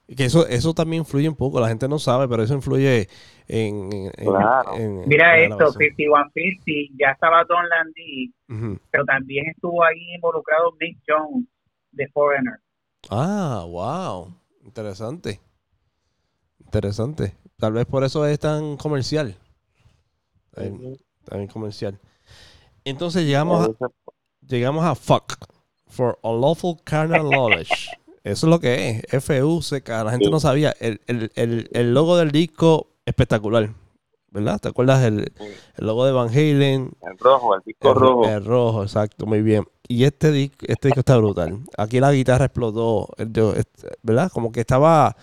Y 0.07 0.17
que 0.17 0.25
eso, 0.25 0.47
eso 0.47 0.75
también 0.75 1.03
influye 1.03 1.29
un 1.29 1.37
poco, 1.37 1.61
la 1.61 1.69
gente 1.69 1.89
no 1.89 1.99
sabe, 1.99 2.29
pero 2.29 2.43
eso 2.43 2.55
influye 2.55 3.09
en... 3.49 3.93
en- 3.93 4.11
Claro. 4.27 4.75
en- 4.77 5.09
Mira 5.09 5.35
en 5.43 5.51
la 5.51 5.57
esto, 5.57 5.57
grabación. 5.57 5.95
5150, 5.97 6.95
ya 6.99 7.11
estaba 7.11 7.45
Don 7.45 7.69
Landy, 7.69 8.33
Ujú. 8.49 8.79
pero 8.91 9.05
también 9.05 9.47
estuvo 9.49 9.85
ahí 9.85 10.15
involucrado 10.15 10.73
Mick 10.81 10.99
Jones, 11.07 11.47
de 11.93 12.09
Foreigner. 12.09 12.61
Ah, 13.09 13.65
wow. 13.69 14.35
Interesante. 14.65 15.41
Interesante. 16.61 17.35
Tal 17.59 17.73
vez 17.73 17.87
por 17.87 18.05
eso 18.05 18.27
es 18.27 18.39
tan 18.39 18.77
comercial. 18.77 19.37
Tan, 20.53 20.97
tan 21.25 21.47
comercial. 21.47 21.99
Entonces 22.85 23.25
llegamos 23.25 23.69
a, 23.69 23.89
llegamos 24.47 24.85
a 24.85 24.95
fuck 24.95 25.35
for 25.87 26.19
unlawful 26.23 26.77
carnal 26.85 27.29
knowledge. 27.29 27.89
Eso 28.23 28.47
es 28.47 28.51
lo 28.51 28.61
que 28.61 28.91
es. 28.91 29.15
F-U-C-K. 29.15 30.05
La 30.05 30.11
gente 30.11 30.29
no 30.29 30.41
sabía. 30.41 30.75
El, 30.79 31.01
el, 31.07 31.33
el, 31.37 31.71
el 31.73 31.95
logo 31.95 32.19
del 32.19 32.31
disco 32.31 32.89
espectacular. 33.07 33.71
¿Verdad? 34.31 34.59
¿Te 34.61 34.69
acuerdas 34.69 35.03
el, 35.05 35.33
Sí. 35.39 35.45
el 35.79 35.87
logo 35.87 36.05
de 36.07 36.13
Van 36.13 36.29
Halen? 36.29 36.91
El 37.03 37.19
rojo, 37.19 37.55
el 37.55 37.63
disco 37.65 37.89
El, 37.91 37.95
rojo. 37.95 38.25
el 38.29 38.45
rojo, 38.45 38.83
exacto, 38.83 39.27
muy 39.27 39.43
bien. 39.43 39.65
Y 39.89 40.05
este 40.05 40.31
disco, 40.31 40.57
este 40.69 40.89
disco 40.89 41.01
está 41.01 41.17
brutal. 41.17 41.59
Aquí 41.77 41.99
la 42.01 42.13
guitarra 42.13 42.45
explotó, 42.47 43.09
este, 43.19 43.89
¿verdad? 44.03 44.31
Como 44.33 44.53
que 44.53 44.61
estaba, 44.61 45.17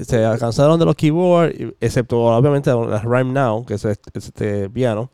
se 0.00 0.24
alcanzaron 0.24 0.78
de 0.78 0.84
los 0.86 0.94
keyboards, 0.94 1.56
excepto 1.80 2.20
obviamente 2.24 2.70
las 2.72 3.04
Rhyme 3.04 3.32
Now, 3.32 3.64
que 3.66 3.74
es 3.74 3.84
este, 3.84 4.10
este 4.18 4.70
piano, 4.70 5.10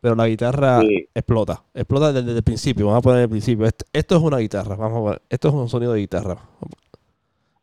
pero 0.00 0.14
la 0.14 0.28
guitarra 0.28 0.82
Sí. 0.82 1.08
explota, 1.14 1.64
explota 1.74 2.12
desde, 2.12 2.30
el 2.36 2.42
principio. 2.44 2.86
Vamos 2.86 2.98
a 2.98 3.02
poner 3.02 3.22
el 3.22 3.28
principio. 3.28 3.66
Esto, 3.66 3.86
esto 3.92 4.16
es 4.16 4.22
una 4.22 4.38
guitarra, 4.38 4.76
vamos 4.76 4.98
a 5.06 5.10
ver. 5.10 5.22
Esto 5.30 5.48
es 5.48 5.54
un 5.54 5.68
sonido 5.68 5.92
de 5.94 6.00
guitarra. 6.00 6.36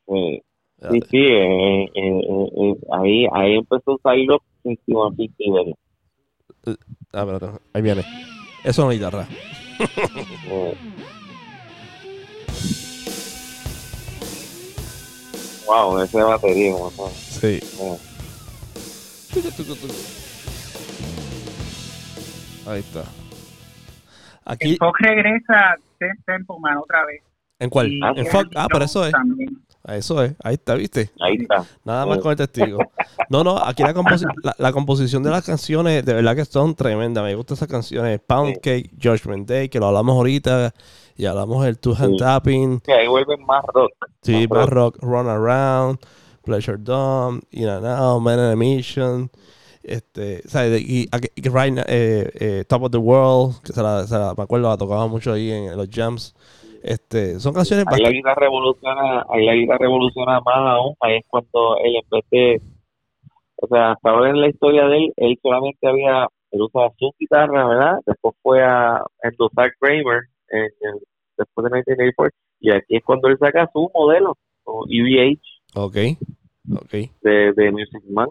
Sí, 0.07 0.41
sí, 0.89 0.99
sí, 1.09 1.17
eh, 1.17 1.83
eh, 1.83 1.89
eh, 1.95 2.51
eh, 2.57 2.75
ahí, 2.93 3.27
ahí 3.33 3.55
empezó 3.55 3.91
a 3.91 3.95
usar 3.95 4.15
los 4.17 4.39
5150. 4.63 5.77
Ah, 7.13 7.21
espérate, 7.21 7.59
ahí 7.73 7.81
viene. 7.81 8.01
Eso 8.63 8.69
es 8.69 8.77
una 8.79 8.91
guitarra. 8.93 9.27
Eh. 10.49 10.73
Wow, 15.67 15.99
ese 16.01 16.21
batería, 16.21 16.73
son. 16.95 17.09
Sí. 17.11 17.59
Eh, 17.79 17.97
Ahí 22.67 22.79
está. 22.79 23.03
Aquí, 24.45 24.71
El 24.71 24.77
Fox 24.77 24.99
regresa 24.99 25.75
Tempo 26.25 26.59
Man 26.59 26.77
otra 26.77 27.05
vez. 27.05 27.21
¿en 27.59 27.69
cuál? 27.69 27.91
Y 27.91 28.01
Ah, 28.03 28.11
En 28.15 28.25
Fox. 28.27 28.49
Ah, 28.55 28.67
pero 28.71 28.85
eso 28.85 29.05
es. 29.05 29.11
también. 29.11 29.49
Eso 29.87 30.23
es. 30.23 30.33
Ahí 30.43 30.53
está, 30.55 30.75
¿viste? 30.75 31.09
Ahí 31.19 31.37
está. 31.39 31.65
Nada 31.83 32.05
más 32.05 32.19
Oh. 32.19 32.21
con 32.21 32.31
el 32.31 32.37
testigo. 32.37 32.79
No, 33.29 33.43
no, 33.43 33.57
aquí 33.57 33.81
la, 33.83 33.93
composi- 33.93 34.25
la, 34.43 34.55
la 34.57 34.71
composición 34.71 35.23
de 35.23 35.29
las 35.31 35.43
canciones, 35.45 36.05
de 36.05 36.13
verdad 36.13 36.35
que 36.35 36.45
son 36.45 36.75
tremendas. 36.75 37.23
Me 37.23 37.33
gustan 37.35 37.55
esas 37.55 37.67
canciones. 37.67 38.19
Pound 38.25 38.53
Sí. 38.55 38.59
Cake, 38.61 38.91
Judgment 39.01 39.47
Day, 39.47 39.69
que 39.69 39.79
lo 39.79 39.87
hablamos 39.87 40.13
ahorita. 40.15 40.73
Y 41.17 41.25
hablamos 41.25 41.63
del 41.65 41.77
Two 41.79 41.95
Hand 41.97 42.13
Sí. 42.13 42.17
Tapping. 42.17 42.79
Que 42.81 42.93
ahí 42.93 43.07
vuelven 43.07 43.43
más 43.45 43.63
rock. 43.73 43.91
Sí, 44.21 44.47
Más 44.47 44.59
más 44.59 44.69
rock, 44.69 44.97
Run 45.01 45.27
Around, 45.27 45.99
Pleasure 46.43 46.77
Dome, 46.79 47.41
In 47.51 47.67
and 47.67 47.85
Out, 47.85 48.21
Man 48.21 48.39
on 48.39 48.51
a 48.51 48.55
Mission. 48.55 49.29
Este, 49.83 50.47
¿sabes? 50.47 50.79
Y, 50.81 51.09
right 51.49 51.73
now, 51.73 51.83
eh, 51.87 52.29
eh, 52.35 52.65
Top 52.67 52.83
of 52.83 52.91
the 52.91 52.97
World, 52.97 53.61
que 53.63 53.73
se 53.73 53.81
la, 53.81 54.05
se 54.05 54.13
la- 54.15 54.33
me 54.37 54.43
acuerdo, 54.43 54.69
la 54.69 54.77
tocaba 54.77 55.07
mucho 55.07 55.33
ahí 55.33 55.49
en, 55.51 55.65
en 55.71 55.77
los 55.77 55.87
jams. 55.91 56.35
Este, 56.83 57.39
son 57.39 57.53
canciones 57.53 57.85
Ahí 57.87 58.01
la 58.01 58.11
guitarra 58.11 58.41
revoluciona, 58.41 59.25
ahí 59.29 59.45
la 59.45 59.53
guitarra 59.53 59.79
revoluciona 59.79 60.39
más 60.41 60.55
aún, 60.55 60.95
ahí 60.99 61.17
es 61.17 61.25
cuando 61.27 61.77
él 61.83 61.95
en 61.95 62.09
vez 62.09 62.25
de, 62.31 62.61
o 63.57 63.67
sea, 63.67 63.91
hasta 63.91 64.09
ahora 64.09 64.29
en 64.31 64.41
la 64.41 64.49
historia 64.49 64.87
de 64.87 64.97
él, 64.97 65.13
él 65.17 65.39
solamente 65.41 65.87
había, 65.87 66.27
él 66.51 66.61
usaba 66.61 66.91
su 66.97 67.13
guitarra, 67.19 67.67
¿verdad? 67.67 67.99
Después 68.05 68.35
fue 68.41 68.63
a 68.63 69.03
endosar 69.23 69.73
Kramer 69.79 70.23
en 70.49 70.63
el, 70.63 70.99
después 71.37 71.63
de 71.65 71.69
1984, 71.69 72.37
y 72.59 72.71
aquí 72.71 72.95
es 72.95 73.03
cuando 73.03 73.27
él 73.27 73.37
saca 73.37 73.69
su 73.71 73.89
modelo, 73.93 74.35
o 74.63 74.85
EVH, 74.89 75.39
Ok, 75.73 75.95
ok. 76.75 76.91
de, 77.21 77.53
de 77.53 77.71
Music 77.71 78.03
Man, 78.09 78.27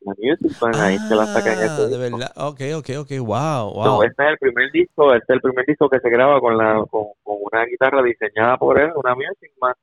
la 0.00 0.14
Music 0.18 0.56
Man, 0.60 0.74
ahí 0.80 0.96
se 1.08 1.14
la 1.14 1.26
saca 1.26 1.52
en 1.52 1.58
Ah, 1.68 1.78
de 1.78 1.88
disco. 1.88 1.98
verdad. 2.18 2.32
Ok, 2.36 2.60
ok, 2.76 2.90
ok. 3.00 3.10
Wow, 3.26 3.74
No, 3.84 3.94
wow. 3.94 4.02
este 4.02 4.22
es 4.24 4.30
el 4.30 4.38
primer 4.38 4.70
disco, 4.72 5.14
este 5.14 5.32
es 5.32 5.36
el 5.36 5.40
primer 5.40 5.66
disco 5.66 5.88
que 5.88 5.98
se 6.00 6.10
graba 6.10 6.40
con 6.40 6.56
la 6.56 6.84
con, 6.90 7.06
con 7.22 7.36
una 7.52 7.64
guitarra 7.66 8.02
diseñada 8.02 8.56
por 8.58 8.78
él, 8.80 8.90
una 8.94 9.14
Music 9.14 9.52
Man, 9.60 9.74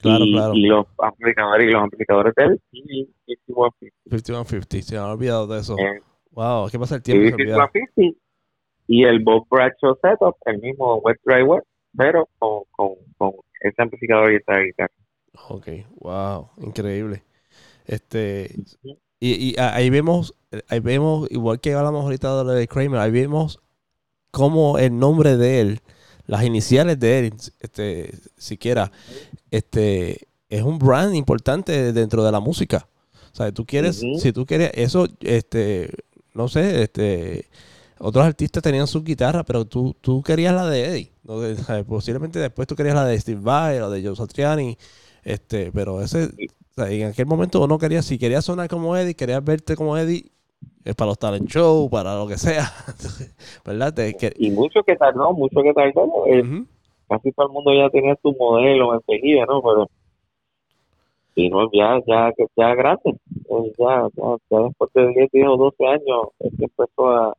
Claro, 0.00 0.24
y, 0.24 0.32
claro. 0.32 0.54
y 0.54 0.66
los 0.66 0.86
amplificadores 0.98 1.66
y 1.68 1.70
los 1.72 1.82
amplificadores 1.82 2.34
de 2.36 2.44
él 2.44 2.60
y 2.72 3.08
5150 3.26 3.96
5150, 4.10 4.82
se 4.86 4.94
me 4.94 5.00
ha 5.00 5.12
olvidado 5.12 5.46
de 5.48 5.60
eso. 5.60 5.76
eh, 5.78 6.00
Wow, 6.30 6.68
¿qué 6.70 6.78
pasa 6.78 6.94
el 6.96 7.00
y 7.00 7.04
tiempo? 7.04 7.34
Olvida. 7.34 7.56
5150 7.72 8.18
y 8.86 9.04
el 9.04 9.18
Bob 9.24 9.46
Bradshaw 9.50 9.96
setup 10.00 10.36
el 10.46 10.60
mismo 10.60 10.96
Wet 10.98 11.18
Dry 11.24 11.42
Wet 11.42 11.64
pero 11.96 12.28
con, 12.38 12.62
con, 12.70 12.90
con 13.16 13.32
ese 13.60 13.82
amplificador 13.82 14.32
y 14.32 14.36
esta 14.36 14.58
guitarra 14.60 14.92
Ok, 15.48 15.68
wow, 16.00 16.48
increíble. 16.58 17.22
Este, 17.86 18.54
y, 19.20 19.58
ahí 19.58 19.90
vemos, 19.90 20.34
ahí 20.68 20.80
vemos, 20.80 21.26
igual 21.30 21.60
que 21.60 21.72
hablamos 21.74 22.04
ahorita 22.04 22.38
de 22.38 22.44
lo 22.44 22.50
de 22.52 22.68
Kramer, 22.68 23.00
ahí 23.00 23.10
vemos 23.10 23.60
cómo 24.30 24.78
el 24.78 24.98
nombre 24.98 25.36
de 25.36 25.60
él, 25.60 25.80
las 26.26 26.44
iniciales 26.44 27.00
de 27.00 27.18
él, 27.18 27.34
este, 27.60 28.14
siquiera, 28.36 28.92
este, 29.50 30.28
es 30.48 30.62
un 30.62 30.78
brand 30.78 31.14
importante 31.14 31.92
dentro 31.92 32.22
de 32.24 32.32
la 32.32 32.40
música. 32.40 32.86
O 33.32 33.36
sea, 33.36 33.52
tú 33.52 33.64
quieres, 33.64 34.02
si 34.18 34.32
tú 34.32 34.44
quieres, 34.44 34.70
eso, 34.74 35.06
este, 35.20 35.90
no 36.34 36.48
sé, 36.48 36.82
este, 36.82 37.48
otros 37.98 38.24
artistas 38.24 38.62
tenían 38.62 38.86
su 38.86 39.02
guitarra, 39.02 39.44
pero 39.44 39.64
tú, 39.64 39.96
tú 40.00 40.22
querías 40.22 40.54
la 40.54 40.68
de 40.68 40.84
Eddie. 40.84 41.12
Posiblemente 41.88 42.38
después 42.38 42.68
tú 42.68 42.76
querías 42.76 42.94
la 42.94 43.04
de 43.04 43.18
Steve 43.18 43.40
Vai, 43.40 43.78
la 43.78 43.88
de 43.88 44.02
Joe 44.02 44.16
Satriani, 44.16 44.76
este, 45.24 45.70
pero 45.72 46.00
ese, 46.02 46.24
o 46.24 46.74
sea, 46.74 46.90
en 46.90 47.06
aquel 47.08 47.26
momento 47.26 47.62
uno 47.62 47.78
quería, 47.78 48.02
si 48.02 48.18
querías 48.18 48.44
sonar 48.44 48.68
como 48.68 48.96
Eddie, 48.96 49.14
querías 49.14 49.44
verte 49.44 49.76
como 49.76 49.96
Eddie, 49.96 50.30
es 50.84 50.94
para 50.94 51.08
los 51.10 51.18
talent 51.18 51.48
show, 51.48 51.88
para 51.90 52.16
lo 52.16 52.26
que 52.26 52.38
sea, 52.38 52.70
¿verdad? 53.64 53.92
Te- 53.94 54.14
que- 54.16 54.32
y 54.38 54.50
mucho 54.50 54.82
que 54.82 54.96
tardó 54.96 55.32
mucho 55.32 55.60
que 55.62 55.72
tardó 55.72 56.26
eh, 56.26 56.64
casi 57.08 57.32
todo 57.32 57.46
el 57.46 57.52
mundo 57.52 57.72
ya 57.74 57.88
tenía 57.90 58.16
su 58.22 58.32
modelo 58.38 58.94
enseguida 58.94 59.44
no 59.46 59.62
pero 59.62 59.88
y 61.34 61.48
no 61.50 61.70
ya 61.72 62.00
ya 62.06 62.32
ya 62.56 62.74
grande 62.74 63.10
eh, 63.10 63.72
ya, 63.78 64.08
ya 64.16 64.36
ya 64.50 64.58
después 64.60 64.90
de 64.94 65.08
10 65.08 65.30
10 65.32 65.46
o 65.48 65.56
12 65.56 65.86
años 65.86 66.28
es 66.40 66.52
que 66.58 66.64
empezó 66.64 67.08
a 67.08 67.34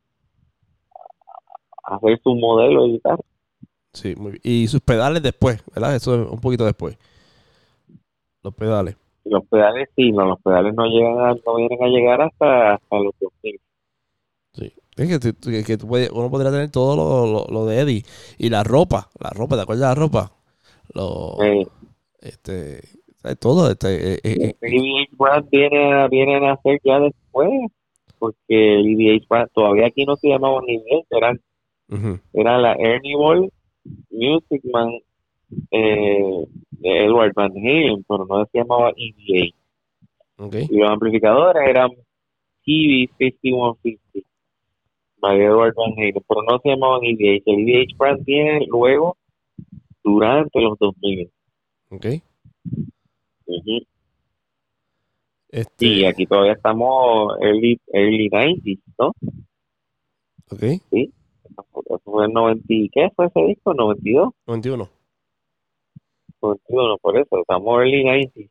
a 1.84 1.96
hacer 1.96 2.20
su 2.22 2.34
modelo 2.36 2.84
de 2.84 2.88
guitarra 2.90 3.22
Sí, 3.92 4.14
muy 4.16 4.32
bien. 4.32 4.40
Y 4.44 4.68
sus 4.68 4.80
pedales 4.80 5.20
después, 5.20 5.60
¿verdad? 5.74 5.96
Eso 5.96 6.14
es 6.22 6.30
un 6.30 6.40
poquito 6.40 6.64
después. 6.64 6.96
Los 8.42 8.54
pedales. 8.54 8.96
Los 9.24 9.44
pedales 9.46 9.88
sí, 9.96 10.12
no, 10.12 10.24
los 10.24 10.40
pedales 10.40 10.74
no 10.74 10.86
llegan 10.86 11.18
a, 11.20 11.34
no 11.34 11.54
vienen 11.56 11.82
a 11.82 11.86
llegar 11.88 12.22
hasta, 12.22 12.74
hasta 12.74 12.98
los 12.98 13.12
2000. 13.20 13.60
Sí. 14.52 14.72
Es 14.96 15.08
que, 15.08 15.32
tú- 15.32 15.50
que 15.66 15.78
tú 15.78 15.86
puedes- 15.86 16.10
uno 16.10 16.30
podría 16.30 16.50
tener 16.50 16.70
todo 16.70 16.96
lo, 16.96 17.26
lo- 17.32 17.46
lo 17.52 17.66
de 17.66 17.80
Eddie. 17.80 18.02
Y 18.38 18.48
la 18.50 18.64
ropa, 18.64 19.08
la 19.20 19.30
ropa, 19.30 19.56
¿te 19.56 19.62
acuerdas 19.62 19.90
de 19.90 19.94
la 19.94 20.06
ropa? 20.06 20.32
Lo, 20.94 21.36
Eh, 21.42 21.66
este, 22.20 22.80
todo. 23.38 23.70
Este, 23.70 24.14
eh, 24.14 24.20
eh, 24.24 24.54
el 24.60 24.74
EVH 24.74 25.48
viene 25.50 25.92
a, 25.92 26.08
viene 26.08 26.36
a 26.36 26.40
nacer 26.40 26.80
ya 26.82 26.98
después, 26.98 27.48
porque 28.18 28.74
el 28.80 28.86
EVH 29.00 29.46
todavía 29.54 29.86
aquí 29.86 30.04
no 30.04 30.16
se 30.16 30.28
llamaba 30.28 30.60
ni 30.66 30.78
bien, 30.82 31.02
era 32.32 32.58
la 32.58 32.72
Ernie 32.74 33.16
Ball 33.16 33.50
Music 34.10 34.62
Man 34.72 34.90
eh, 35.70 36.44
de 36.70 37.04
Edward 37.04 37.32
Van 37.34 37.52
Halen, 37.52 38.04
pero 38.08 38.26
no 38.26 38.44
se 38.46 38.58
llamaba. 38.58 38.92
Ok. 40.38 40.54
Y 40.70 40.76
los 40.78 40.90
amplificadores 40.90 41.62
eran 41.68 41.90
TV 42.64 43.08
5150 43.18 44.28
by 45.18 45.38
Edward 45.40 45.74
Van 45.76 45.92
Halen, 45.92 46.14
pero 46.28 46.42
no 46.42 46.58
se 46.62 46.68
llamaban 46.70 47.00
EVH. 47.04 47.42
El 47.46 47.68
EVH 47.68 47.96
Brand 47.98 48.24
viene 48.24 48.66
luego 48.68 49.16
durante 50.02 50.60
los 50.60 50.78
2000. 50.78 51.30
Ok. 51.90 52.06
Ujú. 53.46 53.78
Este, 55.50 55.86
Y 55.86 56.04
aquí 56.04 56.26
todavía 56.26 56.52
estamos 56.52 57.34
early, 57.40 57.78
early 57.92 58.28
90s, 58.30 58.80
¿no? 58.98 59.08
ok. 60.52 60.62
Eso 60.62 62.00
fue 62.04 62.26
el 62.26 62.32
90, 62.32 62.64
y- 62.68 62.88
¿qué 62.90 63.10
fue 63.16 63.26
ese 63.26 63.40
disco? 63.46 63.74
92, 63.74 64.32
91. 64.46 64.88
91, 66.40 66.98
por 66.98 67.18
eso, 67.18 67.38
estamos 67.40 67.78
early 67.80 68.04
90s. 68.04 68.50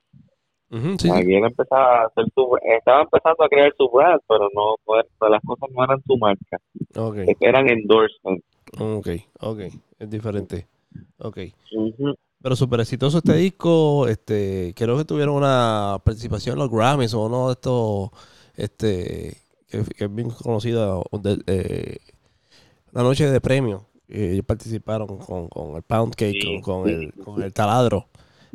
Ujú, 0.72 0.90
sí, 1.00 1.08
sí. 1.08 1.12
Aquí 1.12 1.34
él 1.36 1.46
empezaba 1.46 2.02
a 2.04 2.06
hacer 2.06 2.26
su, 2.36 2.56
estaba 2.78 3.02
empezando 3.02 3.44
a 3.44 3.50
crear 3.50 3.74
su 3.76 3.90
brand, 3.90 4.22
pero 4.28 4.50
no, 4.54 4.76
no 4.88 5.30
las 5.30 5.42
cosas 5.44 5.70
no 5.76 5.84
eran 5.84 6.02
su 6.06 6.16
marca, 6.18 6.58
eran 7.40 7.70
endorsements. 7.70 8.46
Ok. 8.80 9.08
Ok. 9.42 9.60
Es 9.98 10.10
diferente. 10.10 10.68
Ok. 11.18 11.40
Pero 12.42 12.56
súper 12.56 12.82
exitoso 12.82 13.18
este 13.18 13.34
disco. 13.34 14.08
Este, 14.08 14.74
creo 14.76 14.96
que 14.98 15.06
tuvieron 15.06 15.36
una 15.36 15.98
participación 16.04 16.54
en 16.54 16.60
los 16.60 16.72
Grammys 16.72 17.14
o 17.16 17.26
uno 17.26 17.48
de 17.48 17.54
estos, 17.54 18.12
este, 18.56 19.38
que, 19.68 19.84
que 19.98 20.06
es 20.06 20.16
bien 20.16 20.30
conocido, 20.30 21.04
de- 21.14 21.42
eh, 21.48 21.98
la 22.92 23.02
noche 23.04 23.30
de 23.30 23.42
premio. 23.42 23.86
Eh, 24.10 24.32
ellos 24.34 24.46
participaron 24.46 25.08
con, 25.20 25.48
con 25.50 25.76
el 25.76 25.84
Pound 25.84 26.16
Cake, 26.16 26.40
Sí, 26.42 26.62
con, 26.62 26.84
con 26.84 26.88
sí. 26.90 26.94
el, 26.96 27.14
con 27.24 27.42
el 27.42 27.54
taladro. 27.54 28.06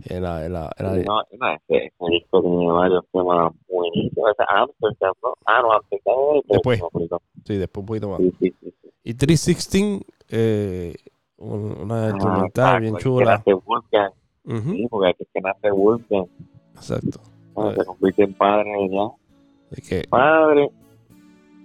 En 0.07 0.25
la, 0.25 0.45
en 0.45 0.53
la- 0.53 0.73
en 0.77 0.87
la- 0.87 0.97
No, 1.05 1.23
no, 1.39 1.53
ese, 1.53 1.87
ese 1.87 2.05
disco 2.11 2.43
tiene 2.43 2.67
varios 2.73 3.05
temas 3.13 3.53
buenísimos. 3.69 4.31
Ese 4.33 4.45
Amsterdam, 4.49 5.15
¿no? 5.23 5.35
Ah, 5.47 5.63
no, 5.63 5.73
Amsterdam 5.73 6.15
es 6.35 6.43
el 6.45 6.51
Después. 6.51 6.81
sí, 7.45 7.57
después 7.57 7.81
un 7.83 7.87
poquito 7.87 8.09
más. 8.09 8.21
Y 9.05 9.15
316, 9.15 10.03
eh, 10.31 10.95
un- 11.37 11.77
una 11.83 12.07
Ah, 12.07 12.11
instrumental 12.11 12.81
bien 12.81 12.95
que 12.97 13.03
chula. 13.03 13.37
nace 13.37 13.55
Wolfgang, 13.55 14.13
Ujú, 14.47 14.73
sí, 14.73 14.87
porque 14.91 15.09
aquí 15.11 15.23
es 15.23 15.29
que 15.33 15.41
nace 15.41 15.71
Wolfgang. 15.71 16.27
Exacto. 16.75 17.21
Ah, 17.57 17.73
se 17.79 17.85
convierte 17.85 18.23
en 18.25 18.35
padre 18.35 18.71
ya. 18.91 19.09
De 19.71 20.09
Padre 20.09 20.71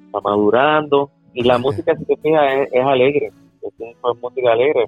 está 0.05 0.21
madurando. 0.21 1.09
Y 1.33 1.43
la 1.43 1.57
música, 1.59 1.95
si 1.97 2.05
te 2.05 2.15
fijas, 2.17 2.53
es, 2.53 2.69
es 2.73 2.85
alegre. 2.85 3.31
Es, 3.77 3.95
es 3.95 4.21
música 4.21 4.51
alegre. 4.51 4.87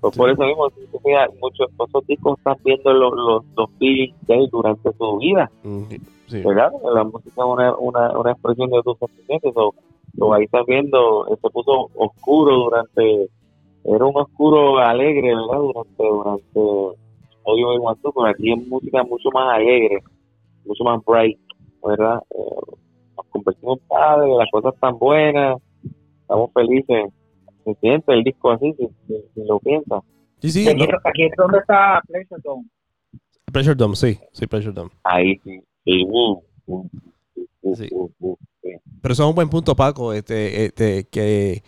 Pues 0.00 0.16
por 0.16 0.30
eso 0.30 0.42
mismo, 0.42 0.68
si 0.70 0.86
te 0.86 0.98
fijas, 0.98 1.30
muchos 1.40 1.68
esos 1.72 2.06
discos 2.06 2.38
están 2.38 2.56
viendo 2.62 2.92
los, 2.92 3.12
los, 3.14 3.44
los 3.56 3.70
feelings 3.78 4.14
de 4.26 4.34
él 4.34 4.48
durante 4.52 4.92
su 4.92 5.16
vida. 5.18 5.50
Mm, 5.62 5.82
sí. 6.26 6.42
¿verdad? 6.42 6.72
La 6.94 7.04
música 7.04 7.30
es 7.30 7.46
una, 7.46 7.74
una, 7.76 8.18
una 8.18 8.32
expresión 8.32 8.70
de 8.70 8.82
tus 8.82 8.98
sentimientos. 8.98 9.52
O, 9.56 9.74
o 10.18 10.34
ahí 10.34 10.44
estás 10.44 10.64
viendo, 10.66 11.26
se 11.28 11.50
puso 11.50 11.90
oscuro 11.94 12.54
durante, 12.54 13.28
era 13.84 14.04
un 14.04 14.16
oscuro 14.16 14.78
alegre, 14.78 15.34
¿verdad? 15.34 15.58
Durante, 15.58 16.04
durante 16.04 17.00
Odio 17.44 17.70
de 17.72 17.78
Guantú, 17.78 18.12
pero 18.14 18.26
aquí 18.26 18.52
es 18.52 18.66
música 18.68 19.02
mucho 19.04 19.30
más 19.32 19.56
alegre, 19.56 20.02
mucho 20.64 20.84
más 20.84 21.04
bright, 21.04 21.38
¿verdad? 21.84 22.22
Eh, 22.30 22.76
nos 23.16 23.26
convertimos 23.26 23.78
en 23.78 23.88
padres, 23.88 24.36
las 24.38 24.50
cosas 24.50 24.74
están 24.74 24.98
buenas, 24.98 25.60
estamos 26.22 26.50
felices. 26.52 27.12
Se 27.64 27.74
siente 27.80 28.12
el 28.12 28.22
disco 28.22 28.50
así, 28.50 28.74
si, 28.78 28.86
si, 29.06 29.14
si 29.34 29.44
lo 29.44 29.58
piensas. 29.58 30.02
Sí, 30.40 30.50
sí. 30.50 30.68
Aquí, 30.68 30.86
no, 30.86 30.98
aquí 31.04 31.24
es 31.24 31.32
donde 31.36 31.58
está 31.58 32.00
Pleasure 32.06 32.40
Dome. 32.44 32.64
Pressure 33.52 33.74
Dome, 33.76 33.96
sí. 33.96 34.18
Sí, 34.32 34.46
Pressure 34.46 34.74
Dome. 34.74 34.90
Ahí 35.04 35.40
sí, 35.44 35.60
sí, 35.84 36.06
Sí. 37.62 37.74
sí. 37.76 37.88
Pero 39.00 39.12
eso 39.12 39.22
es 39.22 39.28
un 39.28 39.34
buen 39.34 39.48
punto, 39.48 39.74
Paco, 39.76 40.12
este, 40.12 40.66
este, 40.66 41.04
que 41.04 41.62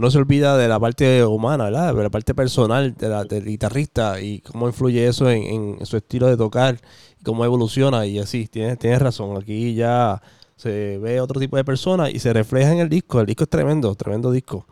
no 0.00 0.10
se 0.10 0.18
olvida 0.18 0.56
de 0.56 0.68
la 0.68 0.78
parte 0.80 1.24
humana, 1.24 1.64
¿verdad? 1.64 1.94
De 1.94 2.02
la 2.02 2.10
parte 2.10 2.34
personal 2.34 2.94
de 2.94 3.08
la, 3.08 3.24
del 3.24 3.44
guitarrista 3.44 4.20
y 4.20 4.40
cómo 4.40 4.66
influye 4.66 5.06
eso 5.06 5.30
en, 5.30 5.76
en 5.78 5.86
su 5.86 5.96
estilo 5.96 6.26
de 6.26 6.36
tocar 6.36 6.76
y 7.20 7.24
cómo 7.24 7.44
evoluciona 7.44 8.06
y 8.06 8.18
así. 8.18 8.46
Tienes, 8.46 8.78
tienes 8.78 9.00
razón. 9.00 9.36
Aquí 9.36 9.74
ya 9.74 10.20
se 10.56 10.98
ve 10.98 11.20
otro 11.20 11.40
tipo 11.40 11.56
de 11.56 11.64
persona 11.64 12.10
y 12.10 12.18
se 12.18 12.32
refleja 12.32 12.72
en 12.72 12.78
el 12.78 12.88
disco. 12.88 13.20
El 13.20 13.26
disco 13.26 13.44
es 13.44 13.50
tremendo, 13.50 13.94
tremendo 13.94 14.30
disco. 14.30 14.66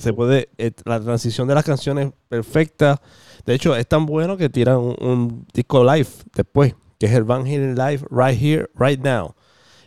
Se 0.00 0.12
puede, 0.12 0.48
eh, 0.58 0.70
la 0.84 1.00
transición 1.00 1.48
de 1.48 1.54
las 1.54 1.64
canciones 1.64 2.12
perfecta. 2.28 3.00
De 3.46 3.54
hecho, 3.54 3.74
es 3.76 3.86
tan 3.86 4.06
bueno 4.06 4.36
que 4.36 4.48
tiran 4.48 4.78
un, 4.78 4.96
un 5.00 5.46
disco 5.52 5.82
live 5.84 6.08
después, 6.34 6.74
que 6.98 7.06
es 7.06 7.12
el 7.12 7.24
Van 7.24 7.42
Halen 7.42 7.74
Live 7.74 8.06
Right 8.10 8.40
Here, 8.40 8.68
Right 8.78 9.00
Now. 9.00 9.34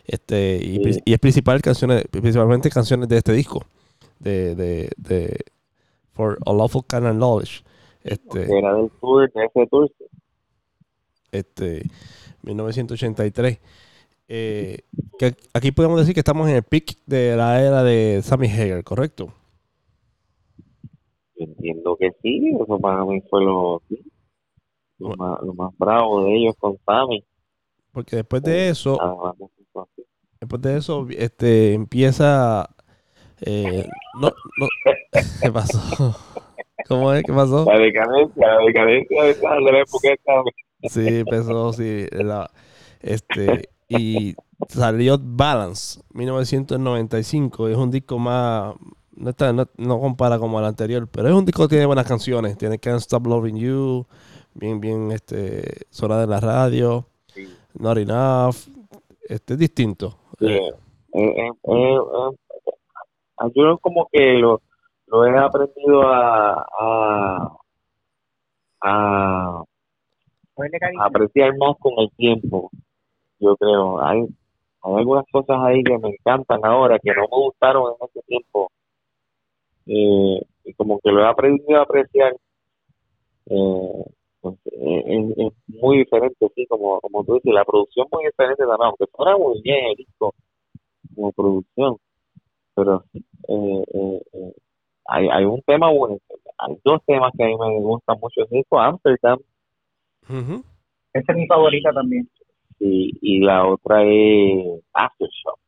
Este, 0.04 0.56
y, 0.62 0.74
Sí. 0.74 0.78
pri- 0.80 1.02
y 1.04 1.12
es 1.14 1.18
principal 1.18 1.60
canciones, 1.62 2.04
principalmente 2.10 2.70
canciones 2.70 3.08
de 3.08 3.16
este 3.18 3.32
disco, 3.32 3.64
de, 4.18 4.54
de, 4.54 4.90
de 4.96 5.44
For 6.12 6.38
a 6.46 6.52
Lawful 6.52 6.84
Kind 6.88 7.06
of 7.06 7.14
Knowledge. 7.16 7.62
Este, 8.04 8.42
era 8.56 8.74
del 8.74 8.90
tour, 9.00 9.32
de 9.32 9.44
ese 9.44 9.66
tour. 9.68 9.90
este 11.32 11.82
1983. 12.42 13.58
Eh, 14.28 14.78
que 15.18 15.34
aquí 15.54 15.70
podemos 15.72 15.98
decir 16.00 16.12
que 16.14 16.20
estamos 16.20 16.48
en 16.48 16.56
el 16.56 16.62
peak 16.62 16.96
de 17.06 17.36
la 17.36 17.60
era 17.62 17.82
de 17.82 18.20
Sammy 18.24 18.48
Hagar, 18.48 18.82
¿correcto? 18.84 19.32
Entiendo 21.36 21.96
que 21.96 22.10
sí, 22.22 22.50
eso 22.60 22.78
para 22.78 23.04
mí 23.04 23.20
fue 23.28 23.44
lo, 23.44 23.82
sí, 23.88 24.00
lo, 24.98 25.08
Bueno. 25.08 25.24
más, 25.24 25.42
lo 25.42 25.54
más 25.54 25.78
bravo 25.78 26.24
de 26.24 26.34
ellos 26.36 26.54
con 26.58 26.78
Sammy. 26.86 27.24
Porque 27.92 28.16
después 28.16 28.42
de 28.42 28.68
eso, 28.70 28.96
vamos, 28.98 29.50
entonces. 29.58 30.06
después 30.40 30.62
de 30.62 30.76
eso, 30.76 31.06
este 31.10 31.72
empieza 31.74 32.68
eh, 33.40 33.86
no, 34.20 34.30
no, 34.58 34.68
¿qué 35.42 35.52
pasó? 35.52 35.80
¿Cómo 36.88 37.12
es? 37.12 37.24
¿Qué 37.24 37.32
pasó? 37.32 37.64
La 37.66 37.78
decadencia, 37.78 38.46
la 38.46 38.64
decadencia 38.64 39.22
de 39.24 39.72
la 39.72 39.80
época 39.80 40.08
de 40.10 40.20
Sammy. 40.24 40.50
Sí, 40.88 41.18
empezó, 41.20 41.72
sí. 41.72 42.06
la- 42.12 42.50
este, 43.00 43.68
y 43.88 44.34
salió 44.68 45.18
Balance, 45.20 46.00
1995. 46.12 47.68
Es 47.68 47.76
un 47.76 47.90
disco 47.90 48.18
más. 48.18 48.74
No, 49.16 49.30
está, 49.30 49.52
no, 49.52 49.66
no 49.76 50.00
compara 50.00 50.38
como 50.38 50.58
el 50.58 50.66
anterior, 50.66 51.08
pero 51.10 51.28
es 51.28 51.34
un 51.34 51.44
disco 51.44 51.62
que 51.62 51.70
tiene 51.70 51.86
buenas 51.86 52.06
canciones. 52.06 52.56
Tiene 52.58 52.78
Can't 52.78 53.00
Stop 53.00 53.26
Loving 53.26 53.56
You, 53.56 54.06
bien, 54.54 54.80
bien, 54.80 55.10
este, 55.10 55.86
Zona 55.90 56.18
de 56.20 56.26
la 56.26 56.40
Radio, 56.40 57.06
Sí. 57.28 57.48
Not 57.74 57.98
Enough. 57.98 58.56
Este 59.28 59.54
es 59.54 59.58
distinto. 59.58 60.16
Sí, 60.38 60.46
Eh, 60.46 60.70
eh, 61.14 61.50
eh, 61.64 62.00
yo 63.54 63.78
como 63.78 64.08
que 64.12 64.34
lo, 64.34 64.60
lo 65.06 65.26
he 65.26 65.36
aprendido 65.38 66.02
a, 66.02 66.66
a, 66.78 67.56
a 68.82 69.64
apreciar 71.00 71.56
más 71.58 71.76
con 71.78 71.92
el 71.98 72.10
tiempo, 72.16 72.70
yo 73.38 73.56
creo. 73.56 74.00
Hay, 74.04 74.20
hay 74.82 74.94
algunas 74.94 75.24
cosas 75.30 75.56
ahí 75.60 75.82
que 75.82 75.98
me 75.98 76.10
encantan 76.10 76.64
ahora, 76.64 76.98
que 76.98 77.10
no 77.14 77.22
me 77.22 77.36
gustaron 77.44 77.92
en 78.00 78.08
ese 78.08 78.22
tiempo. 78.26 78.70
Eh, 79.86 80.40
y 80.64 80.74
como 80.74 80.98
que 81.00 81.10
lo 81.10 81.22
he 81.22 81.28
aprendido 81.28 81.78
a 81.78 81.82
apreciar. 81.82 82.36
Eh, 83.48 84.04
pues, 84.40 84.54
eh, 84.66 85.02
es, 85.06 85.38
es 85.38 85.52
muy 85.68 85.98
diferente, 85.98 86.48
sí, 86.54 86.66
como, 86.66 87.00
como 87.00 87.24
tú 87.24 87.34
dices, 87.34 87.52
la 87.52 87.64
producción 87.64 88.06
muy 88.12 88.24
diferente 88.24 88.62
también, 88.64 88.86
aunque 88.86 89.04
suena 89.16 89.36
muy 89.36 89.60
bien 89.62 89.86
el 89.86 89.96
disco 89.96 90.34
como 91.14 91.32
producción, 91.32 91.96
pero 92.74 93.04
eh, 93.14 93.84
eh, 93.94 94.22
eh, 94.32 94.52
hay, 95.06 95.28
hay 95.28 95.44
un 95.44 95.62
tema 95.62 95.90
bueno, 95.90 96.18
hay 96.58 96.76
dos 96.84 97.00
temas 97.06 97.32
que 97.36 97.44
a 97.44 97.46
mí 97.46 97.56
me 97.58 97.80
gustan 97.80 98.18
mucho, 98.20 98.42
el 98.42 98.48
disco 98.50 98.78
Amsterdam 98.78 99.38
ujú. 100.28 100.62
Esa 101.12 101.32
es 101.32 101.38
mi 101.38 101.46
favorita 101.46 101.92
también. 101.92 102.28
y, 102.78 103.12
y 103.22 103.40
la 103.40 103.66
otra 103.66 104.02
es 104.04 104.82
Aftershock. 104.92 105.58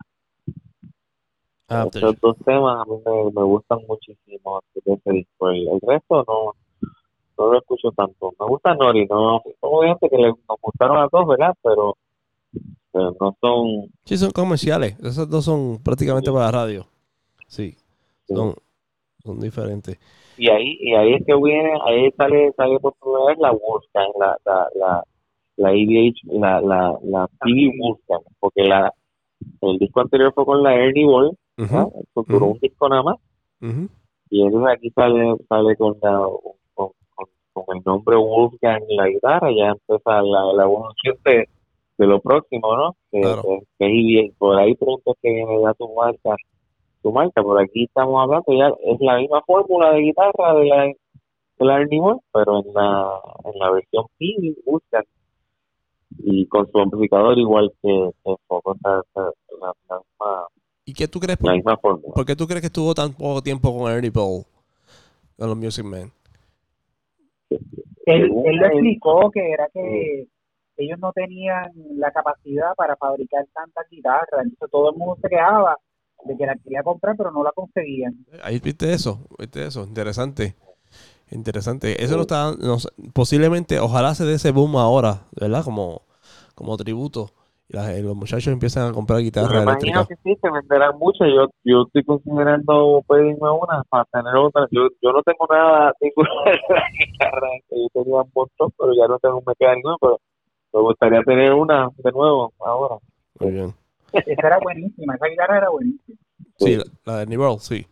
After- 1.69 1.99
Esos 2.03 2.21
dos 2.21 2.37
temas 2.45 2.81
a 2.81 2.85
mí 2.91 2.97
me, 3.05 3.25
me 3.33 3.43
gustan 3.43 3.79
muchísimo 3.87 4.61
de 4.85 4.95
ese 4.95 5.11
disco. 5.13 5.51
El, 5.51 5.69
el 5.69 5.81
resto 5.83 6.25
no, 6.27 6.53
no 7.39 7.53
lo 7.53 7.59
escucho 7.59 7.91
tanto. 7.93 8.33
Me 8.41 8.47
gusta 8.47 8.75
Nori, 8.75 9.07
no, 9.07 9.43
obviamente 9.61 10.09
que 10.09 10.17
le, 10.17 10.29
nos 10.29 10.61
gustaron 10.63 10.99
a 10.99 11.09
todos, 11.09 11.27
¿verdad? 11.29 11.55
Pero, 11.63 11.97
pero 12.93 13.15
no 13.21 13.37
son, 13.41 13.91
Sí, 14.05 14.17
son 14.17 14.31
comerciales. 14.31 14.99
Esos 15.01 15.29
dos 15.29 15.45
son 15.45 15.83
prácticamente 15.83 16.31
Sí. 16.31 16.35
para 16.35 16.51
radio. 16.51 16.87
Sí, 17.47 17.77
Sí. 18.25 18.35
son, 18.35 18.55
son 19.23 19.41
diferentes. 19.41 19.99
y 20.39 20.49
ahí 20.51 20.77
y 20.81 20.95
ahí 20.95 21.15
es 21.15 21.27
que 21.27 21.35
viene 21.37 21.73
ahí 21.85 22.11
sale 22.13 22.53
sale 22.57 22.79
por 22.81 22.95
primera 22.95 23.25
vez 23.27 23.39
la 23.39 23.51
Wolfgang 23.53 24.11
la 24.21 24.37
la 24.47 24.67
la 24.77 25.05
la 25.57 25.73
EVH 25.73 26.15
la 26.39 26.61
la 26.61 26.97
la 27.03 27.29
TV 27.41 27.73
Wolfgang 27.81 28.23
porque 28.39 28.63
la 28.63 28.93
el 29.63 29.79
disco 29.79 30.01
anterior 30.01 30.33
fue 30.33 30.45
con 30.47 30.63
la 30.63 30.75
Ernie 30.77 31.05
Ball 31.05 31.37
Ujú, 31.59 31.75
¿no? 31.75 31.93
Eso 32.01 32.25
duró 32.27 32.47
Ujú. 32.47 32.55
un 32.55 32.59
disco 32.61 32.89
nada 32.89 33.03
más 33.03 33.17
ujú. 33.61 33.89
y 34.31 34.43
entonces 34.43 34.77
aquí 34.77 34.91
sale 34.91 35.37
sale 35.49 35.77
con 35.77 35.97
la 36.01 36.21
con, 36.75 36.91
con, 37.15 37.27
con 37.53 37.77
el 37.77 37.83
nombre 37.85 38.17
Wolfgang 38.17 38.83
en 38.89 38.97
la 38.97 39.09
guitarra 39.09 39.51
ya 39.51 39.69
empieza 39.71 40.23
la, 40.23 40.53
la 40.53 40.63
evolución 40.65 41.17
de, 41.25 41.49
de 41.99 42.07
lo 42.07 42.21
próximo 42.21 42.77
no 42.77 42.97
que, 43.11 43.21
Claro. 43.21 43.43
que, 43.43 43.63
que 43.79 44.33
por 44.39 44.57
ahí 44.59 44.75
pronto 44.77 45.11
es 45.13 45.17
que 45.21 45.33
viene 45.33 45.61
ya 45.63 45.75
tu 45.75 45.93
marca 45.95 46.37
tu 47.03 47.13
marca 47.13 47.43
por 47.43 47.61
aquí 47.61 47.85
estamos 47.85 48.23
hablando 48.23 48.53
ya 48.53 48.69
es 48.93 49.01
la 49.01 49.17
misma 49.19 49.43
fórmula 49.43 49.93
de 49.93 50.01
guitarra 50.01 50.55
de 50.55 50.65
la 50.67 50.85
de 50.85 51.65
la 51.65 51.85
Ball, 51.91 52.21
pero 52.33 52.61
en 52.61 52.73
la 52.73 53.21
en 53.45 53.59
la 53.59 53.71
versión 53.73 54.05
PIB 54.17 54.59
Wolfgang 54.65 55.05
y 56.21 56.47
con 56.47 56.71
su 56.71 56.79
amplificador 56.79 57.39
igual 57.39 57.73
que, 57.83 58.11
que 58.25 58.35
sea, 58.83 59.03
la, 59.61 59.73
la 59.89 59.99
misma 59.99 60.47
¿Y 60.89 60.95
qué 60.95 61.07
tú 61.07 61.21
crees? 61.21 61.39
la 61.39 61.43
Por, 61.43 61.55
misma 61.55 61.77
fórmula 61.77 62.15
por 62.15 62.25
qué 62.25 62.35
tú 62.35 62.47
crees 62.47 62.63
que 62.63 62.69
estuvo 62.69 62.95
tan 62.95 63.13
poco 63.13 63.43
tiempo 63.43 63.77
con 63.77 63.93
Ernie 63.93 64.09
Ball? 64.09 64.43
Con 65.37 65.49
los 65.49 65.57
Music 65.59 65.85
Men. 65.85 66.11
Él, 67.51 67.61
él 68.07 68.57
lo 68.57 68.67
explicó 68.67 69.31
que 69.31 69.51
era 69.51 69.69
que 69.69 70.27
ellos 70.79 70.99
no 70.99 71.13
tenían 71.13 71.71
la 71.97 72.11
capacidad 72.11 72.75
para 72.75 72.97
fabricar 72.97 73.47
tantas 73.53 73.87
guitarras. 73.91 74.45
Entonces 74.45 74.71
todo 74.71 74.91
el 74.91 74.97
mundo 74.97 75.19
se 75.21 75.29
quejaba 75.29 75.77
de 76.25 76.37
que 76.39 76.47
la 76.47 76.57
quería 76.57 76.83
comprar, 76.83 77.17
pero 77.19 77.33
no 77.33 77.43
la 77.43 77.53
conseguían. 77.53 78.25
Ahí 78.43 78.59
viste 78.59 78.91
eso, 78.91 79.27
viste 79.39 79.67
eso, 79.67 79.85
interesante. 79.85 80.57
Interesante. 81.31 82.03
Eso 82.03 82.17
no 82.17 82.23
está, 82.23 82.55
no 82.59 82.79
posiblemente, 83.13 83.79
ojalá 83.79 84.15
se 84.15 84.25
dé 84.25 84.37
ese 84.37 84.53
boom 84.53 84.77
ahora, 84.77 85.27
¿verdad? 85.39 85.63
Como, 85.65 86.01
como 86.55 86.79
tributo. 86.79 87.31
La- 87.71 87.93
los 87.99 88.17
muchachos 88.17 88.49
empiezan 88.49 88.89
a 88.89 88.93
comprar 88.93 89.21
guitarra 89.21 89.49
me 89.59 89.63
imagino 89.63 90.01
eléctrica. 90.01 90.07
que 90.07 90.17
sí, 90.35 90.39
que 90.43 90.51
venderán 90.51 90.97
mucho. 90.99 91.25
Yo, 91.27 91.49
yo 91.65 91.83
estoy 91.87 92.03
considerando 92.05 93.03
pedirme 93.07 93.51
una 93.51 93.83
para 93.91 94.05
tener 94.07 94.35
otra. 94.37 94.67
Yo, 94.71 94.89
yo 95.03 95.13
no 95.13 95.23
tengo 95.23 95.47
nada, 95.51 95.93
ninguna 96.01 96.31
de 96.47 96.53
las 96.75 96.85
guitarras 96.99 97.51
que 97.69 97.77
yo 97.77 97.89
tenía 97.93 98.23
un 98.23 98.31
montón, 98.35 98.73
pero 98.79 98.93
ya 98.95 99.07
no 99.07 99.19
tengo 99.19 99.37
un 99.39 99.45
mecánico, 99.47 99.97
pero 100.01 100.19
me 100.73 100.81
gustaría 100.81 101.23
tener 101.23 101.53
una 101.53 101.91
de 101.97 102.13
nuevo 102.13 102.53
ahora. 102.61 102.97
Muy 103.41 103.51
bien. 103.53 103.75
Esa 104.13 104.47
era 104.47 104.59
buenísima, 104.61 105.15
esa 105.15 105.27
guitarra 105.27 105.59
era 105.59 105.69
buenísima. 105.69 106.19
Sí, 106.57 106.77
la, 106.77 106.85
la 107.05 107.19
de 107.21 107.27
New 107.27 107.41
World, 107.41 107.61
sí. 107.61 107.87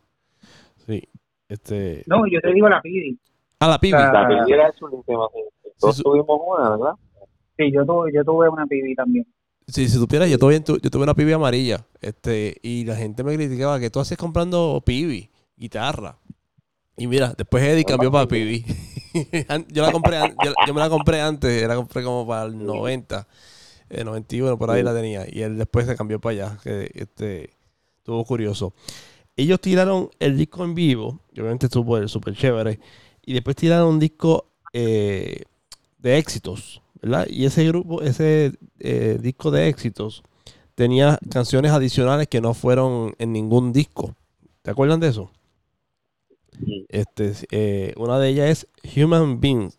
Sí. 0.87 1.03
Este. 1.49 2.03
No, 2.07 2.27
yo 2.27 2.41
te 2.41 2.53
digo 2.53 2.69
la 2.69 2.81
Pidi. 2.81 3.19
Ah, 3.61 3.69
la 3.69 3.79
Pibi. 3.79 3.93
Ah, 3.95 4.11
La 4.13 4.27
pidiera 4.29 4.73
chulísima. 4.73 5.29
sí. 5.35 5.41
Todos 5.79 5.97
sí. 5.97 6.03
tuvimos 6.03 6.41
una, 6.47 6.71
¿verdad? 6.71 6.93
Sí, 7.59 7.71
yo 7.73 7.85
tuve, 7.85 8.11
yo 8.13 8.25
tuve 8.25 8.49
una 8.49 8.67
Pidi 8.67 8.95
también. 8.95 9.27
Sí, 9.69 9.89
si 9.89 9.99
supieras, 9.99 10.31
yo 10.31 10.39
tuve, 10.39 10.63
yo 10.65 10.79
tuve 10.79 11.03
una 11.03 11.15
pibi 11.15 11.33
amarilla, 11.33 11.85
este, 12.01 12.57
y 12.63 12.85
la 12.85 12.95
gente 12.95 13.25
me 13.25 13.35
criticaba 13.35 13.81
que 13.81 13.91
tú 13.91 13.99
haces 13.99 14.17
comprando 14.17 14.81
pibi, 14.87 15.29
guitarra. 15.57 16.19
Y 16.97 17.09
mira, 17.09 17.35
después 17.37 17.65
Eddie 17.65 17.85
cambió 17.85 18.13
para 18.13 18.29
pibi. 18.29 18.65
yo 19.69 19.83
la 19.83 19.91
compré, 19.91 20.19
yo, 20.45 20.55
yo, 20.67 20.73
me 20.73 20.81
la 20.81 20.89
compré 20.89 21.21
antes, 21.21 21.67
la 21.67 21.75
compré 21.75 22.05
como 22.05 22.25
para 22.25 22.45
el 22.45 22.65
90, 22.65 23.27
el 23.91 24.05
91, 24.05 24.57
por 24.57 24.71
ahí 24.71 24.85
la 24.85 24.95
tenía. 24.95 25.27
Y 25.29 25.43
él 25.43 25.59
después 25.59 25.87
se 25.87 25.97
cambió 25.97 26.21
para 26.21 26.33
allá, 26.33 26.59
que 26.63 26.91
este, 26.95 27.51
estuvo 27.99 28.25
curioso. 28.25 28.73
Ellos 29.37 29.61
tiraron 29.61 30.11
el 30.21 30.39
disco 30.39 30.65
en 30.65 30.77
vivo, 30.77 31.21
y 31.35 31.41
obviamente 31.41 31.67
estuvo 31.67 32.07
súper 32.07 32.37
chévere, 32.37 32.79
y 33.21 33.33
después 33.33 33.57
tiraron 33.57 33.89
un 33.89 33.99
disco 33.99 34.53
eh, 34.73 35.43
de 35.99 36.19
éxitos, 36.19 36.83
¿verdad? 37.07 37.27
Y 37.31 37.47
ese 37.47 37.65
grupo, 37.69 38.03
ese 38.03 38.53
eh, 38.81 39.19
disco 39.21 39.51
de 39.53 39.69
éxitos 39.69 40.25
tenía 40.75 41.19
canciones 41.31 41.71
adicionales 41.71 42.27
que 42.27 42.41
no 42.41 42.53
fueron 42.53 43.15
en 43.19 43.33
ningún 43.33 43.73
disco. 43.73 44.15
¿Te 44.63 44.73
acuerdan 44.73 44.99
de 44.99 45.09
eso? 45.09 45.31
Este, 46.89 47.33
eh, 47.53 47.95
una 47.97 48.19
de 48.19 48.29
ellas 48.29 48.67
es 48.83 48.97
Human 48.97 49.41
Beings. 49.41 49.79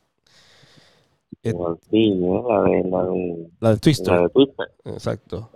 Human 1.44 1.78
Beings, 1.92 2.24
¿eh? 2.24 2.44
la 2.50 2.64
de 2.64 2.90
la 2.90 3.04
de, 3.04 3.50
la 3.60 3.70
de 3.72 3.78
Twister. 3.78 4.14
La 4.14 4.22
de 4.22 4.30
Twister. 4.30 4.68
Exacto. 4.86 5.50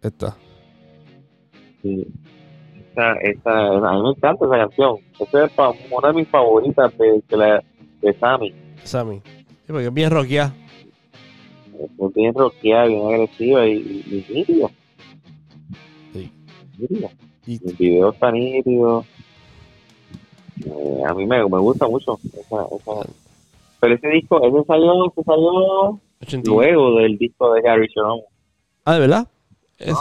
Esta. 0.00 0.36
Sí. 1.82 2.06
Esta, 2.90 3.12
esta, 3.22 3.68
a 3.68 3.92
mí 3.94 4.02
me 4.02 4.10
encanta 4.10 4.46
esa 4.46 4.56
canción. 4.56 4.96
Esa 5.18 5.44
es 5.44 5.52
una 5.90 6.08
de 6.08 6.14
mis 6.14 6.28
favoritas 6.28 6.96
de, 6.96 7.22
de, 7.28 7.36
la, 7.36 7.64
de 8.02 8.18
Sammy. 8.20 8.54
Sammy. 8.84 9.20
Sí, 9.24 9.72
porque 9.72 9.86
es 9.86 9.94
bien 9.94 10.10
rockeada. 10.10 10.54
Es 11.78 12.14
bien 12.14 12.34
rockeada, 12.34 12.86
bien 12.86 13.06
agresiva 13.06 13.66
y, 13.66 13.72
y, 13.76 14.26
nítida. 14.32 14.68
Sí. 16.12 16.32
Nítida. 16.78 17.10
Y 17.46 17.68
el 17.68 17.76
video 17.76 18.10
está 18.10 18.32
nítido. 18.32 19.04
Eh, 20.64 21.02
a 21.06 21.14
mí 21.14 21.26
me, 21.26 21.38
me 21.38 21.58
gusta 21.58 21.86
mucho 21.86 22.18
esa, 22.24 22.64
esa. 22.64 23.10
Pero 23.80 23.94
ese 23.94 24.08
disco, 24.08 24.42
ese 24.42 24.66
salió, 24.66 25.06
ese 25.06 25.22
salió 25.22 26.00
80. 26.20 26.50
luego 26.50 26.96
del 26.98 27.16
disco 27.16 27.52
de 27.52 27.62
Gary 27.62 27.88
Sharon. 27.94 28.20
Ah, 28.84 28.94
¿de 28.94 29.00
verdad? 29.00 29.28
Es, 29.78 29.96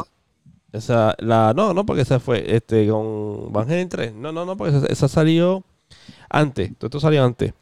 esa, 0.74 1.16
la, 1.20 1.54
no, 1.56 1.74
no, 1.74 1.86
porque 1.86 2.02
esa 2.02 2.20
fue 2.20 2.56
este 2.56 2.90
con 2.90 3.54
Van 3.54 3.70
Halen 3.70 3.90
3. 3.90 4.14
No, 4.16 4.32
no, 4.32 4.46
no, 4.46 4.58
porque 4.58 4.76
esa, 4.76 4.88
esa 4.88 5.08
salió 5.08 5.64
antes. 6.30 6.76
Todo 6.78 6.88
esto 6.88 7.00
salió 7.00 7.24
antes. 7.24 7.54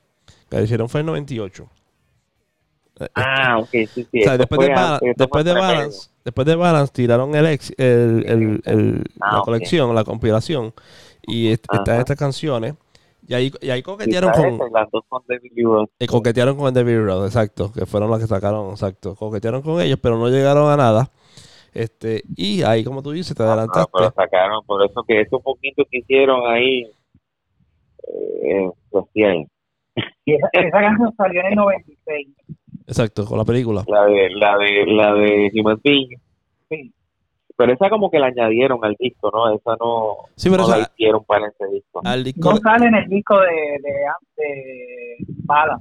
Gary 0.50 0.68
Sharon 0.68 0.90
fue 0.90 1.02
en 1.02 1.08
98. 1.08 1.68
Ah, 3.14 3.58
ok, 3.60 3.70
sí, 3.70 4.08
sí. 4.10 4.22
O 4.22 4.24
sea, 4.24 4.38
después, 4.38 4.68
de, 4.68 4.74
antes, 4.74 5.16
después, 5.18 5.44
de 5.44 5.54
Balance, 5.54 6.10
después 6.24 6.48
de 6.48 6.56
Balance 6.56 6.94
tiraron 6.94 7.36
el, 7.36 7.46
ex, 7.48 7.74
el, 7.78 8.24
el, 8.26 8.62
el 8.66 9.04
ah, 9.20 9.34
la 9.34 9.42
okay. 9.42 9.54
colección, 9.54 9.94
la 9.94 10.04
compilación. 10.04 10.74
Y 11.28 11.52
est 11.52 11.66
están 11.72 12.00
estas 12.00 12.18
canciones. 12.18 12.76
Y 13.28 13.34
ahí, 13.34 13.52
y 13.60 13.70
ahí 13.72 13.82
coquetearon 13.82 14.34
sí, 14.34 14.42
con. 14.58 14.72
Las 14.72 14.90
dos. 14.92 15.04
Y 16.00 16.06
coquetearon 16.06 16.56
con 16.58 16.74
David 16.74 17.00
Roth, 17.00 17.26
exacto. 17.26 17.72
Que 17.74 17.86
fueron 17.86 18.12
las 18.12 18.20
que 18.20 18.28
sacaron, 18.28 18.70
exacto. 18.70 19.16
Coquetearon 19.16 19.62
con 19.62 19.82
ellos, 19.82 20.00
pero 20.02 20.18
no 20.18 20.30
llegaron 20.30 20.70
a 20.70 20.78
nada. 20.78 21.10
Este, 21.74 22.24
y 22.38 22.62
ahí, 22.64 22.84
como 22.84 23.02
tú 23.02 23.12
dices, 23.12 23.36
te 23.36 23.44
adelantaste. 23.44 23.92
No, 23.92 24.00
pero 24.00 24.14
sacaron, 24.16 24.64
por 24.66 24.86
eso 24.86 25.04
que 25.04 25.22
esos 25.22 25.42
poquitos 25.42 25.86
que 25.90 25.98
hicieron 25.98 26.48
ahí, 26.48 26.90
eh, 28.44 28.70
los 28.94 29.12
tienen. 29.12 29.50
Y 30.24 30.36
esa, 30.36 30.48
esa 30.54 30.80
canción 30.80 31.14
salió 31.18 31.42
en 31.42 31.48
el 31.48 31.56
96. 31.56 32.28
Exacto, 32.88 33.26
con 33.26 33.38
la 33.38 33.46
película. 33.46 33.84
La 33.88 34.06
de, 34.06 34.30
la 34.32 34.58
de, 34.58 34.86
la 34.86 35.14
de 35.14 35.52
Human 35.54 35.80
Being. 35.84 36.10
Sí. 36.70 36.92
Pero 37.58 37.74
esa 37.74 37.90
como 37.90 38.12
que 38.12 38.20
la 38.20 38.28
añadieron 38.28 38.84
al 38.84 38.96
disco, 39.00 39.32
¿no? 39.34 39.50
Esa 39.54 39.76
no, 39.80 40.18
sí, 40.36 40.50
pero 40.50 40.64
no 40.64 40.68
esa, 40.70 40.78
la 40.80 40.90
hicieron 40.94 41.24
para 41.24 41.48
ese 41.48 41.66
disco. 41.74 42.02
Al 42.04 42.24
disco 42.24 42.52
No 42.52 42.58
sale 42.58 42.88
en 42.88 42.96
el 42.96 43.08
disco 43.08 43.40
de, 43.40 43.48
de, 43.82 43.94
de 44.38 45.16
Bala. 45.46 45.80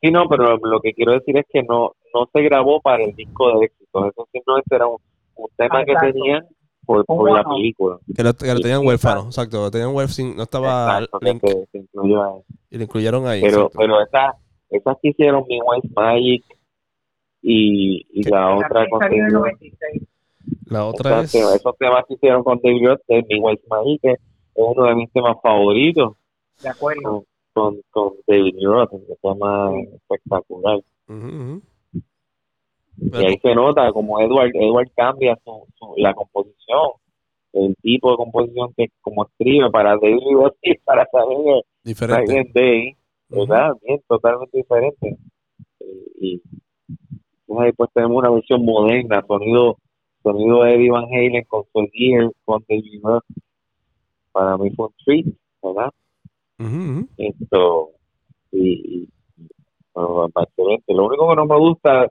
Sí, 0.00 0.10
no, 0.10 0.28
pero 0.28 0.56
lo 0.56 0.80
que 0.80 0.92
quiero 0.92 1.12
decir 1.12 1.36
es 1.36 1.46
que 1.52 1.62
no 1.62 1.92
no 2.14 2.28
se 2.32 2.42
grabó 2.42 2.80
para 2.80 3.02
el 3.04 3.14
disco 3.14 3.58
de 3.58 3.66
éxito. 3.66 4.06
Eso 4.08 4.28
simplemente 4.32 4.74
era 4.74 4.86
un, 4.86 4.96
un 5.36 5.48
tema 5.56 5.80
Ah, 5.80 5.84
que 5.84 5.94
tenían 6.12 6.44
por, 6.84 7.04
por 7.06 7.32
la 7.32 7.42
película. 7.44 7.98
que 8.14 8.22
lo, 8.22 8.34
que 8.34 8.52
lo 8.54 8.60
tenían 8.60 8.86
huérfano, 8.86 9.24
exacto. 9.26 9.62
Lo 9.62 9.70
tenían 9.70 9.94
huérfano, 9.94 10.34
no 10.36 10.42
estaba 10.42 10.98
Exacto, 10.98 11.18
que 11.20 11.26
link, 11.26 11.42
se, 11.46 11.66
se 11.72 11.78
incluyó 11.78 12.22
ahí. 12.22 12.40
y 12.70 12.76
lo 12.78 12.82
incluyeron 12.84 13.26
ahí. 13.26 13.40
Pero, 13.40 13.56
exacto. 13.66 13.78
pero 13.78 14.02
esas, 14.02 14.36
esas 14.72 14.96
que 15.02 15.08
hicieron 15.10 15.44
Mi 15.48 15.60
White 15.60 15.88
Magic 15.94 16.44
y, 17.42 18.06
y 18.12 18.22
la 18.28 18.56
otra 18.56 18.86
con 18.88 19.00
salió 19.00 19.18
en 19.18 19.26
el 19.26 19.32
David 19.32 19.34
Roth. 19.34 19.60
96. 19.60 20.02
la 20.66 20.86
otra 20.86 21.10
Esos 21.20 21.24
es. 21.24 21.32
temas- 21.40 21.54
esos 21.56 21.76
temas 21.78 22.04
que 22.06 22.14
hicieron 22.14 22.42
con 22.44 22.60
David 22.62 22.86
Roth, 22.88 23.00
de 23.08 23.22
Mi 23.28 23.38
White 23.40 23.62
Magic, 23.68 24.00
que 24.02 24.10
es 24.12 24.18
uno 24.54 24.84
de 24.86 24.94
mis 24.94 25.12
temas 25.12 25.36
favoritos 25.42 26.14
De 26.62 26.68
acuerdo. 26.68 27.02
con, 27.02 27.24
con, 27.52 27.80
con 27.90 28.12
David 28.26 28.54
Roth, 28.64 28.92
un 28.92 29.04
tema 29.22 29.70
espectacular. 29.94 30.80
Y 32.98 33.16
ahí 33.26 33.38
se 33.42 33.54
nota 33.54 33.90
como 33.92 34.20
Edward, 34.20 34.50
Edward 34.54 34.88
cambia 34.94 35.36
su, 35.44 35.66
su- 35.78 35.94
la 35.96 36.14
composición, 36.14 36.90
el 37.54 37.74
tipo 37.82 38.10
de 38.10 38.16
composición 38.16 38.72
que 38.76 38.88
como 39.00 39.24
escribe 39.26 39.70
para 39.70 39.96
David 39.96 40.20
Roth 40.32 40.56
y 40.62 40.76
para 40.78 41.06
saber 41.10 41.64
Diferente. 41.82 42.50
Day, 42.54 42.96
¿verdad? 43.32 43.72
Bien, 43.82 44.00
totalmente 44.08 44.58
diferente. 44.58 45.16
Eh, 45.80 46.06
y 46.20 46.42
entonces 47.40 47.66
ahí 47.66 47.72
pues 47.72 47.90
tenemos 47.92 48.18
una 48.18 48.30
versión 48.30 48.64
moderna, 48.64 49.22
sonido 49.26 49.76
sonido 50.22 50.62
de 50.62 50.74
Eddie 50.74 50.90
Van 50.90 51.04
Halen 51.04 51.44
con 51.44 51.64
Soul 51.72 51.90
Gear, 51.92 52.30
con 52.44 52.64
David 52.68 53.00
Roth. 53.02 53.24
Para 54.32 54.56
mí 54.56 54.70
fue 54.70 54.86
un 54.86 54.94
treat, 55.04 55.26
¿verdad? 55.62 55.90
Esto, 57.16 57.90
y, 58.52 59.02
y 59.02 59.08
bueno, 59.92 60.30
excelente. 60.36 60.94
Lo 60.94 61.06
único 61.06 61.28
que 61.28 61.36
no 61.36 61.46
me 61.46 61.58
gusta 61.58 62.08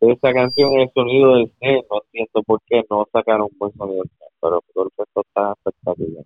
de 0.00 0.12
esta 0.12 0.32
canción 0.32 0.72
es 0.74 0.88
el 0.88 0.92
sonido 0.94 1.34
del 1.34 1.50
snare. 1.58 1.84
No 1.90 2.00
entiendo 2.04 2.42
por 2.46 2.60
qué 2.66 2.84
no 2.88 3.06
sacaron 3.12 3.48
un 3.50 3.58
buen 3.58 3.72
sonido 3.72 4.04
pero 4.40 4.62
por 4.72 4.86
el 4.86 4.92
resto 4.96 5.20
está 5.20 5.52
espectacular. 5.52 6.24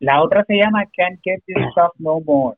La 0.00 0.22
otra 0.22 0.44
se 0.44 0.54
llama 0.54 0.84
Can't 0.94 1.18
Get 1.22 1.42
This 1.46 1.56
Stuff 1.72 1.94
No 1.98 2.20
More. 2.20 2.56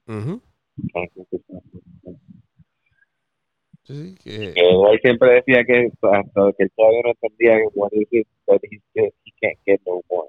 Sí, 3.84 4.16
que- 4.22 4.52
que 4.52 4.60
él 4.60 4.98
siempre 5.00 5.34
decía 5.34 5.64
que 5.64 5.88
hasta 6.02 6.52
que 6.56 6.64
él 6.64 6.72
todavía 6.76 7.02
no 7.04 7.10
entendía 7.10 7.56
que 7.58 7.68
what 7.74 7.90
is 7.92 8.08
it 8.10 8.26
that 8.46 8.58
he, 8.62 8.80
that 8.94 9.12
he 9.24 9.32
can't 9.40 9.58
get 9.64 9.80
no 9.86 10.00
more. 10.10 10.28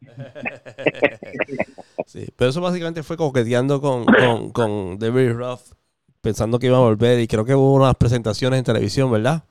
sí, 2.06 2.26
pero 2.36 2.50
eso 2.50 2.60
básicamente 2.60 3.02
fue 3.02 3.16
coqueteando 3.16 3.80
con, 3.80 4.04
con, 4.04 4.50
con 4.50 4.98
David 4.98 5.32
Roth, 5.32 5.72
pensando 6.20 6.58
que 6.58 6.66
iba 6.66 6.76
a 6.76 6.80
volver. 6.80 7.18
Y 7.20 7.26
creo 7.26 7.44
que 7.44 7.54
hubo 7.54 7.74
unas 7.74 7.94
presentaciones 7.96 8.58
en 8.58 8.64
televisión, 8.64 9.10
¿verdad? 9.10 9.42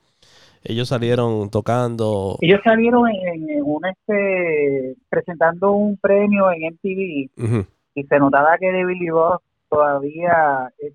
Ellos 0.63 0.89
salieron 0.89 1.49
tocando. 1.49 2.37
Ellos 2.41 2.59
salieron 2.63 3.09
en, 3.09 3.49
en 3.49 3.63
un 3.63 3.85
este 3.85 4.95
presentando 5.09 5.73
un 5.73 5.97
premio 5.97 6.51
en 6.51 6.63
MTV 6.63 7.29
Ujú. 7.37 7.65
y 7.95 8.03
se 8.03 8.19
notaba 8.19 8.57
que 8.59 8.71
David 8.71 8.97
Lee 8.99 9.09
Roth 9.09 9.41
todavía 9.75 10.71
eh, 10.79 10.93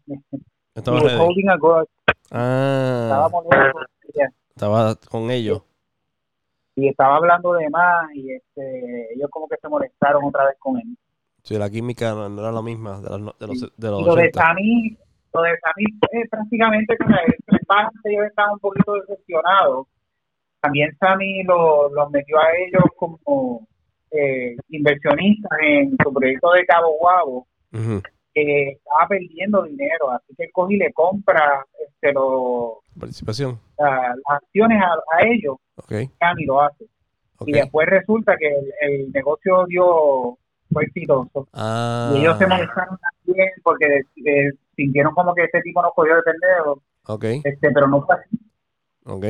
Estaba 0.75 0.99
holding 1.01 1.49
a 1.49 1.55
estaba 1.55 1.85
Ah, 2.33 3.29
molesto 3.31 3.81
estaba 4.55 4.95
con 5.11 5.31
ellos. 5.31 5.63
y 6.77 6.89
estaba 6.89 7.17
hablando 7.17 7.53
de 7.55 7.69
más 7.71 8.11
y 8.15 8.33
este 8.33 9.13
ellos 9.15 9.29
como 9.31 9.49
que 9.49 9.57
se 9.61 9.69
molestaron 9.69 10.25
otra 10.25 10.47
vez 10.47 10.57
con 10.59 10.77
él. 10.79 10.97
Sí, 11.43 11.57
la 11.59 11.69
química 11.71 12.13
no, 12.13 12.29
no 12.29 12.41
era 12.43 12.53
la 12.53 12.63
misma 12.63 13.01
de 13.01 13.19
los, 13.19 13.39
de 13.39 13.47
los, 13.47 13.77
de 13.77 13.91
los 13.91 14.01
Y 14.01 14.05
lo 14.05 14.15
de 14.15 14.29
80. 14.29 14.41
Sammy, 14.41 14.97
lo 15.33 15.43
de 15.43 15.51
Sammy 15.61 15.85
eh, 16.13 16.29
prácticamente 16.31 16.97
con 16.99 17.13
el 17.13 17.19
el 17.47 17.59
Balance 17.67 17.99
ellos 18.05 18.27
estaban 18.27 18.53
un 18.55 18.59
poquito 18.61 18.93
decepcionados. 18.95 19.87
También 20.61 20.95
Sammy 20.99 21.43
los 21.45 21.91
lo 21.93 22.11
metió 22.11 22.39
a 22.39 22.51
ellos 22.57 22.85
como 22.97 23.67
eh, 24.11 24.57
inversionistas 24.69 25.59
en 25.63 25.97
su 26.03 26.13
proyecto 26.13 26.53
de 26.53 26.67
Cabo 26.67 26.97
Guabo, 26.99 27.47
Ujú. 27.73 28.03
Que 28.35 28.71
estaba 28.73 29.09
perdiendo 29.09 29.63
dinero, 29.65 30.11
así 30.11 30.35
que 30.37 30.45
él 30.45 30.51
coge 30.53 30.75
y 30.75 30.79
le 30.79 30.93
compra 30.93 31.65
este, 31.87 32.13
lo- 32.13 32.81
Participación. 32.99 33.59
la- 33.79 34.09
las 34.15 34.43
acciones 34.43 34.83
a, 34.83 34.93
a 35.19 35.27
ellos, 35.27 35.57
Ok. 35.77 35.93
Sammy 36.19 36.45
lo 36.47 36.61
hace. 36.63 36.85
Y 37.47 37.53
después 37.53 37.89
resulta 37.89 38.37
que 38.37 38.47
el, 38.49 38.73
el 38.83 39.13
negocio 39.13 39.65
dio 39.67 40.37
fue 40.73 40.85
exitoso. 40.85 41.49
Ah, 41.55 42.13
Y 42.15 42.21
ellos 42.21 42.37
se 42.39 42.47
molestaron 42.47 42.99
también 43.25 43.49
porque 43.65 43.87
eh, 44.25 44.51
sintieron 44.77 45.15
como 45.15 45.35
que 45.35 45.45
este 45.45 45.61
tipo 45.63 45.81
nos 45.83 45.93
cogió 45.95 46.15
de 46.17 46.23
pendejo, 46.23 46.83
este, 47.45 47.71
pero 47.73 47.89
no 47.89 48.03
fue 48.05 48.15
así. 48.17 48.39
Ok. 49.07 49.25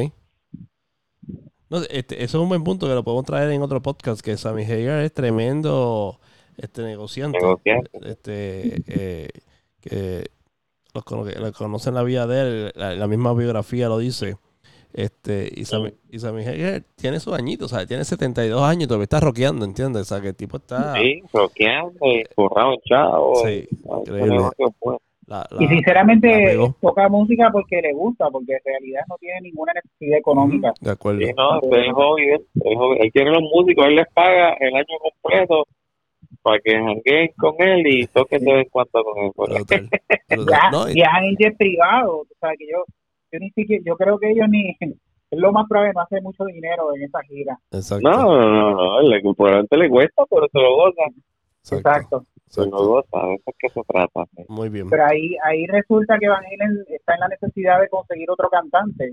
No, 1.71 1.79
este, 1.89 2.23
eso 2.25 2.39
es 2.39 2.43
un 2.43 2.49
buen 2.49 2.65
punto 2.65 2.87
que 2.89 2.95
lo 2.95 3.05
podemos 3.05 3.25
traer 3.25 3.51
en 3.53 3.63
otro 3.63 3.81
podcast, 3.81 4.21
que 4.23 4.37
Sammy 4.37 4.65
Hagar 4.65 5.01
es 5.05 5.13
tremendo 5.15 6.19
este 6.59 6.83
negociante. 6.83 7.39
Negociante. 7.39 7.91
Este, 8.03 8.83
eh, 8.89 9.29
que 9.81 10.25
los 10.95 11.05
cono- 11.05 11.25
que 11.25 11.39
lo 11.39 11.53
conocen 11.53 11.95
la 11.95 12.03
vida 12.03 12.27
de 12.27 12.41
él, 12.41 12.73
la, 12.75 12.95
la 12.95 13.07
misma 13.07 13.33
biografía 13.35 13.89
lo 13.89 13.99
dice. 13.99 14.37
Este, 14.93 15.49
y 15.55 15.65
Sammy, 15.67 15.93
y 16.11 16.19
Sammy 16.19 16.45
Hagar 16.45 16.83
tiene 16.97 17.21
sus 17.21 17.33
añitos, 17.33 17.73
o 17.73 17.77
sea, 17.77 17.87
tiene 17.87 18.05
72 18.05 18.61
años 18.61 18.85
y 18.85 18.87
todavía 18.89 19.05
está 19.05 19.21
rockeando, 19.21 19.65
¿entiendes? 19.65 20.03
O 20.03 20.05
sea, 20.05 20.21
que 20.21 20.29
el 20.29 20.35
tipo 20.35 20.57
está... 20.57 20.95
Sí, 20.97 21.23
rockeando 21.33 21.93
y 22.07 22.25
forrado 22.35 22.73
en 22.73 22.81
chavo. 22.81 23.35
Sí, 23.37 23.47
Ay, 23.47 23.69
increíble. 24.01 24.39
la- 25.27 25.47
Y 25.61 25.69
sinceramente 25.69 26.59
toca 26.83 27.09
música 27.09 27.51
porque 27.53 27.81
le 27.81 27.93
gusta, 27.93 28.29
porque 28.31 28.55
en 28.55 28.61
realidad 28.65 29.03
no 29.09 29.15
tiene 29.21 29.41
ninguna 29.43 29.73
necesidad 29.75 30.19
económica. 30.19 30.73
de 30.81 30.91
acuerdo. 30.91 31.21
Sí, 31.21 31.33
no, 31.37 32.19
es. 32.19 32.41
Él 33.01 33.11
tiene 33.13 33.31
los 33.31 33.43
músicos, 33.43 33.87
él 33.87 33.95
les 33.95 34.09
paga 34.13 34.55
el 34.59 34.75
año 34.75 34.87
completo 35.01 35.67
para 36.43 36.59
que 36.61 36.73
jangueen 36.73 37.29
con 37.37 37.55
él 37.59 37.87
y 37.87 38.07
toquen 38.07 38.45
de 38.45 38.53
vez 38.53 38.65
en 38.65 38.71
cuando 38.71 39.05
con 39.35 39.53
él. 39.53 39.63
Pero- 39.69 39.83
Brutal, 39.89 39.89
brutal. 40.29 40.61
No, 40.73 40.89
y- 40.91 40.95
viajan 40.95 41.25
en 41.25 41.57
privado, 41.57 42.19
o 42.21 42.27
sea 42.41 42.51
que 42.59 42.67
yo, 42.71 42.85
yo 43.33 43.39
ni 43.39 43.51
siquiera, 43.51 43.83
yo 43.85 43.97
creo 43.97 44.19
que 44.19 44.31
ellos 44.31 44.47
ni, 44.49 44.77
es 44.81 45.39
lo 45.39 45.53
más 45.53 45.67
probable, 45.69 45.93
no 45.95 46.03
hace 46.03 46.21
mucho 46.21 46.45
dinero 46.45 46.95
en 46.95 47.03
esa 47.05 47.21
gira. 47.23 47.59
exacto, 47.71 48.09
No, 48.09 48.23
no, 48.41 48.71
no, 48.75 49.01
le, 49.03 49.21
probablemente 49.23 49.77
le 49.77 49.89
cuesta, 49.89 50.23
pero 50.31 50.49
se 50.53 50.59
lo 50.61 50.77
goza. 50.77 51.03
exacto, 51.63 51.79
Exacto. 51.89 52.25
Se 52.49 52.63
lo 52.63 52.67
exacto. 52.67 52.89
goza, 52.89 53.27
de 53.29 53.35
eso 53.35 53.45
es 53.47 53.55
que 53.61 53.69
se 53.69 53.81
trata. 53.87 54.25
sí. 54.37 54.43
Muy 54.49 54.69
bien. 54.71 54.91
Pero 54.91 55.05
ahí, 55.07 55.37
ahí 55.45 55.67
resulta 55.67 56.19
que 56.19 56.29
Van 56.29 56.43
Halen 56.45 56.85
está 56.89 57.15
en 57.15 57.21
la 57.21 57.29
necesidad 57.29 57.81
de 57.81 57.89
conseguir 57.89 58.29
otro 58.29 58.49
cantante 58.51 59.13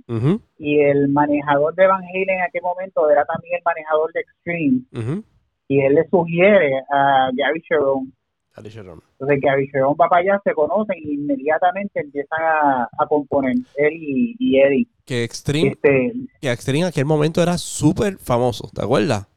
y 0.57 0.79
el 0.79 1.07
manejador 1.09 1.75
de 1.75 1.85
Van 1.85 2.01
Halen 2.03 2.29
en 2.31 2.41
aquel 2.41 2.63
momento 2.63 3.07
era 3.11 3.23
también 3.25 3.57
el 3.57 3.61
manejador 3.63 4.11
de 4.13 4.21
Extreme 4.21 4.81
ujú. 4.91 5.23
Y 5.67 5.81
él 5.81 5.95
le 5.95 6.07
sugiere 6.09 6.71
a 6.91 7.29
Gary 7.33 7.61
Sharon. 7.69 8.13
Entonces 8.55 9.39
Gary 9.41 9.69
Sharon 9.71 9.93
va 10.01 10.09
para 10.09 10.21
allá, 10.21 10.41
se 10.43 10.53
conocen 10.53 10.95
y 10.99 11.13
inmediatamente 11.13 11.99
empiezan 11.99 12.39
a, 12.41 12.89
a 12.97 13.05
componer 13.07 13.55
él 13.75 13.93
y, 13.93 14.35
y 14.39 14.59
Eddie. 14.59 14.87
Que 15.05 15.23
Extreme, 15.23 15.69
Este, 15.69 16.13
que 16.41 16.51
Extreme 16.51 16.79
en 16.79 16.85
aquel 16.85 17.05
momento 17.05 17.41
era 17.43 17.57
súper 17.57 18.17
famoso, 18.17 18.69
¿te 18.73 18.81
acuerdas? 18.83 19.27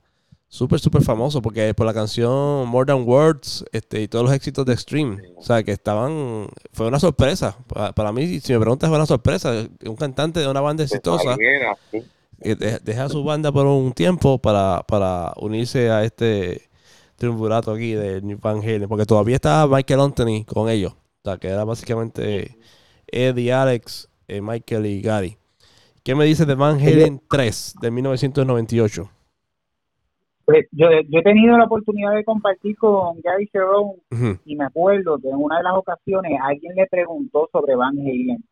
Súper, 0.52 0.80
súper 0.80 1.02
famoso, 1.02 1.40
porque 1.42 1.74
por 1.74 1.86
la 1.86 1.94
canción 1.94 2.66
More 2.66 2.86
Than 2.86 3.04
Words 3.06 3.64
este, 3.70 4.00
y 4.02 4.08
todos 4.08 4.24
los 4.24 4.34
éxitos 4.34 4.66
de 4.66 4.72
Extreme. 4.72 5.18
O 5.36 5.42
sea, 5.42 5.62
que 5.62 5.70
estaban. 5.70 6.48
Fue 6.72 6.88
una 6.88 6.98
sorpresa. 6.98 7.56
Para, 7.68 7.92
para 7.92 8.10
mí, 8.10 8.40
si 8.40 8.52
me 8.52 8.58
preguntas, 8.58 8.88
fue 8.88 8.98
una 8.98 9.06
sorpresa. 9.06 9.68
Un 9.86 9.94
cantante 9.94 10.40
de 10.40 10.48
una 10.48 10.60
banda 10.60 10.82
exitosa 10.82 11.36
que 11.36 11.44
de- 11.98 12.04
deja 12.40 13.08
su 13.08 13.22
banda 13.24 13.52
por 13.52 13.66
un 13.66 13.92
tiempo 13.92 14.38
para, 14.38 14.82
para 14.86 15.32
unirse 15.36 15.90
a 15.90 16.04
este 16.04 16.62
triunvirato 17.16 17.72
aquí 17.72 17.92
de 17.92 18.22
New 18.22 18.38
Van 18.40 18.58
Halen, 18.58 18.88
porque 18.88 19.04
todavía 19.04 19.36
estaba 19.36 19.76
Michael 19.76 20.00
Anthony 20.00 20.44
con 20.46 20.68
ellos. 20.68 20.92
O 20.92 21.28
sea, 21.28 21.36
que 21.36 21.48
era 21.48 21.64
básicamente 21.64 22.56
Eddie, 23.06 23.52
Alex, 23.52 24.08
eh, 24.26 24.40
Michael 24.40 24.86
y 24.86 25.02
Gary. 25.02 25.36
¿Qué 26.02 26.14
me 26.14 26.24
dices 26.24 26.46
de 26.46 26.54
Van 26.54 26.80
Halen 26.80 27.20
3 27.28 27.74
de 27.80 27.90
1998? 27.90 29.10
pues, 30.50 30.66
yo, 30.72 30.88
yo 31.08 31.20
he 31.20 31.22
tenido 31.22 31.56
la 31.56 31.64
oportunidad 31.64 32.12
de 32.14 32.24
compartir 32.24 32.76
con 32.76 33.20
Gary 33.20 33.48
Ujú, 34.10 34.38
y 34.44 34.56
me 34.56 34.64
acuerdo 34.64 35.18
que 35.18 35.28
en 35.28 35.36
una 35.36 35.58
de 35.58 35.62
las 35.62 35.74
ocasiones 35.74 36.32
alguien 36.42 36.74
le 36.74 36.86
preguntó 36.86 37.48
sobre 37.52 37.76
Van 37.76 37.96
Halen 37.98 38.42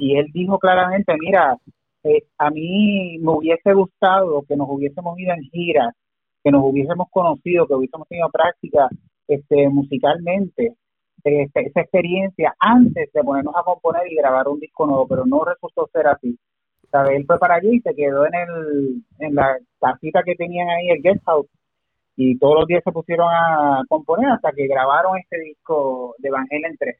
y 0.00 0.16
él 0.16 0.26
dijo 0.32 0.58
claramente, 0.58 1.12
mira, 1.18 1.56
eh, 2.04 2.24
a 2.38 2.50
mí 2.50 3.18
me 3.20 3.30
hubiese 3.32 3.72
gustado 3.74 4.42
que 4.48 4.56
nos 4.56 4.68
hubiésemos 4.70 5.18
ido 5.18 5.32
en 5.34 5.42
giras, 5.50 5.94
que 6.42 6.50
nos 6.50 6.62
hubiésemos 6.64 7.08
conocido, 7.10 7.66
que 7.66 7.74
hubiésemos 7.74 8.08
tenido 8.08 8.28
práctica 8.30 8.88
este, 9.28 9.68
musicalmente, 9.68 10.74
este, 11.22 11.66
esa 11.66 11.80
experiencia 11.80 12.54
antes 12.58 13.12
de 13.12 13.22
ponernos 13.22 13.54
a 13.56 13.62
componer 13.62 14.10
y 14.10 14.16
grabar 14.16 14.48
un 14.48 14.58
disco 14.58 14.86
nuevo, 14.86 15.06
pero 15.06 15.24
no 15.24 15.44
resultó 15.44 15.88
ser 15.92 16.08
así. 16.08 16.36
¿Sabe? 16.90 17.16
Él 17.16 17.24
fue 17.26 17.38
para 17.38 17.54
allí 17.54 17.76
y 17.76 17.80
se 17.80 17.94
quedó 17.94 18.26
en, 18.26 18.34
el, 18.34 19.02
en 19.20 19.34
la 19.34 19.56
casita 19.80 20.22
que 20.24 20.34
tenían 20.34 20.68
ahí, 20.68 20.90
el 20.90 21.00
guest 21.02 21.24
house, 21.24 21.46
y 22.16 22.36
todos 22.38 22.56
los 22.60 22.66
días 22.66 22.82
se 22.84 22.92
pusieron 22.92 23.28
a 23.30 23.82
componer 23.88 24.30
hasta 24.30 24.52
que 24.52 24.66
grabaron 24.66 25.16
este 25.18 25.38
disco 25.40 26.14
de 26.18 26.30
Van 26.30 26.46
Halen 26.50 26.76
3, 26.78 26.96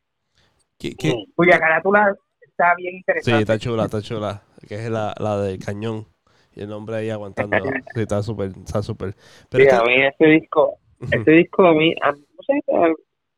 ¿Qué- 0.79 0.95
qué- 0.97 1.24
cuya 1.37 1.59
carátula 1.59 2.16
está 2.62 2.74
bien 2.76 2.93
Sí, 2.93 2.97
interesante. 2.98 3.40
está 3.43 3.59
chula, 3.59 3.84
está 3.84 4.01
chula. 4.02 4.43
Que 4.68 4.74
es 4.76 4.90
la, 4.90 5.14
la 5.18 5.36
del 5.39 5.59
cañón. 5.59 6.06
Y 6.55 6.60
el 6.62 6.72
hombre 6.72 6.97
ahí 6.97 7.10
aguantando. 7.10 7.56
Sí, 7.94 8.01
está 8.02 8.22
súper, 8.22 8.51
está 8.64 8.82
súper. 8.82 9.14
Pero 9.51 9.64
Sí, 9.64 9.68
es 9.68 9.74
a 9.74 9.82
que- 9.82 9.89
mí 9.89 10.02
ese 10.05 10.26
disco, 10.26 10.78
ese 11.10 11.30
disco 11.30 11.66
a 11.66 11.74
mí, 11.74 11.94
a, 12.02 12.12
mucha 12.12 12.52
gente, 12.52 12.72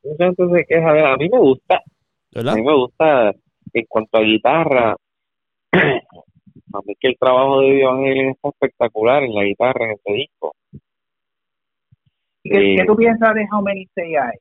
mucha 0.02 0.24
gente 0.24 0.48
se 0.52 0.64
queja, 0.66 0.92
de- 0.92 1.06
a 1.06 1.16
mí 1.16 1.28
me 1.28 1.38
gusta, 1.38 1.80
¿verdad? 2.32 2.52
a 2.52 2.56
mí 2.56 2.62
me 2.62 2.74
gusta 2.74 3.32
en 3.72 3.84
cuanto 3.88 4.18
a 4.18 4.20
guitarra, 4.22 4.96
a 5.72 6.78
mí 6.84 6.94
que 7.00 7.08
el 7.08 7.16
trabajo 7.18 7.60
de 7.60 7.72
Dios 7.72 7.92
Halen 7.92 8.30
está 8.30 8.48
espectacular 8.48 9.22
en 9.22 9.34
la 9.34 9.44
guitarra 9.44 9.86
en 9.86 9.92
este 9.92 10.12
disco. 10.12 10.54
¿Qué, 12.42 12.74
Eh, 12.74 12.76
qué 12.78 12.84
tú 12.84 12.96
piensas 12.96 13.34
de 13.34 13.46
How 13.50 13.62
Many 13.62 13.86
Say 13.94 14.12
I? 14.12 14.38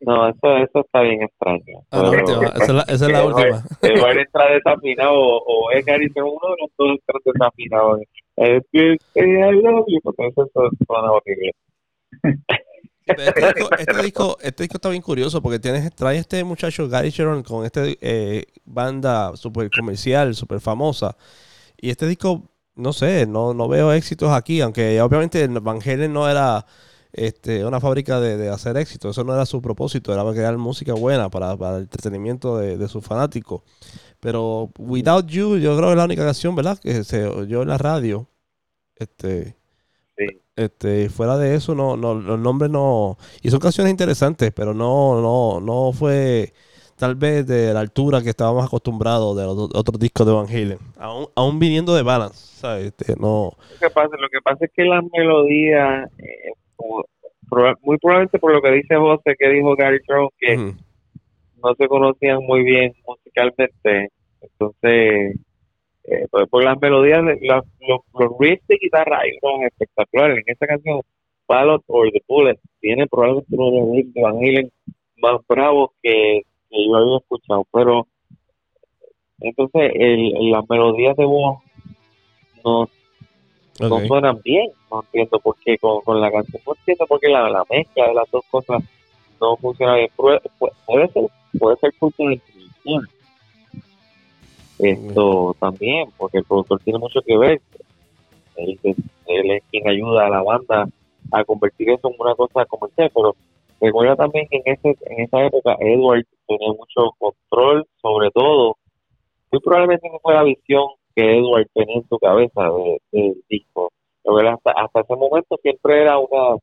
No, 0.00 0.28
eso, 0.28 0.56
eso 0.56 0.80
está 0.80 1.00
bien 1.02 1.22
extraño. 1.22 1.62
Ah, 1.90 2.10
última. 2.10 2.46
Esa 2.46 2.64
es 2.64 2.68
la, 2.70 2.82
esa 2.82 2.92
es 2.94 3.00
la 3.12 3.22
Eduardo- 3.22 3.36
última. 3.36 3.64
Eduardo 3.82 4.20
entra 4.20 4.50
desafinado 4.52 5.12
o, 5.14 5.42
o 5.46 5.70
es 5.72 5.84
Gary, 5.84 6.08
pero 6.10 6.26
uno 6.32 6.48
de 6.50 6.56
los 6.60 6.70
dos 6.78 6.98
entra 7.08 7.20
desafinado. 7.32 7.98
Es 8.36 8.62
que 8.72 8.96
I 9.14 9.52
love 9.62 9.84
you, 9.88 10.00
porque 10.02 10.26
eso 10.28 10.48
suena 10.86 11.12
horrible. 11.12 11.52
Este 13.04 13.40
disco, 13.54 13.68
este, 13.76 14.02
disco, 14.02 14.38
este 14.40 14.62
disco 14.62 14.76
está 14.76 14.88
bien 14.88 15.02
curioso 15.02 15.42
porque 15.42 15.58
tienes, 15.58 15.92
trae 15.94 16.18
este 16.18 16.44
muchacho 16.44 16.88
Gary 16.88 17.10
Sharon 17.10 17.42
con 17.42 17.64
esta 17.66 17.82
banda 18.64 19.36
super 19.36 19.68
comercial, 19.76 20.34
super 20.34 20.60
famosa. 20.60 21.16
Y 21.76 21.90
este 21.90 22.06
disco, 22.06 22.48
no 22.76 22.92
sé, 22.92 23.26
no, 23.26 23.54
no 23.54 23.66
veo 23.68 23.92
éxitos 23.92 24.30
aquí, 24.30 24.60
aunque 24.60 25.00
obviamente 25.00 25.46
Van 25.48 25.80
Halen 25.84 26.12
no 26.12 26.28
era 26.30 26.64
este, 27.12 27.64
una 27.64 27.80
fábrica 27.80 28.20
de, 28.20 28.36
de 28.36 28.48
hacer 28.48 28.76
éxito, 28.76 29.10
eso 29.10 29.24
no 29.24 29.34
era 29.34 29.44
su 29.46 29.60
propósito, 29.60 30.12
era 30.12 30.24
crear 30.32 30.56
música 30.58 30.94
buena 30.94 31.28
para, 31.28 31.56
para 31.56 31.76
el 31.76 31.82
entretenimiento 31.82 32.56
de, 32.58 32.76
de 32.78 32.88
sus 32.88 33.04
fanáticos. 33.04 33.62
Pero 34.20 34.70
Without 34.78 35.26
You, 35.26 35.58
yo 35.58 35.76
creo 35.76 35.88
que 35.88 35.92
es 35.92 35.98
la 35.98 36.04
única 36.04 36.24
canción, 36.24 36.54
¿verdad? 36.54 36.78
Que 36.78 37.04
se 37.04 37.26
oyó 37.26 37.62
en 37.62 37.68
la 37.68 37.78
radio. 37.78 38.28
Este, 38.96 39.56
Sí. 40.16 40.26
este, 40.56 41.08
fuera 41.08 41.38
de 41.38 41.54
eso, 41.54 41.74
no, 41.74 41.96
no, 41.96 42.14
los 42.14 42.38
nombres 42.38 42.70
no. 42.70 43.16
Y 43.42 43.50
son 43.50 43.58
canciones 43.60 43.90
interesantes, 43.90 44.52
pero 44.54 44.74
no, 44.74 45.20
no, 45.20 45.60
no 45.60 45.92
fue 45.92 46.52
tal 46.96 47.14
vez 47.16 47.46
de 47.46 47.72
la 47.72 47.80
altura 47.80 48.22
que 48.22 48.28
estábamos 48.28 48.64
acostumbrados 48.64 49.36
de 49.36 49.44
los 49.44 49.56
otros 49.74 49.98
discos 49.98 50.26
de 50.26 50.32
Van 50.32 50.46
Halen. 50.46 50.78
Aún, 50.98 51.26
aún 51.34 51.58
viniendo 51.58 51.94
de 51.94 52.02
Balance, 52.02 52.58
¿sabes? 52.60 52.86
Este, 52.88 53.16
no. 53.18 53.52
Lo 53.80 53.88
que 53.88 53.90
pasa, 53.92 54.16
lo 54.20 54.28
que 54.28 54.40
pasa 54.44 54.66
es 54.66 54.70
que 54.76 54.84
las 54.84 55.02
melodías, 55.12 56.10
eh, 56.18 56.52
como- 56.82 57.04
muy 57.82 57.98
probablemente 57.98 58.38
por 58.38 58.52
lo 58.54 58.62
que 58.62 58.70
dice 58.72 58.96
José, 58.96 59.34
que 59.38 59.48
dijo 59.50 59.76
Gary 59.76 59.98
Sharon, 60.08 60.28
que 60.38 60.56
no 61.62 61.74
se 61.76 61.86
conocían 61.86 62.38
muy 62.44 62.62
bien 62.64 62.92
musicalmente, 63.06 64.08
entonces, 64.40 65.36
eh, 66.04 66.26
pues 66.30 66.48
por 66.48 66.64
las 66.64 66.80
melodías, 66.80 67.24
de- 67.24 67.38
las- 67.42 67.64
los, 67.86 68.00
los 68.18 68.32
riffs 68.40 68.66
de 68.66 68.78
guitarra 68.80 69.20
hay 69.20 69.30
unos 69.42 69.66
espectaculares. 69.66 70.38
En 70.38 70.44
esta 70.52 70.66
canción, 70.66 71.00
Ballot 71.46 71.82
or 71.86 72.10
The 72.10 72.22
Bullet, 72.26 72.58
tiene 72.80 73.06
probablemente 73.06 73.54
uno 73.56 73.70
de 73.70 73.80
los 73.80 73.96
riffs 73.96 74.14
de 74.14 74.22
Van 74.22 74.36
Halen 74.38 74.70
más 75.18 75.40
bravos 75.48 75.90
que, 76.02 76.40
que 76.70 76.86
yo 76.88 76.96
había 76.96 77.18
escuchado, 77.18 77.64
pero 77.72 78.06
entonces 79.40 79.92
el, 79.94 80.50
las 80.50 80.64
melodías 80.68 81.16
de 81.16 81.24
voz 81.24 81.58
no 82.64 82.88
no 83.88 84.06
suenan 84.06 84.40
bien, 84.42 84.70
no 84.90 85.00
entiendo 85.02 85.38
por 85.40 85.56
qué 85.64 85.78
con, 85.78 86.00
con 86.02 86.20
la 86.20 86.30
canción, 86.30 86.62
no 86.66 86.74
entiendo 86.74 87.06
por 87.06 87.20
qué 87.20 87.28
la, 87.28 87.48
la 87.50 87.64
mezcla 87.70 88.08
de 88.08 88.14
las 88.14 88.30
dos 88.30 88.44
cosas 88.50 88.82
no 89.40 89.56
funciona 89.56 89.96
bien. 89.96 90.10
Puede, 90.16 90.40
puede- 90.86 91.08
ser, 91.08 91.22
puede 91.58 91.76
ser 91.76 91.92
culpa 91.98 92.24
de 92.24 92.40
producción. 92.40 93.08
Esto 94.78 95.56
también, 95.60 96.08
porque 96.16 96.38
el 96.38 96.44
productor 96.44 96.80
tiene 96.80 96.98
mucho 96.98 97.20
que 97.22 97.36
ver. 97.38 97.60
Él, 98.56 98.78
él 98.84 99.50
es 99.52 99.62
quien 99.70 99.88
ayuda 99.88 100.26
a 100.26 100.30
la 100.30 100.42
banda 100.42 100.88
a 101.30 101.44
convertir 101.44 101.90
eso 101.90 102.08
en 102.08 102.14
una 102.18 102.34
cosa 102.34 102.64
comercial, 102.66 103.10
pero 103.14 103.34
recuerda 103.80 104.16
también 104.16 104.46
que 104.50 104.56
en 104.64 104.74
ese 104.74 104.96
en 105.06 105.20
esa 105.24 105.44
época 105.44 105.76
Edward 105.80 106.24
tenía 106.46 106.68
mucho 106.72 107.10
control 107.18 107.86
sobre 108.00 108.30
todo. 108.30 108.76
Muy 109.50 109.60
probablemente 109.60 110.08
no 110.10 110.18
fue 110.18 110.34
la 110.34 110.42
visión 110.42 110.84
que 111.14 111.38
Edward 111.38 111.66
tenía 111.74 111.96
en 111.96 112.08
su 112.08 112.18
cabeza 112.18 112.62
de- 112.70 113.00
del 113.12 113.42
disco. 113.48 113.90
Pero 114.22 114.40
él 114.40 114.48
hasta, 114.48 114.70
hasta 114.72 115.00
ese 115.00 115.16
momento 115.16 115.56
siempre 115.62 116.02
era 116.02 116.18
una 116.18 116.56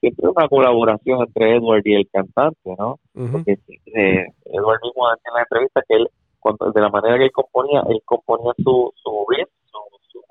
siempre 0.00 0.28
una 0.28 0.48
colaboración 0.48 1.20
entre 1.22 1.56
Edward 1.56 1.82
y 1.84 1.94
el 1.94 2.08
cantante, 2.10 2.74
¿no? 2.78 2.98
Porque 3.32 3.58
eh, 3.86 4.26
Edward 4.46 4.80
mismo 4.82 5.08
decía 5.10 5.30
en 5.30 5.34
la 5.34 5.40
entrevista 5.42 5.82
que 5.88 5.94
él, 5.96 6.08
cuando, 6.40 6.70
de 6.70 6.80
la 6.80 6.88
manera 6.88 7.18
que 7.18 7.24
él 7.24 7.32
componía, 7.32 7.82
él 7.88 8.00
componía 8.04 8.52
su, 8.58 8.92
su 8.94 9.26
riff, 9.28 9.48
su, 9.64 9.78
su- 10.08 10.22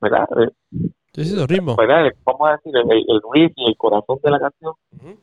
¿verdad? 0.00 0.26
Eh, 0.40 0.50
Sí, 1.14 1.26
sí, 1.26 1.36
los 1.36 1.46
ritmos. 1.46 1.76
¿verdad? 1.76 2.10
Vamos 2.24 2.48
a 2.48 2.52
decir, 2.52 2.72
el, 2.74 2.90
el 2.90 3.20
riff 3.34 3.52
y 3.56 3.68
el 3.68 3.76
corazón 3.76 4.18
de 4.24 4.30
la 4.30 4.40
canción, 4.40 4.72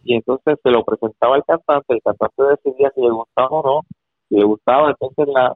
y 0.04 0.14
entonces 0.16 0.60
se 0.62 0.70
lo 0.70 0.84
presentaba 0.86 1.36
al 1.36 1.44
cantante, 1.46 1.96
el 1.96 2.02
cantante 2.04 2.44
decidía 2.44 2.92
si 2.94 3.02
le 3.02 3.10
gustaba 3.10 3.50
o 3.50 3.64
no, 3.64 3.82
si 4.30 4.36
le 4.36 4.44
gustaba, 4.46 4.90
entonces 4.92 5.28
la 5.34 5.56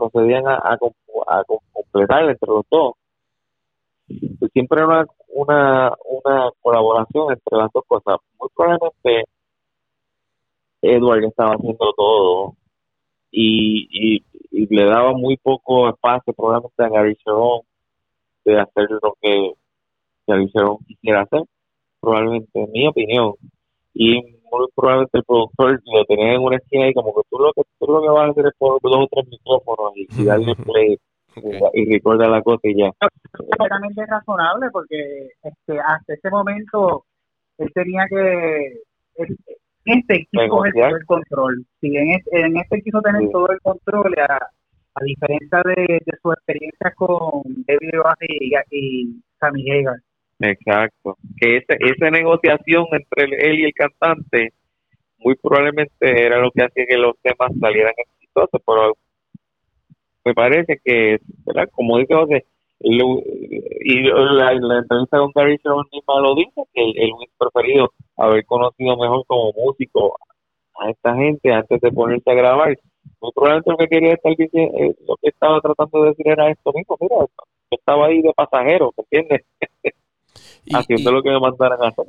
procedían 0.00 0.46
a, 0.46 0.78
completar 1.74 2.24
entre 2.24 2.48
los 2.48 2.64
dos. 2.70 2.94
Pues 4.38 4.50
siempre 4.52 4.84
una, 4.84 5.06
una, 6.04 6.50
colaboración 6.60 7.32
entre 7.32 7.58
las 7.58 7.70
dos 7.72 7.84
cosas. 7.86 8.18
Muy 8.38 8.48
probablemente 8.54 9.24
Edward 10.82 11.24
estaba 11.24 11.54
haciendo 11.54 11.92
todo 11.96 12.54
y, 13.30 14.24
le 14.52 14.84
daba 14.84 15.12
muy 15.12 15.36
poco 15.36 15.88
espacio 15.88 16.32
probablemente 16.32 16.84
a 16.84 16.88
Gary 16.88 17.16
de 18.44 18.60
hacer 18.60 18.88
lo 19.02 19.16
que 19.20 19.52
Gary 20.26 20.50
quisiera 20.86 21.22
hacer, 21.22 21.42
probablemente 22.00 22.50
en 22.54 22.70
mi 22.72 22.86
opinión. 22.86 23.34
Y 23.94 24.39
muy 24.50 24.66
probablemente 24.74 25.18
el 25.18 25.24
productor 25.24 25.80
lo 25.84 26.04
tenía 26.04 26.34
en 26.34 26.42
una 26.42 26.56
esquina 26.56 26.88
y 26.88 26.94
como 26.94 27.14
que 27.14 27.22
tú 27.30 27.38
lo 27.38 27.52
que, 27.52 27.62
tú 27.78 27.86
lo 27.92 28.02
que 28.02 28.08
vas 28.08 28.28
a 28.28 28.30
hacer 28.30 28.46
es 28.46 28.52
poner 28.58 28.80
dos 28.82 28.96
o 28.96 29.08
tres 29.10 29.28
micrófonos 29.30 29.92
y, 29.94 30.24
darle 30.24 30.54
play 30.56 30.98
y, 31.74 31.92
recuerda 31.92 32.28
la 32.28 32.42
cosa 32.42 32.60
y 32.64 32.78
ya. 32.78 32.88
Es 32.88 33.30
completamente 33.32 34.06
razonable 34.06 34.68
porque 34.72 35.28
este, 35.42 35.80
hasta 35.80 36.14
ese 36.14 36.30
momento 36.30 37.04
él 37.58 37.70
tenía 37.74 38.06
que 38.08 38.80
en 39.16 39.98
este 39.98 40.26
quiso 40.30 40.46
todo 40.46 40.64
el 40.64 41.06
control. 41.06 41.64
Sí, 41.80 41.96
en 41.96 42.10
este, 42.10 42.40
en 42.40 42.56
este 42.56 42.82
quiso 42.82 43.00
tener 43.00 43.30
todo 43.30 43.48
el 43.50 43.60
control, 43.60 44.14
a, 44.18 44.38
a 44.94 45.04
diferencia 45.04 45.62
de, 45.64 46.00
de 46.04 46.18
su 46.22 46.32
experiencia 46.32 46.92
con 46.96 47.42
David 47.66 47.90
y, 48.20 48.54
y 48.70 49.22
Sammy 49.38 49.70
Hagar. 49.70 50.00
Exacto. 50.40 51.16
Que 51.38 51.58
esa, 51.58 51.74
esa 51.78 52.10
negociación 52.10 52.86
entre 52.92 53.24
él 53.24 53.60
y 53.60 53.64
el 53.64 53.74
cantante 53.74 54.52
muy 55.18 55.34
probablemente 55.36 56.26
era 56.26 56.38
lo 56.38 56.50
que 56.50 56.62
hacía 56.62 56.86
que 56.86 56.96
los 56.96 57.14
temas 57.22 57.52
salieran 57.60 57.92
exitosos, 57.96 58.60
pero 58.66 58.94
me 60.24 60.34
parece 60.34 60.80
que, 60.84 61.18
¿verdad? 61.46 61.68
como 61.72 61.98
dice 61.98 62.14
José, 62.14 62.44
y 62.82 64.02
la, 64.02 64.54
la, 64.54 64.78
entrevista 64.78 65.18
con 65.18 65.32
Gary 65.34 65.58
Sharon 65.62 65.84
misma 65.92 66.20
lo 66.20 66.34
dice, 66.34 66.62
que 66.72 66.82
él, 66.82 67.12
hubiese 67.12 67.34
preferido 67.38 67.92
haber 68.16 68.44
conocido 68.46 68.96
mejor 68.96 69.24
como 69.26 69.52
músico 69.52 70.16
a 70.78 70.88
esta 70.90 71.14
gente 71.14 71.52
antes 71.52 71.80
de 71.80 71.92
ponerse 71.92 72.30
a 72.30 72.34
grabar. 72.34 72.78
Muy 73.20 73.32
probablemente 73.32 73.70
lo 73.70 73.76
que 73.76 73.88
quería 73.88 74.14
estar 74.14 74.34
diciendo, 74.34 74.78
eh, 74.78 74.94
lo 75.06 75.16
que 75.16 75.28
estaba 75.28 75.60
tratando 75.60 76.02
de 76.02 76.08
decir 76.10 76.28
era 76.28 76.50
esto 76.50 76.72
mismo, 76.74 76.96
mira, 77.00 77.16
yo 77.18 77.26
estaba 77.70 78.06
ahí 78.06 78.22
de 78.22 78.32
pasajero, 78.32 78.94
¿me 79.10 79.20
entiendes? 80.64 80.84
Haciendo 80.84 81.12
lo 81.12 81.22
que 81.22 81.30
me 81.30 81.40
mandaran 81.40 81.78
a 81.82 81.88
hacer. 81.88 82.06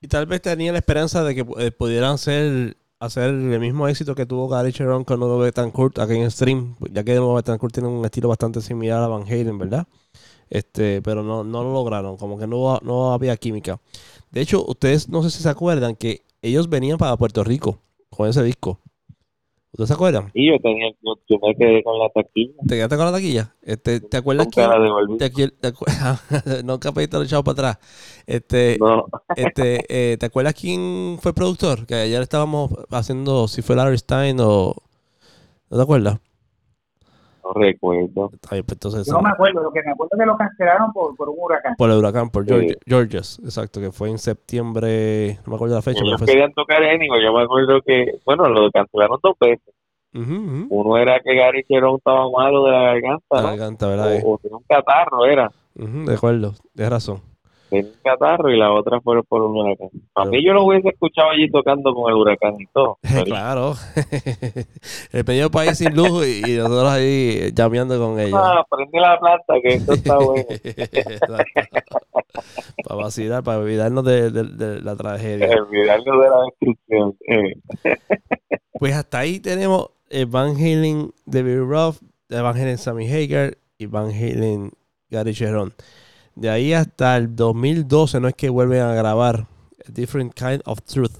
Y, 0.00 0.08
tal 0.08 0.26
vez 0.26 0.42
tenía 0.42 0.72
la 0.72 0.78
esperanza 0.78 1.24
de 1.24 1.34
que 1.34 1.46
eh, 1.58 1.70
pudieran 1.70 2.18
ser 2.18 2.76
hacer 2.98 3.30
el 3.30 3.60
mismo 3.60 3.88
éxito 3.88 4.14
que 4.14 4.26
tuvo 4.26 4.48
Gary 4.48 4.70
Sharon 4.70 5.04
con 5.04 5.20
Nuevo 5.20 5.38
Betancourt 5.38 5.98
aquí 5.98 6.14
en 6.14 6.30
Stream, 6.30 6.76
ya 6.90 7.04
que 7.04 7.14
Nuevo 7.14 7.34
Betancourt 7.34 7.74
tiene 7.74 7.88
un 7.88 8.04
estilo 8.04 8.28
bastante 8.28 8.60
similar 8.60 9.02
a 9.02 9.08
Van 9.08 9.22
Halen, 9.22 9.58
¿verdad? 9.58 9.86
Este, 10.48 11.02
pero 11.02 11.22
no, 11.22 11.44
no 11.44 11.62
lo 11.62 11.72
lograron, 11.72 12.16
como 12.16 12.38
que 12.38 12.46
no, 12.46 12.78
no 12.82 13.12
había 13.12 13.36
química. 13.36 13.80
De 14.30 14.40
hecho, 14.40 14.64
ustedes 14.66 15.08
no 15.08 15.22
sé 15.22 15.30
si 15.30 15.42
se 15.42 15.48
acuerdan 15.48 15.96
que 15.96 16.22
ellos 16.42 16.68
venían 16.68 16.98
para 16.98 17.16
Puerto 17.16 17.44
Rico 17.44 17.80
con 18.10 18.28
ese 18.28 18.42
disco. 18.42 18.80
¿Ustedes 19.76 19.88
se 19.88 19.94
acuerdan? 19.94 20.32
Sí, 20.32 20.46
yo, 20.46 20.58
tenía, 20.58 20.90
yo, 21.02 21.38
me 21.42 21.54
quedé 21.54 21.84
con 21.84 21.98
la 21.98 22.08
taquilla. 22.08 22.54
¿Te 22.66 22.76
quedaste 22.76 22.96
con 22.96 23.04
la 23.04 23.12
taquilla? 23.12 23.54
Este, 23.60 24.00
¿Te 24.00 24.16
acuerdas 24.16 24.48
que 24.48 24.66
te, 25.18 25.28
te, 25.28 25.50
te, 25.50 25.72
nunca 26.64 26.92
pediste 26.92 27.20
echado 27.22 27.44
para 27.44 27.52
atrás. 27.52 28.22
Este, 28.26 28.78
no. 28.80 29.04
este, 29.36 29.80
eh, 29.90 30.16
¿Te 30.16 30.24
acuerdas 30.24 30.54
quién 30.54 31.18
fue 31.20 31.32
el 31.32 31.34
productor? 31.34 31.84
Que 31.84 31.94
ayer 31.96 32.22
estábamos 32.22 32.70
haciendo 32.90 33.48
si 33.48 33.60
fue 33.60 33.76
Larry 33.76 33.98
Stein 33.98 34.38
o... 34.40 34.74
¿No 35.68 35.76
te 35.76 35.82
acuerdas? 35.82 36.20
No 37.46 37.60
recuerdo. 37.60 38.30
Ay, 38.50 38.62
pues 38.62 38.72
entonces, 38.72 39.08
no 39.08 39.20
me 39.20 39.30
acuerdo, 39.30 39.62
lo 39.62 39.70
que 39.70 39.82
me 39.84 39.92
acuerdo 39.92 40.10
es 40.16 40.20
que 40.20 40.26
lo 40.26 40.36
cancelaron 40.36 40.92
por, 40.92 41.14
por 41.16 41.28
un 41.28 41.36
huracán. 41.38 41.74
Por 41.76 41.90
el 41.90 41.98
huracán, 41.98 42.30
por 42.30 42.44
George, 42.44 42.76
Georges, 42.86 43.38
exacto, 43.44 43.80
que 43.80 43.92
fue 43.92 44.10
en 44.10 44.18
septiembre, 44.18 45.38
no 45.46 45.50
me 45.50 45.54
acuerdo 45.56 45.76
la 45.76 45.82
fecha. 45.82 46.02
Ellos 46.04 46.22
querían 46.22 46.52
tocar 46.52 46.82
Enigo, 46.82 47.14
yo 47.20 47.32
me 47.32 47.44
acuerdo 47.44 47.80
que, 47.82 48.18
bueno, 48.24 48.48
lo 48.48 48.70
cancelaron 48.70 49.18
dos 49.22 49.34
veces. 49.40 49.74
Uno 50.12 50.96
era 50.96 51.20
que 51.20 51.34
Gary 51.34 51.62
Cherón 51.64 51.96
estaba 51.96 52.30
malo 52.30 52.64
de 52.64 52.72
la 52.72 52.82
garganta, 52.82 53.24
La 53.30 53.42
garganta, 53.42 53.86
¿verdad? 53.86 54.20
O, 54.24 54.32
o 54.34 54.38
tenía 54.38 54.56
un 54.56 54.64
catarro, 54.66 55.26
era. 55.26 55.52
de 55.74 56.14
acuerdo, 56.14 56.54
tienes 56.74 56.90
razón 56.90 57.35
en 57.70 57.92
catarro 58.02 58.50
y 58.50 58.58
la 58.58 58.72
otra 58.72 59.00
fue 59.00 59.22
por 59.24 59.42
un 59.42 59.56
huracán. 59.56 59.88
A 60.14 60.24
mí 60.24 60.44
yo 60.44 60.52
lo 60.52 60.64
hubiese 60.64 60.88
escuchado 60.90 61.30
allí 61.30 61.50
tocando 61.50 61.92
con 61.94 62.10
el 62.10 62.16
huracán 62.16 62.54
y 62.58 62.66
todo. 62.66 62.98
claro. 63.24 63.74
el 65.12 65.24
pequeño 65.24 65.50
país 65.50 65.78
sin 65.78 65.94
luz 65.94 66.26
y, 66.26 66.56
nosotros 66.56 66.90
ahí 66.90 67.52
llameando 67.54 67.98
con 67.98 68.20
ellos. 68.20 68.38
Ah, 68.40 68.64
prende 68.70 69.00
la 69.00 69.18
planta 69.18 69.54
que 69.62 69.68
esto 69.74 69.94
está 69.94 70.18
bueno. 70.18 70.44
para 72.84 73.02
vacilar, 73.02 73.42
para 73.42 73.58
olvidarnos 73.58 74.04
de, 74.04 74.80
la 74.82 74.96
tragedia. 74.96 75.48
olvidarnos 75.62 76.22
de 76.22 76.30
la 76.30 76.42
destrucción. 76.44 77.16
pues 78.78 78.94
hasta 78.94 79.18
ahí 79.18 79.40
tenemos 79.40 79.90
Van 80.28 80.54
Halen, 80.56 81.10
David 81.24 81.60
Ruff, 81.60 82.00
Van 82.28 82.56
Halen, 82.56 82.78
Sammy 82.78 83.10
Hagar 83.10 83.56
y 83.76 83.86
Van 83.86 84.10
Halen, 84.10 84.70
Gary 85.10 85.34
Cherón. 85.34 85.74
De 86.36 86.50
ahí 86.50 86.74
hasta 86.74 87.16
el 87.16 87.34
2012 87.34 88.20
no 88.20 88.28
es 88.28 88.34
que 88.34 88.50
vuelven 88.50 88.82
a 88.82 88.92
grabar 88.92 89.46
A 89.88 89.90
Different 89.90 90.34
Kind 90.34 90.60
of 90.66 90.82
Truth, 90.82 91.18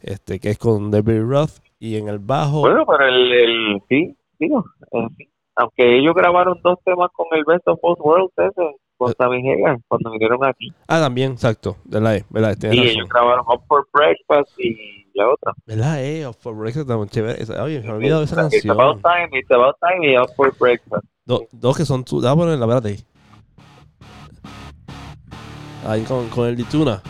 este 0.00 0.40
que 0.40 0.50
es 0.50 0.58
con 0.58 0.90
David 0.90 1.22
Roth 1.22 1.60
y 1.78 1.96
en 1.96 2.08
el 2.08 2.18
bajo. 2.18 2.62
Bueno, 2.62 2.84
pero 2.84 3.06
el, 3.06 3.32
el 3.32 3.82
sí, 3.88 4.16
digo, 4.36 4.64
eh, 4.92 5.28
aunque 5.54 5.98
ellos 5.98 6.12
grabaron 6.12 6.58
dos 6.64 6.76
temas 6.84 7.08
con 7.12 7.26
el 7.32 7.44
Best 7.44 7.68
of 7.68 7.78
Both 7.80 8.00
Worlds, 8.00 8.32
ese, 8.36 8.76
con 8.96 9.14
Sammy 9.14 9.48
Hagar, 9.48 9.78
cuando 9.86 10.10
vinieron 10.10 10.44
aquí. 10.44 10.72
Ah, 10.88 10.98
también, 10.98 11.32
exacto, 11.32 11.76
¿verdad? 11.84 12.20
¿verdad? 12.28 12.56
Sí, 12.60 12.80
ellos 12.80 13.08
grabaron 13.08 13.44
Up 13.46 13.62
for 13.68 13.86
Breakfast 13.92 14.58
y 14.58 15.06
la 15.14 15.28
otra. 15.32 15.52
¿Verdad? 15.66 16.04
Eh, 16.04 16.26
Up 16.26 16.34
for 16.34 16.56
Breakfast 16.56 16.88
también 16.88 17.08
chévere. 17.10 17.44
Oye, 17.62 17.80
me 17.80 17.86
he 17.86 17.92
olvidado 17.92 18.20
de 18.20 18.26
esa 18.26 18.34
canción. 18.34 18.60
It's 18.60 18.70
About 18.70 19.02
Time, 19.02 19.38
It's 19.38 19.50
About 19.52 19.76
Time 19.80 20.12
y 20.12 20.18
Up 20.18 20.30
for 20.34 20.52
Breakfast. 20.58 21.04
dos 21.52 21.76
que 21.76 21.84
son, 21.84 22.04
tú, 22.04 22.20
dame 22.20 22.56
la 22.56 22.66
verdad 22.66 22.90
ahí. 25.86 26.02
Con, 26.02 26.28
con 26.28 26.48
el 26.48 26.56
Dituna. 26.56 27.02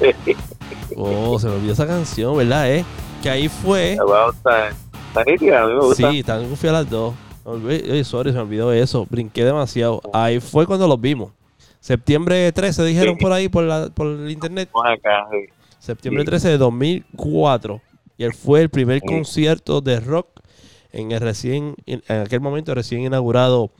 oh, 0.96 1.38
se 1.38 1.46
me 1.48 1.54
olvidó 1.54 1.72
esa 1.72 1.86
canción, 1.86 2.36
¿verdad? 2.36 2.72
Eh? 2.72 2.84
Que 3.22 3.30
ahí 3.30 3.48
fue. 3.48 3.96
Sí, 5.96 6.20
están 6.20 6.48
confiadas 6.48 6.82
las 6.82 6.90
dos. 6.90 7.14
Oye, 7.44 8.04
sorry, 8.04 8.30
se 8.30 8.36
me 8.36 8.42
olvidó 8.42 8.72
eso. 8.72 9.06
Brinqué 9.08 9.44
demasiado. 9.44 10.00
Ahí 10.12 10.40
fue 10.40 10.66
cuando 10.66 10.86
los 10.86 11.00
vimos. 11.00 11.32
Septiembre 11.80 12.52
13 12.52 12.84
dijeron 12.84 13.18
por 13.18 13.32
ahí, 13.32 13.48
por, 13.48 13.64
la, 13.64 13.88
por 13.88 14.06
el 14.06 14.30
internet. 14.30 14.70
Acá, 14.84 15.26
Septiembre 15.78 16.24
13 16.24 16.50
de 16.50 16.58
2004. 16.58 17.80
Y 18.16 18.24
él 18.24 18.34
fue 18.34 18.60
el 18.60 18.70
primer 18.70 19.00
concierto 19.00 19.80
de 19.80 19.98
rock 19.98 20.28
en 20.92 21.10
el 21.10 21.20
recién, 21.20 21.74
en 21.86 22.02
aquel 22.08 22.40
momento 22.40 22.74
recién 22.74 23.00
inaugurado 23.00 23.70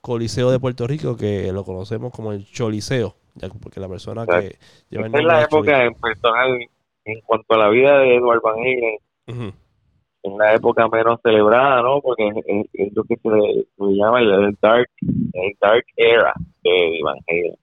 Coliseo 0.00 0.50
de 0.50 0.58
Puerto 0.58 0.86
Rico, 0.86 1.16
que 1.16 1.52
lo 1.52 1.64
conocemos 1.64 2.12
como 2.12 2.32
el 2.32 2.46
Choliseo, 2.46 3.14
ya 3.34 3.48
porque 3.48 3.80
la 3.80 3.88
persona 3.88 4.26
que 4.26 4.56
lleva 4.88 5.06
el 5.06 5.12
nombre 5.12 5.20
es 5.20 5.26
la 5.26 5.42
época 5.42 5.84
en 5.84 5.94
personal, 5.94 6.58
en 7.04 7.20
cuanto 7.20 7.54
a 7.54 7.58
la 7.58 7.68
vida 7.68 7.98
de 7.98 8.16
Eduardo 8.16 8.40
Van 8.42 8.58
Halen, 8.58 9.54
en 10.22 10.38
la 10.38 10.54
época 10.54 10.88
menos 10.88 11.20
celebrada, 11.22 11.82
¿no? 11.82 12.00
Porque 12.00 12.28
es, 12.72 12.92
lo 12.94 13.04
que 13.04 13.16
se 13.16 13.28
le, 13.28 13.66
llama 13.78 14.20
el, 14.20 14.56
dark, 14.60 14.88
el 15.00 15.56
dark 15.60 15.84
era 15.96 16.32
de 16.62 17.00
Van 17.04 17.18
Halen. 17.28 17.56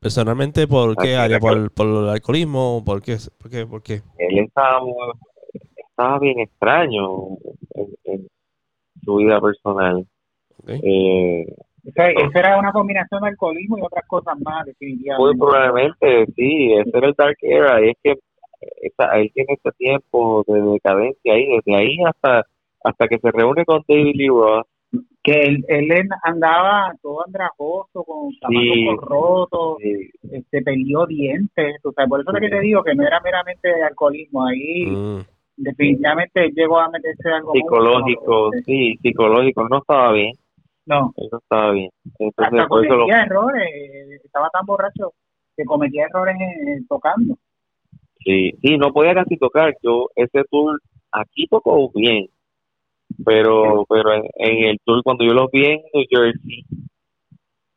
Personalmente, 0.00 0.66
¿por 0.66 0.96
qué 0.96 1.16
área? 1.16 1.38
¿Por, 1.38 1.72
¿Por, 1.72 1.86
el 1.86 2.08
alcoholismo? 2.08 2.82
¿Por 2.84 3.02
qué? 3.02 3.16
¿Por 3.40 3.50
qué? 3.50 3.66
¿Por 3.66 3.82
qué? 3.82 4.02
Él 4.18 4.38
estaba, 4.38 4.80
estaba 5.76 6.18
bien 6.18 6.40
extraño 6.40 7.36
en, 7.74 7.86
en 8.04 8.28
su 9.04 9.16
vida 9.16 9.40
personal 9.40 10.06
eh, 10.68 11.46
esa 11.84 12.38
era 12.38 12.58
una 12.58 12.72
combinación 12.72 13.22
de 13.22 13.28
alcoholismo 13.28 13.78
y 13.78 13.82
otras 13.82 14.06
cosas 14.06 14.38
más, 14.40 14.66
definitivamente. 14.66 15.24
Muy 15.24 15.36
probablemente, 15.36 16.26
sí, 16.36 16.74
ese 16.74 16.90
era 16.92 17.08
el 17.08 17.14
Dark 17.16 17.36
Era, 17.40 17.84
y 17.84 17.90
es 17.90 17.96
que 18.02 18.10
él 18.10 19.30
tiene 19.34 19.54
este 19.54 19.70
tiempo 19.72 20.44
de 20.46 20.60
decadencia 20.60 21.32
ahí, 21.32 21.46
desde 21.56 21.76
ahí 21.76 21.96
hasta 22.04 22.44
hasta 22.84 23.08
que 23.08 23.18
se 23.18 23.30
reúne 23.30 23.64
con 23.64 23.82
David 23.88 24.14
Lee 24.14 24.28
Roth. 24.28 24.66
Que 25.22 25.42
él, 25.42 25.64
él 25.68 25.90
andaba 26.22 26.94
todo 27.02 27.26
andrajoso, 27.26 28.02
con 28.04 28.32
zapatos 28.40 29.08
rotos, 29.08 29.76
este, 30.32 30.62
perdió 30.62 31.04
dientes, 31.06 31.76
o 31.84 31.92
sea, 31.92 32.06
por 32.06 32.20
eso 32.20 32.30
es 32.32 32.40
que 32.40 32.48
te 32.48 32.60
digo 32.60 32.82
que 32.82 32.94
no 32.94 33.06
era 33.06 33.20
meramente 33.20 33.68
alcoholismo, 33.82 34.46
ahí 34.46 34.86
mm. 34.86 35.18
definitivamente 35.58 36.50
llegó 36.54 36.78
a 36.78 36.88
meterse 36.88 37.28
algo 37.28 37.52
psicológico, 37.52 38.50
sí, 38.64 38.96
psicológico, 39.02 39.68
no 39.68 39.78
estaba 39.78 40.12
bien. 40.12 40.32
No. 40.88 41.12
Eso 41.16 41.36
estaba 41.36 41.72
bien. 41.72 41.90
Entonces, 42.18 42.66
cometía 42.66 43.22
errores, 43.22 43.70
estaba 44.24 44.48
tan 44.50 44.64
borracho 44.64 45.12
que 45.56 45.64
cometía 45.64 46.06
errores 46.06 46.36
tocando. 46.88 47.36
Sí, 48.24 48.52
sí, 48.62 48.78
no 48.78 48.92
podía 48.92 49.14
casi 49.14 49.36
tocar. 49.36 49.76
Yo, 49.82 50.06
ese 50.16 50.44
tour 50.50 50.80
aquí 51.12 51.46
tocó 51.46 51.90
bien, 51.94 52.26
pero 53.24 53.84
pero 53.88 54.14
en, 54.14 54.24
en 54.36 54.64
el 54.70 54.78
tour 54.84 55.02
cuando 55.02 55.24
yo 55.24 55.34
los 55.34 55.50
vi 55.50 55.66
en 55.66 55.82
New 55.92 56.04
Jersey 56.08 56.64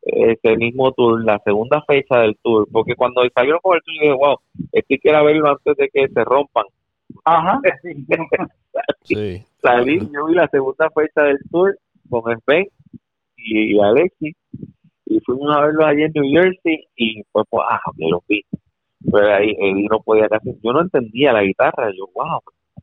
ese 0.02 0.56
mismo 0.56 0.90
tour, 0.92 1.24
la 1.24 1.38
segunda 1.44 1.82
fecha 1.82 2.18
del 2.18 2.36
tour, 2.42 2.66
porque 2.72 2.96
cuando 2.96 3.22
salieron 3.34 3.60
con 3.62 3.76
el 3.76 3.82
tour, 3.82 3.94
yo 3.94 4.02
dije, 4.02 4.14
wow, 4.14 4.36
esto 4.72 4.94
quiero 5.00 5.24
verlo 5.24 5.50
antes 5.50 5.76
de 5.76 5.88
que 5.90 6.08
se 6.08 6.24
rompan. 6.24 6.64
Ajá, 7.24 7.60
sí. 7.82 8.06
Sí. 9.04 9.44
Salí, 9.60 10.00
yo 10.12 10.26
vi 10.26 10.34
la 10.34 10.48
segunda 10.48 10.90
fecha 10.90 11.22
del 11.22 11.38
tour 11.50 11.78
con 12.10 12.22
Sven 12.40 12.66
y 13.44 13.80
Alexis, 13.80 14.36
y 15.06 15.20
fuimos 15.20 15.54
a 15.56 15.60
verlo 15.62 15.84
allí 15.86 16.02
en 16.02 16.12
New 16.14 16.30
Jersey, 16.42 16.86
y 16.96 17.22
pues, 17.32 17.46
pues 17.50 17.64
ah, 17.68 17.80
me 17.96 18.08
lo 18.10 18.22
vi. 18.28 18.42
Pero 19.10 19.34
ahí 19.34 19.54
él 19.58 19.84
no 19.90 20.00
podía 20.00 20.28
casi, 20.28 20.50
yo 20.62 20.72
no 20.72 20.80
entendía 20.82 21.32
la 21.32 21.42
guitarra, 21.42 21.90
yo, 21.96 22.08
wow, 22.14 22.40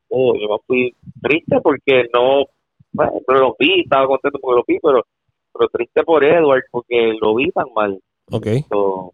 oh, 0.10 0.36
yo 0.36 0.48
me 0.50 0.58
fui 0.68 0.96
triste 1.22 1.60
porque 1.62 2.06
no, 2.14 2.46
bueno, 2.92 3.14
pero 3.26 3.40
lo 3.40 3.56
vi, 3.58 3.82
estaba 3.82 4.06
contento 4.08 4.38
porque 4.42 4.56
lo 4.58 4.64
vi, 4.68 4.80
pero 4.82 5.04
pero 5.52 5.68
triste 5.70 6.04
por 6.04 6.24
Edward 6.24 6.64
porque 6.72 7.14
lo 7.20 7.36
vi 7.36 7.50
tan 7.52 7.66
mal. 7.76 8.00
Ok. 8.32 8.48
So, 8.70 9.12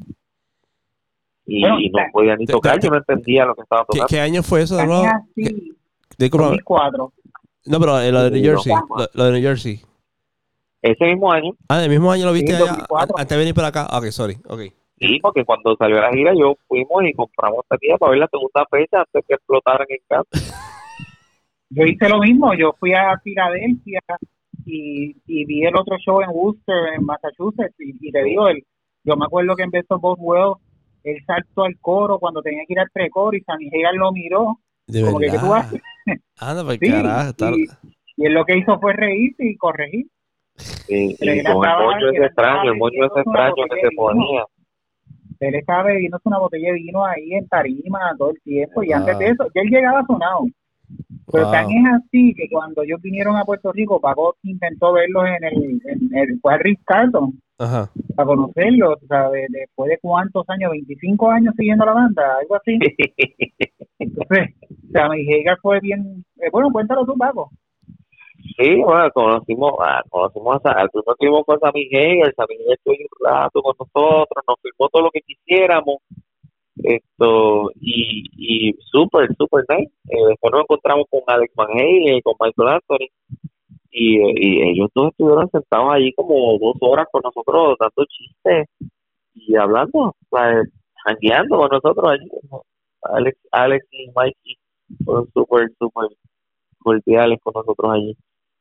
y, 1.47 1.61
Bueno, 1.61 1.79
y 1.79 1.89
no 1.89 1.99
podía 2.11 2.35
ni 2.35 2.45
tocar, 2.45 2.79
yo 2.81 2.89
no 2.89 2.97
entendía 2.97 3.45
lo 3.45 3.55
que 3.55 3.61
estaba 3.61 3.81
¿Qué, 3.83 3.99
tocando. 3.99 4.07
qué 4.07 4.19
año 4.19 4.43
fue 4.43 4.61
eso 4.63 4.75
de 4.75 4.85
nuevo? 4.85 5.03
Tenía 5.03 5.21
¿Qué- 5.35 5.43
así, 5.55 5.71
disculpa, 6.17 6.45
2004. 6.47 7.13
no, 7.67 7.79
pero 7.79 7.99
eh, 8.01 8.11
lo 8.11 8.23
de 8.23 8.31
New 8.31 8.39
Sí, 8.41 8.47
Jersey. 8.47 8.73
no. 8.73 8.95
Lo, 8.97 9.05
lo 9.13 9.23
de 9.25 9.31
New 9.31 9.41
Jersey. 9.41 9.79
Ese 10.85 11.05
mismo 11.05 11.31
año, 11.31 11.51
Ah, 11.67 11.83
el 11.83 11.89
mismo 11.89 12.11
año 12.11 12.25
lo 12.27 12.33
viste 12.33 12.51
allá 12.55 12.65
2004. 12.65 12.97
an- 13.15 13.21
antes 13.21 13.29
de 13.35 13.37
venir 13.37 13.55
para 13.55 13.67
acá. 13.69 13.87
Ok, 13.97 14.05
sorry. 14.11 14.35
Ok. 14.47 14.61
sí, 14.99 15.19
porque 15.21 15.43
cuando 15.43 15.75
salió 15.77 15.99
la 15.99 16.11
gira, 16.11 16.31
yo 16.37 16.55
fuimos 16.67 17.03
y 17.03 17.13
compramos 17.13 17.65
taquilla 17.67 17.97
para 17.97 18.11
ver 18.11 18.19
la 18.19 18.27
segunda 18.27 18.65
fecha 18.69 18.99
antes 18.99 19.23
que 19.27 19.33
explotaran 19.33 19.87
en 19.89 19.97
casa. 20.07 20.29
Yo 21.69 21.83
hice 21.83 22.07
lo 22.07 22.19
mismo, 22.19 22.53
yo 22.53 22.73
fui 22.79 22.93
a 22.93 23.17
Filadelfia 23.23 23.99
y, 24.65 25.15
y 25.25 25.45
vi 25.45 25.65
el 25.65 25.75
otro 25.75 25.97
show 25.97 26.21
en 26.21 26.29
Worcester, 26.31 26.93
en 26.95 27.03
Massachusetts, 27.03 27.73
y, 27.79 27.95
y 28.07 28.11
te 28.11 28.23
digo, 28.23 28.47
el, 28.47 28.63
yo 29.03 29.15
me 29.17 29.25
acuerdo 29.25 29.55
que 29.55 29.63
en 29.63 29.71
Best 29.71 29.91
of 29.91 29.99
Both 29.99 30.19
Worlds, 30.21 30.61
él 31.03 31.17
saltó 31.25 31.63
al 31.63 31.77
coro 31.81 32.19
cuando 32.19 32.41
tenía 32.43 32.63
que 32.67 32.73
ir 32.73 32.79
al 32.79 32.89
precoro 32.93 33.35
y 33.35 33.41
Sammy 33.41 33.67
Hagar 33.73 33.95
lo 33.95 34.11
miró, 34.11 34.59
De 34.87 35.01
como 35.01 35.19
que, 35.19 35.31
¿qué 35.31 35.39
tú 35.39 35.53
haces? 35.53 35.81
Anda, 36.39 36.63
pues 36.65 36.77
Sí, 36.79 36.89
carajo. 36.91 37.33
y, 37.57 37.67
y 38.17 38.25
él 38.27 38.33
lo 38.33 38.45
que 38.45 38.57
hizo 38.59 38.79
fue 38.79 38.93
reírse 38.93 39.43
y 39.45 39.57
corregir. 39.57 40.05
Y, 40.87 41.15
con 41.17 41.27
el 41.29 41.43
que 41.43 42.17
ese 42.17 42.25
extraño, 42.27 42.71
el 42.71 42.77
y 42.77 42.97
ese 42.99 43.19
extraño 43.19 43.55
que 43.69 43.81
se 43.81 43.95
ponía. 43.95 44.45
Él 45.41 45.55
estaba 45.55 45.83
bebiéndose 45.83 46.29
una 46.29 46.39
botella 46.39 46.67
de 46.69 46.73
vino 46.75 47.05
ahí 47.05 47.33
en 47.33 47.47
tarima 47.47 47.99
todo 48.17 48.31
el 48.31 48.41
tiempo 48.41 48.83
y 48.83 48.91
antes 48.93 49.17
de 49.17 49.25
eso, 49.25 49.45
ya 49.53 49.61
él 49.61 49.69
llegaba 49.69 50.03
sonado. 50.05 50.45
Pero 51.31 51.45
Wow. 51.45 51.51
tan 51.51 51.71
es 51.71 51.83
así 51.95 52.33
que 52.35 52.47
cuando 52.49 52.83
ellos 52.83 53.01
vinieron 53.01 53.35
a 53.35 53.43
Puerto 53.43 53.71
Rico, 53.73 53.99
Paco 53.99 54.35
intentó 54.43 54.93
verlos 54.93 55.23
en 55.27 55.43
el, 55.43 55.81
en 55.85 56.15
el 56.17 56.39
fue 56.39 56.53
a 56.53 56.57
Ritz 56.57 56.79
Carlton 56.85 57.33
Ajá. 57.57 57.89
para 58.15 58.27
conocerlos, 58.27 59.01
o 59.03 59.07
sea, 59.07 59.29
de- 59.31 59.47
después 59.49 59.89
de 59.89 59.97
cuántos 59.99 60.47
años, 60.49 60.71
25 60.71 61.31
años 61.31 61.53
siguiendo 61.57 61.85
la 61.85 61.93
banda, 61.93 62.37
algo 62.39 62.55
así. 62.55 62.77
Entonces, 63.99 64.49
Sammy 64.93 65.25
Hagar 65.33 65.57
fue 65.61 65.79
bien, 65.81 66.23
eh, 66.39 66.49
bueno, 66.51 66.69
cuéntalo 66.71 67.05
tú, 67.05 67.17
Paco. 67.17 67.49
Sí, 68.45 68.75
bueno, 68.75 69.09
conocimos, 69.11 69.73
ah, 69.79 70.03
conocimos 70.09 70.63
a, 70.65 70.71
al 70.71 70.89
primer 70.89 71.15
que 71.19 71.43
con 71.45 71.59
Sammy 71.59 71.89
Hagar, 71.93 72.33
Sammy 72.35 72.55
Hagar 72.61 72.77
estuvo 72.77 72.93
un 72.93 73.25
rato 73.25 73.61
con 73.61 73.75
nosotros, 73.79 74.43
nos 74.47 74.59
filmó 74.61 74.89
todo 74.89 75.03
lo 75.03 75.11
que 75.11 75.21
quisiéramos, 75.21 75.97
esto, 76.77 77.71
y, 77.81 78.23
y 78.37 78.73
súper, 78.91 79.29
súper 79.37 79.65
nice. 79.69 79.91
Eh, 80.09 80.25
después 80.29 80.51
nos 80.51 80.61
encontramos 80.61 81.05
con 81.09 81.21
Alex 81.27 81.53
Van 81.55 81.71
Halen, 81.71 82.21
con 82.21 82.35
Michael 82.39 82.69
Anthony, 82.69 83.07
y, 83.91 84.17
y 84.19 84.61
ellos 84.69 84.89
dos 84.93 85.09
estuvieron 85.11 85.49
sentados 85.49 85.93
allí 85.93 86.13
como 86.13 86.57
dos 86.59 86.75
horas 86.81 87.07
con 87.11 87.21
nosotros, 87.23 87.77
dando 87.79 88.05
chistes 88.05 88.67
y 89.33 89.55
hablando, 89.55 90.15
sea, 90.29 90.61
jangueando 91.03 91.57
con 91.57 91.69
nosotros 91.71 92.11
allí. 92.11 92.29
Alex, 93.01 93.37
Alex 93.51 93.87
y 93.91 94.11
Mikey 94.15 94.57
fueron 95.03 95.27
súper, 95.33 95.71
súper 95.79 96.09
cordiales 96.79 97.39
con 97.41 97.53
nosotros 97.55 97.91
allí. 97.93 98.15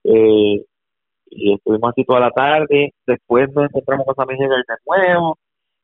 Eh, 0.04 0.64
y 1.30 1.54
estuvimos 1.54 1.90
así 1.90 2.04
toda 2.04 2.20
la 2.20 2.30
tarde. 2.30 2.94
Después 3.06 3.52
nos 3.54 3.64
encontramos 3.66 4.06
con 4.06 4.14
Sammy 4.14 4.34
Hagar 4.34 4.64
de 4.66 4.74
nuevo. 4.86 5.38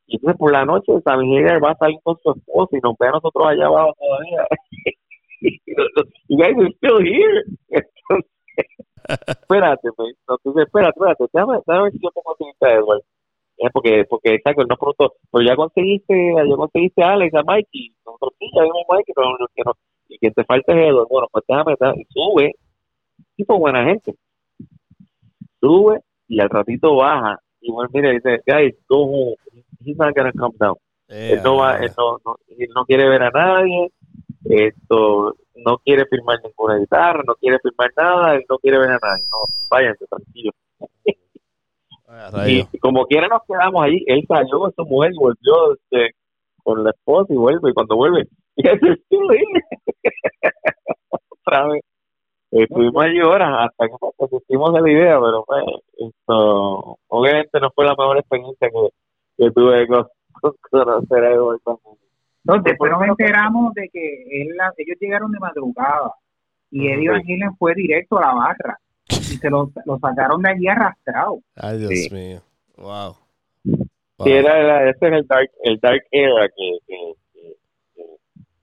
Y 0.06 0.16
entonces 0.16 0.38
por 0.38 0.52
la 0.52 0.64
noche 0.64 0.92
Sammy 1.04 1.38
Hagar 1.38 1.62
va 1.64 1.70
a 1.72 1.76
salir 1.76 1.98
con 2.02 2.16
su 2.22 2.32
esposa 2.32 2.76
y 2.76 2.80
nos 2.80 2.96
ve 2.98 3.08
a 3.08 3.12
nosotros 3.12 3.46
allá 3.46 3.66
abajo 3.66 3.94
todavía. 3.98 4.46
you 6.28 6.36
guys 6.36 6.56
are 6.56 6.70
still 6.76 7.00
here. 7.00 7.44
Entonces, 7.68 8.26
espérate, 9.26 9.88
espérate, 9.88 10.90
espérate, 10.90 11.24
déjame, 11.32 11.58
déjame 11.66 11.82
ver 11.84 11.92
si 11.92 11.98
yo 12.02 12.10
puedo 12.12 12.24
conseguirte 12.24 12.66
a 12.66 12.74
Edward. 12.74 13.02
Eh, 13.58 13.68
porque, 13.72 14.04
porque 14.08 14.34
exacto, 14.34 14.64
nos 14.64 14.78
preguntó, 14.78 15.12
pero 15.30 15.44
ya 15.44 15.54
conseguiste, 15.54 16.14
ya 16.34 16.56
conseguiste 16.56 17.02
a 17.02 17.12
Alex, 17.12 17.34
a 17.34 17.42
Mikey, 17.42 17.92
nosotros 18.06 18.32
sí, 18.38 18.46
ya 18.56 18.62
vimos 18.62 18.84
a 18.88 18.94
Mikey, 18.94 19.14
pero 19.14 19.30
no, 19.38 19.46
que 19.54 19.62
no, 19.66 19.72
y 20.08 20.18
quien 20.18 20.32
te 20.32 20.44
falta 20.44 20.72
es 20.72 20.88
Edward, 20.88 21.08
bueno, 21.10 21.28
pues 21.30 21.44
déjame, 21.46 21.74
déjame, 21.78 22.06
sube, 22.08 22.54
tipo 23.40 23.58
buena 23.58 23.84
gente, 23.84 24.14
sube 25.60 26.00
y 26.28 26.40
al 26.40 26.50
ratito 26.50 26.94
baja, 26.94 27.38
y 27.62 27.72
bueno, 27.72 27.88
mire, 27.94 28.12
dice, 28.12 28.42
guys, 28.46 28.76
go 28.86 29.04
home, 29.04 29.34
he's 29.82 29.96
not 29.96 30.14
gonna 30.14 30.32
come 30.32 30.54
down, 30.58 30.76
él 31.08 31.40
no 31.42 31.56
va, 31.56 31.78
él 31.78 31.90
no, 31.96 32.18
no, 32.22 32.36
él 32.48 32.68
no 32.74 32.84
quiere 32.84 33.08
ver 33.08 33.22
a 33.22 33.30
nadie, 33.30 33.90
esto, 34.44 35.34
no 35.54 35.78
quiere 35.78 36.04
firmar 36.04 36.38
ninguna 36.44 36.76
guitarra, 36.76 37.22
no 37.26 37.34
quiere 37.36 37.58
firmar 37.62 37.90
nada, 37.96 38.34
él 38.34 38.44
no 38.46 38.58
quiere 38.58 38.78
ver 38.78 38.90
a 38.90 38.98
nadie, 39.00 39.24
no, 39.32 39.38
váyanse, 39.70 40.04
tranquilo. 40.06 40.52
Y, 42.46 42.66
y 42.72 42.78
como 42.78 43.06
quiera 43.06 43.26
nos 43.28 43.40
quedamos 43.48 43.82
ahí, 43.82 44.04
él 44.06 44.22
salió 44.28 44.58
con 44.58 44.74
su 44.74 44.84
mujer 44.84 45.12
y 45.14 45.16
volvió 45.16 45.72
este, 45.74 46.14
con 46.62 46.84
la 46.84 46.90
esposa 46.90 47.32
y 47.32 47.36
vuelve, 47.36 47.70
y 47.70 47.72
cuando 47.72 47.96
vuelve, 47.96 48.28
y 48.56 48.68
estuvo 48.68 49.30
ahí. 49.30 49.44
Otra 51.30 51.68
vez. 51.68 51.82
Estuvimos 52.52 53.02
allí 53.04 53.20
horas 53.20 53.68
hasta 53.70 53.86
que 53.86 53.94
pues, 54.00 54.30
desistimos 54.30 54.72
de 54.74 54.80
la 54.80 54.90
idea, 54.90 55.20
pero 55.20 55.44
pues, 55.46 55.62
esto, 55.98 56.98
obviamente 57.08 57.60
no 57.60 57.70
fue 57.70 57.84
la 57.84 57.92
mejor 57.92 58.18
experiencia 58.18 58.68
que, 58.68 58.88
que 59.44 59.50
tuve 59.52 59.86
con, 59.86 60.06
con 60.40 60.52
conocer 60.70 61.24
a. 61.24 61.32
Entonces, 62.42 62.64
después 62.64 62.90
nos 62.90 63.02
enteramos 63.02 63.72
de 63.74 63.88
que 63.92 64.24
él, 64.42 64.56
la- 64.56 64.72
ellos 64.78 64.96
llegaron 65.00 65.30
de 65.30 65.38
madrugada 65.38 66.12
y 66.72 66.88
Eddie 66.88 67.10
Van 67.10 67.20
Halen 67.22 67.56
fue 67.56 67.74
directo 67.74 68.18
a 68.18 68.22
la 68.22 68.34
barra 68.34 68.78
y 69.08 69.12
se 69.36 69.50
lo, 69.50 69.70
lo 69.84 69.98
sacaron 69.98 70.40
de 70.42 70.50
allí 70.50 70.66
arrastrado. 70.66 71.38
Ay, 71.56 71.78
Dios 71.78 71.90
Sí. 71.90 72.14
mío. 72.14 72.40
Wow. 72.78 73.14
Sí, 74.24 74.30
era, 74.32 74.58
era- 74.58 74.90
ese 74.90 75.06
es 75.06 75.12
el 75.12 75.26
dark, 75.26 75.50
el 75.62 75.78
dark 75.78 76.02
era 76.10 76.48
que, 76.48 76.78
que- 76.86 77.12
que- 77.32 77.56
que 77.94 78.02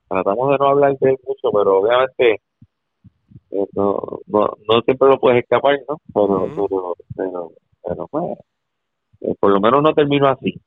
tratamos 0.08 0.50
de 0.50 0.58
no 0.58 0.66
hablar 0.68 0.96
de 0.98 1.10
él 1.10 1.16
mucho, 1.26 1.50
pero 1.56 1.78
obviamente 1.78 2.32
eh, 2.32 2.40
no, 3.50 4.00
no, 4.26 4.56
no 4.68 4.80
siempre 4.84 5.08
lo 5.08 5.18
puedes 5.18 5.42
escapar, 5.42 5.78
¿no? 5.88 5.98
Pero, 6.12 6.50
pero, 6.54 6.94
pero, 7.16 7.52
pero, 7.84 8.08
pues, 8.08 8.38
eh, 9.20 9.34
por 9.40 9.50
lo 9.52 9.60
menos 9.60 9.82
no 9.82 9.92
terminó 9.94 10.28
así. 10.28 10.60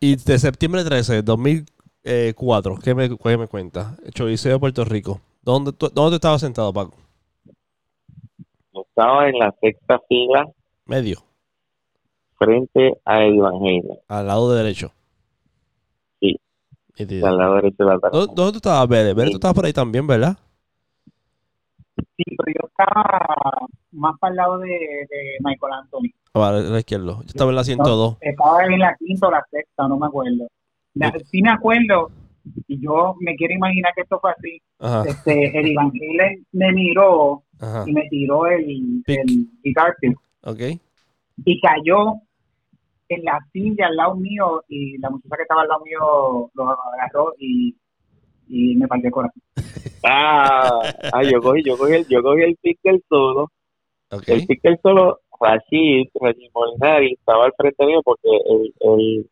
Y 0.00 0.16
de 0.16 0.38
septiembre 0.38 0.84
13 0.84 1.14
de 1.14 1.22
2004, 1.22 2.76
¿qué 2.82 2.94
me, 2.94 3.08
qué 3.16 3.36
me 3.38 3.48
cuenta? 3.48 3.96
Choliseo, 4.12 4.60
Puerto 4.60 4.84
Rico. 4.84 5.20
¿Dónde, 5.42 5.72
tú- 5.72 5.90
¿Dónde 5.92 6.16
estabas 6.16 6.40
sentado, 6.40 6.72
Paco? 6.72 6.94
Estaba 8.72 9.28
en 9.28 9.38
la 9.38 9.54
sexta 9.60 10.00
fila 10.08 10.46
Medio, 10.86 11.18
frente 12.38 12.94
a 13.04 13.14
Halen, 13.16 13.82
al 14.08 14.26
lado 14.26 14.52
derecho. 14.54 14.92
Sí. 16.20 16.36
Al 17.24 17.36
lado 17.36 17.54
derecho 17.56 17.84
de 17.84 17.84
la 17.86 17.96
¿Dó- 18.10 18.26
¿Dónde 18.26 18.52
tú 18.52 18.56
estabas, 18.58 18.88
Bede? 18.88 19.14
Bede, 19.14 19.30
tú 19.30 19.36
estabas 19.36 19.54
por 19.54 19.64
ahí 19.64 19.72
también, 19.72 20.06
¿verdad? 20.06 20.36
Sí, 21.96 22.24
pero 22.36 22.52
yo 22.60 22.68
estaba 22.68 23.66
más 23.92 24.18
para 24.18 24.30
el 24.32 24.36
lado 24.36 24.58
de, 24.58 24.68
de 24.68 25.36
Michael 25.40 25.72
Anthony. 25.72 26.10
Ah, 26.34 26.38
vale, 26.40 26.58
a 26.66 26.70
la 26.70 26.78
izquierda. 26.80 27.04
Yo 27.18 27.22
estaba 27.26 27.50
en 27.50 27.56
la 27.56 27.64
102. 27.64 28.16
Estaba 28.20 28.64
en 28.64 28.78
la 28.80 28.96
quinta 28.98 29.28
o 29.28 29.30
la 29.30 29.44
sexta, 29.50 29.86
no 29.88 29.96
me 29.98 30.06
acuerdo. 30.06 30.48
Me- 30.94 31.12
Sí 31.24 31.42
me 31.42 31.50
acuerdo, 31.50 32.10
y 32.68 32.80
yo 32.80 33.14
me 33.20 33.34
quiero 33.36 33.54
imaginar 33.54 33.92
que 33.94 34.02
esto 34.02 34.18
fue 34.20 34.30
así. 34.32 34.60
Ajá, 34.80 35.04
Este, 35.06 35.74
Van 35.76 35.90
Halen 35.90 36.46
me 36.52 36.72
miró 36.72 37.42
ajá. 37.60 37.84
y 37.86 37.92
me 37.92 38.08
tiró 38.08 38.46
el, 38.46 39.02
Pick. 39.06 39.18
el 39.20 39.48
guitar 39.62 39.94
pick. 40.00 40.16
Ok. 40.42 40.60
y 41.46 41.60
cayó 41.60 42.14
en 43.08 43.24
la 43.24 43.38
silla 43.52 43.86
al 43.86 43.96
lado 43.96 44.14
mío 44.16 44.62
y 44.68 44.98
la 44.98 45.10
muchacha 45.10 45.36
que 45.36 45.42
estaba 45.42 45.62
al 45.62 45.68
lado 45.68 45.84
mío 45.84 46.50
lo 46.54 46.70
agarró 46.70 47.32
y, 47.38 47.74
y 48.48 48.76
me 48.76 48.86
partió 48.88 49.08
el 49.08 49.12
corazón. 49.12 49.42
Ah, 50.06 50.80
ah, 51.12 51.22
yo 51.22 51.40
cogí, 51.40 51.62
yo 51.64 51.76
cogí 51.78 51.94
el, 51.94 52.06
yo 52.08 52.22
cogí 52.22 52.42
el 52.42 52.56
pick 52.60 52.78
del 52.82 53.02
solo, 53.08 53.48
Ok. 54.10 54.24
el 54.26 54.46
pick 54.46 54.62
del 54.62 54.78
solo, 54.82 55.20
Rashid, 55.40 56.08
Rashid 56.20 56.50
Molinari 56.54 57.12
estaba 57.14 57.46
al 57.46 57.52
frente 57.56 57.86
mío 57.86 58.00
porque 58.04 58.28
él, 58.28 58.74
él, 58.80 59.30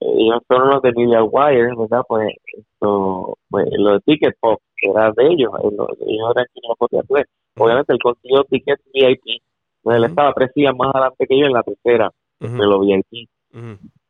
ellos 0.00 0.40
fueron 0.46 0.70
los 0.70 0.82
de 0.82 0.92
Media 0.92 1.22
Wire, 1.24 1.74
¿verdad? 1.76 2.02
Pues, 2.08 2.28
esto, 2.46 3.38
pues 3.50 3.66
los 3.78 3.94
de 3.94 4.00
Ticket 4.12 4.36
Pop, 4.40 4.60
que 4.76 4.90
era 4.90 5.10
de 5.12 5.26
ellos, 5.26 5.52
ellos, 5.62 5.88
ellos 6.06 6.32
eran 6.34 6.46
quienes 6.52 6.68
lo 6.68 6.76
podían 6.76 7.04
hacer. 7.04 7.26
Obviamente 7.58 7.92
él 7.92 7.98
consiguió 8.02 8.44
tickets 8.44 8.82
VIP, 8.92 9.42
pues 9.82 9.96
él 9.96 10.04
estaba 10.04 10.32
tres 10.34 10.50
más 10.76 10.94
adelante 10.94 11.26
que 11.26 11.38
yo 11.38 11.46
en 11.46 11.52
la 11.52 11.62
tercera 11.62 12.10
Ujú, 12.40 12.56
de 12.56 12.66
los 12.66 12.80
VIP. 12.80 13.28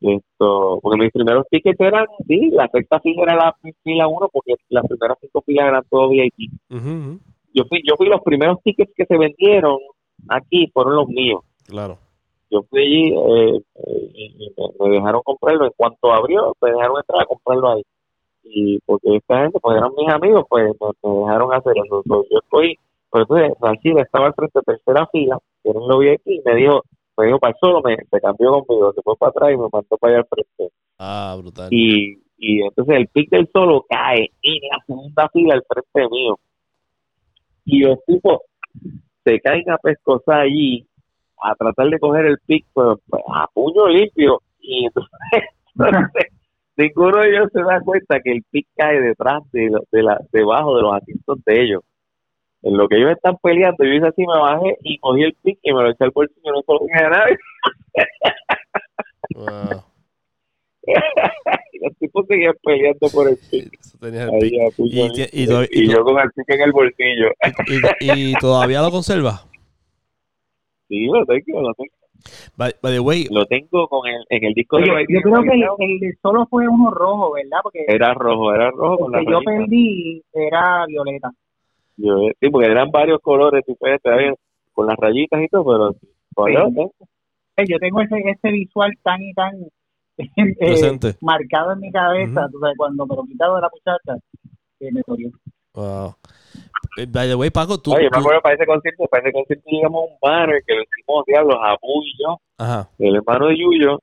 Esto, 0.08 0.78
porque 0.82 0.98
mis 0.98 1.12
primeros 1.12 1.46
tickets 1.50 1.80
eran, 1.80 2.06
sí, 2.28 2.50
la 2.52 2.68
sexta 2.68 3.00
fila 3.00 3.22
era 3.24 3.36
la 3.36 3.56
fila 3.82 4.06
uno, 4.06 4.28
porque 4.32 4.54
las 4.68 4.86
primeras 4.86 5.18
cinco 5.20 5.42
filas 5.42 5.68
eran 5.68 5.84
todo 5.90 6.08
VIP. 6.08 6.50
Ujú. 6.70 7.18
Yo 7.52 7.64
fui, 7.68 7.82
yo 7.84 7.96
fui 7.96 8.06
los 8.06 8.20
primeros 8.22 8.62
tickets 8.62 8.92
que 8.94 9.06
se 9.06 9.16
vendieron 9.16 9.78
aquí, 10.28 10.70
fueron 10.72 10.96
los 10.96 11.08
míos. 11.08 11.40
Claro. 11.66 11.98
Yo 12.50 12.62
fui 12.70 12.80
allí 12.80 13.14
eh, 13.14 13.60
eh, 13.74 14.10
y 14.14 14.52
me, 14.78 14.90
dejaron 14.90 15.22
comprarlo. 15.24 15.64
En 15.64 15.72
cuanto 15.76 16.12
abrió, 16.12 16.54
me 16.60 16.70
dejaron 16.70 16.98
entrar 16.98 17.22
a 17.22 17.26
comprarlo 17.26 17.72
ahí. 17.72 17.82
Y 18.44 18.78
porque 18.86 19.16
esta 19.16 19.42
gente, 19.42 19.58
pues 19.60 19.76
eran 19.76 19.90
mis 19.96 20.08
amigos, 20.08 20.44
pues 20.48 20.64
me, 20.80 21.10
me 21.10 21.18
dejaron 21.18 21.52
hacer 21.52 21.72
eso. 21.84 22.02
So, 22.06 22.24
yo 22.30 22.38
estoy, 22.38 22.78
por 23.10 23.22
entonces, 23.22 23.52
Rachid 23.60 23.98
estaba 23.98 24.26
al 24.26 24.34
frente 24.34 24.60
de 24.60 24.74
tercera 24.74 25.06
fila, 25.10 25.38
que 25.62 25.70
era 25.70 25.80
lo 25.80 25.98
VIP, 25.98 26.26
y 26.26 26.42
me 26.44 26.54
dijo, 26.54 26.82
me 27.16 27.26
dijo 27.26 27.38
para 27.38 27.52
el 27.52 27.58
solo, 27.60 27.82
me, 27.82 27.96
se 27.96 28.20
cambió 28.20 28.64
conmigo, 28.64 28.92
se 28.92 29.02
fue 29.02 29.16
para 29.16 29.30
atrás 29.30 29.50
y 29.52 29.56
me 29.56 29.68
mandó 29.72 29.96
para 29.98 30.12
allá 30.12 30.20
al 30.20 30.28
frente. 30.28 30.74
Ah, 30.98 31.36
brutal. 31.38 31.68
Y, 31.70 32.18
y 32.38 32.62
entonces 32.62 32.96
el 32.96 33.08
pick 33.08 33.30
del 33.30 33.48
solo 33.52 33.84
cae 33.88 34.30
en 34.42 34.60
la 34.70 34.84
segunda 34.86 35.28
fila 35.30 35.54
al 35.54 35.64
frente 35.68 36.14
mío. 36.14 36.38
Y 37.64 37.80
los 37.80 37.98
tipos 38.04 38.40
se 39.24 39.40
caen 39.40 39.68
a 39.70 39.78
pescosa 39.78 40.40
allí 40.40 40.86
a 41.42 41.54
tratar 41.54 41.88
de 41.88 41.98
coger 41.98 42.26
el 42.26 42.38
pick 42.46 42.64
pues, 42.72 42.98
a 43.34 43.46
puño 43.52 43.88
limpio. 43.88 44.40
Y 44.60 44.86
entonces, 44.86 45.10
entonces, 45.74 46.32
ninguno 46.76 47.20
de 47.20 47.28
ellos 47.30 47.48
se 47.52 47.62
da 47.62 47.80
cuenta 47.80 48.20
que 48.20 48.32
el 48.32 48.42
pick 48.50 48.66
cae 48.76 49.00
detrás 49.00 49.42
de, 49.52 49.70
de 49.90 50.02
la, 50.02 50.20
debajo 50.32 50.76
de 50.76 50.82
los 50.82 50.94
asientos 50.94 51.38
de 51.44 51.62
ellos. 51.62 51.82
En 52.62 52.76
lo 52.76 52.88
que 52.88 52.96
ellos 52.96 53.12
están 53.12 53.36
peleando, 53.42 53.84
yo 53.84 53.92
hice 53.92 54.06
así, 54.08 54.22
me 54.26 54.38
bajé 54.40 54.76
y 54.82 54.98
cogí 54.98 55.22
el 55.22 55.34
pick 55.42 55.58
y 55.62 55.72
me 55.72 55.82
lo 55.82 55.90
eché 55.90 56.04
al 56.04 56.10
bolsillo, 56.10 56.52
no 56.52 56.62
se 56.62 56.72
lo 56.72 56.78
dije 56.86 57.04
a 57.04 57.10
nadie. 57.10 57.36
Wow. 59.34 59.82
y 61.72 61.78
los 61.84 61.96
tipos 61.98 62.26
seguían 62.28 62.54
peleando 62.62 63.08
por 63.12 63.28
el 63.28 63.36
pick. 63.50 63.78
Ahí 64.02 64.52
Y, 65.70 65.88
yo 65.90 66.04
con 66.04 66.18
el 66.18 66.30
pique 66.32 66.54
en 66.54 66.60
el 66.62 66.72
bolsillo. 66.72 67.28
y- 68.00 68.30
y 68.30 68.34
todavía 68.40 68.82
lo 68.82 68.90
conserva. 68.90 69.42
Sí, 70.88 71.06
lo 71.06 71.24
tengo, 71.26 71.62
lo 71.62 71.74
tengo. 71.74 71.92
By, 72.56 72.72
by 72.82 72.92
the 72.92 73.00
way, 73.00 73.26
Lo 73.30 73.44
tengo 73.46 73.86
con 73.88 74.08
el, 74.08 74.24
en 74.30 74.44
el 74.44 74.54
disco 74.54 74.76
Oye, 74.76 74.86
de 74.90 75.06
yo 75.08 75.20
creo 75.20 75.42
que 75.42 75.50
el, 75.50 75.62
el 75.78 75.98
de 76.00 76.16
solo 76.22 76.46
fue 76.46 76.66
uno 76.66 76.90
rojo, 76.90 77.32
¿verdad? 77.32 77.58
Porque 77.62 77.84
Era 77.86 78.14
rojo, 78.14 78.52
era 78.54 78.70
rojo 78.70 78.98
con 78.98 79.12
la 79.12 79.18
el 79.20 79.26
que 79.26 79.30
yo 79.30 79.40
rayita. 79.44 79.50
perdí 79.64 80.22
era 80.32 80.86
violeta. 80.86 81.30
Yo- 81.96 82.30
sí, 82.40 82.50
porque 82.50 82.66
eran 82.70 82.90
varios 82.90 83.20
colores 83.20 83.64
diferentes, 83.66 84.12
había 84.12 84.34
con 84.72 84.86
las 84.86 84.96
rayitas 84.96 85.42
y 85.42 85.48
todo, 85.48 85.64
pero 86.36 86.46
tengo. 86.46 86.92
Eh, 87.56 87.64
Yo 87.66 87.78
tengo 87.78 88.02
ese, 88.02 88.16
ese 88.18 88.50
visual 88.50 88.92
tan 89.02 89.22
y 89.22 89.32
tan 89.32 89.54
eh, 90.36 90.98
marcado 91.22 91.72
en 91.72 91.80
mi 91.80 91.90
cabeza. 91.90 92.42
Ujú. 92.42 92.52
Tú 92.52 92.58
sabes, 92.60 92.76
cuando 92.76 93.06
me 93.06 93.16
lo 93.16 93.24
quitaron 93.24 93.56
de 93.56 93.60
la 93.62 93.70
muchacha, 93.72 94.24
que 94.78 94.92
me 94.92 95.00
dolió. 95.06 95.30
wow. 95.74 96.14
Eh, 96.98 97.06
By 97.06 97.28
the 97.28 97.34
way, 97.34 97.50
Paco, 97.50 97.78
tú. 97.78 97.94
Oye, 97.94 98.08
me 98.10 98.18
acuerdo 98.18 98.40
para 98.40 98.54
ese 98.54 98.66
concierto, 98.66 99.04
para 99.10 99.22
ese 99.22 99.32
concierto 99.32 99.64
llegamos 99.70 100.02
a 100.02 100.12
un 100.12 100.18
banner 100.20 100.62
que 100.66 100.74
lo 100.74 100.82
hicimos, 100.82 101.24
diablos, 101.26 101.56
a 101.60 101.74
y 101.74 102.22
yo, 102.22 102.40
Ajá. 102.58 102.90
el 102.98 103.16
hermano 103.16 103.48
de 103.48 103.56
Yuyo, 103.58 104.00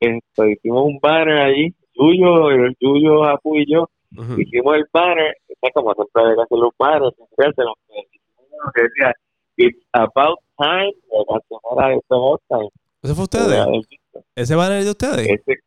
esto, 0.00 0.46
hicimos 0.46 0.84
un 0.86 0.98
banner 1.00 1.38
allí, 1.38 1.74
Yuyo, 1.94 2.50
el 2.50 2.76
Yuyo, 2.80 3.24
Apu 3.24 3.56
y 3.56 3.70
yo, 3.70 3.88
ujú. 4.16 4.40
hicimos 4.40 4.76
el 4.76 4.84
banner, 4.92 5.36
está 5.48 5.70
como 5.72 5.94
siempre 5.94 6.22
hay 6.22 6.36
que 6.36 6.42
hacer 6.42 6.58
los 6.58 6.72
banners, 6.78 7.16
siempre 7.16 7.46
hacen 7.48 7.64
los 7.64 7.74
hicimos 8.12 8.46
uno 8.50 8.72
que 8.74 8.82
decía, 8.82 9.12
It's 9.56 9.86
about 9.92 10.38
time, 10.58 10.92
la 11.10 11.94
It's 11.94 12.10
about 12.10 12.40
time. 12.48 12.70
¿Ese 13.02 13.14
fue 13.14 13.24
ustedes? 13.24 13.66
¿Ese 14.34 14.54
banner 14.54 14.78
es 14.78 14.84
de 14.84 14.90
ustedes? 14.90 15.28
Ese, 15.28 15.60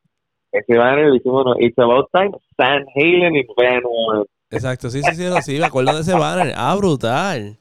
ese 0.51 0.77
banner 0.77 1.07
lo 1.07 1.15
hicimos, 1.15 1.45
no, 1.45 1.55
It's 1.59 1.77
about 1.77 2.09
time, 2.11 2.31
San 2.57 2.85
Halen 2.95 3.35
y 3.35 3.45
Van 3.55 3.83
Warren. 3.85 4.25
Exacto, 4.49 4.89
sí, 4.89 5.01
sí, 5.03 5.15
sí, 5.15 5.23
no, 5.25 5.41
sí, 5.41 5.59
me 5.59 5.65
acuerdo 5.65 5.93
de 5.93 6.01
ese 6.01 6.13
banner. 6.13 6.53
Ah, 6.55 6.75
brutal. 6.75 7.57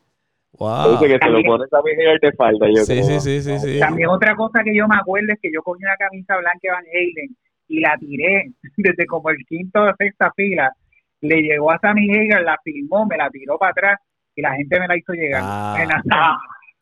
Wow. 0.58 0.92
Dice 0.92 1.06
que 1.08 1.18
se 1.18 1.30
lo 1.30 1.42
pones 1.42 1.72
a 1.72 1.82
Miguel 1.82 2.18
de 2.22 2.32
falda. 2.32 2.66
Yo 2.74 2.84
Sí, 2.84 3.00
como, 3.00 3.20
sí, 3.20 3.20
sí, 3.20 3.42
sí, 3.42 3.58
sí. 3.58 3.78
También 3.78 4.08
otra 4.08 4.34
cosa 4.34 4.62
que 4.64 4.74
yo 4.74 4.88
me 4.88 4.96
acuerdo 4.96 5.32
es 5.32 5.40
que 5.40 5.50
yo 5.52 5.62
cogí 5.62 5.82
una 5.84 5.96
camisa 5.96 6.36
blanca 6.38 6.60
de 6.62 6.70
Van 6.70 6.84
Halen 6.86 7.36
y 7.68 7.80
la 7.80 7.96
tiré 7.98 8.52
desde 8.76 9.06
como 9.06 9.30
el 9.30 9.38
quinto 9.48 9.82
o 9.82 9.94
sexta 9.96 10.32
fila. 10.34 10.72
Le 11.20 11.40
llegó 11.40 11.70
a 11.70 11.78
Sammy 11.78 12.08
Hagar, 12.14 12.42
la 12.42 12.58
filmó, 12.62 13.06
me 13.06 13.16
la 13.16 13.30
tiró 13.30 13.58
para 13.58 13.72
atrás 13.72 14.00
y 14.34 14.42
la 14.42 14.54
gente 14.54 14.78
me 14.78 14.88
la 14.88 14.96
hizo 14.96 15.12
llegar. 15.12 15.42
Ah. 15.44 16.02
Ah. 16.12 16.38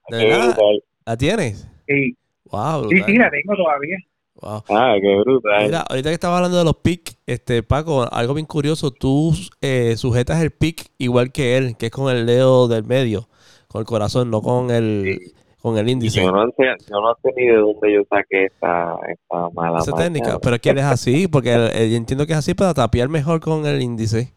¿La 1.06 1.16
tienes? 1.16 1.70
sí, 1.86 2.16
Wow, 2.50 2.88
sí, 2.88 3.02
sí, 3.04 3.16
la 3.16 3.30
tengo 3.30 3.56
todavía. 3.56 3.96
Wow. 4.40 4.62
Ah, 4.68 4.94
qué 5.00 5.16
brutal. 5.20 5.64
Mira, 5.64 5.80
ahorita 5.88 6.10
que 6.10 6.14
estaba 6.14 6.36
hablando 6.36 6.58
de 6.58 6.64
los 6.64 6.76
pics, 6.76 7.16
este, 7.26 7.62
Paco, 7.62 8.06
algo 8.12 8.34
bien 8.34 8.46
curioso, 8.46 8.90
tú 8.90 9.32
eh, 9.60 9.96
sujetas 9.96 10.42
el 10.42 10.50
pic 10.50 10.90
igual 10.98 11.32
que 11.32 11.56
él, 11.56 11.76
que 11.76 11.86
es 11.86 11.92
con 11.92 12.14
el 12.14 12.26
dedo 12.26 12.68
del 12.68 12.84
medio, 12.84 13.28
con 13.68 13.80
el 13.80 13.86
corazón, 13.86 14.30
no 14.30 14.42
con 14.42 14.70
el, 14.70 15.32
con 15.64 15.78
el 15.78 15.88
índice. 15.88 16.20
yo, 16.22 16.30
no 16.30 16.44
sé, 16.58 16.64
yo 16.90 17.00
no 17.00 17.14
sé 17.22 17.30
ni 17.34 17.46
de 17.46 17.56
dónde 17.56 17.94
yo 17.94 18.02
saqué 18.10 18.44
esta, 18.44 18.96
esta 19.10 19.48
mala 19.54 19.78
Esa 19.78 19.92
maña. 19.92 20.04
técnica, 20.04 20.38
pero 20.38 20.56
es 20.56 20.60
que 20.60 20.68
él 20.68 20.76
es 20.78 20.84
así, 20.84 21.26
porque 21.26 21.54
él- 21.54 21.70
él- 21.74 21.90
yo 21.90 21.96
entiendo 21.96 22.26
que 22.26 22.34
es 22.34 22.38
así 22.40 22.52
para 22.52 22.74
tapiar 22.74 23.08
mejor 23.08 23.40
con 23.40 23.64
el 23.64 23.80
índice. 23.80 24.34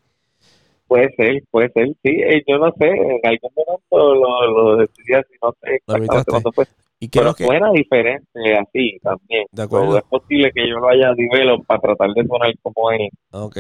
Puede 0.88 1.14
ser, 1.18 1.44
puede 1.52 1.70
ser, 1.74 1.88
sí. 2.02 2.12
eh, 2.12 2.42
Yo 2.48 2.58
no 2.60 2.72
sé, 2.80 2.88
en 2.88 3.20
algún 3.26 3.52
momento 3.58 4.16
lo, 4.16 4.48
lo 4.48 4.78
decidí 4.78 5.16
así, 5.16 5.34
no 5.44 5.54
sé 5.62 5.76
exactamente 5.76 6.32
cuándo 6.32 6.52
fue. 6.54 6.66
Y 7.02 7.10
Pero 7.10 7.36
que, 7.36 7.44
suena 7.44 7.72
diferente 7.74 8.58
así 8.58 8.98
también. 9.04 9.46
De 9.52 9.64
acuerdo. 9.64 9.92
So, 9.92 9.98
es 9.98 10.04
posible 10.06 10.52
que 10.56 10.62
yo 10.68 10.78
lo 10.78 10.88
haya 10.88 11.12
develop 11.14 11.66
para 11.66 11.82
tratar 11.82 12.14
de 12.14 12.26
sonar 12.26 12.54
como 12.64 12.90
él. 12.92 13.10
ok. 13.32 13.58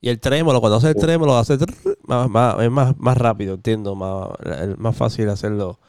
Y 0.00 0.08
el 0.08 0.20
trémolo, 0.20 0.60
cuando 0.60 0.76
hace 0.76 0.90
el 0.90 0.94
trémolo, 0.94 1.34
hace 1.36 1.58
trrr, 1.58 1.98
más, 2.06 2.30
más- 2.30 2.62
es 2.62 2.70
más, 2.70 2.96
más 2.96 3.18
rápido, 3.18 3.54
entiendo, 3.54 3.96
más, 3.96 4.28
más 4.78 4.96
fácil 4.96 5.28
hacerlo. 5.28 5.80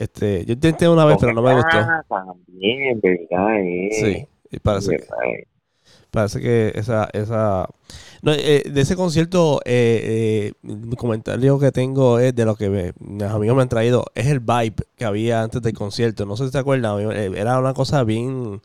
Este, 0.00 0.46
yo 0.46 0.54
intenté 0.54 0.88
una 0.88 1.04
vez, 1.04 1.18
pero 1.20 1.34
no 1.34 1.42
me 1.42 1.52
gustó. 1.52 1.76
Ah, 1.78 2.02
también, 2.08 2.98
¿verdad? 3.02 3.60
Eh. 3.60 3.88
Sí, 3.92 4.26
y 4.50 4.58
parece 4.58 4.92
que, 4.92 4.96
¿verdad? 4.96 5.18
eh. 5.26 5.46
Parece 6.10 6.40
que 6.40 6.72
esa, 6.74 7.10
esa 7.12 7.68
no, 8.22 8.32
eh, 8.32 8.62
de 8.64 8.80
ese 8.80 8.96
concierto, 8.96 9.60
eh, 9.66 10.52
eh, 10.52 10.52
mi 10.62 10.96
comentario 10.96 11.58
que 11.58 11.70
tengo 11.70 12.18
es 12.18 12.34
de 12.34 12.46
lo 12.46 12.56
que 12.56 12.70
me- 12.70 12.92
mis 12.98 13.24
amigos 13.24 13.54
me 13.56 13.62
han 13.62 13.68
traído, 13.68 14.06
es 14.14 14.26
el 14.28 14.40
vibe 14.40 14.74
que 14.96 15.04
había 15.04 15.42
antes 15.42 15.60
del 15.60 15.74
concierto. 15.74 16.24
No 16.24 16.34
sé 16.38 16.46
si 16.46 16.50
te 16.52 16.58
acuerdas, 16.58 16.98
eh, 17.14 17.30
era 17.36 17.58
una 17.58 17.74
cosa 17.74 18.02
bien, 18.02 18.62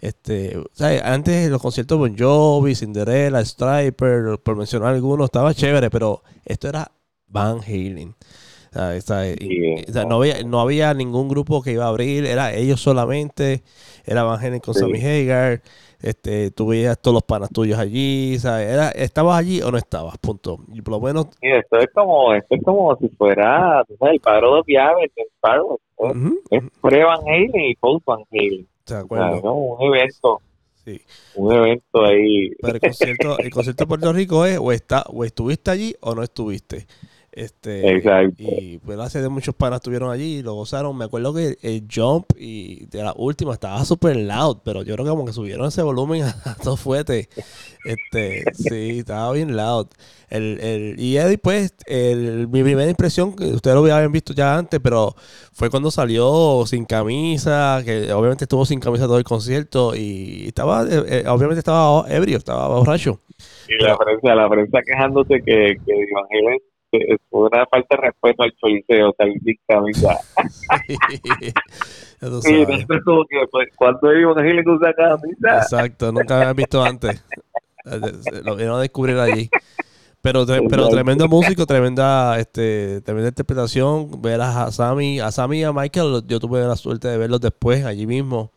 este, 0.00 0.56
¿sabes? 0.72 1.02
Antes 1.02 1.50
los 1.50 1.60
conciertos 1.60 1.98
Bon 1.98 2.16
Jovi, 2.16 2.76
Cinderella, 2.76 3.44
Striper, 3.44 4.38
por 4.40 4.54
mencionar 4.54 4.94
algunos, 4.94 5.24
estaba 5.26 5.52
chévere, 5.52 5.90
pero 5.90 6.22
esto 6.44 6.68
era 6.68 6.92
Van 7.26 7.58
Halen. 7.60 8.14
No, 10.06 10.16
había, 10.16 10.42
no 10.44 10.60
había 10.60 10.94
ningún 10.94 11.28
grupo 11.28 11.62
que 11.62 11.72
iba 11.72 11.84
a 11.84 11.88
abrir, 11.88 12.26
era 12.26 12.52
ellos 12.54 12.80
solamente, 12.80 13.62
era 14.04 14.22
Van 14.22 14.58
con 14.60 14.74
Sí. 14.74 14.80
Sammy 14.80 15.00
Hagar, 15.04 15.62
este, 16.02 16.50
tú 16.50 16.68
veías 16.68 16.98
todos 17.00 17.14
los 17.14 17.22
panas 17.22 17.48
tuyos 17.50 17.78
allí, 17.78 18.38
¿sabes? 18.38 18.68
Era, 18.68 18.90
¿Estabas 18.90 19.38
allí 19.38 19.62
o 19.62 19.70
no 19.70 19.78
estabas? 19.78 20.18
Punto. 20.18 20.58
Y 20.72 20.82
por 20.82 20.92
lo 20.94 21.00
menos... 21.00 21.26
Sí, 21.40 21.48
esto 21.48 21.78
es 21.78 21.88
como, 21.94 22.34
esto 22.34 22.54
es 22.54 22.62
como 22.62 22.96
si 22.96 23.08
fuera, 23.08 23.82
sabes, 23.98 24.14
el 24.14 24.20
paro 24.20 24.62
de 24.62 24.62
Wars. 24.62 25.12
¿no? 25.42 25.78
ujú, 26.10 26.40
Es 26.50 26.62
pre 26.82 27.04
Van 27.04 27.20
Halen 27.26 27.50
y 27.54 27.74
post 27.76 28.04
Van 28.04 28.20
Halen. 28.30 28.66
Un 29.08 29.94
evento, 29.94 30.40
Sí. 30.84 31.00
un 31.34 31.52
evento 31.52 32.04
ahí. 32.04 32.50
Pero 32.60 32.74
el 32.74 32.80
concierto, 32.80 33.38
el 33.38 33.50
concierto 33.50 33.84
de 33.84 33.88
Puerto 33.88 34.12
Rico 34.12 34.44
es 34.46 34.58
o, 34.58 34.70
está, 34.70 35.02
o 35.08 35.24
estuviste 35.24 35.70
allí 35.70 35.96
o 36.00 36.14
no 36.14 36.22
estuviste. 36.22 36.86
Este, 37.36 37.96
Exacto. 37.96 38.34
Y 38.38 38.78
pues 38.78 38.98
hace 38.98 39.20
de 39.20 39.28
muchos 39.28 39.54
panas 39.54 39.76
estuvieron 39.76 40.10
allí 40.10 40.38
y 40.38 40.42
lo 40.42 40.54
gozaron. 40.54 40.96
Me 40.96 41.04
acuerdo 41.04 41.34
que 41.34 41.58
el 41.60 41.86
Jump 41.94 42.24
y 42.34 42.86
de 42.86 43.02
la 43.02 43.12
última 43.14 43.52
estaba 43.52 43.84
súper 43.84 44.16
loud, 44.16 44.60
pero 44.64 44.82
yo 44.82 44.94
creo 44.94 45.04
que 45.04 45.10
como 45.10 45.26
que 45.26 45.34
subieron 45.34 45.68
ese 45.68 45.82
volumen 45.82 46.22
a, 46.44 46.54
todo 46.54 46.78
fuerte. 46.78 47.28
Este, 47.84 48.42
sí, 48.54 49.00
estaba 49.00 49.32
bien 49.32 49.54
loud. 49.54 49.86
El, 50.30 50.58
el, 50.60 50.98
y 50.98 51.18
Eddie, 51.18 51.36
pues, 51.36 51.74
el, 51.84 52.48
mi 52.48 52.62
primera 52.62 52.88
impresión, 52.88 53.36
que 53.36 53.44
ustedes 53.44 53.74
lo 53.74 53.82
habían 53.82 54.10
visto 54.12 54.32
ya 54.32 54.56
antes, 54.56 54.80
pero 54.80 55.14
fue 55.52 55.68
cuando 55.68 55.90
salió 55.90 56.64
sin 56.64 56.86
camisa, 56.86 57.82
que 57.84 58.10
obviamente 58.14 58.44
estuvo 58.44 58.64
sin 58.64 58.80
camisa 58.80 59.04
todo 59.04 59.18
el 59.18 59.24
concierto 59.24 59.94
y 59.94 60.46
estaba, 60.46 60.84
eh, 60.84 61.04
eh, 61.06 61.24
obviamente 61.28 61.58
estaba 61.58 62.08
ebrio, 62.08 62.38
estaba 62.38 62.66
borracho. 62.68 63.20
Y 63.68 63.82
la 63.84 63.94
prensa, 63.94 64.34
la 64.34 64.48
prensa 64.48 64.78
quejándose 64.80 65.42
que, 65.42 65.76
que 65.84 65.92
Van 66.14 66.24
Fue 67.30 67.48
una 67.48 67.66
falta 67.66 67.96
de 67.96 68.02
respeto 68.02 68.42
al 68.42 68.52
choliseo 68.56 69.14
salir 69.16 69.40
sin 69.44 69.56
camisa. 69.66 70.18
Sí, 72.42 72.64
es 72.68 72.86
como 73.04 73.24
que, 73.26 73.36
pues, 73.50 73.68
¿cuándo 73.76 74.12
Iván 74.14 74.44
Gil 74.44 74.62
no 74.64 74.74
usa 74.74 74.92
camisa? 74.94 75.56
Exacto, 75.62 76.12
nunca 76.12 76.40
había 76.40 76.52
visto 76.52 76.82
antes. 76.82 77.22
Eh, 77.84 78.00
Lo 78.44 78.56
vieron 78.56 78.78
a 78.78 78.80
descubrir 78.80 79.16
allí. 79.18 79.48
Pero, 80.22 80.44
pero 80.68 80.88
tremendo 80.88 81.28
músico, 81.28 81.66
tremenda, 81.66 82.36
este, 82.40 83.00
tremenda 83.02 83.28
interpretación. 83.28 84.20
Ver 84.20 84.40
a 84.40 84.72
Sammy, 84.72 85.20
a 85.20 85.30
Sammy 85.30 85.60
y 85.60 85.62
a 85.62 85.72
Michael, 85.72 86.22
yo 86.26 86.40
tuve 86.40 86.60
la 86.66 86.74
suerte 86.74 87.06
de 87.06 87.16
verlos 87.16 87.40
después, 87.40 87.84
allí 87.84 88.06
mismo, 88.08 88.50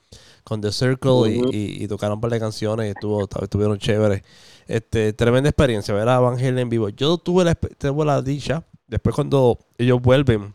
con 0.44 0.62
The 0.62 0.72
Circle, 0.72 1.30
y- 1.32 1.40
Ujú. 1.42 1.50
y, 1.52 1.84
y 1.84 1.88
tocaron 1.88 2.16
un 2.16 2.22
par 2.22 2.32
de 2.32 2.40
canciones 2.40 2.88
y 2.88 2.90
estuvo, 2.90 3.28
estuvieron 3.42 3.78
chéveres. 3.78 4.24
Este, 4.70 5.14
tremenda 5.14 5.50
experiencia, 5.50 5.94
ver 5.96 6.08
a 6.10 6.20
Van 6.20 6.36
Halen 6.38 6.60
en 6.60 6.70
vivo. 6.70 6.90
Yo 6.90 7.18
tuve 7.18 7.44
la, 7.44 7.56
tuve 7.56 8.06
la 8.06 8.22
dicha, 8.22 8.64
después 8.88 9.16
cuando 9.16 9.58
ellos 9.80 10.00
vuelven 10.02 10.54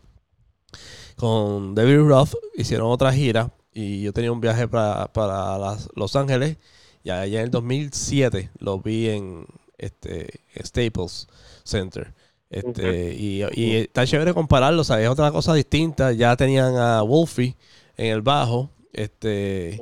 con 1.15 1.75
David 1.75 1.99
Roth, 1.99 2.33
hicieron 2.55 2.87
otra 2.91 3.11
gira 3.13 3.51
y 3.73 4.01
yo 4.03 4.13
tenía 4.13 4.31
un 4.31 4.41
viaje 4.41 4.67
para, 4.67 5.11
para 5.11 5.57
las- 5.57 5.89
Los 5.95 6.15
Ángeles 6.15 6.57
y 7.03 7.09
allá 7.09 7.39
en 7.39 7.45
el 7.45 7.51
2007 7.51 8.51
lo 8.59 8.79
vi 8.79 9.09
en 9.09 9.45
este 9.77 10.41
Staples 10.63 11.27
Center. 11.63 12.13
Este, 12.49 13.13
y, 13.13 13.43
y 13.53 13.75
está 13.75 14.05
chévere 14.07 14.33
compararlo, 14.33 14.83
sea, 14.85 15.01
es 15.01 15.09
otra 15.09 15.31
cosa 15.31 15.53
distinta. 15.53 16.13
Ya 16.13 16.35
tenían 16.37 16.77
a 16.77 17.01
Wolfie 17.01 17.57
en 17.97 18.07
el 18.13 18.21
bajo. 18.21 18.69
Este, 18.95 19.81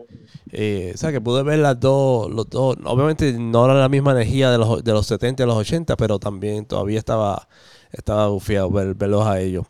eh, 0.52 0.92
o 0.94 0.98
sea, 0.98 1.12
que 1.12 1.22
pude 1.22 1.44
ver 1.44 1.60
las 1.60 1.80
dos, 1.80 2.32
los 2.32 2.50
dos. 2.50 2.78
Obviamente 2.84 3.32
no 3.34 3.66
era 3.66 3.76
la 3.76 3.88
misma 3.90 4.12
energía 4.12 4.50
de 4.50 4.58
los, 4.58 4.84
de 4.84 4.92
los 4.92 5.06
70 5.06 5.44
y 5.44 5.46
los 5.46 5.56
80, 5.56 5.96
pero 5.98 6.18
también 6.18 6.66
todavía 6.66 6.98
estaba, 6.98 7.48
estaba 7.92 8.28
bufiado 8.30 8.72
ver, 8.72 8.96
verlos 8.96 9.26
a 9.28 9.40
ellos. 9.40 9.68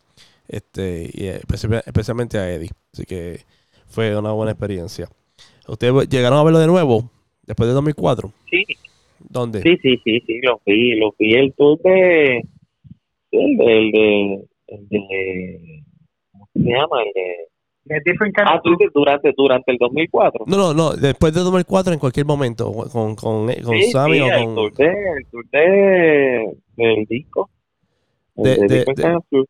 Este, 0.48 1.10
y 1.12 1.26
eh, 1.26 1.40
especi- 1.46 1.82
especialmente 1.84 2.38
a 2.38 2.50
Eddie. 2.50 2.70
Así 2.92 3.04
que 3.04 3.40
fue 3.86 4.16
una 4.18 4.32
buena 4.32 4.52
experiencia. 4.52 5.08
¿Ustedes 5.68 6.08
llegaron 6.08 6.38
a 6.38 6.42
verlo 6.44 6.58
de 6.58 6.66
nuevo 6.66 7.10
después 7.46 7.68
de 7.68 7.74
2004? 7.74 8.32
Sí, 8.50 8.64
¿Dónde? 9.18 9.60
sí, 9.62 9.76
sí, 9.82 10.00
sí, 10.04 10.20
sí, 10.26 10.40
lo 10.42 10.60
vi, 10.64 10.96
lo 10.96 11.14
vi 11.18 11.34
el 11.34 11.52
tour 11.54 11.78
de, 11.82 12.38
el 13.30 13.56
de, 13.56 13.78
el 13.78 13.90
de, 13.92 14.44
el 14.68 14.88
de, 14.88 15.84
¿cómo 16.32 16.48
se 16.54 16.60
llama? 16.60 17.02
El 17.02 17.12
de, 17.14 17.36
ah, 18.46 18.54
of 18.56 18.62
tú 18.62 18.70
dices 18.70 18.92
durante, 18.94 19.32
durante 19.36 19.72
el 19.72 19.78
2004. 19.78 20.44
No, 20.46 20.56
no, 20.56 20.74
no. 20.74 20.92
Después 20.92 21.32
de 21.34 21.40
2004, 21.40 21.92
en 21.92 21.98
cualquier 21.98 22.26
momento, 22.26 22.72
con, 22.72 23.14
con, 23.16 23.46
con 23.46 23.48
sí, 23.54 23.90
Sammy 23.90 24.14
sí, 24.16 24.20
o 24.20 24.26
el 24.32 24.44
con. 24.46 24.54
tour 24.54 24.72
de, 24.74 24.86
el 24.86 25.26
tour 25.30 25.44
de, 25.50 26.56
del 26.76 27.04
disco. 27.06 27.50
El 28.36 28.44
De- 28.44 28.56
de- 28.68 28.84
de- 28.84 29.18
Tour. 29.30 29.46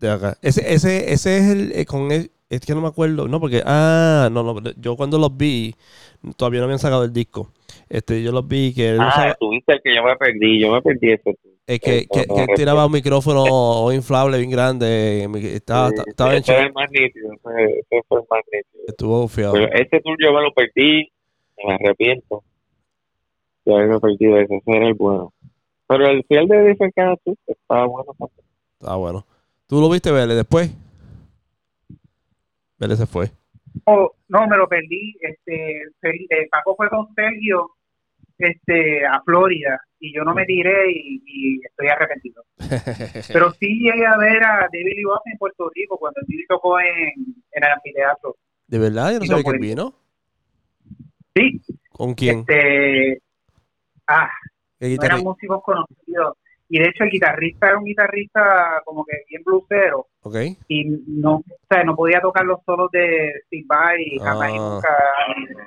de 0.00 0.10
acá. 0.10 0.36
Ese, 0.42 0.72
ese, 0.74 1.12
ese 1.12 1.36
es 1.38 1.44
el. 1.50 1.72
eh, 1.72 1.84
con 1.86 2.10
el- 2.10 2.30
es 2.50 2.60
que 2.60 2.74
no 2.74 2.80
me 2.82 2.88
acuerdo. 2.88 3.26
No, 3.28 3.40
porque. 3.40 3.62
Ah, 3.64 4.28
no, 4.30 4.42
no. 4.42 4.60
Yo 4.76 4.96
cuando 4.96 5.18
los 5.18 5.36
vi, 5.36 5.74
todavía 6.36 6.60
no 6.60 6.64
habían 6.64 6.78
sacado 6.78 7.04
el 7.04 7.12
disco. 7.12 7.50
Este, 7.88 8.22
yo 8.22 8.32
los 8.32 8.46
vi 8.46 8.72
que 8.74 8.96
Ah, 9.00 9.08
usaba- 9.08 9.34
tuviste 9.34 9.72
el 9.74 9.80
que 9.82 9.94
yo 9.94 10.02
me 10.02 10.16
perdí, 10.16 10.60
yo 10.60 10.72
me 10.72 10.80
perdí 10.82 11.12
ese. 11.12 11.34
Eh, 11.66 11.78
que, 11.80 12.06
que- 12.12 12.26
que 12.26 12.54
tiraba 12.56 12.86
un 12.86 12.92
micrófono 12.92 13.92
inflable 13.92 14.38
bien 14.38 14.50
grande. 14.50 15.28
Estaba, 15.54 15.90
Sí, 15.90 15.94
estaba 16.06 16.32
en 16.32 16.38
ese 16.42 16.52
era 16.52 16.60
shock. 16.62 16.68
el 16.68 16.74
más 16.74 16.90
nítido, 16.90 17.32
ese, 17.32 17.78
ese 17.90 18.02
fue 18.08 18.20
el 18.20 18.26
más 18.30 18.40
nítido. 18.52 18.84
Estuvo 18.88 19.20
bufiado. 19.22 19.52
Pero 19.54 19.72
ese 19.72 20.00
tour 20.00 20.16
yo 20.22 20.32
me 20.32 20.42
lo 20.42 20.52
perdí, 20.52 21.10
me 21.64 21.74
arrepiento 21.74 22.42
de 23.64 23.74
haberme 23.74 23.98
perdido 24.00 24.38
ese, 24.38 24.56
ese 24.56 24.70
era 24.70 24.86
el 24.88 24.94
bueno. 24.94 25.32
Pero 25.86 26.06
el 26.06 26.24
fiel 26.24 26.48
de 26.48 26.74
Tour 27.24 27.36
estaba 27.46 27.86
bueno 27.86 28.14
también. 28.18 28.46
Ah, 28.82 28.96
bueno. 28.96 29.26
¿Tú 29.66 29.80
lo 29.80 29.88
viste, 29.90 30.10
Vélez, 30.12 30.36
después? 30.36 30.70
Vélez 32.78 32.98
se 32.98 33.06
fue. 33.06 33.30
Oh, 33.86 34.10
no, 34.28 34.46
me 34.46 34.56
lo 34.56 34.68
perdí. 34.68 35.14
Este, 35.20 35.82
eh, 35.82 36.48
Paco 36.50 36.74
fue 36.76 36.88
con 36.88 37.06
Sergio 37.14 37.70
este, 38.38 39.06
a 39.06 39.20
Florida 39.24 39.80
y 40.00 40.14
yo 40.14 40.22
no 40.24 40.34
me 40.34 40.44
tiré 40.44 40.90
y, 40.92 41.22
y 41.24 41.60
estoy 41.64 41.88
arrepentido. 41.88 42.42
Pero 43.32 43.50
sí 43.52 43.68
llegué 43.80 44.06
a 44.06 44.16
ver 44.18 44.42
a 44.44 44.68
David 44.72 44.96
Lee 44.96 45.02
en 45.32 45.38
Puerto 45.38 45.70
Rico 45.74 45.96
cuando 45.98 46.20
él 46.26 46.44
tocó 46.48 46.78
en, 46.80 46.86
en 47.52 47.64
el 47.64 47.70
anfiteatro. 47.70 48.36
¿De 48.66 48.78
verdad? 48.78 49.12
Yo 49.12 49.18
no 49.20 49.26
sabía 49.26 49.52
que 49.52 49.58
vino. 49.58 49.94
Sí, 51.34 51.60
¿Con 51.90 52.14
quién? 52.14 52.40
este, 52.40 53.20
ah, 54.06 54.28
¿Qué 54.78 54.96
no 54.96 55.02
eran 55.04 55.22
músicos 55.22 55.62
conocidos. 55.64 56.36
Y 56.68 56.78
de 56.78 56.86
hecho 56.88 57.04
el 57.04 57.10
guitarrista 57.10 57.68
era 57.68 57.78
un 57.78 57.84
guitarrista 57.84 58.82
como 58.84 59.04
que 59.04 59.18
bien 59.28 59.42
bluesero 59.44 60.06
Ok. 60.22 60.36
y 60.68 60.84
no, 61.06 61.36
o 61.36 61.44
sea, 61.68 61.84
no 61.84 61.94
podía 61.94 62.20
tocar 62.20 62.44
los 62.44 62.60
solos 62.64 62.90
de 62.90 63.32
Steve 63.46 63.64
Vai 63.66 64.02
y 64.02 64.18
jamás 64.18 64.50
y 64.50 64.54
Ah. 64.56 64.58
nunca 64.58 64.88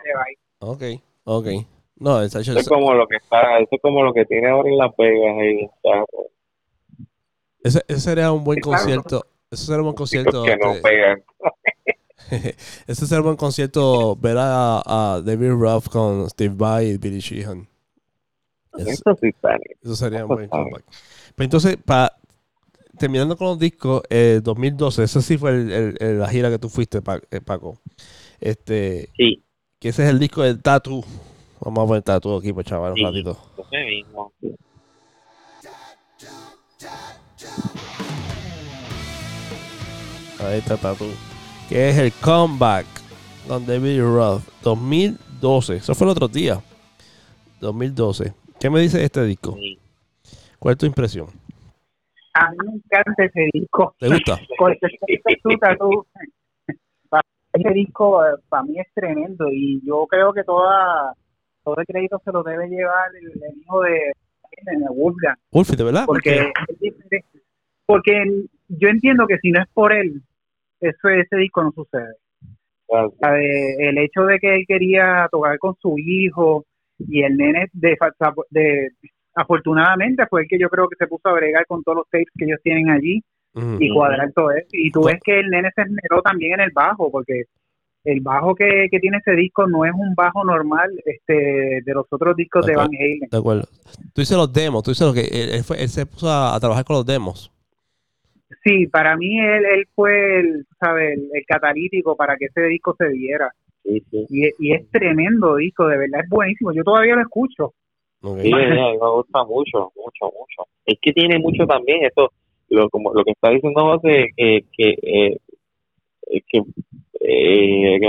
de 0.04 0.14
Vai. 0.16 0.36
Ok. 0.60 1.02
Ok. 1.26 1.48
No, 2.00 2.22
el 2.22 2.30
Sacho- 2.30 2.52
Eso 2.52 2.60
es 2.60 2.68
como 2.70 2.94
lo 2.94 3.08
que 3.08 3.18
está, 3.18 3.58
eso 3.60 3.70
es 3.72 3.82
como 3.82 4.04
lo 4.04 4.14
que 4.14 4.26
tiene 4.26 4.50
ahora 4.50 4.70
en 4.70 4.78
Las 4.78 4.96
Vegas 4.98 5.36
ahí, 5.40 5.64
está, 5.66 6.06
ese, 7.64 7.82
ese 7.88 8.00
sería 8.00 8.32
un 8.32 8.44
buen 8.44 8.60
concierto. 8.62 9.26
Ese 9.50 9.66
sería 9.66 9.80
un 9.80 9.86
buen 9.86 9.96
concierto. 9.96 10.44
que 10.44 10.56
no 10.58 10.72
este, 10.74 10.82
pegan. 10.82 11.24
ese 12.88 13.08
sería 13.08 13.20
un 13.20 13.26
buen 13.26 13.36
concierto 13.38 14.16
ver 14.16 14.38
a, 14.38 14.82
a 14.86 15.22
David 15.22 15.52
Ruff 15.52 15.90
con 15.90 16.30
Steve 16.30 16.54
Vai 16.56 16.92
y 16.92 16.98
Billy 16.98 17.20
Sheehan. 17.20 17.68
Es- 18.78 18.88
Eso 18.88 19.18
sí. 19.20 19.32
Eso 19.82 19.96
sería 19.96 20.20
un 20.26 20.32
Eso 20.32 20.34
buen 20.36 20.46
está 20.46 20.58
comeback. 20.58 20.84
Pero 21.36 21.44
entonces, 21.46 21.78
para 21.78 22.14
terminando 23.00 23.36
con 23.38 23.48
los 23.48 23.60
discos, 23.60 24.02
eh, 24.10 24.40
2012, 24.44 25.04
ese 25.04 25.22
sí 25.22 25.38
fue 25.38 25.52
el- 25.52 25.72
el- 25.72 25.98
el- 26.00 26.20
la 26.20 26.28
gira 26.30 26.50
que 26.50 26.60
tú 26.60 26.70
fuiste, 26.70 27.00
eh, 27.32 27.42
Paco. 27.42 27.80
Este, 28.40 29.10
Sí, 29.16 29.44
que 29.80 29.90
ese 29.90 30.04
es 30.04 30.10
el 30.10 30.20
disco 30.20 30.42
del 30.44 30.62
Tattoo. 30.62 31.04
Vamos 31.62 31.84
a 31.84 31.88
poner 31.88 32.04
Tattoo 32.04 32.38
aquí, 32.38 32.54
pues 32.54 32.66
chaval, 32.66 32.92
un 32.92 32.98
Sí. 32.98 33.04
ratito. 33.04 33.38
ese 33.72 33.86
mismo. 33.86 34.32
Ahí 40.40 40.60
está 40.60 40.78
Tattoo. 40.78 41.08
Que 41.70 41.90
es 41.90 41.98
el 41.98 42.12
comeback 42.24 42.86
con 43.48 43.66
David 43.66 44.02
Roth. 44.02 44.44
2012. 44.64 45.78
Eso 45.78 45.96
fue 45.96 46.06
el 46.08 46.12
otro 46.12 46.28
día. 46.28 46.62
2012. 47.60 48.34
¿Qué 48.60 48.70
me 48.70 48.80
dice 48.82 49.04
este 49.04 49.24
disco? 49.24 49.58
Sí. 49.60 49.78
¿Cuál 50.60 50.74
es 50.74 50.78
tu 50.78 50.86
impresión? 50.86 51.28
A 52.34 52.52
mí 52.52 52.58
me 52.66 52.74
encanta 52.76 53.24
ese 53.26 53.50
disco. 53.52 53.96
¿Te 54.00 54.08
gusta? 54.10 54.40
Porque 54.58 54.80
tú, 55.42 55.50
ese 57.54 57.70
disco 57.74 58.24
eh, 58.26 58.30
para 58.50 58.64
mí 58.64 58.80
es 58.80 58.88
tremendo 58.94 59.48
y 59.52 59.82
yo 59.86 60.06
creo 60.08 60.32
que 60.34 60.44
toda 60.44 61.14
todo 61.68 61.82
el 61.82 61.86
crédito 61.86 62.22
se 62.24 62.32
lo 62.32 62.44
debe 62.44 62.70
llevar 62.70 63.10
el, 63.14 63.26
el 63.44 63.58
hijo 63.62 63.82
de, 63.82 63.92
de 63.92 64.86
Wolfgang. 64.90 65.36
Wolfie, 65.52 65.76
¿de 65.76 65.84
verdad? 65.84 66.06
¿Por 66.06 66.16
porque 66.24 66.52
porque 67.86 68.46
yo 68.70 68.88
entiendo 68.88 69.28
que 69.28 69.38
si 69.40 69.52
no 69.52 69.62
es 69.62 69.68
por 69.74 69.92
él 69.92 70.22
eso 70.80 71.10
ese 71.10 71.36
disco 71.36 71.64
no 71.64 71.72
sucede. 71.74 72.14
El 73.22 73.98
hecho 73.98 74.24
de 74.26 74.40
que 74.40 74.56
él 74.56 74.66
quería 74.66 75.28
tocar 75.30 75.58
con 75.60 75.76
su 75.82 75.96
hijo 75.98 76.66
y 77.00 77.24
el 77.24 77.36
nene 77.36 77.68
de, 77.74 77.98
de 78.52 78.92
afortunadamente 79.36 80.26
fue 80.28 80.44
el 80.44 80.48
que 80.48 80.58
yo 80.58 80.70
creo 80.70 80.88
que 80.88 80.96
se 80.96 81.08
puso 81.08 81.28
a 81.28 81.34
bregar 81.34 81.66
con 81.66 81.84
todos 81.84 81.98
los 81.98 82.10
tapes 82.10 82.28
que 82.38 82.46
ellos 82.46 82.60
tienen 82.64 82.90
allí 82.90 83.22
y 83.80 83.94
cuadrar 83.94 84.32
todo 84.34 84.52
eso. 84.52 84.68
Y 84.72 84.90
tú 84.92 85.02
Co- 85.02 85.08
ves 85.08 85.20
que 85.22 85.40
el 85.40 85.50
nene 85.50 85.70
se 85.76 85.82
esmeró 85.82 86.22
también 86.22 86.54
en 86.54 86.62
el 86.62 86.72
bajo, 86.74 87.12
porque 87.12 87.44
el 88.08 88.22
bajo 88.22 88.56
que, 88.56 88.88
que 88.90 89.00
tiene 89.00 89.18
ese 89.18 89.32
disco 89.36 89.68
no 89.68 89.86
es 89.86 89.92
un 89.94 90.16
bajo 90.16 90.44
normal 90.44 90.90
este 91.06 91.82
de 91.84 91.94
los 91.94 92.06
otros 92.10 92.36
discos 92.36 92.66
de 92.66 92.72
De 92.74 92.78
Van. 92.78 92.88
Halen. 92.88 93.20
De 93.32 93.38
acuerdo. 93.38 93.64
Tú 94.14 94.22
dices 94.22 94.38
los 94.38 94.52
demos, 94.52 94.84
tú 94.84 94.92
dices 94.92 95.06
lo 95.08 95.14
que 95.14 95.22
él, 95.22 95.50
él 95.56 95.64
fue- 95.64 95.82
él 95.82 95.90
se 95.90 96.06
puso 96.06 96.30
a, 96.30 96.56
a 96.56 96.60
trabajar 96.60 96.84
con 96.86 96.96
los 96.96 97.06
demos. 97.06 97.52
Sí, 98.64 98.88
para 98.88 99.16
mí 99.18 99.40
él, 99.40 99.64
él 99.66 99.88
fue 99.94 100.40
el, 100.40 100.66
¿sabe? 100.80 101.14
El, 101.14 101.30
el 101.34 101.46
catalítico 101.46 102.16
para 102.16 102.36
que 102.38 102.46
ese 102.46 102.62
disco 102.64 102.96
se 102.98 103.10
diera. 103.10 103.52
Sí, 103.84 104.02
sí. 104.12 104.26
Y, 104.30 104.50
y 104.60 104.74
es 104.74 104.90
tremendo 104.90 105.56
disco, 105.56 105.88
de 105.88 105.98
verdad 105.98 106.22
es 106.24 106.30
buenísimo. 106.30 106.74
Yo 106.74 106.84
todavía 106.84 107.16
lo 107.16 107.22
escucho. 107.22 107.74
Sí, 108.22 108.52
a 108.52 108.58
mí 108.58 108.66
me 108.74 108.98
gusta 108.98 109.44
mucho, 109.46 109.92
mucho, 109.96 110.26
mucho. 110.26 110.68
Es 110.86 110.98
que 111.02 111.14
tiene 111.14 111.38
mucho 111.40 111.66
también 111.68 112.04
eso, 112.04 112.32
lo 112.70 112.90
como 112.90 113.14
lo 113.14 113.24
que 113.24 113.32
está 113.32 113.50
diciendo 113.52 113.82
José, 113.82 114.28
que 114.36 114.66
que 114.76 114.90
eh, 115.02 115.38
eh, 116.30 116.42
que 116.48 116.58
eh, 116.58 116.64
que, 116.64 116.64
eh, 117.22 118.00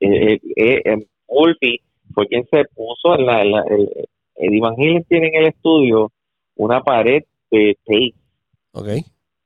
eh, 0.00 0.38
eh, 0.84 1.06
Wolfie 1.28 1.80
fue 2.12 2.26
quien 2.26 2.44
se 2.50 2.64
puso 2.74 3.14
en 3.18 3.26
la, 3.26 3.42
en 3.42 3.52
la 3.52 3.64
el, 4.36 4.60
Van 4.60 4.74
Halen 4.76 5.04
tiene 5.04 5.28
en 5.28 5.34
el 5.36 5.46
estudio 5.48 6.10
una 6.56 6.82
pared 6.82 7.22
de 7.50 7.76
tape 7.84 8.14
Ok. 8.72 8.86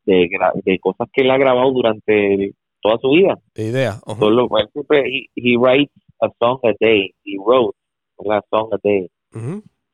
de, 0.06 0.28
de 0.64 0.78
cosas 0.78 1.08
que 1.12 1.22
él 1.22 1.30
ha 1.30 1.38
grabado 1.38 1.70
durante 1.72 2.34
el- 2.34 2.54
toda 2.80 2.98
su 2.98 3.10
vida. 3.12 3.38
De 3.54 3.68
idea. 3.68 3.94
Ujú. 4.06 4.18
Solo, 4.20 4.48
él 4.58 4.68
siempre, 4.72 5.00
he, 5.08 5.26
he 5.36 5.56
writes 5.56 5.90
a 6.20 6.28
song 6.38 6.58
a 6.64 6.72
day, 6.80 7.14
he 7.24 7.36
wrote 7.38 7.74
a 8.30 8.42
song 8.50 8.68
a 8.72 8.78
day. 8.82 9.08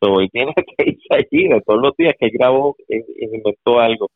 So, 0.02 0.18
él 0.20 0.28
tiene 0.32 0.52
tapes 0.76 0.96
allí 1.10 1.48
de 1.48 1.60
todos 1.64 1.80
los 1.80 1.96
días 1.96 2.14
que 2.18 2.26
él 2.26 2.32
grabó, 2.34 2.76
inventó 3.20 3.78
algo. 3.78 4.08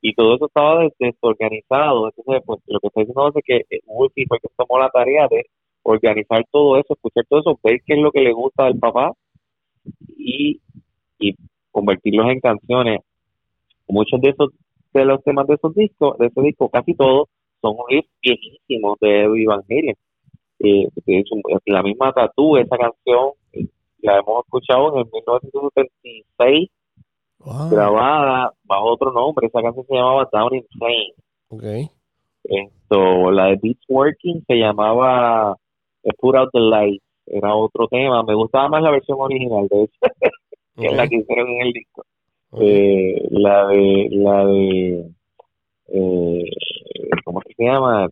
Y 0.00 0.14
todo 0.14 0.36
eso 0.36 0.46
estaba 0.46 0.82
des- 0.82 0.94
desorganizado. 0.98 2.08
Entonces, 2.08 2.42
pues 2.46 2.60
lo 2.66 2.80
que 2.80 2.86
está 2.88 3.00
diciendo 3.00 3.32
es 3.34 3.44
que 3.44 3.56
eh, 3.76 3.80
Wolfie 3.86 4.26
fue 4.28 4.38
que 4.40 4.48
tomó 4.56 4.78
la 4.78 4.90
tarea 4.90 5.28
de 5.28 5.46
organizar 5.82 6.44
todo 6.50 6.76
eso, 6.78 6.94
escuchar 6.94 7.24
todo 7.28 7.40
eso, 7.40 7.60
ver 7.62 7.80
qué 7.86 7.94
es 7.94 8.00
lo 8.00 8.10
que 8.12 8.20
le 8.20 8.32
gusta 8.32 8.64
del 8.64 8.78
papá 8.78 9.12
y, 10.16 10.60
y 11.18 11.34
convertirlos 11.70 12.28
en 12.30 12.40
canciones. 12.40 13.00
Muchos 13.88 14.20
de 14.20 14.30
esos 14.30 14.50
de 14.92 15.04
los 15.04 15.22
temas 15.22 15.46
de 15.46 15.54
esos 15.54 15.74
discos, 15.74 16.18
de 16.18 16.26
ese 16.26 16.40
disco, 16.42 16.68
casi 16.68 16.94
todos 16.94 17.28
son 17.60 17.76
riffs 17.88 18.08
viejísimos 18.22 18.98
de 19.00 19.22
Eddie 19.24 19.46
Van. 19.46 19.62
Eh, 20.62 20.88
la 21.66 21.82
misma 21.82 22.12
Tattoo, 22.12 22.58
esa 22.58 22.76
canción, 22.76 23.30
eh, 23.52 23.66
la 24.02 24.18
hemos 24.18 24.44
escuchado 24.44 24.92
en 24.94 24.98
el 25.00 25.06
1976 25.12 26.68
Wow. 27.44 27.70
grabada 27.70 28.52
bajo 28.64 28.92
otro 28.92 29.12
nombre. 29.12 29.46
Esa 29.46 29.62
canción 29.62 29.86
se 29.86 29.94
llamaba 29.94 30.28
Down 30.30 30.54
in 30.54 30.64
Flames. 30.78 31.14
Ok. 31.48 31.90
Esto, 32.44 33.30
la 33.30 33.46
de 33.46 33.58
Beats 33.62 33.84
Working 33.88 34.44
se 34.46 34.54
llamaba 34.54 35.56
eh, 36.02 36.10
Put 36.18 36.36
Out 36.36 36.50
the 36.52 36.60
Light. 36.60 37.02
Era 37.26 37.54
otro 37.54 37.86
tema. 37.88 38.22
Me 38.22 38.34
gustaba 38.34 38.68
más 38.68 38.82
la 38.82 38.90
versión 38.90 39.18
original, 39.20 39.68
de 39.68 39.84
hecho, 39.84 39.98
que 40.76 40.88
ok, 40.88 40.94
la 40.94 41.08
que 41.08 41.16
hicieron 41.16 41.48
en 41.48 41.60
el 41.60 41.72
disco. 41.72 42.04
Eh, 42.58 43.28
la 43.30 43.68
de, 43.68 44.08
la 44.10 44.44
de, 44.44 45.10
eh, 45.88 46.44
¿cómo 47.24 47.40
se 47.42 47.64
llama? 47.64 48.08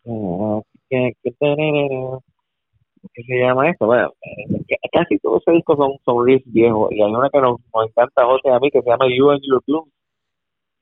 ¿Qué 3.14 3.22
se 3.24 3.38
llama 3.38 3.70
esto? 3.70 3.86
Bueno, 3.86 4.12
eh, 4.22 4.76
casi 4.92 5.18
todos 5.18 5.42
esos 5.42 5.54
discos 5.54 5.76
son, 5.76 5.92
son 6.04 6.26
riffs 6.26 6.52
viejos 6.52 6.90
y 6.92 7.02
hay 7.02 7.10
una 7.12 7.28
que 7.30 7.40
nos, 7.40 7.58
nos 7.74 7.86
encanta 7.88 8.22
a 8.22 8.26
José 8.26 8.50
a 8.50 8.58
mí 8.60 8.70
que 8.70 8.82
se 8.82 8.88
llama 8.90 9.06
You 9.08 9.30
and 9.30 9.42
Your 9.42 9.62
Blues 9.66 9.88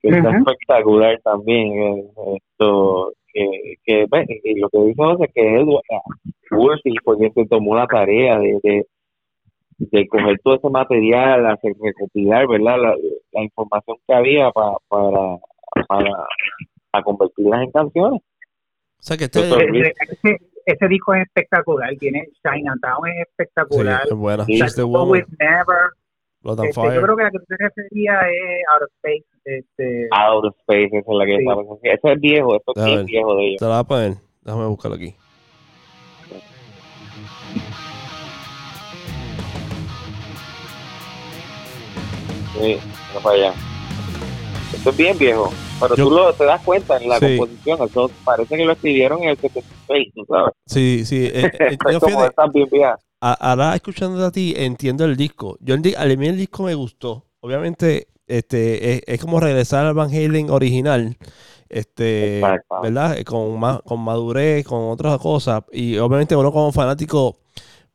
que 0.03 0.09
está 0.11 0.29
Ujú. 0.29 0.39
espectacular 0.39 1.21
también 1.25 1.73
eh, 1.79 2.05
esto 2.37 3.13
que, 3.33 3.75
que 3.85 4.07
ve, 4.11 4.27
y 4.45 4.59
lo 4.61 4.69
que 4.69 4.79
dice 4.81 5.03
José 5.03 5.25
es 5.25 5.33
que 5.33 5.57
Edward 5.57 5.83
Wolfie 6.51 6.95
porque 7.05 7.31
se 7.35 7.47
tomó 7.47 7.75
la 7.75 7.87
tarea 7.87 8.39
de, 8.39 8.59
de, 8.63 8.87
de 9.79 10.07
coger 10.09 10.39
todo 10.45 10.55
ese 10.57 10.69
material 10.71 11.47
hacer 11.47 11.73
recopilar 11.83 12.47
verdad 12.49 12.79
la, 12.81 12.95
la 13.33 13.43
información 13.43 13.97
que 14.07 14.15
había 14.15 14.51
pa- 14.51 14.77
para 14.89 15.39
para 15.89 16.11
para 16.91 17.05
convertirlas 17.05 17.63
en 17.63 17.71
canciones 17.73 18.21
O 18.99 19.03
sea 19.03 19.17
que 19.17 19.25
este 19.25 19.41
Ese, 20.67 20.89
disco 20.89 21.15
es 21.15 21.23
espectacular, 21.23 21.95
tiene 21.97 22.29
Chinatown 22.43 23.07
es 23.09 23.15
sí, 23.15 23.21
espectacular. 23.31 24.03
es 24.05 24.13
buena. 24.13 24.45
Sí. 24.45 24.55
She's 24.61 24.75
the 24.75 24.83
woman. 24.83 25.11
with 25.11 25.25
Never. 25.39 25.91
Este, 26.65 26.95
yo 26.95 27.03
creo 27.03 27.17
que 27.17 27.23
la 27.25 27.31
que 27.31 27.39
tú 27.39 27.45
te 27.49 27.57
referías 27.57 28.23
es 28.25 28.65
Out 28.73 28.83
of 28.83 28.91
Space. 29.03 29.25
Este, 29.45 30.09
Out 30.13 30.45
of 30.45 30.55
Space 30.61 30.87
esa 30.93 30.99
es 30.99 31.19
la 31.19 31.25
que 31.25 31.37
Sí. 31.37 31.39
estaba 31.39 31.63
ese 31.83 32.13
es 32.13 32.21
viejo 32.21 32.57
esto 32.57 32.73
es 32.77 33.05
viejo 33.05 33.37
de 33.37 33.47
ellos 33.47 33.59
Te 33.59 33.65
la 33.65 33.71
voy 33.71 33.81
a 33.81 33.85
poner. 33.85 34.13
Déjame 34.43 34.67
buscarlo 34.67 34.97
aquí. 34.97 35.15
Sí, 42.61 42.79
no 43.15 43.21
para 43.21 43.37
allá. 43.37 43.55
Esto 44.75 44.91
es 44.91 44.97
bien 44.97 45.17
viejo, 45.19 45.51
pero 45.81 45.95
Yo- 45.97 46.05
tú 46.05 46.11
lo, 46.11 46.33
te 46.33 46.45
das 46.45 46.63
cuenta 46.65 46.97
en 46.97 47.09
la 47.09 47.19
Sí. 47.19 47.37
composición, 47.39 47.83
eso 47.83 48.11
parece 48.25 48.57
que 48.57 48.65
lo 48.65 48.73
escribieron 48.73 49.23
en 49.23 49.31
el 49.31 49.37
76, 49.39 50.13
tú 50.15 50.25
sabes. 50.29 50.53
Sí, 50.67 51.05
sí. 51.05 51.27
eh, 51.33 51.51
eh, 51.61 51.79
yo 51.93 52.01
fíjate, 52.01 52.35
bien 52.71 52.91
ahora 53.21 53.75
escuchando 53.75 54.25
a 54.25 54.31
ti 54.31 54.55
entiendo 54.57 55.05
el 55.05 55.17
disco. 55.17 55.57
Yo 55.61 55.75
el, 55.75 55.95
a 55.97 56.05
mí 56.05 56.27
el 56.29 56.37
disco 56.37 56.63
me 56.65 56.75
gustó. 56.75 57.25
Obviamente, 57.41 58.09
este 58.27 58.95
es, 58.95 59.03
es 59.07 59.21
como 59.21 59.41
regresar 59.41 59.87
al 59.87 59.95
Van 59.95 60.11
Halen 60.11 60.51
original. 60.51 61.17
Este, 61.69 62.39
Exacto. 62.39 62.81
¿verdad? 62.83 63.19
Eh, 63.19 63.25
Con 63.25 63.59
más, 63.59 63.81
con 63.83 64.01
madurez, 64.01 64.65
con 64.67 64.91
otras 64.91 65.19
cosas. 65.19 65.63
Y 65.73 65.97
obviamente 65.99 66.37
uno 66.37 66.53
como 66.53 66.71
fanático, 66.73 67.39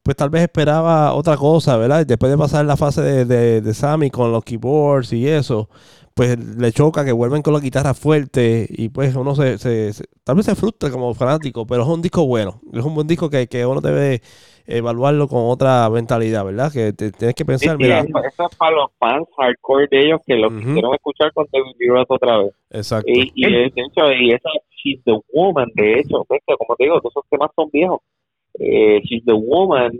pues 0.04 0.18
tal 0.18 0.30
vez 0.30 0.44
esperaba 0.44 1.14
otra 1.14 1.38
cosa, 1.38 1.78
¿verdad? 1.78 2.06
Después 2.06 2.32
de 2.32 2.38
pasar 2.38 2.66
la 2.66 2.76
fase 2.76 3.02
de, 3.02 3.26
de, 3.26 3.62
de 3.62 3.74
Sammy 3.74 4.10
con 4.10 4.32
los 4.32 4.44
keyboards 4.44 5.14
y 5.14 5.28
eso, 5.28 5.70
pues 6.14 6.38
le 6.38 6.72
choca 6.72 7.06
que 7.06 7.12
vuelven 7.12 7.42
con 7.42 7.54
la 7.54 7.60
guitarra 7.60 7.94
fuerte 7.94 8.68
y 8.70 8.90
pues 8.90 9.16
uno 9.16 9.34
se, 9.36 9.58
se- 9.58 9.94
se- 9.94 10.06
tal 10.24 10.36
vez 10.36 10.46
se 10.46 10.56
frustra 10.56 10.90
como 10.92 11.14
fanático, 11.14 11.66
pero 11.66 11.84
es 11.84 11.88
un 11.88 12.02
disco 12.02 12.26
bueno, 12.28 12.62
es 12.74 12.84
un 12.84 12.94
buen 12.96 13.08
disco 13.08 13.30
que, 13.30 13.48
que 13.48 13.66
uno 13.66 13.82
debe 13.82 14.22
evaluarlo 14.66 15.28
con 15.28 15.44
otra 15.50 15.90
mentalidad, 15.90 16.46
¿verdad? 16.46 16.72
Que 16.72 16.94
te- 16.94 17.12
tienes 17.12 17.36
que 17.36 17.46
pensar, 17.46 17.78
sí, 17.78 17.84
mira, 17.84 18.00
eso, 18.00 18.20
es 18.50 18.56
para 18.58 18.76
los 18.76 18.92
fans 19.00 19.28
hardcore 19.38 19.88
de 19.90 20.06
ellos 20.06 20.20
que 20.26 20.36
lo 20.36 20.48
Ujú. 20.50 20.60
quisieron 20.60 20.94
escuchar 20.94 21.32
con 21.34 21.48
David 21.52 22.06
otra 22.08 22.38
vez. 22.40 22.54
exacto. 22.70 23.10
Y, 23.10 23.32
y 23.36 23.52
de 23.52 23.66
hecho, 23.68 24.12
y 24.12 24.32
esa 24.32 24.50
She's 24.84 25.02
the 25.06 25.20
Woman, 25.34 25.70
de 25.76 26.00
hecho, 26.00 26.26
como 26.58 26.76
te 26.78 26.84
digo, 26.86 27.00
todos 27.00 27.14
esos 27.14 27.26
temas 27.30 27.52
son 27.56 27.70
viejos. 27.72 28.00
Eh, 28.60 29.00
She's 29.04 29.24
the 29.26 29.34
Woman, 29.34 29.92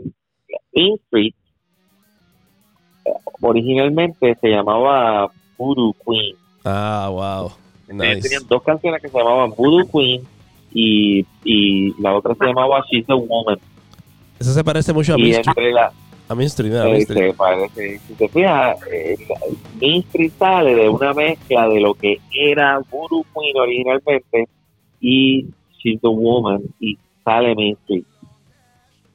In 0.72 0.94
Street, 1.06 1.34
eh, 3.04 3.10
originalmente 3.40 4.36
se 4.40 4.48
llamaba 4.48 5.30
Voodoo 5.58 5.94
Queen. 6.06 6.34
Ah, 6.64 7.08
wow. 7.10 7.52
Nice. 7.88 8.22
tenían 8.22 8.46
dos 8.48 8.62
canciones 8.62 9.02
que 9.02 9.08
se 9.08 9.18
llamaban 9.18 9.50
Voodoo 9.56 9.86
Queen 9.90 10.22
y, 10.72 11.26
y 11.44 11.92
la 12.00 12.14
otra 12.14 12.34
se 12.34 12.46
llamaba 12.46 12.82
She's 12.90 13.06
the 13.06 13.12
Woman. 13.14 13.58
Eso 14.38 14.52
se 14.52 14.64
parece 14.64 14.92
mucho 14.92 15.14
a 15.14 15.18
Y 15.20 15.34
entre 15.34 15.72
la, 15.72 15.92
A 16.28 16.34
Mystery, 16.34 16.70
mira, 16.70 16.88
eh, 16.88 16.92
Mystery. 16.92 17.20
se 17.30 17.34
parece, 17.34 17.98
si 18.06 18.14
te 18.14 18.28
fijas, 18.28 18.78
eh, 18.90 19.16
Mystery 19.80 20.30
sale 20.30 20.74
de 20.74 20.88
una 20.88 21.12
mezcla 21.12 21.68
de 21.68 21.80
lo 21.80 21.94
que 21.94 22.18
era 22.34 22.80
Voodoo 22.90 23.24
Queen 23.34 23.56
originalmente 23.58 24.48
y 25.00 25.46
She's 25.82 26.00
the 26.00 26.08
Woman 26.08 26.62
y 26.80 26.96
sale 27.24 27.54
Mystery. 27.54 28.04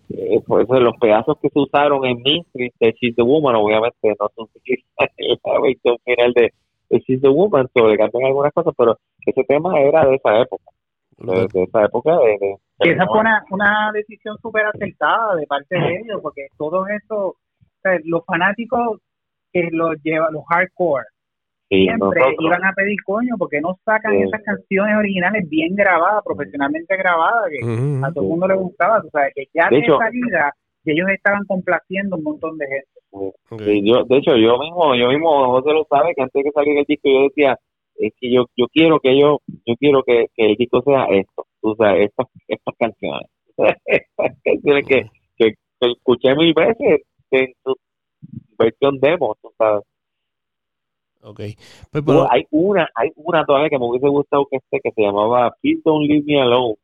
Eh, 0.09 0.39
por 0.47 0.61
eso 0.61 0.79
los 0.79 0.95
pedazos 0.97 1.38
que 1.41 1.49
se 1.49 1.59
usaron 1.59 2.05
en 2.05 2.17
Mystery 2.23 2.71
de 2.79 2.91
She's 2.93 3.15
the 3.15 3.23
Woman 3.23 3.55
obviamente 3.55 4.15
no 4.19 4.29
se 4.34 4.41
utilizan 4.41 5.09
en 5.17 5.38
la 5.43 5.59
versión 5.61 5.97
final 6.05 6.34
de, 6.34 6.53
de 6.89 6.99
She's 6.99 7.21
the 7.21 7.27
Woman, 7.27 7.67
sobre 7.73 7.97
cambian 7.97 8.25
algunas 8.25 8.53
cosas, 8.53 8.73
pero 8.77 8.97
ese 9.25 9.43
tema 9.43 9.79
era 9.81 10.05
de 10.05 10.15
esa 10.15 10.39
época, 10.39 10.63
de, 11.17 11.47
de 11.53 11.63
esa 11.63 11.84
época 11.85 12.17
de... 12.19 12.38
de- 12.39 12.57
que 12.79 12.91
esa 12.91 13.05
fue 13.07 13.19
una, 13.19 13.43
una 13.49 13.91
decisión 13.91 14.38
súper 14.41 14.65
acertada 14.67 15.35
de 15.35 15.47
parte 15.47 15.77
de 15.79 15.95
ellos, 15.95 16.21
porque 16.21 16.47
todos 16.57 16.88
esos, 16.89 17.34
o 17.34 17.35
sea, 17.81 17.97
los 18.05 18.23
fanáticos 18.25 19.01
que 19.51 19.67
los 19.71 19.95
llevan, 20.03 20.31
los 20.34 20.45
hardcore, 20.45 21.05
sí, 21.69 21.84
siempre 21.84 21.98
nosotros- 22.22 22.35
iban 22.39 22.65
a 22.65 22.73
pedir 22.73 22.98
coño 23.06 23.35
porque 23.38 23.61
no 23.61 23.77
sacan 23.85 24.14
Sí. 24.14 24.23
esas 24.23 24.41
canciones 24.44 24.95
originales 24.98 25.48
bien 25.49 25.76
grabadas, 25.76 26.23
profesionalmente 26.26 26.95
grabadas, 26.98 27.49
que 27.52 27.60
a 28.06 28.11
todo 28.14 28.23
el 28.23 28.30
mundo 28.30 28.48
le 28.48 28.56
gustaba, 28.56 29.02
tú 29.02 29.10
sabes, 29.11 29.34
que 29.35 29.45
ya 29.53 29.69
De 29.69 29.77
de, 29.77 29.81
hecho- 29.84 29.98
salida 29.98 30.53
que 30.84 30.91
ellos 30.94 31.10
estaban 31.10 31.44
complaciendo 31.45 32.15
un 32.15 32.23
montón 32.23 32.57
de 32.57 32.65
gente. 32.68 33.81
Yo, 33.84 34.03
de 34.06 34.18
hecho, 34.18 34.35
yo 34.38 34.57
mismo, 34.60 34.95
yo 34.95 35.10
mismo, 35.10 35.48
José 35.52 35.73
lo 35.73 35.85
sabe, 35.89 36.14
que 36.15 36.22
antes 36.22 36.34
de 36.34 36.44
que 36.44 36.52
saliera 36.52 36.80
el 36.81 36.85
disco, 36.85 37.10
yo 37.10 37.23
decía, 37.23 37.57
es 37.95 38.14
que 38.19 38.31
yo, 38.31 38.45
yo 38.56 38.68
quiero 38.72 38.99
que 38.99 39.19
yo, 39.19 39.39
yo 39.65 39.76
quiero 39.80 40.03
que, 40.03 40.27
que 40.35 40.52
el 40.52 40.56
disco 40.56 40.81
sea 40.84 41.06
esto, 41.11 41.45
o 41.61 41.76
sea, 41.76 41.98
estas, 41.98 42.27
estas 42.48 42.76
canciones. 42.80 43.27
estas 43.85 44.38
canciones 44.45 44.85
que, 44.88 45.10
que, 45.38 45.52
que 45.81 45.91
escuché 45.91 46.35
mil 46.35 46.53
veces 46.53 47.02
en 47.31 47.48
su 47.64 47.76
versión 48.57 48.99
demo, 48.99 49.35
tú 49.41 49.49
sabes. 49.57 49.84
Ok. 51.23 51.39
Pues, 51.91 52.03
pero- 52.06 52.31
hay 52.31 52.45
una, 52.52 52.88
hay 52.95 53.10
una 53.15 53.45
todavía 53.45 53.69
que 53.69 53.80
me 53.80 53.85
hubiese 53.85 54.07
gustado 54.07 54.45
que 54.49 54.57
esté, 54.57 54.80
que 54.81 54.91
se 54.91 55.02
llamaba 55.02 55.56
Please 55.61 55.81
Don't 55.84 56.06
Leave 56.07 56.23
Me 56.26 56.41
Alone, 56.41 56.76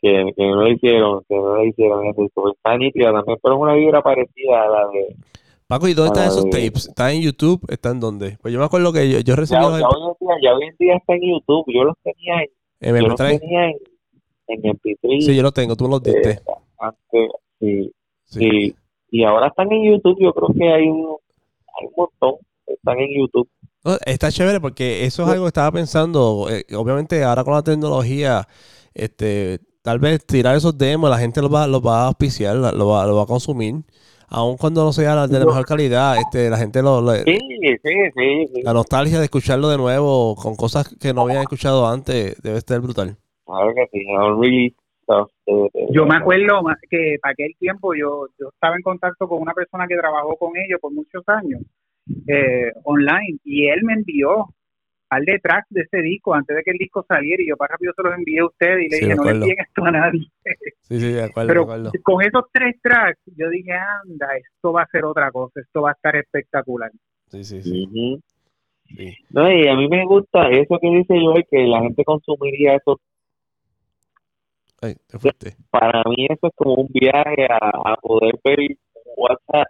que, 0.00 0.32
que 0.36 0.46
no 0.46 0.62
la 0.62 0.68
hicieron, 0.70 1.22
que 1.28 1.34
no 1.36 1.56
la 1.56 1.64
hicieron 1.64 2.04
está 2.06 2.76
nítida 2.76 3.12
también, 3.12 3.38
pero 3.42 3.54
es 3.54 3.60
una 3.60 3.74
vibra 3.74 4.02
parecida 4.02 4.62
a 4.64 4.68
la 4.68 4.88
de, 4.88 5.16
Paco, 5.68 5.88
¿y 5.88 5.94
dónde 5.94 6.08
están 6.08 6.26
esos 6.28 6.44
tapes? 6.50 6.88
¿Están 6.88 7.12
en 7.12 7.22
YouTube? 7.22 7.64
¿Están 7.70 7.98
dónde? 7.98 8.36
Pues 8.42 8.52
yo 8.52 8.60
me 8.60 8.66
acuerdo 8.66 8.92
que 8.92 9.08
yo, 9.10 9.20
yo 9.20 9.36
recibí 9.36 9.60
ya, 9.62 9.68
los 9.68 9.80
ya 9.80 9.88
hoy 9.88 10.02
en 10.02 10.16
día, 10.20 10.36
ya 10.42 10.54
hoy 10.54 10.64
en 10.66 10.76
día 10.78 10.96
está 10.96 11.14
en 11.14 11.20
YouTube, 11.22 11.64
yo 11.72 11.84
los 11.84 11.96
tenía 12.02 12.34
en, 12.42 12.94
yo 12.96 13.08
los 13.08 13.18
MP3. 13.20 13.40
tenía 13.40 13.64
en, 13.70 13.76
en 14.48 14.62
MP3 14.62 15.20
Sí, 15.22 15.34
yo 15.36 15.42
los 15.42 15.54
tengo, 15.54 15.74
tú 15.76 15.88
los 15.88 16.02
diste. 16.02 16.30
eh, 16.32 16.38
antes, 16.78 17.30
sí, 17.58 17.92
Sí. 18.24 18.40
sí. 18.50 18.76
y 19.12 19.24
ahora 19.24 19.46
están 19.48 19.72
en 19.72 19.84
YouTube, 19.92 20.18
yo 20.20 20.32
creo 20.34 20.48
que 20.58 20.68
hay 20.72 20.88
un, 20.88 21.16
hay 21.80 21.86
un 21.86 21.92
montón, 21.96 22.34
están 22.66 22.98
en 22.98 23.08
YouTube. 23.20 23.48
No, 23.84 23.96
está 24.06 24.30
chévere 24.30 24.60
porque 24.60 25.04
eso 25.04 25.22
es 25.24 25.28
algo 25.30 25.44
que 25.44 25.48
estaba 25.48 25.72
pensando. 25.72 26.46
eh, 26.50 26.64
obviamente, 26.76 27.22
ahora 27.24 27.42
con 27.44 27.54
la 27.54 27.62
tecnología, 27.62 28.46
este, 28.94 29.58
tal 29.82 29.98
vez 29.98 30.24
tirar 30.24 30.54
esos 30.56 30.76
demos, 30.78 31.10
la 31.10 31.18
gente 31.18 31.40
los 31.42 31.52
va, 31.52 31.66
los 31.66 31.84
va 31.84 32.02
a 32.02 32.06
auspiciar, 32.08 32.54
lo 32.56 32.88
va, 32.88 33.06
lo 33.06 33.16
va 33.16 33.22
a 33.22 33.26
consumir. 33.26 33.74
Aun 34.28 34.56
cuando 34.56 34.82
no 34.84 34.92
sea 34.94 35.14
la- 35.14 35.26
de 35.26 35.38
la 35.38 35.44
mejor 35.44 35.66
calidad, 35.66 36.16
este, 36.16 36.48
la 36.48 36.56
gente 36.56 36.80
lo, 36.80 37.00
lo- 37.02 37.12
Sí, 37.16 37.38
sí, 37.60 37.76
sí, 37.84 38.46
sí. 38.54 38.62
la 38.62 38.72
nostalgia 38.72 39.18
de 39.18 39.24
escucharlo 39.24 39.68
de 39.68 39.76
nuevo 39.76 40.34
con 40.36 40.54
cosas 40.56 40.88
que 40.98 41.12
no 41.12 41.22
habían 41.22 41.42
escuchado 41.42 41.86
antes 41.86 42.40
debe 42.40 42.56
estar 42.58 42.80
brutal. 42.80 43.16
Claro 43.44 43.72
que 43.74 43.86
sí, 43.92 43.98
de- 43.98 44.72
de- 45.74 45.86
Yo 45.90 46.06
me 46.06 46.16
acuerdo 46.16 46.62
que 46.88 47.16
para 47.20 47.32
aquel 47.32 47.52
tiempo 47.58 47.92
yo, 47.94 48.26
yo 48.40 48.48
estaba 48.54 48.76
en 48.76 48.82
contacto 48.82 49.28
con 49.28 49.42
una 49.42 49.52
persona 49.52 49.86
que 49.86 49.96
trabajó 49.96 50.36
con 50.36 50.52
ellos 50.56 50.78
por 50.80 50.92
muchos 50.92 51.22
años 51.26 51.60
eh, 52.26 52.72
online 52.84 53.38
y 53.44 53.68
él 53.68 53.82
me 53.84 53.94
envió 53.94 54.46
par 55.08 55.22
de 55.22 55.38
tracks 55.40 55.66
de 55.70 55.82
ese 55.82 55.98
disco 56.02 56.34
antes 56.34 56.56
de 56.56 56.62
que 56.62 56.70
el 56.70 56.78
disco 56.78 57.04
saliera 57.06 57.42
y 57.42 57.48
yo 57.48 57.56
para 57.56 57.72
rápido 57.74 57.92
se 57.94 58.02
los 58.02 58.14
envié 58.14 58.40
a 58.40 58.46
usted 58.46 58.78
y 58.78 58.88
le 58.88 58.96
Sí, 58.96 59.04
dije, 59.04 59.14
no 59.14 59.24
le 59.24 59.30
envíen 59.32 59.56
esto 59.60 59.84
a 59.84 59.90
nadie. 59.90 60.26
Sí, 60.82 61.00
sí, 61.00 61.12
de 61.12 61.22
acuerdo, 61.24 61.48
Pero 61.48 61.60
de 61.60 61.64
acuerdo. 61.64 61.92
con 62.02 62.22
esos 62.22 62.44
tres 62.52 62.76
tracks 62.82 63.20
yo 63.36 63.48
dije, 63.50 63.72
anda, 63.72 64.28
esto 64.36 64.72
va 64.72 64.82
a 64.82 64.86
ser 64.86 65.04
otra 65.04 65.30
cosa, 65.30 65.60
esto 65.60 65.82
va 65.82 65.90
a 65.90 65.92
estar 65.92 66.16
espectacular. 66.16 66.90
Sí, 67.30 67.44
sí, 67.44 67.62
sí. 67.62 67.88
No, 69.30 69.50
y 69.50 69.68
a 69.68 69.74
mí 69.74 69.88
me 69.88 70.04
gusta 70.06 70.48
eso 70.50 70.78
que 70.80 70.88
dice 70.88 71.14
Joy, 71.18 71.44
que 71.50 71.64
la 71.66 71.80
gente 71.80 72.04
consumiría 72.04 72.76
eso. 72.76 73.00
Ay, 74.80 74.96
te 75.06 75.18
fuiste. 75.18 75.56
Para 75.70 76.02
mí 76.04 76.26
eso 76.28 76.48
es 76.48 76.52
como 76.56 76.74
un 76.74 76.88
viaje 76.88 77.46
a, 77.50 77.92
a 77.92 77.96
poder 77.96 78.34
ver 78.44 78.58
WhatsApp. 79.16 79.68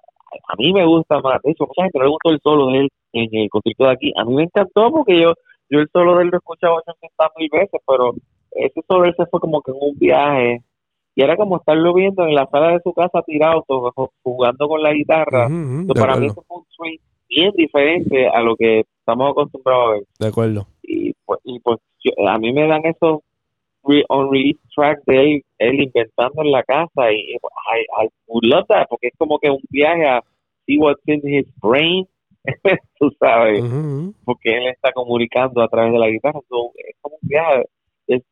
A 0.48 0.56
mí 0.56 0.72
me 0.72 0.84
gusta 0.86 1.20
más. 1.20 1.40
De 1.42 1.50
hecho, 1.52 1.64
mucha 1.66 1.82
gente 1.82 1.98
no 1.98 2.04
le 2.04 2.10
gustó 2.10 2.30
el 2.30 2.40
solo 2.42 2.66
de 2.68 2.78
él 2.80 2.88
en 3.12 3.28
el 3.32 3.50
concierto 3.50 3.84
de 3.84 3.90
aquí. 3.90 4.12
A 4.16 4.24
mí 4.24 4.34
me 4.34 4.44
encantó 4.44 4.90
porque 4.90 5.20
yo 5.20 5.34
yo 5.70 5.78
el 5.80 5.88
solo 5.92 6.16
de 6.16 6.24
él 6.24 6.28
lo 6.28 6.36
he 6.36 6.38
escuchado 6.38 6.74
800 6.76 7.28
mil 7.38 7.48
veces, 7.50 7.80
pero 7.86 8.12
ese 8.50 8.80
solo 8.86 9.02
de 9.02 9.09
él 9.09 9.14
se 9.16 9.26
fue 9.26 9.40
como 9.40 9.62
que 9.62 9.70
en 9.70 9.78
un 9.80 9.98
viaje. 9.98 10.60
Y 11.14 11.22
era 11.22 11.36
como 11.36 11.56
estarlo 11.56 11.92
viendo 11.94 12.26
en 12.26 12.34
la 12.34 12.46
sala 12.46 12.72
de 12.72 12.80
su 12.82 12.92
casa 12.92 13.22
tirado, 13.22 13.64
jugando 14.22 14.68
con 14.68 14.82
la 14.82 14.92
guitarra. 14.92 15.48
De 15.48 15.94
para 15.94 16.16
mí 16.16 16.26
acuerdo, 16.26 16.26
eso 16.26 16.44
fue 16.46 16.56
un 16.59 16.64
swing 16.70 16.98
bien 17.28 17.52
diferente 17.54 18.28
a 18.28 18.40
lo 18.42 18.56
que 18.56 18.80
estamos 18.98 19.30
acostumbrados 19.30 19.84
a 19.86 19.90
ver. 19.92 20.02
de 20.20 20.26
acuerdo. 20.28 20.66
y 20.82 21.12
pues, 21.24 21.40
y 21.44 21.59
pues 21.60 21.78
yo- 22.04 22.28
a 22.28 22.38
mí 22.38 22.52
me 22.52 22.66
dan 22.66 22.84
esos 22.84 23.20
re- 23.84 24.04
unreleased 24.09 24.60
tracks 24.74 25.04
de 25.06 25.16
él, 25.16 25.42
él 25.59 25.80
inventando 25.82 26.42
en 26.42 26.50
la 26.52 26.62
casa 26.62 27.10
y 27.12 27.34
I, 27.34 28.04
I 28.04 28.09
would 28.26 28.44
love 28.44 28.66
that 28.68 28.86
porque 28.88 29.09
es 29.09 29.14
como 29.18 29.38
que 29.38 29.50
un 29.50 29.60
viaje 29.70 30.06
a 30.06 30.22
see 30.66 30.78
what's 30.78 31.02
in 31.06 31.20
his 31.24 31.46
brain 31.60 32.06
tú 32.98 33.10
sabes 33.20 33.62
porque 34.24 34.56
él 34.56 34.68
está 34.68 34.92
comunicando 34.92 35.62
a 35.62 35.68
través 35.68 35.92
de 35.92 35.98
la 35.98 36.09
guitarra 36.09 36.40
so, 36.48 36.70
es 36.76 36.96
como 37.00 37.16
un 37.20 37.28
viaje 37.28 37.64
es 38.09 38.22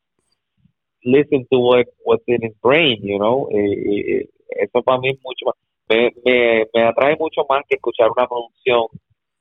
listen 1.03 1.47
to 1.51 1.59
what, 1.59 1.87
what's 2.05 2.25
in 2.27 2.43
his 2.43 2.55
brain 2.63 2.99
you 3.03 3.19
know 3.19 3.49
Eh, 3.51 4.21
eh, 4.23 4.29
eso 4.63 4.83
para 4.83 4.99
mí 4.99 5.11
es 5.11 5.19
mucho 5.23 5.47
más 5.47 5.55
me, 5.89 6.13
me, 6.25 6.67
me 6.73 6.83
atrae 6.85 7.17
mucho 7.19 7.43
más 7.49 7.63
que 7.69 7.75
escuchar 7.77 8.11
una 8.17 8.27
producción 8.29 8.87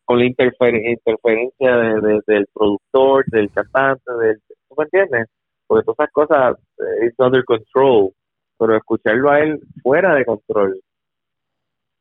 con 0.06 0.18
la 0.19 0.26
interfer- 0.26 0.81
interferencia 0.84 1.77
de- 1.77 2.02
de- 2.02 2.22
del 2.26 2.48
productor, 2.52 3.23
del 3.27 3.52
cantante, 3.52 4.11
del, 4.19 4.38
¿tú 4.68 4.73
me 4.76 4.86
entiendes? 4.86 5.27
Porque 5.70 5.86
todas 5.86 6.00
esas 6.00 6.12
cosas 6.12 6.58
eh, 6.80 7.06
it's 7.06 7.20
under 7.20 7.46
control, 7.46 8.12
pero 8.58 8.76
escucharlo 8.76 9.30
a 9.30 9.40
él 9.41 9.60
fuera 9.84 10.16
de 10.16 10.26
control 10.26 10.82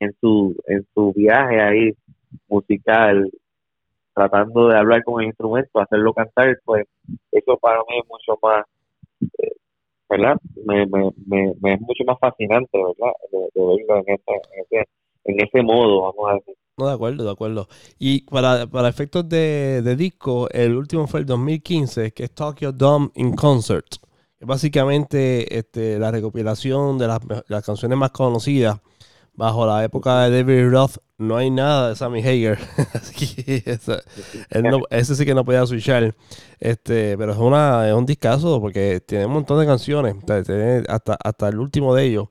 en 0.01 0.17
su 0.21 0.57
en 0.69 0.87
su 0.95 1.13
viaje 1.13 1.61
ahí 1.61 1.93
musical, 2.49 3.31
tratando 4.15 4.69
de 4.69 4.79
hablar 4.79 5.05
con 5.05 5.21
el 5.21 5.29
instrumento, 5.29 5.81
hacerlo 5.81 6.15
cantar, 6.15 6.59
pues 6.65 6.87
eso 7.31 7.59
para 7.59 7.81
mí 7.81 7.99
es 7.99 8.09
mucho 8.09 8.39
más, 8.43 8.65
eh, 9.21 9.53
¿verdad? 10.09 10.39
Me, 10.65 10.87
me, 10.87 11.11
me, 11.61 11.75
es 11.75 11.81
mucho 11.83 12.05
más 12.07 12.19
fascinante, 12.19 12.71
¿verdad? 12.73 13.13
De, 13.31 13.39
de 13.55 13.67
verlo 13.67 13.97
en 13.99 14.15
ese, 14.15 14.33
en 14.55 14.65
ese 14.71 14.89
en 15.25 15.41
ese 15.45 15.63
modo, 15.63 16.05
vamos 16.05 16.31
a 16.31 16.35
decir. 16.37 16.57
No, 16.79 16.87
de 16.87 16.95
acuerdo, 16.95 17.25
de 17.25 17.31
acuerdo. 17.31 17.69
Y 17.99 18.23
para, 18.23 18.67
para 18.69 18.89
efectos 18.89 19.29
de, 19.29 19.83
de 19.83 19.97
disco, 19.97 20.49
el 20.51 20.77
último 20.77 21.07
fue 21.09 21.21
el 21.21 21.27
2015, 21.27 22.13
que 22.13 22.25
es 22.25 22.31
Tokyo 22.33 22.73
Dome 22.73 23.11
in 23.17 23.35
Concert. 23.35 23.87
Es 24.39 24.47
básicamente 24.47 25.59
este, 25.59 25.99
la 25.99 26.11
recopilación 26.13 26.97
de 26.99 27.09
las, 27.09 27.21
las 27.49 27.65
canciones 27.65 27.99
más 27.99 28.13
conocidas 28.13 28.79
bajo 29.35 29.67
la 29.67 29.83
época 29.85 30.23
de 30.25 30.43
David 30.43 30.71
Roth. 30.71 30.99
No 31.19 31.37
hay 31.37 31.51
nada 31.51 31.89
de 31.91 31.97
Sammy 31.97 32.21
Hager. 32.21 32.59
Él 34.51 34.63
no- 34.65 34.81
ese 34.91 35.15
sí 35.17 35.25
que 35.27 35.35
no 35.35 35.45
podía 35.45 35.67
switchar. 35.67 36.15
Este, 36.61 37.17
pero 37.19 37.33
es, 37.33 37.39
una, 37.39 37.89
es 37.89 37.95
un 37.95 38.07
discazo 38.07 38.61
porque 38.61 39.01
tiene 39.01 39.27
un 39.27 39.33
montón 39.33 39.59
de 39.61 39.67
canciones. 39.67 40.17
hasta, 40.89 41.15
hasta 41.23 41.49
el 41.49 41.59
último 41.59 41.95
de 41.95 42.05
ellos. 42.05 42.29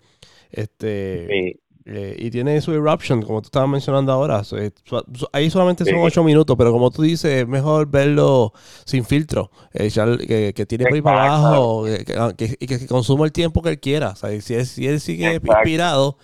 Este, 0.51 1.27
Sí. 1.29 1.59
Eh, 1.89 2.15
y 2.19 2.29
tiene 2.29 2.59
su 2.61 2.73
Eruption, 2.73 3.21
como 3.21 3.41
tú 3.41 3.47
estabas 3.47 3.69
mencionando 3.69 4.11
ahora. 4.11 4.43
So, 4.43 4.57
eh, 4.57 4.71
so- 4.83 5.05
so- 5.13 5.29
ahí 5.31 5.49
solamente 5.49 5.85
son 5.85 5.93
Sí. 5.95 5.99
ocho 6.03 6.23
minutos, 6.23 6.55
pero 6.57 6.71
como 6.73 6.91
tú 6.91 7.01
dices, 7.01 7.31
es 7.43 7.47
mejor 7.47 7.87
verlo 7.89 8.51
sin 8.85 9.05
filtro. 9.05 9.49
eh, 9.73 9.89
que, 10.27 10.53
que 10.55 10.65
tire 10.65 10.85
por 10.85 10.93
ahí 10.95 11.01
para 11.01 11.25
abajo 11.35 11.85
que- 12.35 12.57
y 12.59 12.65
que, 12.67 12.79
que 12.79 12.87
consuma 12.87 13.25
el 13.25 13.31
tiempo 13.31 13.61
que 13.61 13.69
él 13.69 13.79
quiera. 13.79 14.09
O 14.09 14.15
sea, 14.15 14.41
si, 14.41 14.53
él, 14.55 14.65
si 14.65 14.87
él 14.87 14.99
sigue 14.99 15.35
Exacto. 15.35 15.53
inspirado, 15.53 16.17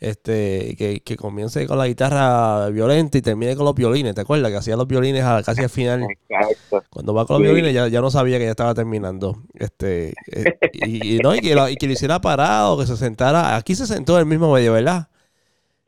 este, 0.00 0.74
que, 0.76 1.00
que 1.00 1.16
comience 1.16 1.66
con 1.66 1.76
la 1.78 1.86
guitarra 1.86 2.68
violenta 2.70 3.18
y 3.18 3.22
termine 3.22 3.54
con 3.54 3.66
los 3.66 3.74
violines. 3.74 4.14
¿Te 4.14 4.22
acuerdas? 4.22 4.50
Que 4.50 4.56
hacía 4.56 4.76
los 4.76 4.88
violines 4.88 5.22
casi 5.44 5.62
al 5.62 5.68
final. 5.70 6.06
Exacto. 6.28 6.82
Cuando 6.90 7.14
va 7.14 7.26
con 7.26 7.34
los 7.34 7.40
Sí. 7.42 7.44
violines 7.54 7.74
ya, 7.74 7.86
ya 7.88 8.00
no 8.00 8.10
sabía 8.10 8.38
que 8.38 8.44
ya 8.44 8.50
estaba 8.50 8.74
terminando. 8.74 9.42
Este, 9.54 10.14
eh, 10.32 10.58
y, 10.72 11.16
y 11.16 11.18
no, 11.18 11.34
y 11.34 11.40
que, 11.40 11.54
lo, 11.54 11.68
y 11.68 11.76
que 11.76 11.86
lo 11.86 11.92
hiciera 11.92 12.20
parado, 12.20 12.78
que 12.78 12.86
se 12.86 12.96
sentara. 12.96 13.56
Aquí 13.56 13.74
se 13.74 13.86
sentó 13.86 14.18
el 14.18 14.26
mismo 14.26 14.52
medio, 14.52 14.72
¿verdad? 14.72 15.08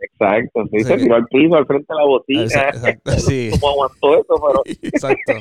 Exacto, 0.05 0.65
sí, 0.71 0.79
Sí. 0.81 0.85
se 0.85 0.97
tiró 0.97 1.15
al 1.15 1.27
piso 1.29 1.55
al 1.55 1.65
frente 1.65 1.87
de 1.89 1.95
la 1.97 2.05
bocina. 2.05 2.43
Exacto, 2.43 3.13
sí. 3.19 3.51
¿Cómo 3.53 3.71
aguantó 3.73 4.15
eso? 4.15 4.35
Pero, 4.49 4.63
Exacto. 4.83 5.33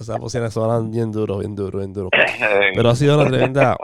Esas 0.00 0.18
bocinas 0.20 0.52
sonan 0.54 0.90
bien 0.90 1.10
duro, 1.10 1.38
bien 1.38 1.54
duro, 1.56 1.78
bien 1.78 1.92
duro. 1.92 2.08
Pero 2.76 2.88
ha 2.90 2.94
sido 2.94 3.18
una 3.20 3.28
tremenda, 3.28 3.76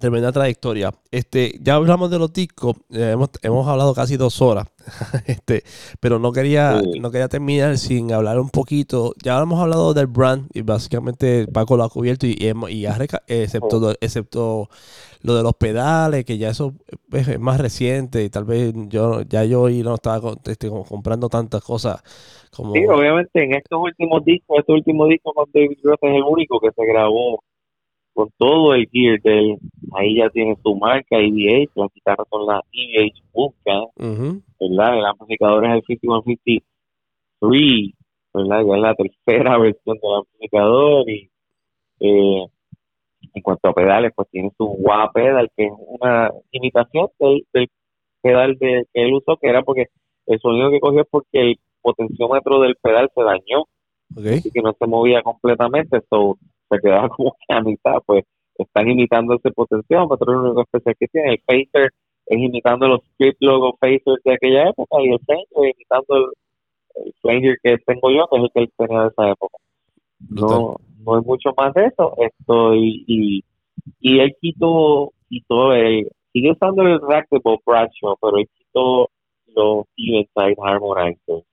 tremenda 0.00 0.32
trayectoria. 0.32 0.92
Este, 1.12 1.54
ya 1.62 1.76
hablamos 1.76 2.10
de 2.10 2.18
los 2.18 2.32
discos, 2.32 2.76
eh, 2.90 3.10
hemos, 3.12 3.30
hemos 3.42 3.68
hablado 3.68 3.94
casi 3.94 4.16
dos 4.16 4.40
horas. 4.42 4.66
este, 5.26 5.62
pero 6.00 6.18
no 6.18 6.32
quería, 6.32 6.80
Sí. 6.80 6.98
no 6.98 7.10
quería 7.10 7.28
terminar 7.28 7.78
sin 7.78 8.12
hablar 8.12 8.40
un 8.40 8.50
poquito. 8.50 9.14
Ya 9.22 9.38
hemos 9.40 9.60
hablado 9.60 9.94
del 9.94 10.06
brand 10.08 10.48
y 10.54 10.62
básicamente 10.62 11.46
Paco 11.46 11.76
lo 11.76 11.84
ha 11.84 11.88
cubierto 11.90 12.26
y, 12.26 12.36
y 12.38 12.48
hemos- 12.48 12.70
y 12.70 12.86
ha 12.86 12.96
reca- 12.98 13.22
eh, 13.28 13.44
excepto, 13.44 13.92
excepto 14.00 14.68
lo 15.22 15.34
de 15.36 15.42
los 15.42 15.52
pedales, 15.54 16.24
que 16.24 16.38
ya 16.38 16.48
eso 16.48 16.72
es, 17.12 17.28
es 17.28 17.38
más 17.38 17.60
reciente 17.60 18.24
y 18.24 18.30
tal 18.30 18.44
vez 18.46 18.72
yo 18.88 19.20
ya 19.22 19.44
yo 19.44 19.68
y 19.68 19.82
no 19.82 19.94
estaba 19.96 20.32
este, 20.46 20.70
como 20.70 20.84
comprando 20.84 21.28
tantas 21.28 21.62
cosas 21.62 22.02
como 22.50 22.72
sí, 22.72 22.80
obviamente 22.86 23.44
en 23.44 23.52
estos 23.54 23.78
últimos 23.80 24.24
discos, 24.24 24.58
este 24.60 24.72
último 24.72 25.06
disco 25.06 25.32
con 25.34 25.44
David 25.52 25.76
Roth 25.84 25.98
es 26.02 26.14
el 26.16 26.22
único 26.22 26.58
que 26.58 26.70
se 26.74 26.86
grabó 26.86 27.44
con 28.14 28.28
todo 28.38 28.74
el 28.74 28.88
gear 28.90 29.20
de 29.22 29.38
él. 29.38 29.56
Ahí 29.92 30.16
ya 30.16 30.28
tiene 30.30 30.56
su 30.62 30.74
marca 30.76 31.18
EVH, 31.18 31.68
las 31.74 31.92
guitarras 31.94 32.26
son 32.30 32.46
las 32.46 32.62
EVH 32.72 33.22
Vulcan, 33.32 33.82
Ujú. 33.96 34.42
¿verdad? 34.60 34.98
El 34.98 35.06
amplificador 35.06 35.64
es 35.66 35.72
el 35.74 35.82
5153, 35.86 37.94
¿verdad? 38.34 38.64
Ya 38.66 38.74
es 38.74 38.80
la 38.82 38.94
tercera 38.94 39.58
versión 39.58 39.98
del 40.00 40.14
amplificador 40.14 41.10
y 41.10 41.30
eh, 42.00 42.46
en 43.34 43.42
cuanto 43.42 43.68
a 43.68 43.72
pedales, 43.72 44.12
pues 44.14 44.28
tiene 44.30 44.50
su 44.56 44.64
wah 44.64 45.10
pedal, 45.12 45.50
que 45.56 45.66
es 45.66 45.72
una 45.86 46.30
imitación 46.50 47.08
del, 47.18 47.46
del 47.52 47.68
pedal 48.22 48.56
de, 48.58 48.86
que 48.92 49.02
él 49.02 49.14
usó, 49.14 49.36
que 49.36 49.48
era 49.48 49.62
porque 49.62 49.86
el 50.26 50.40
sonido 50.40 50.70
que 50.70 50.80
cogió 50.80 51.02
es 51.02 51.08
porque 51.10 51.40
el 51.40 51.58
potenciómetro 51.82 52.60
del 52.60 52.76
pedal 52.76 53.10
se 53.14 53.22
dañó 53.22 53.62
Ok. 54.16 54.44
y 54.44 54.50
que 54.50 54.62
no 54.62 54.72
se 54.72 54.86
movía 54.86 55.22
completamente, 55.22 56.00
so, 56.10 56.36
se 56.70 56.78
quedaba 56.80 57.08
como 57.08 57.32
que 57.32 57.54
a 57.54 57.60
mitad, 57.60 57.98
pues 58.06 58.24
están 58.56 58.88
imitando 58.88 59.34
ese 59.34 59.50
potenciómetro, 59.50 60.32
es 60.32 60.36
lo 60.36 60.42
único 60.42 60.62
especial 60.62 60.96
que 60.98 61.08
tiene. 61.08 61.32
El 61.32 61.40
phaser 61.46 61.92
es 62.26 62.38
imitando 62.38 62.88
los 62.88 63.00
script 63.12 63.42
logo 63.42 63.76
phasers 63.80 64.22
de 64.24 64.34
aquella 64.34 64.68
época 64.68 64.96
y 65.00 65.12
el 65.12 65.18
flanger 65.20 65.74
imitando 65.74 66.16
el, 66.16 67.04
el 67.04 67.14
flanger 67.20 67.56
que 67.62 67.78
tengo 67.86 68.10
yo, 68.10 68.28
que 68.28 68.36
es 68.36 68.42
el 68.44 68.50
que 68.52 68.60
él 68.60 68.72
tenía 68.76 69.02
de 69.02 69.08
esa 69.08 69.30
época. 69.30 69.58
No, 70.28 70.76
no 71.04 71.16
hay 71.16 71.22
mucho 71.22 71.50
más 71.56 71.72
de 71.74 71.86
eso. 71.86 72.14
Esto 72.18 72.74
y, 72.74 73.04
y, 73.06 73.44
y 74.00 74.20
él 74.20 74.36
quitó, 74.40 75.12
quitó 75.28 75.72
el, 75.72 76.10
sigue 76.32 76.52
usando 76.52 76.82
el 76.82 77.00
rack 77.00 77.26
de 77.30 77.40
Bob 77.42 77.60
Bradshaw, 77.64 78.16
pero 78.20 78.38
él 78.38 78.48
quitó 78.54 79.08
los 79.54 79.84
Eventide 79.96 80.56
Harmonizers. 80.62 81.44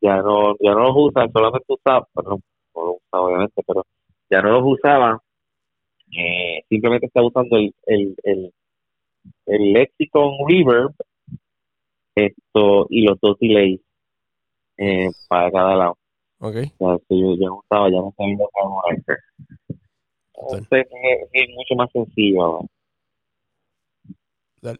Ya 0.00 0.22
no, 0.22 0.54
ya 0.60 0.72
no 0.74 0.84
los 0.84 0.94
usan, 0.96 1.30
solamente 1.32 1.66
usaba, 1.68 2.06
perdón, 2.14 2.40
no 2.74 2.86
los 2.86 2.96
usaba 3.02 3.26
obviamente, 3.26 3.62
pero 3.66 3.82
ya 4.30 4.42
no 4.42 4.52
los 4.52 4.62
usaban. 4.64 5.18
Eh, 6.10 6.62
simplemente 6.68 7.06
está 7.06 7.22
usando 7.22 7.56
el, 7.56 7.74
el, 7.86 8.14
el, 8.22 8.52
el 9.46 9.72
Lexicon 9.72 10.32
Reverb 10.48 10.94
esto 12.14 12.86
y 12.90 13.02
los 13.02 13.18
dos 13.20 13.36
delays 13.38 13.80
eh, 14.76 15.10
para 15.28 15.50
cada 15.50 15.76
lado. 15.76 15.98
Ok. 16.40 16.56
O 16.78 16.90
sea, 16.90 16.98
que 17.08 17.20
yo 17.20 17.34
ya 17.36 17.46
no 17.46 17.58
usaba, 17.58 17.90
ya 17.90 17.96
no 17.96 18.14
sabía. 18.16 18.46
Entonces 20.34 20.86
es 21.32 21.48
mucho 21.50 21.74
más 21.76 21.90
sencillo 21.92 22.42
ahora. 22.42 22.68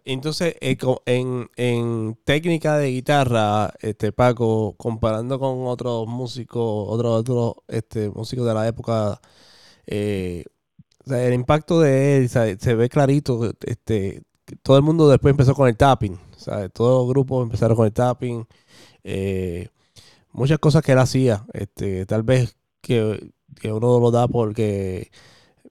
Entonces, 0.04 0.56
eh, 0.60 0.76
en, 1.06 1.48
en 1.56 2.18
técnica 2.24 2.78
de 2.78 2.90
guitarra, 2.90 3.72
este 3.80 4.12
Paco, 4.12 4.74
comparando 4.76 5.38
con 5.38 5.66
otros 5.66 6.06
músicos, 6.08 6.86
otros 6.88 7.20
otros 7.20 7.54
este, 7.68 8.10
músicos 8.10 8.46
de 8.46 8.54
la 8.54 8.66
época, 8.66 9.20
eh, 9.86 10.44
el 11.06 11.34
impacto 11.34 11.80
de 11.80 12.18
él 12.18 12.28
se 12.28 12.74
ve 12.74 12.88
clarito. 12.88 13.52
Este, 13.66 14.22
todo 14.62 14.76
el 14.78 14.82
mundo 14.84 15.08
después 15.08 15.32
empezó 15.32 15.54
con 15.54 15.68
el 15.68 15.76
tapping. 15.76 16.18
Todos 16.72 17.02
los 17.02 17.08
grupos 17.08 17.44
empezaron 17.44 17.76
con 17.76 17.86
el 17.86 17.92
tapping. 17.92 18.46
eh, 19.04 19.68
muchas 20.32 20.58
cosas 20.58 20.82
que 20.84 20.92
él 20.92 20.98
hacía, 20.98 21.46
este, 21.54 22.06
tal 22.06 22.22
vez 22.22 22.56
que, 22.80 23.32
que 23.60 23.72
uno 23.72 24.00
lo 24.00 24.10
da 24.10 24.28
porque 24.28 25.10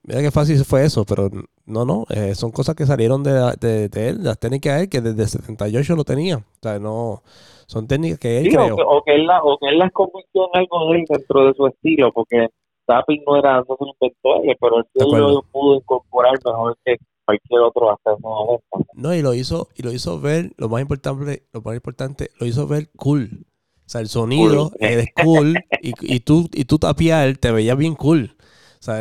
mira 0.04 0.22
qué 0.22 0.32
fácil 0.32 0.64
fue 0.66 0.86
eso, 0.86 1.06
pero 1.06 1.30
no, 1.68 1.85
no, 1.85 2.06
eh, 2.10 2.34
son 2.35 2.52
cosas 2.52 2.76
que 2.76 2.85
salieron 2.85 3.23
de, 3.23 3.31
de, 3.60 3.89
de, 3.89 4.10
él, 4.10 4.23
las 4.23 4.39
técnicas 4.39 4.76
de 4.77 4.84
él 4.84 4.89
que 4.89 5.02
desde 5.02 5.27
78 5.27 5.95
lo 5.95 6.03
tenía, 6.03 6.38
o 6.38 6.44
sea, 6.61 6.80
no, 6.80 7.22
son 7.68 7.88
técnicas 7.88 8.19
que 8.19 8.39
él 8.39 8.45
Sí, 8.45 8.52
creó. 8.52 8.73
o, 8.73 8.76
que, 8.76 8.84
o 8.85 9.03
que 9.03 9.15
él 9.15 9.27
la, 9.27 9.44
o 9.44 9.57
que 9.60 9.68
él 9.68 9.77
las 9.77 9.91
convirtió 9.91 10.49
en 10.53 10.60
algo 10.61 10.91
de 10.91 10.99
él 10.99 11.06
dentro 11.10 11.45
de 11.45 11.53
su 11.53 11.68
estilo, 11.68 12.11
porque 12.14 12.48
tapping 12.85 13.22
no 13.27 13.38
era, 13.38 13.57
no 13.60 13.65
se 13.65 13.85
lo 13.85 13.94
inventó 14.02 14.44
él, 14.44 14.57
pero 14.60 14.80
él 14.80 15.34
lo 15.34 15.41
pudo 15.52 15.76
incorporar 15.76 16.34
mejor 16.45 16.77
que 16.85 16.95
cualquier 17.26 17.60
otro 17.61 17.91
hasta 17.91 18.14
ese 18.14 18.22
momento. 18.22 18.64
No, 18.94 19.14
y 19.14 19.22
lo 19.22 19.34
hizo, 19.34 19.68
y 19.76 19.84
lo 19.84 19.91
hizo 19.91 20.19
ver, 20.22 20.52
lo 20.57 20.69
más 20.69 20.81
importante, 20.81 21.44
lo 21.52 21.61
más 21.61 21.76
importante, 21.76 22.30
lo 22.39 22.48
hizo 22.48 22.65
ver 22.68 22.89
cool. 22.95 23.45
O 23.85 23.89
sea, 23.89 24.02
el 24.02 24.07
sonido 24.07 24.69
Cool. 24.69 24.77
es 24.80 25.07
cool 25.22 25.56
y, 25.81 25.94
y 26.15 26.19
tú, 26.22 26.49
y 26.53 26.65
tú 26.65 26.77
tapiar 26.80 27.38
te 27.38 27.52
veías 27.52 27.77
bien 27.77 27.95
cool. 27.95 28.35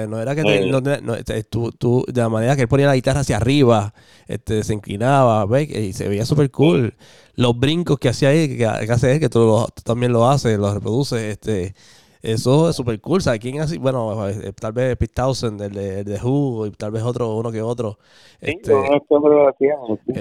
No 0.08 0.20
era 0.20 0.34
que 0.34 0.42
te- 0.42 0.48
no 0.70 0.82
te- 0.82 1.00
no, 1.02 1.14
este, 1.14 1.42
tú, 1.44 1.72
tú- 1.72 2.04
de 2.08 2.20
la 2.20 2.28
manera 2.28 2.56
que 2.56 2.62
él 2.62 2.68
ponía 2.68 2.86
la 2.86 2.94
guitarra 2.94 3.20
hacia 3.20 3.36
arriba, 3.36 3.94
este, 4.26 4.62
se 4.64 4.74
inclinaba, 4.74 5.46
¿ves? 5.46 5.68
Y 5.70 5.92
se 5.92 6.08
veía 6.08 6.24
súper 6.26 6.50
cool. 6.50 6.94
Los 7.34 7.58
brincos 7.58 7.98
que 7.98 8.08
hacía 8.08 8.30
ahí, 8.30 8.48
que, 8.48 8.56
que 8.56 8.92
hace 8.92 9.12
él, 9.12 9.20
que 9.20 9.28
tú, 9.28 9.40
lo- 9.40 9.68
tú 9.74 9.82
también 9.82 10.12
lo 10.12 10.28
haces, 10.28 10.58
lo 10.58 10.72
reproduces, 10.74 11.20
este, 11.22 11.74
eso 12.34 12.68
es 12.70 12.76
súper 12.76 13.00
cool. 13.00 13.22
¿Sabes 13.22 13.40
quién 13.40 13.60
así? 13.60 13.78
Bueno, 13.78 14.28
eh, 14.28 14.52
tal 14.52 14.72
vez 14.72 14.96
Pete 14.96 15.14
Townsend, 15.14 15.60
el 15.62 15.72
de, 15.72 16.00
el 16.00 16.04
de 16.04 16.20
Who, 16.22 16.66
y 16.66 16.70
tal 16.72 16.90
vez 16.92 17.02
otro, 17.02 17.34
uno 17.36 17.52
que 17.52 17.62
otro. 17.62 17.98
Sí, 18.46 18.52
Este, 18.52 18.72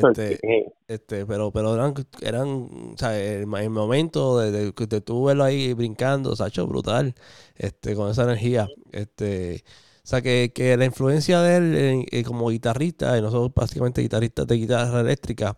no 0.01 0.13
este, 0.13 0.37
sí. 0.41 0.65
este, 0.87 1.25
pero, 1.25 1.51
pero 1.51 1.73
eran, 1.75 1.93
eran, 2.21 2.47
o 2.93 2.97
sea, 2.97 3.17
el, 3.19 3.41
el 3.53 3.69
momento 3.69 4.39
de, 4.39 4.51
de, 4.51 4.71
de 4.87 5.01
tú 5.01 5.25
verlo 5.25 5.43
ahí 5.43 5.73
brincando, 5.73 6.35
Sacho, 6.35 6.67
brutal, 6.67 7.15
este, 7.55 7.95
con 7.95 8.09
esa 8.11 8.23
energía, 8.23 8.73
este, 8.91 9.63
o 10.03 10.07
sea, 10.07 10.21
que, 10.21 10.51
que 10.53 10.77
la 10.77 10.85
influencia 10.85 11.41
de 11.41 11.55
él 11.57 11.75
en- 11.77 12.05
en 12.11 12.23
como 12.23 12.49
guitarrista, 12.49 13.17
y 13.17 13.21
nosotros 13.21 13.53
básicamente 13.55 14.01
guitarristas 14.01 14.47
de 14.47 14.55
guitarra 14.55 15.01
eléctrica, 15.01 15.57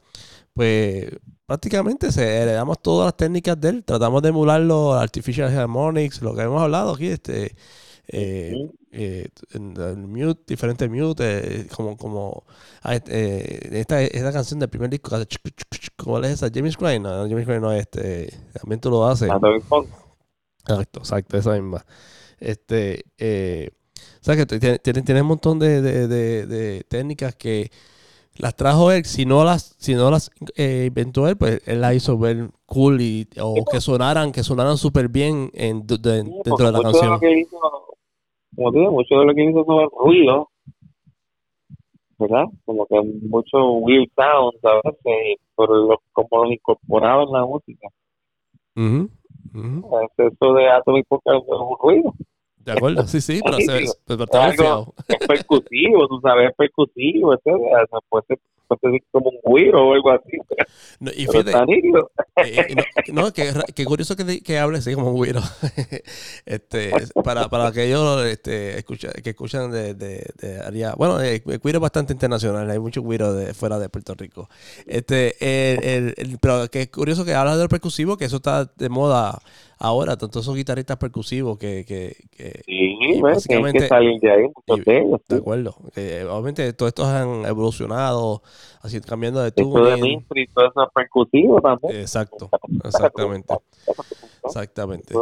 pues 0.57 1.05
prácticamente 1.45 2.11
se 2.11 2.41
heredamos 2.41 2.81
todas 2.81 3.05
las 3.05 3.15
técnicas 3.15 3.61
de 3.61 3.69
él, 3.69 3.84
tratamos 3.85 4.21
de 4.23 4.29
emular 4.29 4.59
los 4.59 4.95
artificial 4.95 5.55
harmonics, 5.55 6.21
lo 6.21 6.35
que 6.35 6.41
hemos 6.41 6.61
hablado 6.61 6.95
aquí, 6.95 7.07
este, 7.07 7.55
eh, 8.07 8.71
eh, 8.91 9.29
mute, 9.95 10.41
diferentes 10.47 10.89
mute, 10.89 11.23
eh, 11.61 11.67
como, 11.67 11.95
como 11.95 12.43
ah, 12.81 12.95
este, 12.95 13.77
eh, 13.77 13.79
esta, 13.79 14.01
esta 14.01 14.34
canción 14.34 14.59
del 14.59 14.69
primer 14.69 14.89
disco, 14.89 15.11
¿cuál 16.03 16.25
es 16.25 16.31
esa? 16.31 16.49
James 16.51 16.75
Crain, 16.75 17.03
no, 17.03 17.09
James 17.29 17.45
Crain 17.45 17.61
no 17.61 17.71
es 17.71 17.81
este, 17.81 18.34
también 18.59 18.81
tú 18.81 18.89
lo 18.89 19.07
haces. 19.07 19.29
Exacto, 20.67 20.99
exacto, 20.99 21.38
esa 21.38 21.51
misma. 21.51 21.85
Este, 22.39 23.05
eh, 23.17 23.69
o 24.21 24.23
sea 24.23 24.35
que 24.35 24.45
tiene, 24.45 24.79
tiene, 24.79 25.01
tiene 25.03 25.21
un 25.21 25.27
montón 25.27 25.59
de, 25.59 25.81
de, 25.81 26.07
de, 26.07 26.45
de 26.47 26.85
técnicas 26.89 27.35
que 27.35 27.71
las 28.39 28.55
trajo 28.55 28.91
él, 28.91 29.05
si 29.05 29.26
no 29.26 29.43
las, 29.43 29.76
si 29.80 29.93
no 29.95 30.09
las 30.11 30.31
eh, 30.55 30.85
inventó 30.88 31.27
él, 31.27 31.38
pues 31.38 31.61
él 31.68 31.81
las 31.81 31.95
hizo 31.95 32.18
ver 32.18 32.49
cool 32.65 33.01
y, 33.01 33.27
o 33.41 33.64
que 33.69 33.80
sonaran, 33.81 34.31
que 34.31 34.43
sonaran 34.43 34.77
súper 34.77 35.07
bien 35.09 35.49
en, 35.53 35.85
de- 35.88 35.97
de- 35.97 36.23
Sí, 36.23 36.31
dentro 36.45 36.65
de 36.68 36.72
la 36.72 36.77
mucho 36.80 36.88
de 36.88 36.93
canción. 36.93 37.11
lo 37.14 37.19
que 37.19 37.39
hizo, 37.39 37.59
como 38.55 38.72
te 38.72 38.80
digo, 38.80 38.91
mucho 38.91 39.15
de 39.19 39.26
lo 39.26 39.34
que 39.35 39.43
hizo 39.49 39.65
fue 39.65 39.88
ruido, 39.99 40.49
¿verdad? 42.19 42.45
Como 42.65 42.85
que 42.88 43.01
mucho 43.30 43.57
weird 43.81 44.09
sounds 44.15 44.57
a 44.64 44.76
veces, 44.84 45.38
pero 45.55 45.73
lo- 45.88 46.01
como 46.14 46.43
los 46.43 46.53
incorporaba 46.53 47.23
en 47.23 47.31
la 47.31 47.45
música. 47.45 47.88
Ujú, 48.76 49.09
ujú. 49.53 49.97
Es 50.18 50.34
Eso 50.34 50.53
de 50.53 50.69
Atomic 50.69 51.05
Funk 51.07 51.22
es 51.26 51.34
un 51.47 51.76
ruido. 51.81 52.14
De 52.68 52.73
acuerdo, 52.73 53.07
sí, 53.07 53.22
sí, 53.22 53.39
pero, 53.44 53.57
se, 53.60 53.85
pero 54.06 54.23
está 54.26 54.44
algo-. 54.45 54.94
Es 55.07 55.26
percusivo, 55.26 56.06
tú 56.10 56.19
sabes, 56.22 56.49
es 56.49 56.56
percusivo, 56.57 57.34
etcétera. 57.34 57.84
O 57.85 57.88
sea, 57.88 57.99
puede 58.10 58.23
ser, 58.27 58.39
como 59.11 59.30
un 59.30 59.38
güiro 59.41 59.88
o 59.88 59.94
algo 59.94 60.11
así, 60.11 60.38
No, 60.99 61.10
y 61.15 61.26
fíjate, 61.26 61.53
nítido. 61.65 62.11
eh, 62.44 62.76
no, 63.14 63.22
no, 63.22 63.31
que, 63.31 63.53
ra- 63.53 63.64
que 63.73 63.85
curioso 63.85 64.18
que, 64.18 64.41
que 64.44 64.60
hable 64.60 64.80
así 64.80 64.94
como 64.94 65.11
un 65.11 65.15
güiro. 65.15 65.39
este, 66.45 66.91
para, 67.23 67.48
para 67.48 67.68
aquellos 67.68 68.26
este, 68.26 68.77
escucha, 68.77 69.14
que 69.23 69.30
escuchan 69.30 69.72
de, 69.72 69.94
de, 69.94 70.26
de 70.41 70.60
área. 70.60 70.94
Bueno, 70.98 71.22
eh, 71.22 71.41
el 71.45 71.60
güiro 71.60 71.77
es 71.77 71.81
bastante 71.81 72.11
internacional, 72.11 72.69
hay 72.69 72.80
muchos 72.80 73.02
güiros 73.06 73.38
de 73.38 73.53
fuera 73.53 73.80
de 73.80 73.88
Puerto 73.88 74.14
Rico. 74.15 74.49
Este, 74.85 75.35
el, 75.39 75.84
el- 75.85 76.14
el- 76.18 76.38
pero 76.39 76.68
que 76.69 76.81
es 76.81 76.89
curioso 76.89 77.23
que 77.23 77.34
habla 77.34 77.56
del 77.56 77.69
percusivo, 77.69 78.18
que 78.18 78.26
eso 78.26 78.35
está 78.35 78.65
de 78.65 78.89
moda 78.89 79.39
ahora, 79.80 80.18
tanto 80.18 80.40
esos 80.40 80.56
guitarristas 80.56 80.98
percusivos 80.98 81.58
que, 81.58 81.86
que, 81.86 82.16
que 82.32 82.62
Sí, 82.66 83.20
básicamente- 83.22 83.80
que 83.80 83.88
salir 83.88 84.20
de 84.20 84.32
ahí, 84.32 84.44
muchos 84.68 84.86
de 84.86 84.98
ellos. 84.99 85.22
de 85.28 85.36
acuerdo. 85.38 85.76
Eh, 85.95 86.26
obviamente 86.30 86.74
todos 86.74 86.90
estos 86.90 87.08
han 87.08 87.45
evolucionado, 87.45 88.41
así 88.82 88.99
cambiando 89.02 89.41
de 89.41 89.49
Esto 89.49 89.62
de 89.62 89.95
tuning. 89.98 90.02
Minfrey, 90.02 90.48
todo 90.48 90.68
eso 90.70 90.84
es 90.84 90.90
percusivo 90.94 91.62
también. 91.62 91.95
Exacto, 92.02 92.49
exactamente, 92.84 93.54
exactamente. 94.44 95.14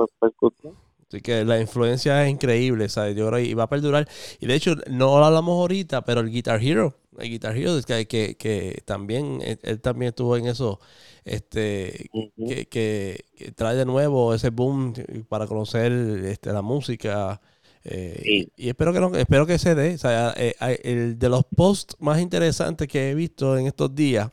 Así 1.07 1.21
que 1.21 1.45
la 1.45 1.59
influencia 1.61 2.25
es 2.25 2.31
increíble, 2.31 2.89
¿sabes? 2.89 3.15
Yo 3.15 3.27
creo 3.29 3.43
que 3.43 3.53
va 3.55 3.63
a 3.63 3.69
perdurar. 3.69 4.07
Y 4.39 4.47
de 4.47 4.55
hecho, 4.55 4.75
no 4.89 5.19
lo 5.19 5.25
hablamos 5.25 5.53
ahorita, 5.59 6.03
pero 6.03 6.21
el 6.21 6.31
Guitar 6.31 6.61
Hero, 6.61 6.95
el 7.19 7.29
Guitar 7.29 7.55
Hero, 7.57 7.77
es 7.77 7.85
que, 7.85 8.07
que, 8.07 8.35
que 8.37 8.81
también, 8.85 9.41
él, 9.43 9.59
él 9.63 9.81
también 9.81 10.09
estuvo 10.09 10.37
en 10.37 10.47
eso, 10.47 10.79
este, 11.25 12.09
que, 12.47 12.67
que- 12.67 13.25
que 13.35 13.51
trae 13.51 13.75
de 13.75 13.85
nuevo 13.85 14.33
ese 14.33 14.49
boom 14.49 14.93
para 15.29 15.47
conocer 15.47 15.91
este, 16.25 16.51
la 16.53 16.61
música. 16.61 17.41
eh, 17.83 18.19
Sí. 18.23 18.51
y, 18.57 18.69
espero 18.69 18.93
que 18.93 18.99
no, 18.99 19.15
espero 19.15 19.45
que 19.45 19.59
se 19.59 19.75
dé. 19.75 19.95
O 19.95 19.97
sea, 19.97 20.33
eh, 20.37 20.55
el 20.83 21.19
de 21.19 21.29
los 21.29 21.43
posts 21.55 21.95
más 21.99 22.19
interesantes 22.21 22.87
que 22.87 23.11
he 23.11 23.15
visto 23.15 23.57
en 23.57 23.67
estos 23.67 23.93
días 23.95 24.31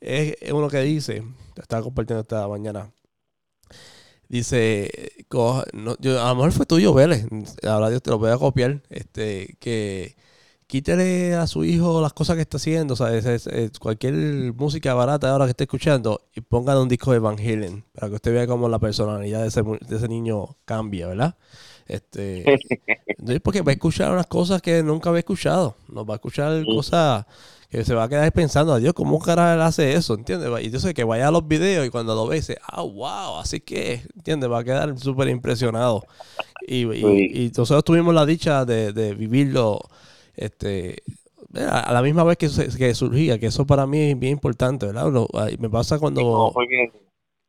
es 0.00 0.36
uno 0.52 0.68
que 0.70 0.80
dice, 0.82 1.24
estaba 1.56 1.82
compartiendo 1.82 2.22
esta 2.22 2.46
mañana. 2.48 2.92
Dice, 4.28 4.90
no, 5.72 5.96
yo- 6.00 6.20
a 6.24 6.28
lo 6.30 6.34
mejor 6.36 6.52
fue 6.52 6.66
tuyo, 6.66 6.94
Vélez. 6.94 7.26
Ahora 7.62 7.90
Dios 7.90 8.02
te 8.02 8.10
lo 8.10 8.18
voy 8.18 8.30
a 8.30 8.38
copiar. 8.38 8.82
Este, 8.90 9.56
que 9.60 10.16
quítele 10.66 11.34
a 11.34 11.46
su 11.46 11.64
hijo 11.64 12.00
las 12.00 12.12
cosas 12.12 12.36
que 12.36 12.42
está 12.42 12.56
haciendo. 12.56 12.94
Es- 13.08 13.46
es- 13.46 13.78
cualquier 13.78 14.14
música 14.54 14.94
barata 14.94 15.30
ahora 15.30 15.44
que 15.46 15.50
esté 15.50 15.64
escuchando 15.64 16.22
y 16.34 16.40
pongan 16.40 16.78
un 16.78 16.88
disco 16.88 17.12
de 17.12 17.18
Van 17.18 17.38
Halen 17.38 17.84
para 17.92 18.08
que 18.08 18.14
usted 18.14 18.32
vea 18.32 18.46
cómo 18.46 18.68
la 18.68 18.78
personalidad 18.78 19.42
de 19.42 19.48
ese, 19.48 19.62
de 19.62 19.96
ese 19.96 20.08
niño 20.08 20.56
cambia, 20.64 21.06
¿verdad? 21.08 21.36
Este, 21.86 22.44
porque 23.42 23.60
va 23.62 23.70
a 23.70 23.74
escuchar 23.74 24.10
unas 24.12 24.26
cosas 24.26 24.62
que 24.62 24.82
nunca 24.82 25.10
había 25.10 25.20
escuchado. 25.20 25.76
Nos 25.88 26.08
va 26.08 26.14
a 26.14 26.16
escuchar 26.16 26.64
cosas 26.64 27.26
que 27.68 27.84
se 27.84 27.92
va 27.94 28.04
a 28.04 28.08
quedar 28.08 28.32
pensando, 28.32 28.72
adiós, 28.72 28.94
¿cómo 28.94 29.18
cara 29.18 29.52
él 29.54 29.60
hace 29.60 29.94
eso? 29.94 30.14
¿Entiendes? 30.14 30.48
Y 30.64 30.70
yo 30.70 30.78
sé 30.78 30.94
que 30.94 31.02
vaya 31.04 31.28
a 31.28 31.30
los 31.32 31.46
videos 31.46 31.84
y 31.86 31.90
cuando 31.90 32.14
lo 32.14 32.26
ve 32.26 32.36
dice, 32.36 32.56
ah, 32.68 32.82
wow, 32.82 33.38
así 33.40 33.60
que, 33.60 34.02
¿entiendes? 34.14 34.48
Va 34.50 34.60
a 34.60 34.64
quedar 34.64 34.96
súper 34.98 35.28
impresionado. 35.28 36.04
Y, 36.66 36.86
y- 36.90 37.00
Sí. 37.02 37.30
y 37.34 37.52
nosotros 37.56 37.84
tuvimos 37.84 38.14
la 38.14 38.24
dicha 38.24 38.64
de, 38.64 38.92
de 38.92 39.14
vivirlo 39.14 39.80
este, 40.36 41.02
a 41.54 41.80
a 41.90 41.92
la 41.92 42.02
misma 42.02 42.24
vez 42.24 42.36
que, 42.36 42.48
se- 42.48 42.76
que 42.76 42.94
surgía, 42.94 43.38
que 43.38 43.46
eso 43.46 43.66
para 43.66 43.86
mí 43.86 43.98
es 44.10 44.18
bien 44.18 44.32
importante, 44.32 44.86
¿verdad? 44.86 45.10
Lo- 45.12 45.28
me 45.58 45.70
pasa 45.70 45.96
No, 45.96 46.00
cuando... 46.00 46.50
porque 46.52 46.90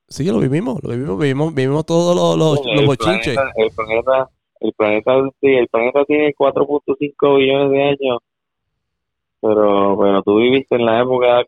Sí, 0.07 0.23
lo 0.25 0.37
vivimos, 0.39 0.83
lo 0.83 0.89
vivimos, 0.91 1.17
vivimos, 1.17 1.53
vivimos 1.55 1.85
todos 1.85 2.15
los, 2.15 2.37
los, 2.37 2.65
el, 2.67 2.75
los 2.75 2.85
bochinches. 2.85 3.35
planeta, 3.35 3.51
el 3.55 3.71
planeta, 3.71 4.29
el 4.59 4.73
planeta, 4.73 5.29
sí, 5.41 5.47
el 5.47 5.67
planeta 5.67 6.05
tiene 6.05 6.33
4.5 6.35 7.35
billones 7.37 7.71
de 7.71 7.83
años, 7.83 8.19
pero, 9.41 9.97
pero 9.99 10.21
tú 10.23 10.37
viviste 10.37 10.75
en 10.75 10.85
la 10.85 11.01
época 11.01 11.43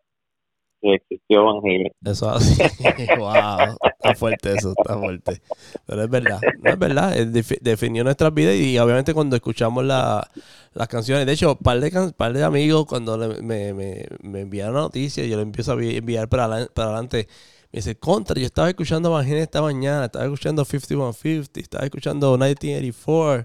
que 0.81 0.95
existió 0.95 1.43
Van 1.45 1.57
Halen. 1.57 1.91
Eso 2.05 2.29
así. 2.29 2.61
wow, 3.17 3.77
está 3.83 4.15
fuerte 4.15 4.53
eso, 4.55 4.73
está 4.77 4.97
fuerte. 4.97 5.41
Pero 5.85 6.03
es 6.03 6.09
verdad, 6.09 6.39
no 6.61 6.71
es 6.71 6.79
verdad. 6.79 7.15
Defi- 7.17 7.59
definió 7.61 8.03
nuestras 8.03 8.33
vidas 8.33 8.55
y 8.55 8.77
obviamente 8.79 9.13
cuando 9.13 9.35
escuchamos 9.35 9.83
la- 9.85 10.27
las 10.73 10.87
canciones, 10.87 11.25
de 11.25 11.33
hecho, 11.33 11.55
par 11.55 11.79
de, 11.79 12.13
par 12.13 12.33
de 12.33 12.43
amigos 12.43 12.85
cuando 12.85 13.17
me, 13.17 13.73
me, 13.73 14.05
me 14.21 14.41
enviaron 14.41 14.75
la 14.75 14.81
noticia, 14.81 15.25
yo 15.25 15.35
le 15.37 15.41
empiezo 15.43 15.71
a 15.71 15.75
vi- 15.75 15.97
enviar 15.97 16.29
para, 16.29 16.45
adelan- 16.47 16.71
para 16.73 16.89
adelante. 16.89 17.27
Me 17.71 17.79
dice, 17.79 17.97
contra, 17.97 18.39
yo 18.39 18.45
estaba 18.45 18.69
escuchando 18.69 19.11
Van 19.11 19.25
Halen 19.25 19.39
esta 19.39 19.61
mañana, 19.61 20.05
estaba 20.05 20.23
escuchando 20.25 20.63
5150, 20.63 21.59
estaba 21.59 21.83
escuchando 21.83 22.31
1984. 22.37 23.43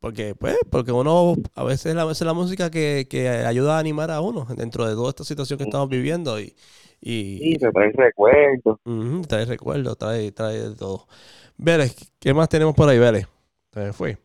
Porque, 0.00 0.34
pues, 0.34 0.56
porque 0.70 0.92
uno, 0.92 1.34
a 1.54 1.64
veces, 1.64 1.96
a 1.96 2.04
veces 2.04 2.26
la 2.26 2.34
música 2.34 2.70
que, 2.70 3.06
que 3.08 3.28
ayuda 3.28 3.76
a 3.76 3.80
animar 3.80 4.10
a 4.10 4.20
uno 4.20 4.46
dentro 4.56 4.86
de 4.86 4.94
toda 4.94 5.10
esta 5.10 5.24
situación 5.24 5.58
que 5.58 5.64
estamos 5.64 5.88
viviendo 5.88 6.38
y, 6.40 6.54
y, 7.00 7.38
Sí, 7.38 7.56
te 7.58 7.70
trae 7.70 7.92
recuerdos. 7.92 8.78
Ujú, 8.84 9.22
trae 9.22 9.44
recuerdos, 9.44 9.98
trae, 9.98 10.32
trae 10.32 10.70
de 10.70 10.76
todo. 10.76 11.06
Vélez, 11.56 11.94
¿qué 12.18 12.34
más 12.34 12.48
tenemos 12.48 12.74
por 12.74 12.88
ahí, 12.88 12.98
Vélez? 12.98 13.26
Se 13.72 13.92
fue. 13.92 14.16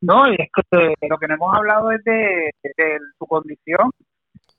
No, 0.00 0.28
y 0.28 0.36
es 0.38 0.50
que 0.70 1.08
lo 1.08 1.18
que 1.18 1.28
no 1.28 1.34
hemos 1.34 1.56
hablado 1.56 1.90
es 1.90 2.04
de, 2.04 2.50
de 2.62 2.98
su 3.18 3.26
condición. 3.26 3.90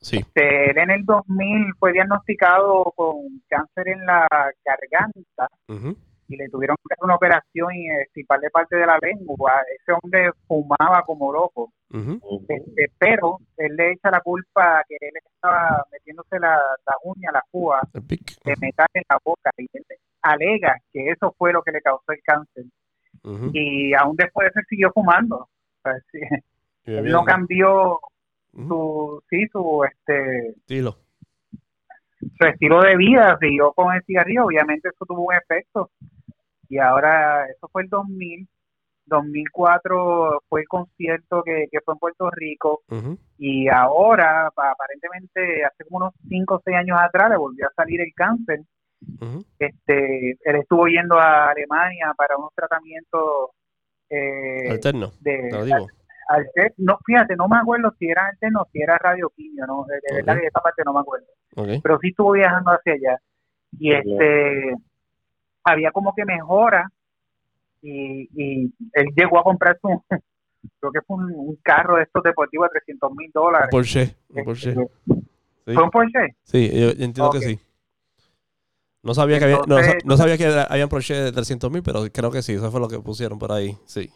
Sí. 0.01 0.17
Este, 0.17 0.71
él 0.71 0.77
en 0.77 0.91
el 0.91 1.05
2000 1.05 1.73
fue 1.79 1.91
diagnosticado 1.91 2.91
con 2.95 3.41
cáncer 3.47 3.89
en 3.89 4.05
la 4.05 4.27
garganta. 4.63 5.49
Y 6.27 6.37
le 6.37 6.49
tuvieron 6.49 6.75
que 6.77 6.93
hacer 6.93 7.03
una 7.03 7.15
operación 7.15 7.73
y 7.73 7.89
extirparle 7.89 8.49
parte 8.49 8.75
de 8.75 8.85
la 8.85 8.97
lengua. 9.01 9.61
Ese 9.79 9.91
hombre 9.91 10.31
fumaba 10.47 11.03
como 11.03 11.31
loco. 11.31 11.71
Este, 12.49 12.91
pero 12.97 13.39
él 13.57 13.75
le 13.75 13.91
echa 13.93 14.11
la 14.11 14.19
culpa 14.19 14.79
a 14.79 14.83
que 14.87 14.97
él 14.99 15.13
estaba 15.15 15.85
metiéndose 15.91 16.39
la, 16.39 16.55
la 16.85 16.95
uña, 17.03 17.31
la 17.31 17.43
púa 17.49 17.79
de 17.93 18.55
metal 18.59 18.87
en 18.93 19.03
la 19.09 19.17
boca 19.23 19.51
y 19.57 19.69
él 19.71 19.85
alega 20.21 20.75
que 20.91 21.09
eso 21.09 21.33
fue 21.37 21.53
lo 21.53 21.61
que 21.61 21.71
le 21.71 21.81
causó 21.81 22.11
el 22.11 22.21
cáncer. 22.23 22.65
Y 23.53 23.93
aún 23.93 24.15
después 24.15 24.51
se 24.53 24.61
siguió 24.69 24.91
fumando. 24.93 25.47
Él 26.83 27.05
no 27.05 27.23
cambió 27.23 27.99
su, 28.53 29.23
sí, 29.29 29.47
su, 29.51 29.83
este, 29.83 30.49
Estilo. 30.49 30.97
su 32.19 32.45
estilo 32.45 32.81
de 32.81 32.95
vida, 32.95 33.37
siguió 33.39 33.71
con 33.73 33.93
el 33.93 34.03
cigarrillo, 34.03 34.45
obviamente 34.45 34.89
eso 34.89 35.05
tuvo 35.05 35.27
un 35.27 35.35
efecto. 35.35 35.89
Y 36.75 36.79
ahora, 36.79 37.47
eso 37.47 37.69
fue 37.71 37.83
el 37.83 37.89
2000, 37.89 38.45
2004 39.05 40.41
fue 40.49 40.61
el 40.61 40.67
concierto 40.67 41.41
que, 41.41 41.67
que 41.71 41.79
fue 41.85 41.93
en 41.93 41.99
Puerto 41.99 42.29
Rico 42.31 42.81
y 43.37 43.69
ahora, 43.69 44.51
pa- 44.53 44.71
aparentemente, 44.71 45.63
hace 45.63 45.85
como 45.85 45.97
unos 45.97 46.13
5 46.27 46.55
o 46.55 46.61
6 46.65 46.75
años 46.75 46.97
atrás 47.01 47.29
le 47.29 47.37
volvió 47.37 47.65
a 47.67 47.73
salir 47.77 48.01
el 48.01 48.11
cáncer. 48.13 48.59
Este, 49.57 50.31
él 50.31 50.55
estuvo 50.57 50.85
yendo 50.87 51.17
a 51.17 51.51
Alemania 51.51 52.13
para 52.17 52.35
unos 52.35 52.53
tratamientos 52.53 53.51
eh, 54.09 54.69
Alterno. 54.71 55.11
de, 55.21 55.37
Te 55.49 55.51
lo 55.51 55.63
digo. 55.63 55.87
al 56.27 56.45
ser- 56.53 56.73
no, 56.77 56.97
fíjate, 57.05 57.37
no 57.37 57.47
me 57.47 57.57
acuerdo 57.57 57.93
si 57.97 58.09
era 58.09 58.25
alterno 58.27 58.63
o 58.63 58.67
si 58.71 58.81
era 58.81 58.97
radioquimio, 58.97 59.65
no, 59.65 59.85
de, 59.85 59.95
de 60.09 60.15
verdad 60.15 60.35
Ok. 60.35 60.41
que 60.41 60.47
esa 60.47 60.59
parte 60.59 60.83
no 60.85 60.91
me 60.93 60.99
acuerdo 60.99 61.27
pero 61.81 61.97
sí 61.99 62.09
estuvo 62.09 62.33
viajando 62.33 62.71
hacia 62.71 62.93
allá 62.93 63.17
y 63.79 63.93
este 63.93 64.75
había 65.65 65.91
como 65.91 66.13
que 66.15 66.25
mejora 66.25 66.89
y, 67.81 68.29
y 68.33 68.73
él 68.93 69.07
llegó 69.15 69.39
a 69.39 69.43
comprarse 69.43 69.81
un 69.83 70.01
creo 70.79 70.91
que 70.91 71.01
fue 71.01 71.17
un, 71.17 71.31
un 71.35 71.55
carro 71.57 71.97
de 71.97 72.03
estos 72.03 72.23
deportivos 72.23 72.69
de 72.71 72.79
300 72.79 73.11
mil 73.13 73.31
dólares 73.33 73.67
Porsche. 73.71 74.15
Un 74.29 74.43
Porsche. 74.45 74.69
Este, 74.69 74.87
Sí, 75.65 75.73
fue 75.73 75.83
un 75.83 75.89
Porsche 75.89 76.35
Sí, 76.43 76.69
yo 76.69 76.89
entiendo 76.89 77.31
que 77.31 77.39
sí. 77.39 77.59
No 79.01 79.13
sabía 79.13 79.39
que 79.39 79.45
había, 79.45 79.59
no, 79.67 79.77
no 80.03 80.17
sabía 80.17 80.37
que 80.37 80.45
habían 80.45 80.89
Porsche 80.89 81.15
de 81.15 81.31
300 81.31 81.71
mil, 81.71 81.83
pero 81.83 82.01
creo 82.11 82.31
que 82.31 82.41
sí, 82.41 82.53
eso 82.53 82.71
fue 82.71 82.79
lo 82.79 82.87
que 82.87 82.99
pusieron 82.99 83.37
por 83.39 83.51
ahí, 83.51 83.75
sí. 83.85 84.11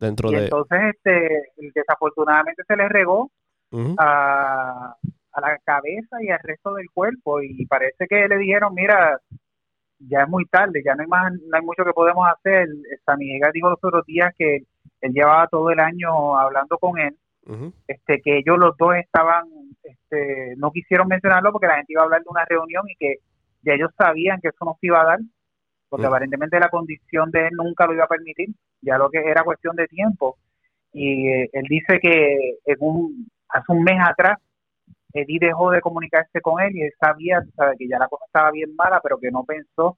Dentro 0.00 0.30
y 0.30 0.34
de... 0.34 0.44
entonces 0.44 0.78
este 0.94 1.52
desafortunadamente 1.74 2.62
se 2.66 2.76
le 2.76 2.88
regó 2.88 3.30
a, 3.98 4.96
a 5.32 5.40
la 5.40 5.58
cabeza 5.64 6.22
y 6.22 6.30
al 6.30 6.40
resto 6.42 6.74
del 6.74 6.90
cuerpo 6.92 7.40
y 7.40 7.64
parece 7.66 8.06
que 8.08 8.28
le 8.28 8.36
dijeron 8.38 8.74
mira 8.74 9.20
ya 10.08 10.22
es 10.22 10.28
muy 10.28 10.44
tarde 10.46 10.82
ya 10.84 10.94
no 10.94 11.02
hay 11.02 11.08
más 11.08 11.32
no 11.32 11.56
hay 11.56 11.62
mucho 11.62 11.84
que 11.84 11.92
podemos 11.92 12.26
hacer. 12.28 12.68
San 13.04 13.18
Miguel 13.18 13.50
dijo 13.52 13.70
los 13.70 13.82
otros 13.82 14.04
días 14.06 14.32
que 14.36 14.64
él 15.00 15.12
llevaba 15.12 15.46
todo 15.48 15.70
el 15.70 15.80
año 15.80 16.36
hablando 16.36 16.78
con 16.78 16.98
él 16.98 17.16
este 17.86 18.22
que 18.22 18.38
ellos 18.38 18.56
los 18.58 18.76
dos 18.78 18.94
estaban 18.96 19.44
este 19.82 20.54
no 20.56 20.70
quisieron 20.70 21.08
mencionarlo 21.08 21.52
porque 21.52 21.66
la 21.66 21.76
gente 21.76 21.92
iba 21.92 22.02
a 22.02 22.04
hablar 22.04 22.22
de 22.22 22.30
una 22.30 22.44
reunión 22.46 22.84
y 22.88 22.96
que 22.96 23.16
ya 23.62 23.74
ellos 23.74 23.90
sabían 23.98 24.40
que 24.40 24.48
eso 24.48 24.64
no 24.64 24.76
se 24.80 24.86
iba 24.86 25.00
a 25.02 25.04
dar 25.04 25.18
porque 25.88 26.06
aparentemente 26.06 26.58
la 26.58 26.70
condición 26.70 27.30
de 27.30 27.46
él 27.46 27.52
nunca 27.52 27.86
lo 27.86 27.94
iba 27.94 28.04
a 28.04 28.08
permitir 28.08 28.48
ya 28.80 28.98
lo 28.98 29.10
que 29.10 29.18
era 29.18 29.44
cuestión 29.44 29.76
de 29.76 29.86
tiempo. 29.86 30.36
Y 30.92 31.28
eh, 31.28 31.50
él 31.52 31.64
dice 31.68 31.98
que 32.00 32.58
en 32.64 32.76
un 32.80 33.28
hace 33.48 33.72
un 33.72 33.82
mes 33.82 33.98
atrás 34.04 34.38
Eddie 35.14 35.38
dejó 35.40 35.70
de 35.70 35.80
comunicarse 35.80 36.40
con 36.40 36.60
él 36.60 36.74
y 36.76 36.82
él 36.82 36.92
sabía 37.00 37.40
tú 37.42 37.50
sabes, 37.56 37.78
que 37.78 37.88
ya 37.88 37.98
la 37.98 38.08
cosa 38.08 38.24
estaba 38.26 38.50
bien 38.50 38.74
mala 38.76 39.00
pero 39.02 39.18
que 39.18 39.30
no 39.30 39.44
pensó 39.44 39.96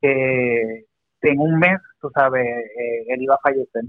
que 0.00 0.84
en 1.22 1.38
un 1.40 1.58
mes 1.58 1.78
tú 2.00 2.10
sabes 2.14 2.44
eh, 2.46 3.04
él 3.08 3.22
iba 3.22 3.34
a 3.36 3.40
fallecer 3.42 3.84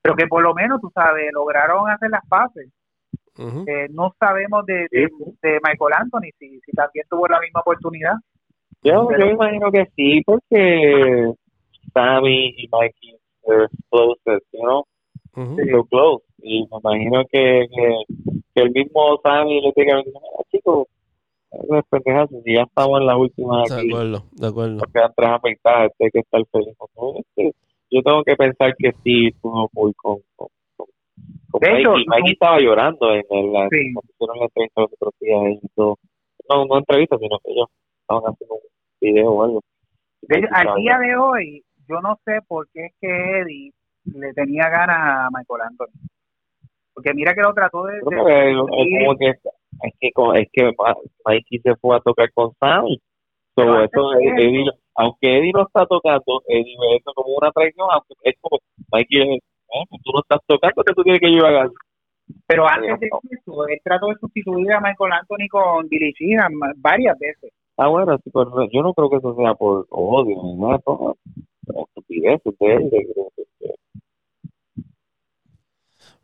pero 0.00 0.16
que 0.16 0.26
por 0.26 0.42
lo 0.42 0.54
menos 0.54 0.80
tú 0.80 0.90
sabes 0.94 1.30
lograron 1.32 1.88
hacer 1.90 2.10
las 2.10 2.26
paces 2.28 2.68
eh, 3.38 3.88
no 3.90 4.14
sabemos 4.20 4.66
de, 4.66 4.86
de, 4.90 5.08
de 5.42 5.52
Michael 5.64 5.94
Anthony 5.96 6.30
si, 6.38 6.60
si 6.60 6.72
también 6.72 7.06
tuvo 7.08 7.26
la 7.28 7.40
misma 7.40 7.60
oportunidad. 7.60 8.12
Yo, 8.82 9.08
Pero- 9.08 9.26
yo 9.26 9.32
imagino 9.32 9.72
que 9.72 9.86
sí, 9.96 10.20
porque 10.26 11.32
Sammy 11.94 12.48
y 12.58 12.68
Mikey 12.68 13.16
are 13.48 13.68
closest, 13.90 14.46
you 14.52 14.60
know, 14.60 14.84
Ujú. 15.34 15.56
so 15.70 15.84
close. 15.84 16.24
Y 16.42 16.68
me 16.70 16.78
imagino 16.78 17.24
que, 17.32 17.66
que, 17.74 17.94
que 18.54 18.62
el 18.62 18.70
mismo 18.70 19.18
Sammy 19.22 19.60
le 19.60 19.72
diga, 19.76 19.96
mira, 20.04 20.20
chicos, 20.50 20.86
no 21.68 21.78
es 21.78 21.84
pendejazo, 21.90 22.40
si 22.44 22.54
ya 22.54 22.62
estamos 22.62 23.00
en 23.00 23.06
las 23.06 23.16
últimas 23.16 23.68
De 23.68 23.74
aquí, 23.76 23.88
acuerdo, 23.90 24.24
de 24.32 24.46
acuerdo. 24.46 24.74
nos 24.76 24.92
quedan 24.92 25.12
tres 25.16 25.30
afectadas, 25.30 25.90
este 25.92 26.04
hay 26.04 26.10
que 26.10 26.18
estar 26.20 26.42
feliz. 26.50 26.76
No, 26.96 27.18
es 27.18 27.26
que 27.36 27.50
Yo 27.90 28.02
tengo 28.02 28.24
que 28.24 28.36
pensar 28.36 28.74
que 28.78 28.92
sí, 29.04 29.26
estuvo 29.28 29.68
muy 29.74 29.92
con, 29.94 30.16
con, 30.34 30.48
con, 30.76 30.86
con 31.50 31.60
De 31.60 31.78
hecho, 31.80 31.90
Mikey. 31.92 32.04
Mikey 32.08 32.24
tú- 32.24 32.32
estaba 32.32 32.58
llorando 32.60 33.12
en 33.12 33.22
el, 33.30 33.52
la, 33.52 33.68
Sí. 33.70 33.92
cuando 33.92 34.10
hicieron 34.14 34.38
la 34.38 34.44
entrevista 34.44 34.80
los 34.80 34.92
otros 34.94 35.14
días 35.20 35.58
todo. 35.74 35.98
No, 36.48 36.64
no 36.64 36.78
entrevista, 36.78 37.18
sino 37.18 37.38
que 37.44 37.52
ellos 37.52 37.68
estaban 38.00 38.24
haciendo 38.32 38.54
un 38.54 38.60
video 39.00 39.30
o 39.30 39.42
algo. 39.44 39.60
De 40.22 40.38
hecho, 40.38 40.48
al 40.52 40.74
día 40.76 40.98
de 40.98 41.16
hoy, 41.16 41.62
yo 41.88 42.00
no 42.00 42.18
sé 42.24 42.38
por 42.48 42.66
qué 42.72 42.86
es 42.86 42.92
que 43.00 43.08
Eddie 43.40 43.72
le 44.04 44.32
tenía 44.32 44.68
ganas 44.70 44.96
a 44.98 45.28
Michael 45.36 45.60
Anthony. 45.68 45.92
Porque 46.94 47.14
mira 47.14 47.34
que 47.34 47.40
lo 47.42 47.54
trató 47.54 47.84
de... 47.84 47.94
De- 47.94 48.00
como 48.02 49.16
que 49.18 49.28
es 49.28 49.94
que 50.00 50.10
es 50.36 50.48
que 50.52 50.72
Mikey 51.24 51.58
se 51.60 51.74
fue 51.76 51.96
a 51.96 52.00
tocar 52.00 52.30
con 52.34 52.52
Sammy. 52.60 53.00
So, 53.54 53.64
No, 53.64 53.82
eso, 53.84 54.12
es 54.14 54.32
Eddie, 54.38 54.70
aunque 54.96 55.38
Eddie 55.38 55.52
no 55.52 55.62
está 55.62 55.84
tocando, 55.86 56.42
Eddie 56.48 56.76
ve 56.80 56.96
eso 56.96 57.12
como 57.14 57.34
una 57.36 57.50
traición, 57.52 57.88
aunque 57.90 58.14
es 58.22 58.34
como 58.40 58.58
Mikey, 58.92 59.34
eh, 59.34 59.40
tú 60.04 60.10
no 60.14 60.20
estás 60.20 60.40
tocando, 60.46 60.82
que 60.84 60.94
tú 60.94 61.02
quieres 61.02 61.20
que 61.20 61.34
yo 61.34 61.46
haga? 61.46 61.68
pero 62.46 62.66
antes 62.66 62.98
de 63.00 63.08
eso, 63.08 63.66
él 63.68 63.78
trató 63.84 64.06
de 64.08 64.14
sustituir 64.16 64.72
a 64.72 64.80
Michael 64.80 65.12
Anthony 65.12 65.48
con 65.50 65.86
ma- 66.58 66.72
varias 66.76 67.18
veces. 67.18 67.52
Ah, 67.76 67.88
bueno, 67.88 68.16
sí, 68.24 68.30
pero 68.32 68.46
no- 68.46 68.68
yo 68.70 68.82
no 68.82 68.94
creo 68.94 69.10
que 69.10 69.16
eso 69.16 69.34
sea 69.34 69.54
por 69.54 69.86
odio, 69.90 70.36
ni 70.42 70.54
nada, 70.54 70.80
son 70.84 71.14
son 71.66 71.84
estupideces 71.94 72.54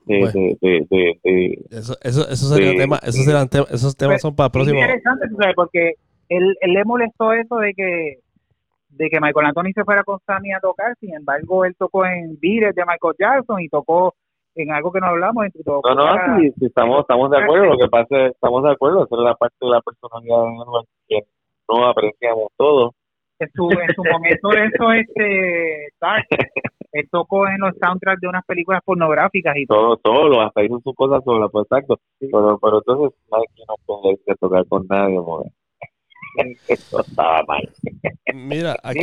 de 0.09 0.19
Bueno. 0.21 0.33
de, 0.33 0.57
de, 0.61 0.87
de- 0.91 1.21
de- 1.23 1.59
Eso, 1.71 1.95
eso, 2.03 2.29
eso 2.29 2.47
sería 2.55 2.75
tema, 2.77 2.99
esos, 3.03 3.25
serán 3.25 3.49
tem- 3.49 3.67
esos 3.71 3.97
temas 3.97 4.21
son 4.21 4.35
para 4.35 4.47
el 4.47 4.49
Es 4.49 4.53
próximo. 4.53 4.81
interesante, 4.81 5.27
porque 5.55 5.93
él, 6.29 6.57
él 6.61 6.73
le 6.73 6.85
molestó 6.85 7.33
eso 7.33 7.57
de 7.57 7.75
que 7.75 8.19
de 8.91 9.11
que 9.11 9.21
Michael 9.21 9.47
Anthony 9.47 9.71
se 9.75 9.85
fuera 9.85 10.03
con 10.03 10.19
Sammy 10.27 10.53
a 10.53 10.61
tocar, 10.61 10.97
sin 10.99 11.15
embargo, 11.15 11.65
él 11.65 11.75
tocó 11.79 12.05
en 12.07 12.37
Beatles 12.41 12.75
de 12.75 12.83
Michael 12.85 13.15
Jackson 13.19 13.61
y 13.61 13.69
tocó 13.69 14.15
en 14.57 14.73
algo 14.73 14.91
que 14.91 14.99
no 14.99 15.07
hablamos, 15.07 15.45
en 15.45 15.53
tocó 15.63 15.95
No, 15.95 15.95
no, 15.95 16.41
sí, 16.41 16.51
sí, 16.59 16.67
estamos, 16.67 17.01
estamos 17.03 17.31
de 17.31 17.39
acuerdo. 17.39 17.67
Lo 17.67 17.77
que 17.79 17.89
pasa 17.89 18.27
es 18.27 18.33
estamos 18.33 18.65
de 18.65 18.73
acuerdo. 18.73 19.05
Esa 19.05 19.15
es 19.15 19.23
la 19.23 19.35
parte 19.37 19.55
de 19.61 19.69
la 19.69 19.81
personalidad 19.83 20.37
de 20.43 20.55
Edward 20.65 20.87
que 21.07 21.21
no 21.69 21.87
apreciamos 21.87 22.49
todos. 22.57 22.93
en 23.41 23.49
su, 23.55 23.71
en 23.71 23.95
su 23.95 24.03
momento 24.05 24.51
eso 24.53 24.91
este 24.93 25.89
Dark, 26.01 26.27
él 26.93 27.09
tocó 27.11 27.47
en 27.49 27.59
los 27.61 27.75
soundtracks 27.81 28.21
de 28.21 28.29
unas 28.29 28.45
películas 28.45 28.81
pornográficas 28.85 29.57
y 29.57 29.67
todo. 29.67 29.97
Todo, 29.99 30.29
todo, 30.29 30.41
hasta 30.41 30.65
hizo 30.65 30.81
sus 30.83 30.95
cosas 30.95 31.23
sola, 31.25 31.49
pues 31.49 31.65
exacto. 31.65 32.01
Pero, 32.19 32.59
pero 32.61 32.79
entonces 32.79 33.19
Mikey 33.31 33.65
no 33.69 33.75
puede 33.87 34.15
irse 34.15 34.33
a 34.33 34.35
tocar 34.37 34.67
con 34.67 34.87
nadie, 34.89 35.19
joder. 35.19 35.53
Eso 36.69 37.01
estaba 37.01 37.43
mal. 37.47 37.69
Mira, 38.35 38.77
aquí, 38.83 39.01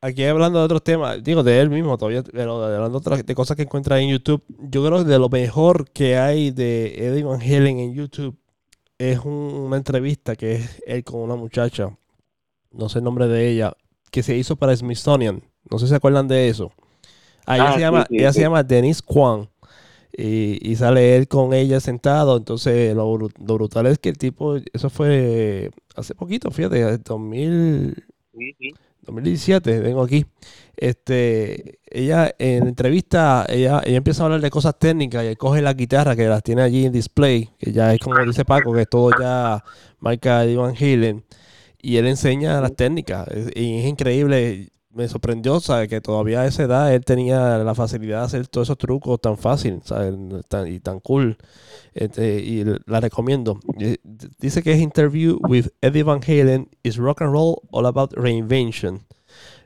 aquí 0.00 0.24
hablando 0.24 0.58
de 0.60 0.64
otros 0.66 0.82
temas, 0.84 1.22
digo 1.22 1.42
de 1.42 1.60
él 1.60 1.70
mismo 1.70 1.96
todavía, 1.98 2.22
pero 2.22 2.62
hablando 2.64 2.90
de, 2.90 2.96
otras- 2.98 3.26
de 3.26 3.34
cosas 3.34 3.56
que 3.56 3.62
encuentra 3.64 3.98
en 4.00 4.10
YouTube, 4.10 4.42
yo 4.48 4.84
creo 4.84 4.98
que 4.98 5.10
de 5.10 5.18
lo 5.18 5.28
mejor 5.28 5.90
que 5.90 6.16
hay 6.16 6.50
de 6.50 6.94
Eddie 7.06 7.24
Van 7.24 7.40
Halen 7.40 7.78
en 7.80 7.94
YouTube 7.94 8.36
es 8.98 9.18
un- 9.24 9.32
una 9.66 9.76
entrevista 9.78 10.36
que 10.36 10.52
es 10.56 10.82
él 10.86 11.02
con 11.04 11.20
una 11.20 11.34
muchacha, 11.36 11.96
no 12.72 12.88
sé 12.88 12.98
el 12.98 13.04
nombre 13.04 13.26
de 13.28 13.48
ella, 13.50 13.72
que 14.12 14.22
se 14.22 14.36
hizo 14.36 14.56
para 14.56 14.76
Smithsonian. 14.76 15.42
No 15.70 15.78
sé 15.78 15.86
si 15.86 15.90
se 15.90 15.96
acuerdan 15.96 16.28
de 16.28 16.48
eso. 16.48 16.72
Ah, 17.58 17.58
ella 17.58 17.72
Ah, 17.72 17.72
se 17.72 17.80
sí, 17.80 17.80
llama, 17.80 18.08
sí, 18.08 18.16
ella 18.16 18.32
se 18.32 18.42
llama 18.42 18.62
Denise 18.62 19.02
Kwan. 19.04 19.48
Y, 20.16 20.58
y 20.70 20.76
sale 20.76 21.16
él 21.16 21.28
con 21.28 21.54
ella 21.54 21.80
sentado. 21.80 22.36
Entonces, 22.36 22.94
lo, 22.96 23.12
bru- 23.14 23.32
lo 23.46 23.54
brutal 23.54 23.86
es 23.86 23.98
que 23.98 24.10
el 24.10 24.18
tipo, 24.18 24.56
eso 24.72 24.90
fue 24.90 25.70
hace 25.96 26.14
poquito, 26.14 26.50
fíjate, 26.50 26.98
2000, 26.98 28.04
Sí, 28.32 28.52
sí. 28.58 28.78
2017, 29.02 29.80
vengo 29.80 30.02
aquí. 30.02 30.26
Este, 30.76 31.78
ella 31.90 32.34
en 32.38 32.66
entrevista, 32.68 33.46
ella, 33.48 33.82
ella 33.84 33.96
empieza 33.98 34.22
a 34.22 34.26
hablar 34.26 34.40
de 34.40 34.50
cosas 34.50 34.78
técnicas 34.78 35.24
y 35.24 35.28
él 35.28 35.38
coge 35.38 35.62
la 35.62 35.74
guitarra 35.74 36.16
que 36.16 36.26
las 36.28 36.42
tiene 36.42 36.62
allí 36.62 36.86
en 36.86 36.92
display, 36.92 37.50
que 37.58 37.72
ya 37.72 37.92
es 37.94 38.00
como 38.00 38.24
dice 38.24 38.44
Paco, 38.44 38.72
que 38.74 38.82
es 38.82 38.88
todo 38.88 39.12
ya 39.12 39.62
marca 40.00 40.40
de 40.40 40.56
Van 40.56 40.74
Halen, 40.76 41.24
y 41.82 41.96
él 41.96 42.06
enseña 42.06 42.60
las 42.60 42.74
técnicas. 42.76 43.28
Y 43.54 43.80
es 43.80 43.86
increíble. 43.86 44.69
Me 44.92 45.08
sorprendió, 45.08 45.60
¿sabes? 45.60 45.88
Que 45.88 46.00
todavía 46.00 46.42
a 46.42 46.46
esa 46.46 46.64
edad 46.64 46.94
él 46.94 47.04
tenía 47.04 47.58
la 47.58 47.74
facilidad 47.74 48.20
de 48.20 48.24
hacer 48.24 48.48
todos 48.48 48.66
esos 48.66 48.78
trucos 48.78 49.20
tan 49.20 49.38
fácil, 49.38 49.80
¿sabes? 49.84 50.14
Y 50.66 50.80
tan 50.80 51.00
cool. 51.00 51.36
Este, 51.94 52.40
y 52.40 52.64
la 52.86 53.00
recomiendo. 53.00 53.60
Eh, 53.78 53.98
Dice 54.38 54.62
que 54.62 54.72
es 54.72 54.80
Interview 54.80 55.38
with 55.48 55.68
Eddie 55.80 56.02
Van 56.02 56.20
Halen 56.26 56.68
is 56.82 56.96
rock 56.96 57.22
and 57.22 57.32
roll 57.32 57.62
all 57.70 57.86
about 57.86 58.12
reinvention. 58.14 59.00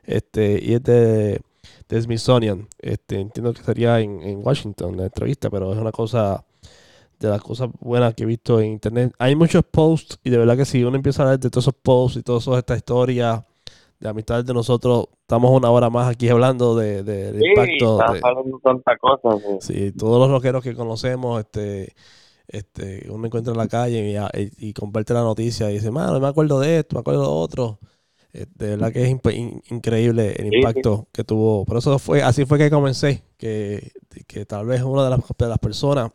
Este, 0.03 0.59
y 0.61 0.73
es 0.75 0.83
de, 0.83 1.41
de 1.89 2.01
Smithsonian. 2.01 2.67
Este, 2.79 3.19
entiendo 3.19 3.53
que 3.53 3.63
sería 3.63 3.99
en, 3.99 4.41
Washington 4.45 4.97
la 4.97 5.05
entrevista, 5.05 5.49
pero 5.49 5.73
es 5.73 5.79
una 5.79 5.91
cosa 5.91 6.43
de 7.19 7.29
las 7.29 7.41
cosas 7.41 7.69
buenas 7.79 8.13
que 8.13 8.23
he 8.23 8.27
visto 8.27 8.59
en 8.59 8.73
internet. 8.73 9.13
Hay 9.17 9.35
muchos 9.35 9.63
posts 9.63 10.19
y 10.23 10.29
de 10.29 10.37
verdad 10.37 10.57
que 10.57 10.65
si 10.65 10.83
uno 10.83 10.95
empieza 10.95 11.23
a 11.23 11.27
leer 11.27 11.39
de 11.39 11.49
todos 11.49 11.63
esos 11.63 11.75
posts 11.81 12.19
y 12.19 12.23
todas 12.23 12.47
estas 12.47 12.77
historias 12.77 13.41
de 13.99 14.09
amistades 14.09 14.45
de 14.45 14.53
nosotros, 14.53 15.05
estamos 15.21 15.51
una 15.51 15.69
hora 15.71 15.89
más 15.89 16.09
aquí 16.09 16.27
hablando 16.29 16.75
de, 16.75 17.03
de- 17.03 17.31
del 17.31 17.41
Sí, 17.41 17.47
impacto. 17.49 17.99
están 17.99 18.13
de- 18.13 18.19
hablando 18.23 18.59
tantas 18.63 18.97
cosas. 18.99 19.41
sí. 19.61 19.73
Sí, 19.73 19.91
todos 19.93 20.19
los 20.19 20.29
rockeros 20.29 20.63
que 20.63 20.75
conocemos, 20.75 21.39
este, 21.39 21.95
este, 22.47 23.07
uno 23.09 23.25
encuentra 23.25 23.51
en 23.53 23.57
la 23.57 23.67
calle 23.67 24.11
y, 24.11 24.15
a- 24.15 24.29
y- 24.37 24.69
y 24.69 24.73
comparte 24.73 25.13
la 25.13 25.21
noticia 25.21 25.71
y 25.71 25.75
dice, 25.75 25.91
mano, 25.91 26.19
me 26.19 26.27
acuerdo 26.27 26.59
de 26.59 26.79
esto, 26.79 26.95
me 26.95 26.99
acuerdo 26.99 27.21
de 27.21 27.27
otro. 27.27 27.79
Eh, 28.33 28.45
De 28.53 28.71
verdad 28.71 28.91
que 28.91 29.01
es 29.03 29.09
in- 29.09 29.61
increíble 29.69 30.33
el 30.37 30.49
Sí, 30.49 30.55
impacto 30.57 31.07
que 31.13 31.23
tuvo. 31.23 31.63
Por 31.65 31.77
eso 31.77 31.97
fue, 31.99 32.21
así 32.21 32.45
fue 32.45 32.57
que 32.57 32.69
comencé, 32.69 33.23
que, 33.37 33.91
que 34.27 34.45
tal 34.45 34.65
vez 34.65 34.81
una 34.83 35.05
de 35.05 35.09
las, 35.11 35.21
de 35.37 35.47
las 35.47 35.57
personas, 35.59 36.11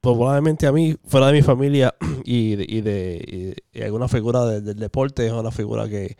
probablemente 0.00 0.66
a 0.66 0.72
mí, 0.72 0.96
fuera 1.04 1.26
de 1.28 1.34
mi 1.34 1.42
familia 1.42 1.94
y 2.24 2.56
de, 2.56 2.66
y 2.68 2.80
de 2.80 3.54
y- 3.74 3.78
y 3.78 3.82
alguna 3.82 4.08
figura 4.08 4.44
de- 4.46 4.60
del 4.62 4.76
deporte, 4.78 5.26
es 5.26 5.32
una 5.32 5.50
figura 5.50 5.88
que, 5.88 6.16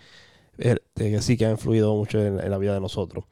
que 0.56 1.18
sí 1.20 1.36
que 1.36 1.46
ha 1.46 1.50
influido 1.50 1.94
mucho 1.94 2.20
en, 2.20 2.40
en 2.40 2.50
la 2.50 2.58
vida 2.58 2.74
de 2.74 2.80
nosotros, 2.80 3.24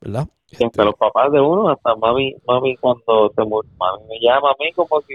¿verdad? 0.00 0.28
Hasta 0.52 0.84
los 0.84 0.94
papás 0.94 1.30
de 1.32 1.40
uno, 1.40 1.68
hasta 1.68 1.94
mami, 1.96 2.34
mami 2.46 2.76
cuando 2.76 3.30
se 3.34 3.42
murió, 3.44 3.70
mami 3.78 4.04
me 4.08 4.20
llama 4.20 4.50
a 4.50 4.56
mí 4.58 4.72
como 4.72 5.00
si 5.02 5.14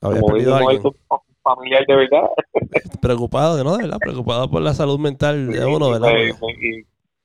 como 0.00 0.28
muerto 0.64 0.94
familiar 1.42 1.84
de 1.86 1.96
verdad. 1.96 2.30
preocupado, 3.02 3.62
¿no? 3.64 3.76
De 3.76 3.82
verdad, 3.84 3.98
preocupado 3.98 4.50
por 4.50 4.62
la 4.62 4.74
salud 4.74 4.98
mental 4.98 5.48
de 5.48 5.64
uno, 5.66 5.90
¿verdad? 5.90 6.12
me- 6.12 6.30
y, 6.60 6.84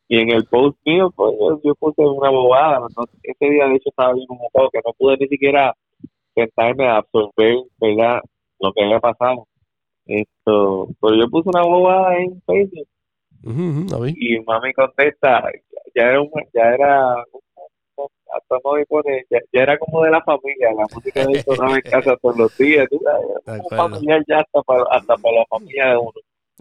y 0.10 0.20
en 0.22 0.32
el 0.32 0.46
post 0.46 0.78
mío, 0.86 1.12
pues 1.16 1.36
yo, 1.40 1.60
yo 1.64 1.76
puse 1.76 2.02
una 2.02 2.30
bobada. 2.30 2.80
¿no? 2.80 3.06
Ese 3.24 3.46
día, 3.50 3.66
de 3.68 3.76
hecho, 3.76 3.90
estaba 3.90 4.14
bien 4.14 4.28
como 4.28 4.50
que 4.72 4.80
no 4.86 4.94
pude 4.98 5.18
ni 5.20 5.28
siquiera 5.28 5.74
sentarme 6.36 6.88
a 6.88 6.98
absorber, 6.98 7.56
¿verdad? 7.80 8.22
Lo 8.60 8.74
que 8.74 8.84
había 8.84 9.00
pasado. 9.00 9.48
Esto, 10.06 10.88
pero 11.02 11.16
yo 11.16 11.30
puse 11.30 11.50
una 11.50 11.64
bobada 11.64 12.18
en 12.18 12.42
Facebook 12.46 12.88
Y 13.44 14.40
mami 14.46 14.74
contesta, 14.74 15.44
ya 15.96 16.04
era 16.04 16.22
un, 16.22 16.30
ya 16.54 16.64
era 16.74 17.16
hasta 18.36 18.56
no 18.64 18.74
me 18.74 18.86
pone, 18.86 19.26
ya, 19.30 19.40
ya 19.54 19.64
era 19.64 19.78
como 19.78 20.04
de 20.04 20.12
la 20.12 20.22
familia, 20.24 20.72
la 20.74 20.86
música 20.94 21.26
de 21.26 21.42
sonaba 21.42 21.76
en 21.76 21.82
casa 21.92 22.16
todos 22.22 22.38
los 22.38 22.58
días, 22.58 22.88
tú 22.90 23.00
sabes, 23.04 23.62
familiar 23.70 24.24
ya 24.28 24.40
hasta 24.40 24.62
para, 24.62 24.84
hasta 24.92 25.16
para 25.16 25.38
la 25.38 25.46
familia 25.50 25.86
de 25.92 25.98
uno. 25.98 26.12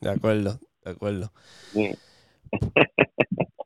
de 0.01 0.11
acuerdo, 0.11 0.61
de 0.85 0.91
acuerdo. 0.91 1.33
Sí. 1.73 1.95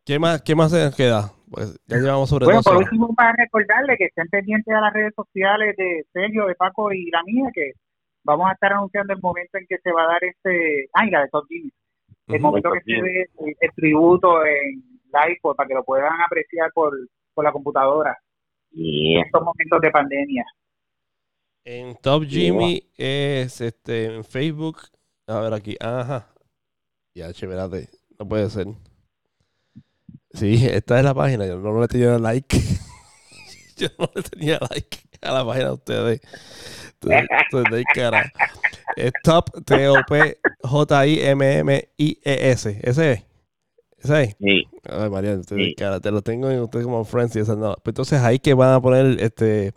¿Qué 0.05 0.19
más, 0.19 0.43
qué 0.43 0.55
más 0.55 0.71
se 0.73 0.85
nos 0.85 0.97
queda? 0.97 1.33
Pues 1.51 1.79
ya 1.87 1.97
llevamos 1.97 2.29
sobre 2.29 2.47
Bueno, 2.47 2.63
por 2.63 2.77
último, 2.77 3.15
para 3.15 3.33
recordarle 3.37 3.97
que 3.97 4.07
estén 4.07 4.29
pendientes 4.29 4.75
a 4.75 4.81
las 4.81 4.93
redes 4.93 5.13
sociales 5.15 5.77
de 5.77 6.05
Sergio, 6.13 6.47
de 6.47 6.55
Paco 6.55 6.93
y 6.93 7.11
la 7.11 7.23
mía, 7.25 7.51
que 7.55 7.73
vamos 8.25 8.49
a 8.49 8.53
estar 8.53 8.73
anunciando 8.73 9.13
el 9.13 9.21
momento 9.21 9.59
en 9.59 9.67
que 9.69 9.79
se 9.79 9.93
va 9.93 10.05
a 10.05 10.07
dar 10.07 10.25
este. 10.25 10.89
Ah, 10.95 11.07
y 11.07 11.11
la 11.11 11.23
de 11.23 11.29
Top 11.29 11.45
Jimmy. 11.49 11.71
El 12.35 12.41
momento 12.41 12.71
que 12.73 12.81
se 12.81 13.03
dé 13.03 13.23
el, 13.39 13.57
el 13.61 13.71
tributo 13.75 14.45
en 14.45 14.83
live, 15.13 15.39
pues, 15.43 15.57
para 15.57 15.69
que 15.69 15.75
lo 15.75 15.85
puedan 15.85 16.21
apreciar 16.25 16.71
por, 16.73 16.97
por 17.35 17.45
la 17.45 17.53
computadora 17.53 18.17
en 18.73 18.83
Yeah. 18.83 19.23
estos 19.23 19.43
momentos 19.43 19.81
de 19.81 19.91
pandemia. 19.91 20.45
En 21.65 21.97
Top 21.97 22.25
Jimmy 22.25 22.83
es 22.97 23.61
este 23.61 24.15
en 24.15 24.25
Facebook. 24.25 24.79
A 25.27 25.41
ver 25.41 25.55
aquí. 25.55 25.77
Ajá. 25.81 26.33
Ya, 27.15 27.33
chéverate. 27.33 27.89
No 28.19 28.29
puede 28.29 28.49
ser. 28.49 28.69
Sí, 30.33 30.67
esta 30.67 30.99
es 30.99 31.05
la 31.05 31.15
página. 31.15 31.47
Yo 31.47 31.57
no 31.59 31.81
le 31.81 31.89
tenía 31.89 32.19
like. 32.19 32.57
Yo 33.77 33.89
no 33.99 34.09
le 34.15 34.23
tenía 34.23 34.59
like 34.71 34.99
a 35.21 35.33
la 35.33 35.45
página 35.45 35.67
de 35.67 35.73
ustedes. 35.73 36.21
De 37.03 37.85
cara. 37.95 38.33
Es 38.97 39.13
Top 39.23 39.51
T-O-P 39.65 40.39
J-I-M-M-I-E-S. 40.63 42.81
Ese 42.83 43.13
es. 43.13 43.27
Ese 43.99 44.23
es. 44.23 44.37
Sí. 44.39 44.65
Ay, 44.89 45.11
María, 45.11 45.35
ustedes, 45.35 45.67
Sí. 45.69 45.75
cara, 45.75 46.01
te 46.01 46.11
lo 46.11 46.23
tengo 46.23 46.51
en 46.51 46.61
ustedes 46.61 46.87
como 46.87 47.05
friends 47.05 47.37
y 47.37 47.41
esas 47.41 47.59
no. 47.59 47.75
Pues 47.75 47.89
entonces 47.93 48.23
ahí 48.23 48.39
que 48.39 48.55
van 48.55 48.73
a 48.75 48.81
poner 48.81 49.21
este 49.21 49.73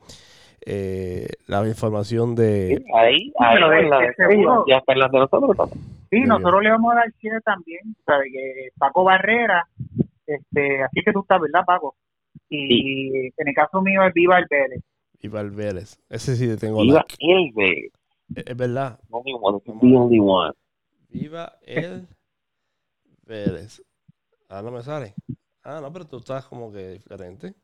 eh, 0.65 1.27
la 1.47 1.67
información 1.67 2.35
de. 2.35 2.77
Sí, 2.77 2.85
Ahí, 2.95 3.33
ahí 3.39 3.59
la 3.59 3.69
de- 3.69 3.83
de 3.83 4.27
de 4.27 4.45
y 4.67 4.71
hasta 4.71 4.93
en 4.93 4.99
las 4.99 5.11
de 5.11 5.19
nosotros 5.19 5.57
también. 5.57 5.79
Sí, 6.09 6.19
Muy 6.19 6.27
nosotros 6.27 6.63
le 6.63 6.69
vamos 6.69 6.93
a 6.93 6.95
dar 6.95 7.11
share 7.21 7.41
también, 7.41 7.79
sabe 8.05 8.25
que 8.31 8.69
Paco 8.77 9.03
Barrera, 9.03 9.67
este, 10.25 10.83
así 10.83 11.01
que 11.03 11.11
tú 11.11 11.19
estás, 11.21 11.41
¿verdad, 11.41 11.65
Paco? 11.65 11.95
Y 12.49 13.27
en 13.35 13.47
el 13.47 13.53
caso 13.55 13.81
mío 13.81 14.03
es 14.05 14.13
Viva 14.13 14.37
el 14.39 14.45
Vélez. 14.49 14.81
Viva 15.23 15.39
el 15.39 15.51
Vélez. 15.51 15.97
Ese 16.09 16.35
sí 16.35 16.45
le 16.45 16.57
tengo 16.57 16.81
Viva 16.81 16.95
like. 16.95 17.15
el 17.19 17.53
de 17.53 17.91
Es, 18.35 18.43
es 18.45 18.57
verdad. 18.57 18.99
only 19.09 19.33
one, 19.39 19.59
the 19.65 19.71
only 19.97 20.19
one. 20.19 20.53
Viva 21.07 21.57
el 21.61 22.07
Vélez. 23.25 23.81
Ah, 24.49 24.61
no 24.61 24.69
me 24.71 24.83
sale. 24.83 25.15
Ah, 25.63 25.79
no, 25.81 25.93
pero 25.93 26.05
tú 26.05 26.17
estás 26.17 26.45
como 26.45 26.73
que 26.73 26.89
diferente. 26.89 27.55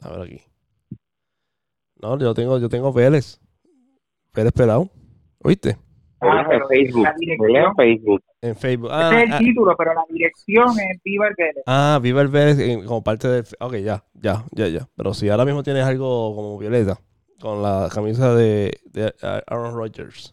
A 0.00 0.10
ver 0.10 0.20
aquí. 0.22 0.40
No, 2.00 2.18
yo 2.18 2.32
tengo, 2.32 2.58
yo 2.58 2.68
tengo 2.70 2.92
Vélez. 2.94 3.38
Vélez 4.32 4.52
pelado. 4.54 4.88
¿Oíste? 5.42 5.76
Ah, 6.20 6.46
en 6.50 6.66
Facebook, 6.68 7.06
en 7.20 7.74
Facebook. 7.76 8.22
En 8.40 8.56
Facebook. 8.56 8.88
Ah, 8.92 9.10
es 9.14 9.24
el 9.24 9.32
ah, 9.32 9.38
título, 9.38 9.74
pero 9.76 9.92
la 9.94 10.02
dirección 10.08 10.68
es 10.68 11.02
Viva 11.04 11.28
el 11.28 11.34
Vélez. 11.36 11.62
ah, 11.66 11.98
Viva 12.02 12.22
el 12.22 12.28
Vélez 12.28 12.58
en- 12.58 12.84
como 12.86 13.02
parte 13.04 13.28
del... 13.28 13.44
Ok, 13.60 13.76
ya, 13.76 14.02
ya, 14.14 14.44
ya, 14.52 14.68
ya. 14.68 14.88
Pero 14.96 15.12
si 15.14 15.28
ahora 15.28 15.44
mismo 15.44 15.62
tienes 15.62 15.84
algo 15.84 16.34
como 16.34 16.58
violeta, 16.58 16.98
con 17.40 17.62
la 17.62 17.88
camisa 17.92 18.34
de, 18.34 18.78
de 18.86 19.12
Aaron 19.46 19.74
Rodgers. 19.74 20.32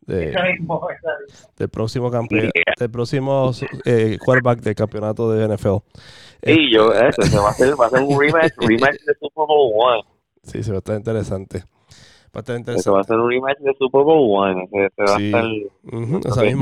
De, 0.00 0.34
del 1.58 1.68
próximo 1.68 2.10
campeón, 2.10 2.44
Yeah. 2.54 2.74
del 2.78 2.90
próximo 2.90 3.50
eh, 3.84 4.16
quarterback 4.24 4.60
del 4.60 4.74
campeonato 4.74 5.30
de 5.30 5.46
NFL. 5.54 5.76
Sí, 6.42 6.72
yo, 6.72 6.94
eso, 6.94 7.20
se 7.20 7.36
va 7.38 7.48
a 7.48 7.50
hacer, 7.50 7.74
va 7.78 7.86
a 7.86 7.90
ser 7.90 8.00
un 8.00 8.18
rematch, 8.18 8.52
rematch 8.56 9.02
de 9.04 9.12
Super 9.20 9.44
Bowl 9.46 9.70
One. 9.76 10.02
Sí, 10.42 10.62
se 10.62 10.70
va 10.70 10.76
a 10.76 10.78
estar 10.78 10.96
interesante. 10.96 11.64
Va 12.34 12.40
a 12.40 12.40
estar 12.40 12.76
Eso 12.76 12.92
va 12.92 13.00
a 13.00 13.04
ser 13.04 13.16
un 13.16 13.30
rematch 13.30 13.58
de 13.58 13.74
Super 13.78 14.02
Bowl 14.02 14.30
One. 14.30 14.64
Ese, 14.64 14.86
ese 14.86 15.02
va 15.02 15.16
a 15.16 15.18
estar 15.18 15.44
Ujú, 15.84 16.20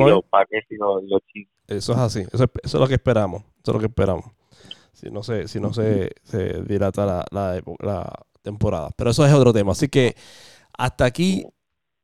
los 0.08 0.24
Packers 0.24 0.66
y 0.70 0.76
los, 0.76 1.02
los 1.04 1.20
Chiefs. 1.32 1.50
Eso 1.68 1.92
es 1.92 1.98
así. 1.98 2.20
Eso 2.20 2.44
es, 2.44 2.50
eso 2.62 2.76
es 2.76 2.80
lo 2.80 2.86
que 2.88 2.94
esperamos. 2.94 3.42
Eso 3.42 3.70
es 3.70 3.74
lo 3.74 3.80
que 3.80 3.86
esperamos. 3.86 4.24
Si 4.92 5.10
no 5.10 5.22
se, 5.22 5.48
si 5.48 5.60
no 5.60 5.72
se, 5.72 6.12
se 6.22 6.62
dilata 6.62 7.04
la, 7.04 7.24
la 7.30 7.58
epo- 7.58 7.76
la 7.80 8.10
temporada. 8.42 8.90
Pero 8.96 9.10
eso 9.10 9.26
es 9.26 9.32
otro 9.32 9.52
tema. 9.52 9.72
Así 9.72 9.88
que 9.88 10.14
hasta 10.76 11.04
aquí. 11.04 11.44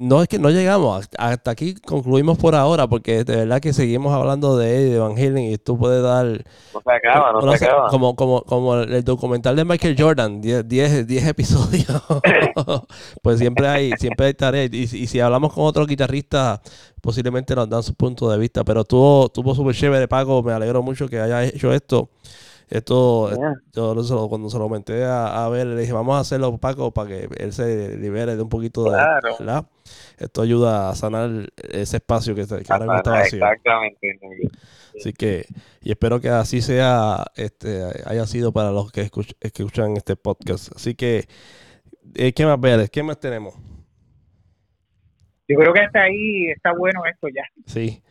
No 0.05 0.21
es 0.21 0.27
que 0.29 0.39
no 0.39 0.51
llegamos, 0.51 1.09
hasta- 1.17 1.51
aquí 1.51 1.75
concluimos 1.75 2.37
por 2.37 2.55
ahora, 2.57 2.89
porque 2.89 3.23
de 3.23 3.37
verdad 3.37 3.61
que 3.61 3.73
seguimos 3.73 4.13
hablando 4.13 4.57
de 4.57 4.77
Eddie, 4.77 4.93
de 4.95 4.99
Van 4.99 5.13
Halen, 5.13 5.39
y 5.53 5.59
tú 5.59 5.79
puedes 5.79 6.03
dar 6.03 6.27
No 6.75 6.81
se 6.85 6.93
acaba, 6.93 7.33
no 7.33 7.57
se 7.57 7.65
acaba. 7.65 7.89
Como, 7.89 8.17
como, 8.17 8.43
como 8.43 8.75
el 8.77 9.05
documental 9.05 9.55
de 9.55 9.65
Michael 9.65 9.95
Jordan, 9.97 10.41
10 10.41 10.67
10 10.67 11.07
10 11.07 11.27
episodios. 11.29 12.03
pues 13.23 13.39
siempre 13.39 13.69
hay, 13.69 13.93
siempre 13.99 14.27
hay 14.27 14.35
tarea. 14.35 14.65
Y, 14.65 14.69
y 14.93 15.07
si 15.07 15.21
hablamos 15.21 15.53
con 15.53 15.65
otros 15.67 15.87
guitarristas, 15.87 16.61
posiblemente 17.01 17.55
nos 17.55 17.69
dan 17.69 17.83
su 17.83 17.95
punto 17.95 18.31
de 18.31 18.39
vista. 18.39 18.65
Pero 18.65 18.85
tuvo, 18.85 19.29
tuvo 19.29 19.55
súper 19.55 19.75
chévere, 19.75 20.09
Paco. 20.09 20.43
Me 20.43 20.53
alegro 20.53 20.83
mucho 20.83 21.09
que 21.09 21.21
haya 21.21 21.45
hecho 21.45 21.73
esto. 21.73 22.11
Esto, 22.69 23.29
Yeah. 23.37 23.55
yo 23.75 23.95
lo- 23.95 24.03
se 24.03 24.15
lo- 24.15 24.29
cuando 24.29 24.49
se 24.49 24.57
lo 24.57 24.65
comenté 24.65 25.05
a, 25.05 25.45
a 25.45 25.49
ver, 25.51 25.67
le 25.67 25.81
dije, 25.81 25.93
vamos 25.93 26.17
a 26.17 26.21
hacerlo, 26.21 26.57
Paco, 26.57 26.91
para 26.91 27.09
que 27.09 27.29
él 27.37 27.53
se 27.53 27.99
libere 27.99 28.35
de 28.35 28.43
un 28.43 28.49
poquito 28.49 28.85
de. 28.85 28.91
Claro. 28.91 29.37
¿verdad? 29.39 29.67
Esto 30.19 30.43
ayuda 30.43 30.91
a 30.91 30.95
sanar 30.95 31.51
ese 31.71 31.97
espacio 31.97 32.35
que, 32.35 32.47
que 32.47 32.73
ahora 32.73 32.85
mismo 32.85 32.97
está 32.97 33.11
vacío. 33.11 33.39
Exactamente. 33.45 34.19
Así 34.99 35.13
que, 35.13 35.47
y 35.81 35.91
espero 35.91 36.21
que 36.21 36.29
así 36.29 36.61
sea, 36.61 37.25
este, 37.37 37.83
haya 38.07 38.27
sido 38.27 38.53
para 38.53 38.71
los 38.71 38.93
que 38.93 39.03
escuch- 39.11 39.37
escuchan 39.41 39.97
este 39.97 40.17
podcast. 40.17 40.71
Así 40.77 40.95
que, 40.95 41.27
eh, 42.15 42.33
¿qué 42.33 42.45
más, 42.45 42.61
Vélez? 42.61 42.91
¿Qué 42.91 43.03
más 43.03 43.19
tenemos? 43.19 43.55
Yo 45.49 45.57
creo 45.59 45.73
que 45.73 45.81
hasta 45.81 46.03
ahí 46.03 46.47
está 46.55 46.73
bueno 46.73 47.01
esto 47.11 47.29
ya. 47.29 47.43
Sí, 47.67 48.03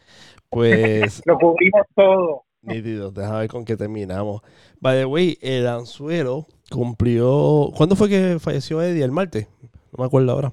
pues, 0.49 1.22
Lo 1.26 1.38
cubrimos 1.38 1.84
todo. 1.95 2.43
nítido, 2.61 3.11
déjame 3.11 3.39
ver 3.39 3.48
con 3.49 3.65
qué 3.65 3.77
terminamos. 3.77 4.41
By 4.80 4.98
the 4.98 5.06
way, 5.06 5.38
el 5.41 5.68
anzuelo 5.68 6.48
cumplió, 6.69 7.72
¿cuándo 7.76 7.95
fue 7.95 8.10
que 8.10 8.38
falleció 8.39 8.81
Eddie? 8.81 9.03
¿El 9.03 9.11
martes? 9.11 9.48
No 9.91 9.99
me 9.99 10.06
acuerdo 10.06 10.31
ahora. 10.31 10.52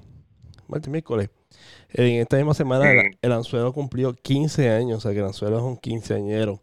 Martes, 0.69 0.89
miércoles. 0.89 1.29
En 1.91 2.21
esta 2.21 2.37
misma 2.37 2.53
semana, 2.53 2.91
el, 2.91 3.17
el 3.21 3.31
anzuelo 3.31 3.73
cumplió 3.73 4.13
15 4.13 4.69
años, 4.69 4.99
o 4.99 5.01
sea 5.01 5.11
que 5.11 5.19
el 5.19 5.25
anzuelo 5.25 5.57
es 5.57 5.63
un 5.63 5.77
quinceañero. 5.77 6.61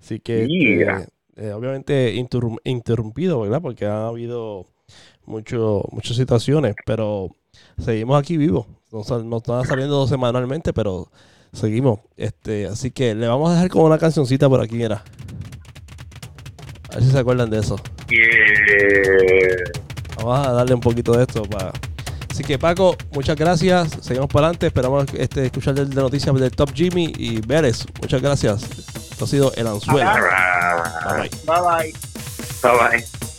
Así 0.00 0.18
que, 0.20 0.44
Mira. 0.46 1.00
este, 1.36 1.46
eh, 1.48 1.52
obviamente, 1.52 2.14
interrum- 2.16 2.58
interrumpido, 2.64 3.40
¿verdad? 3.40 3.62
Porque 3.62 3.86
ha 3.86 4.08
habido 4.08 4.66
mucho, 5.24 5.82
muchas 5.92 6.16
situaciones, 6.16 6.74
pero 6.84 7.30
seguimos 7.78 8.18
aquí 8.20 8.36
vivos. 8.36 8.66
Nos, 8.92 9.08
nos 9.24 9.42
están 9.42 9.64
saliendo 9.64 10.06
semanalmente, 10.06 10.72
pero 10.72 11.08
seguimos. 11.52 12.00
Este, 12.16 12.66
así 12.66 12.90
que 12.90 13.14
le 13.14 13.26
vamos 13.28 13.50
a 13.50 13.54
dejar 13.54 13.70
con 13.70 13.82
una 13.82 13.98
cancioncita 13.98 14.48
por 14.48 14.60
aquí, 14.60 14.82
era. 14.82 15.02
A 16.90 16.94
ver 16.96 17.04
si 17.04 17.10
se 17.10 17.18
acuerdan 17.18 17.50
de 17.50 17.58
eso. 17.60 17.76
Yeah. 18.08 19.64
Vamos 20.16 20.46
a 20.46 20.52
darle 20.52 20.74
un 20.74 20.80
poquito 20.80 21.12
de 21.12 21.22
esto 21.22 21.42
para. 21.42 21.72
Así 22.34 22.42
que 22.42 22.58
Paco, 22.58 22.96
muchas 23.12 23.36
gracias. 23.36 23.96
Seguimos 24.00 24.26
para 24.26 24.46
adelante. 24.46 24.66
Esperamos 24.66 25.04
este, 25.16 25.46
escuchar 25.46 25.72
de, 25.72 25.84
de 25.84 25.94
noticias 25.94 26.34
del 26.34 26.50
Top 26.50 26.72
Jimmy 26.74 27.12
y 27.16 27.40
Vélez. 27.40 27.86
Muchas 28.02 28.20
gracias. 28.20 28.64
Esto 29.12 29.24
ha 29.24 29.28
sido 29.28 29.52
el 29.54 29.68
anzuelo. 29.68 30.10
Bye, 30.10 30.20
bye. 31.20 31.30
Bye 31.46 31.60
bye. 31.60 31.94
Bye 32.60 32.98
bye. 32.98 33.33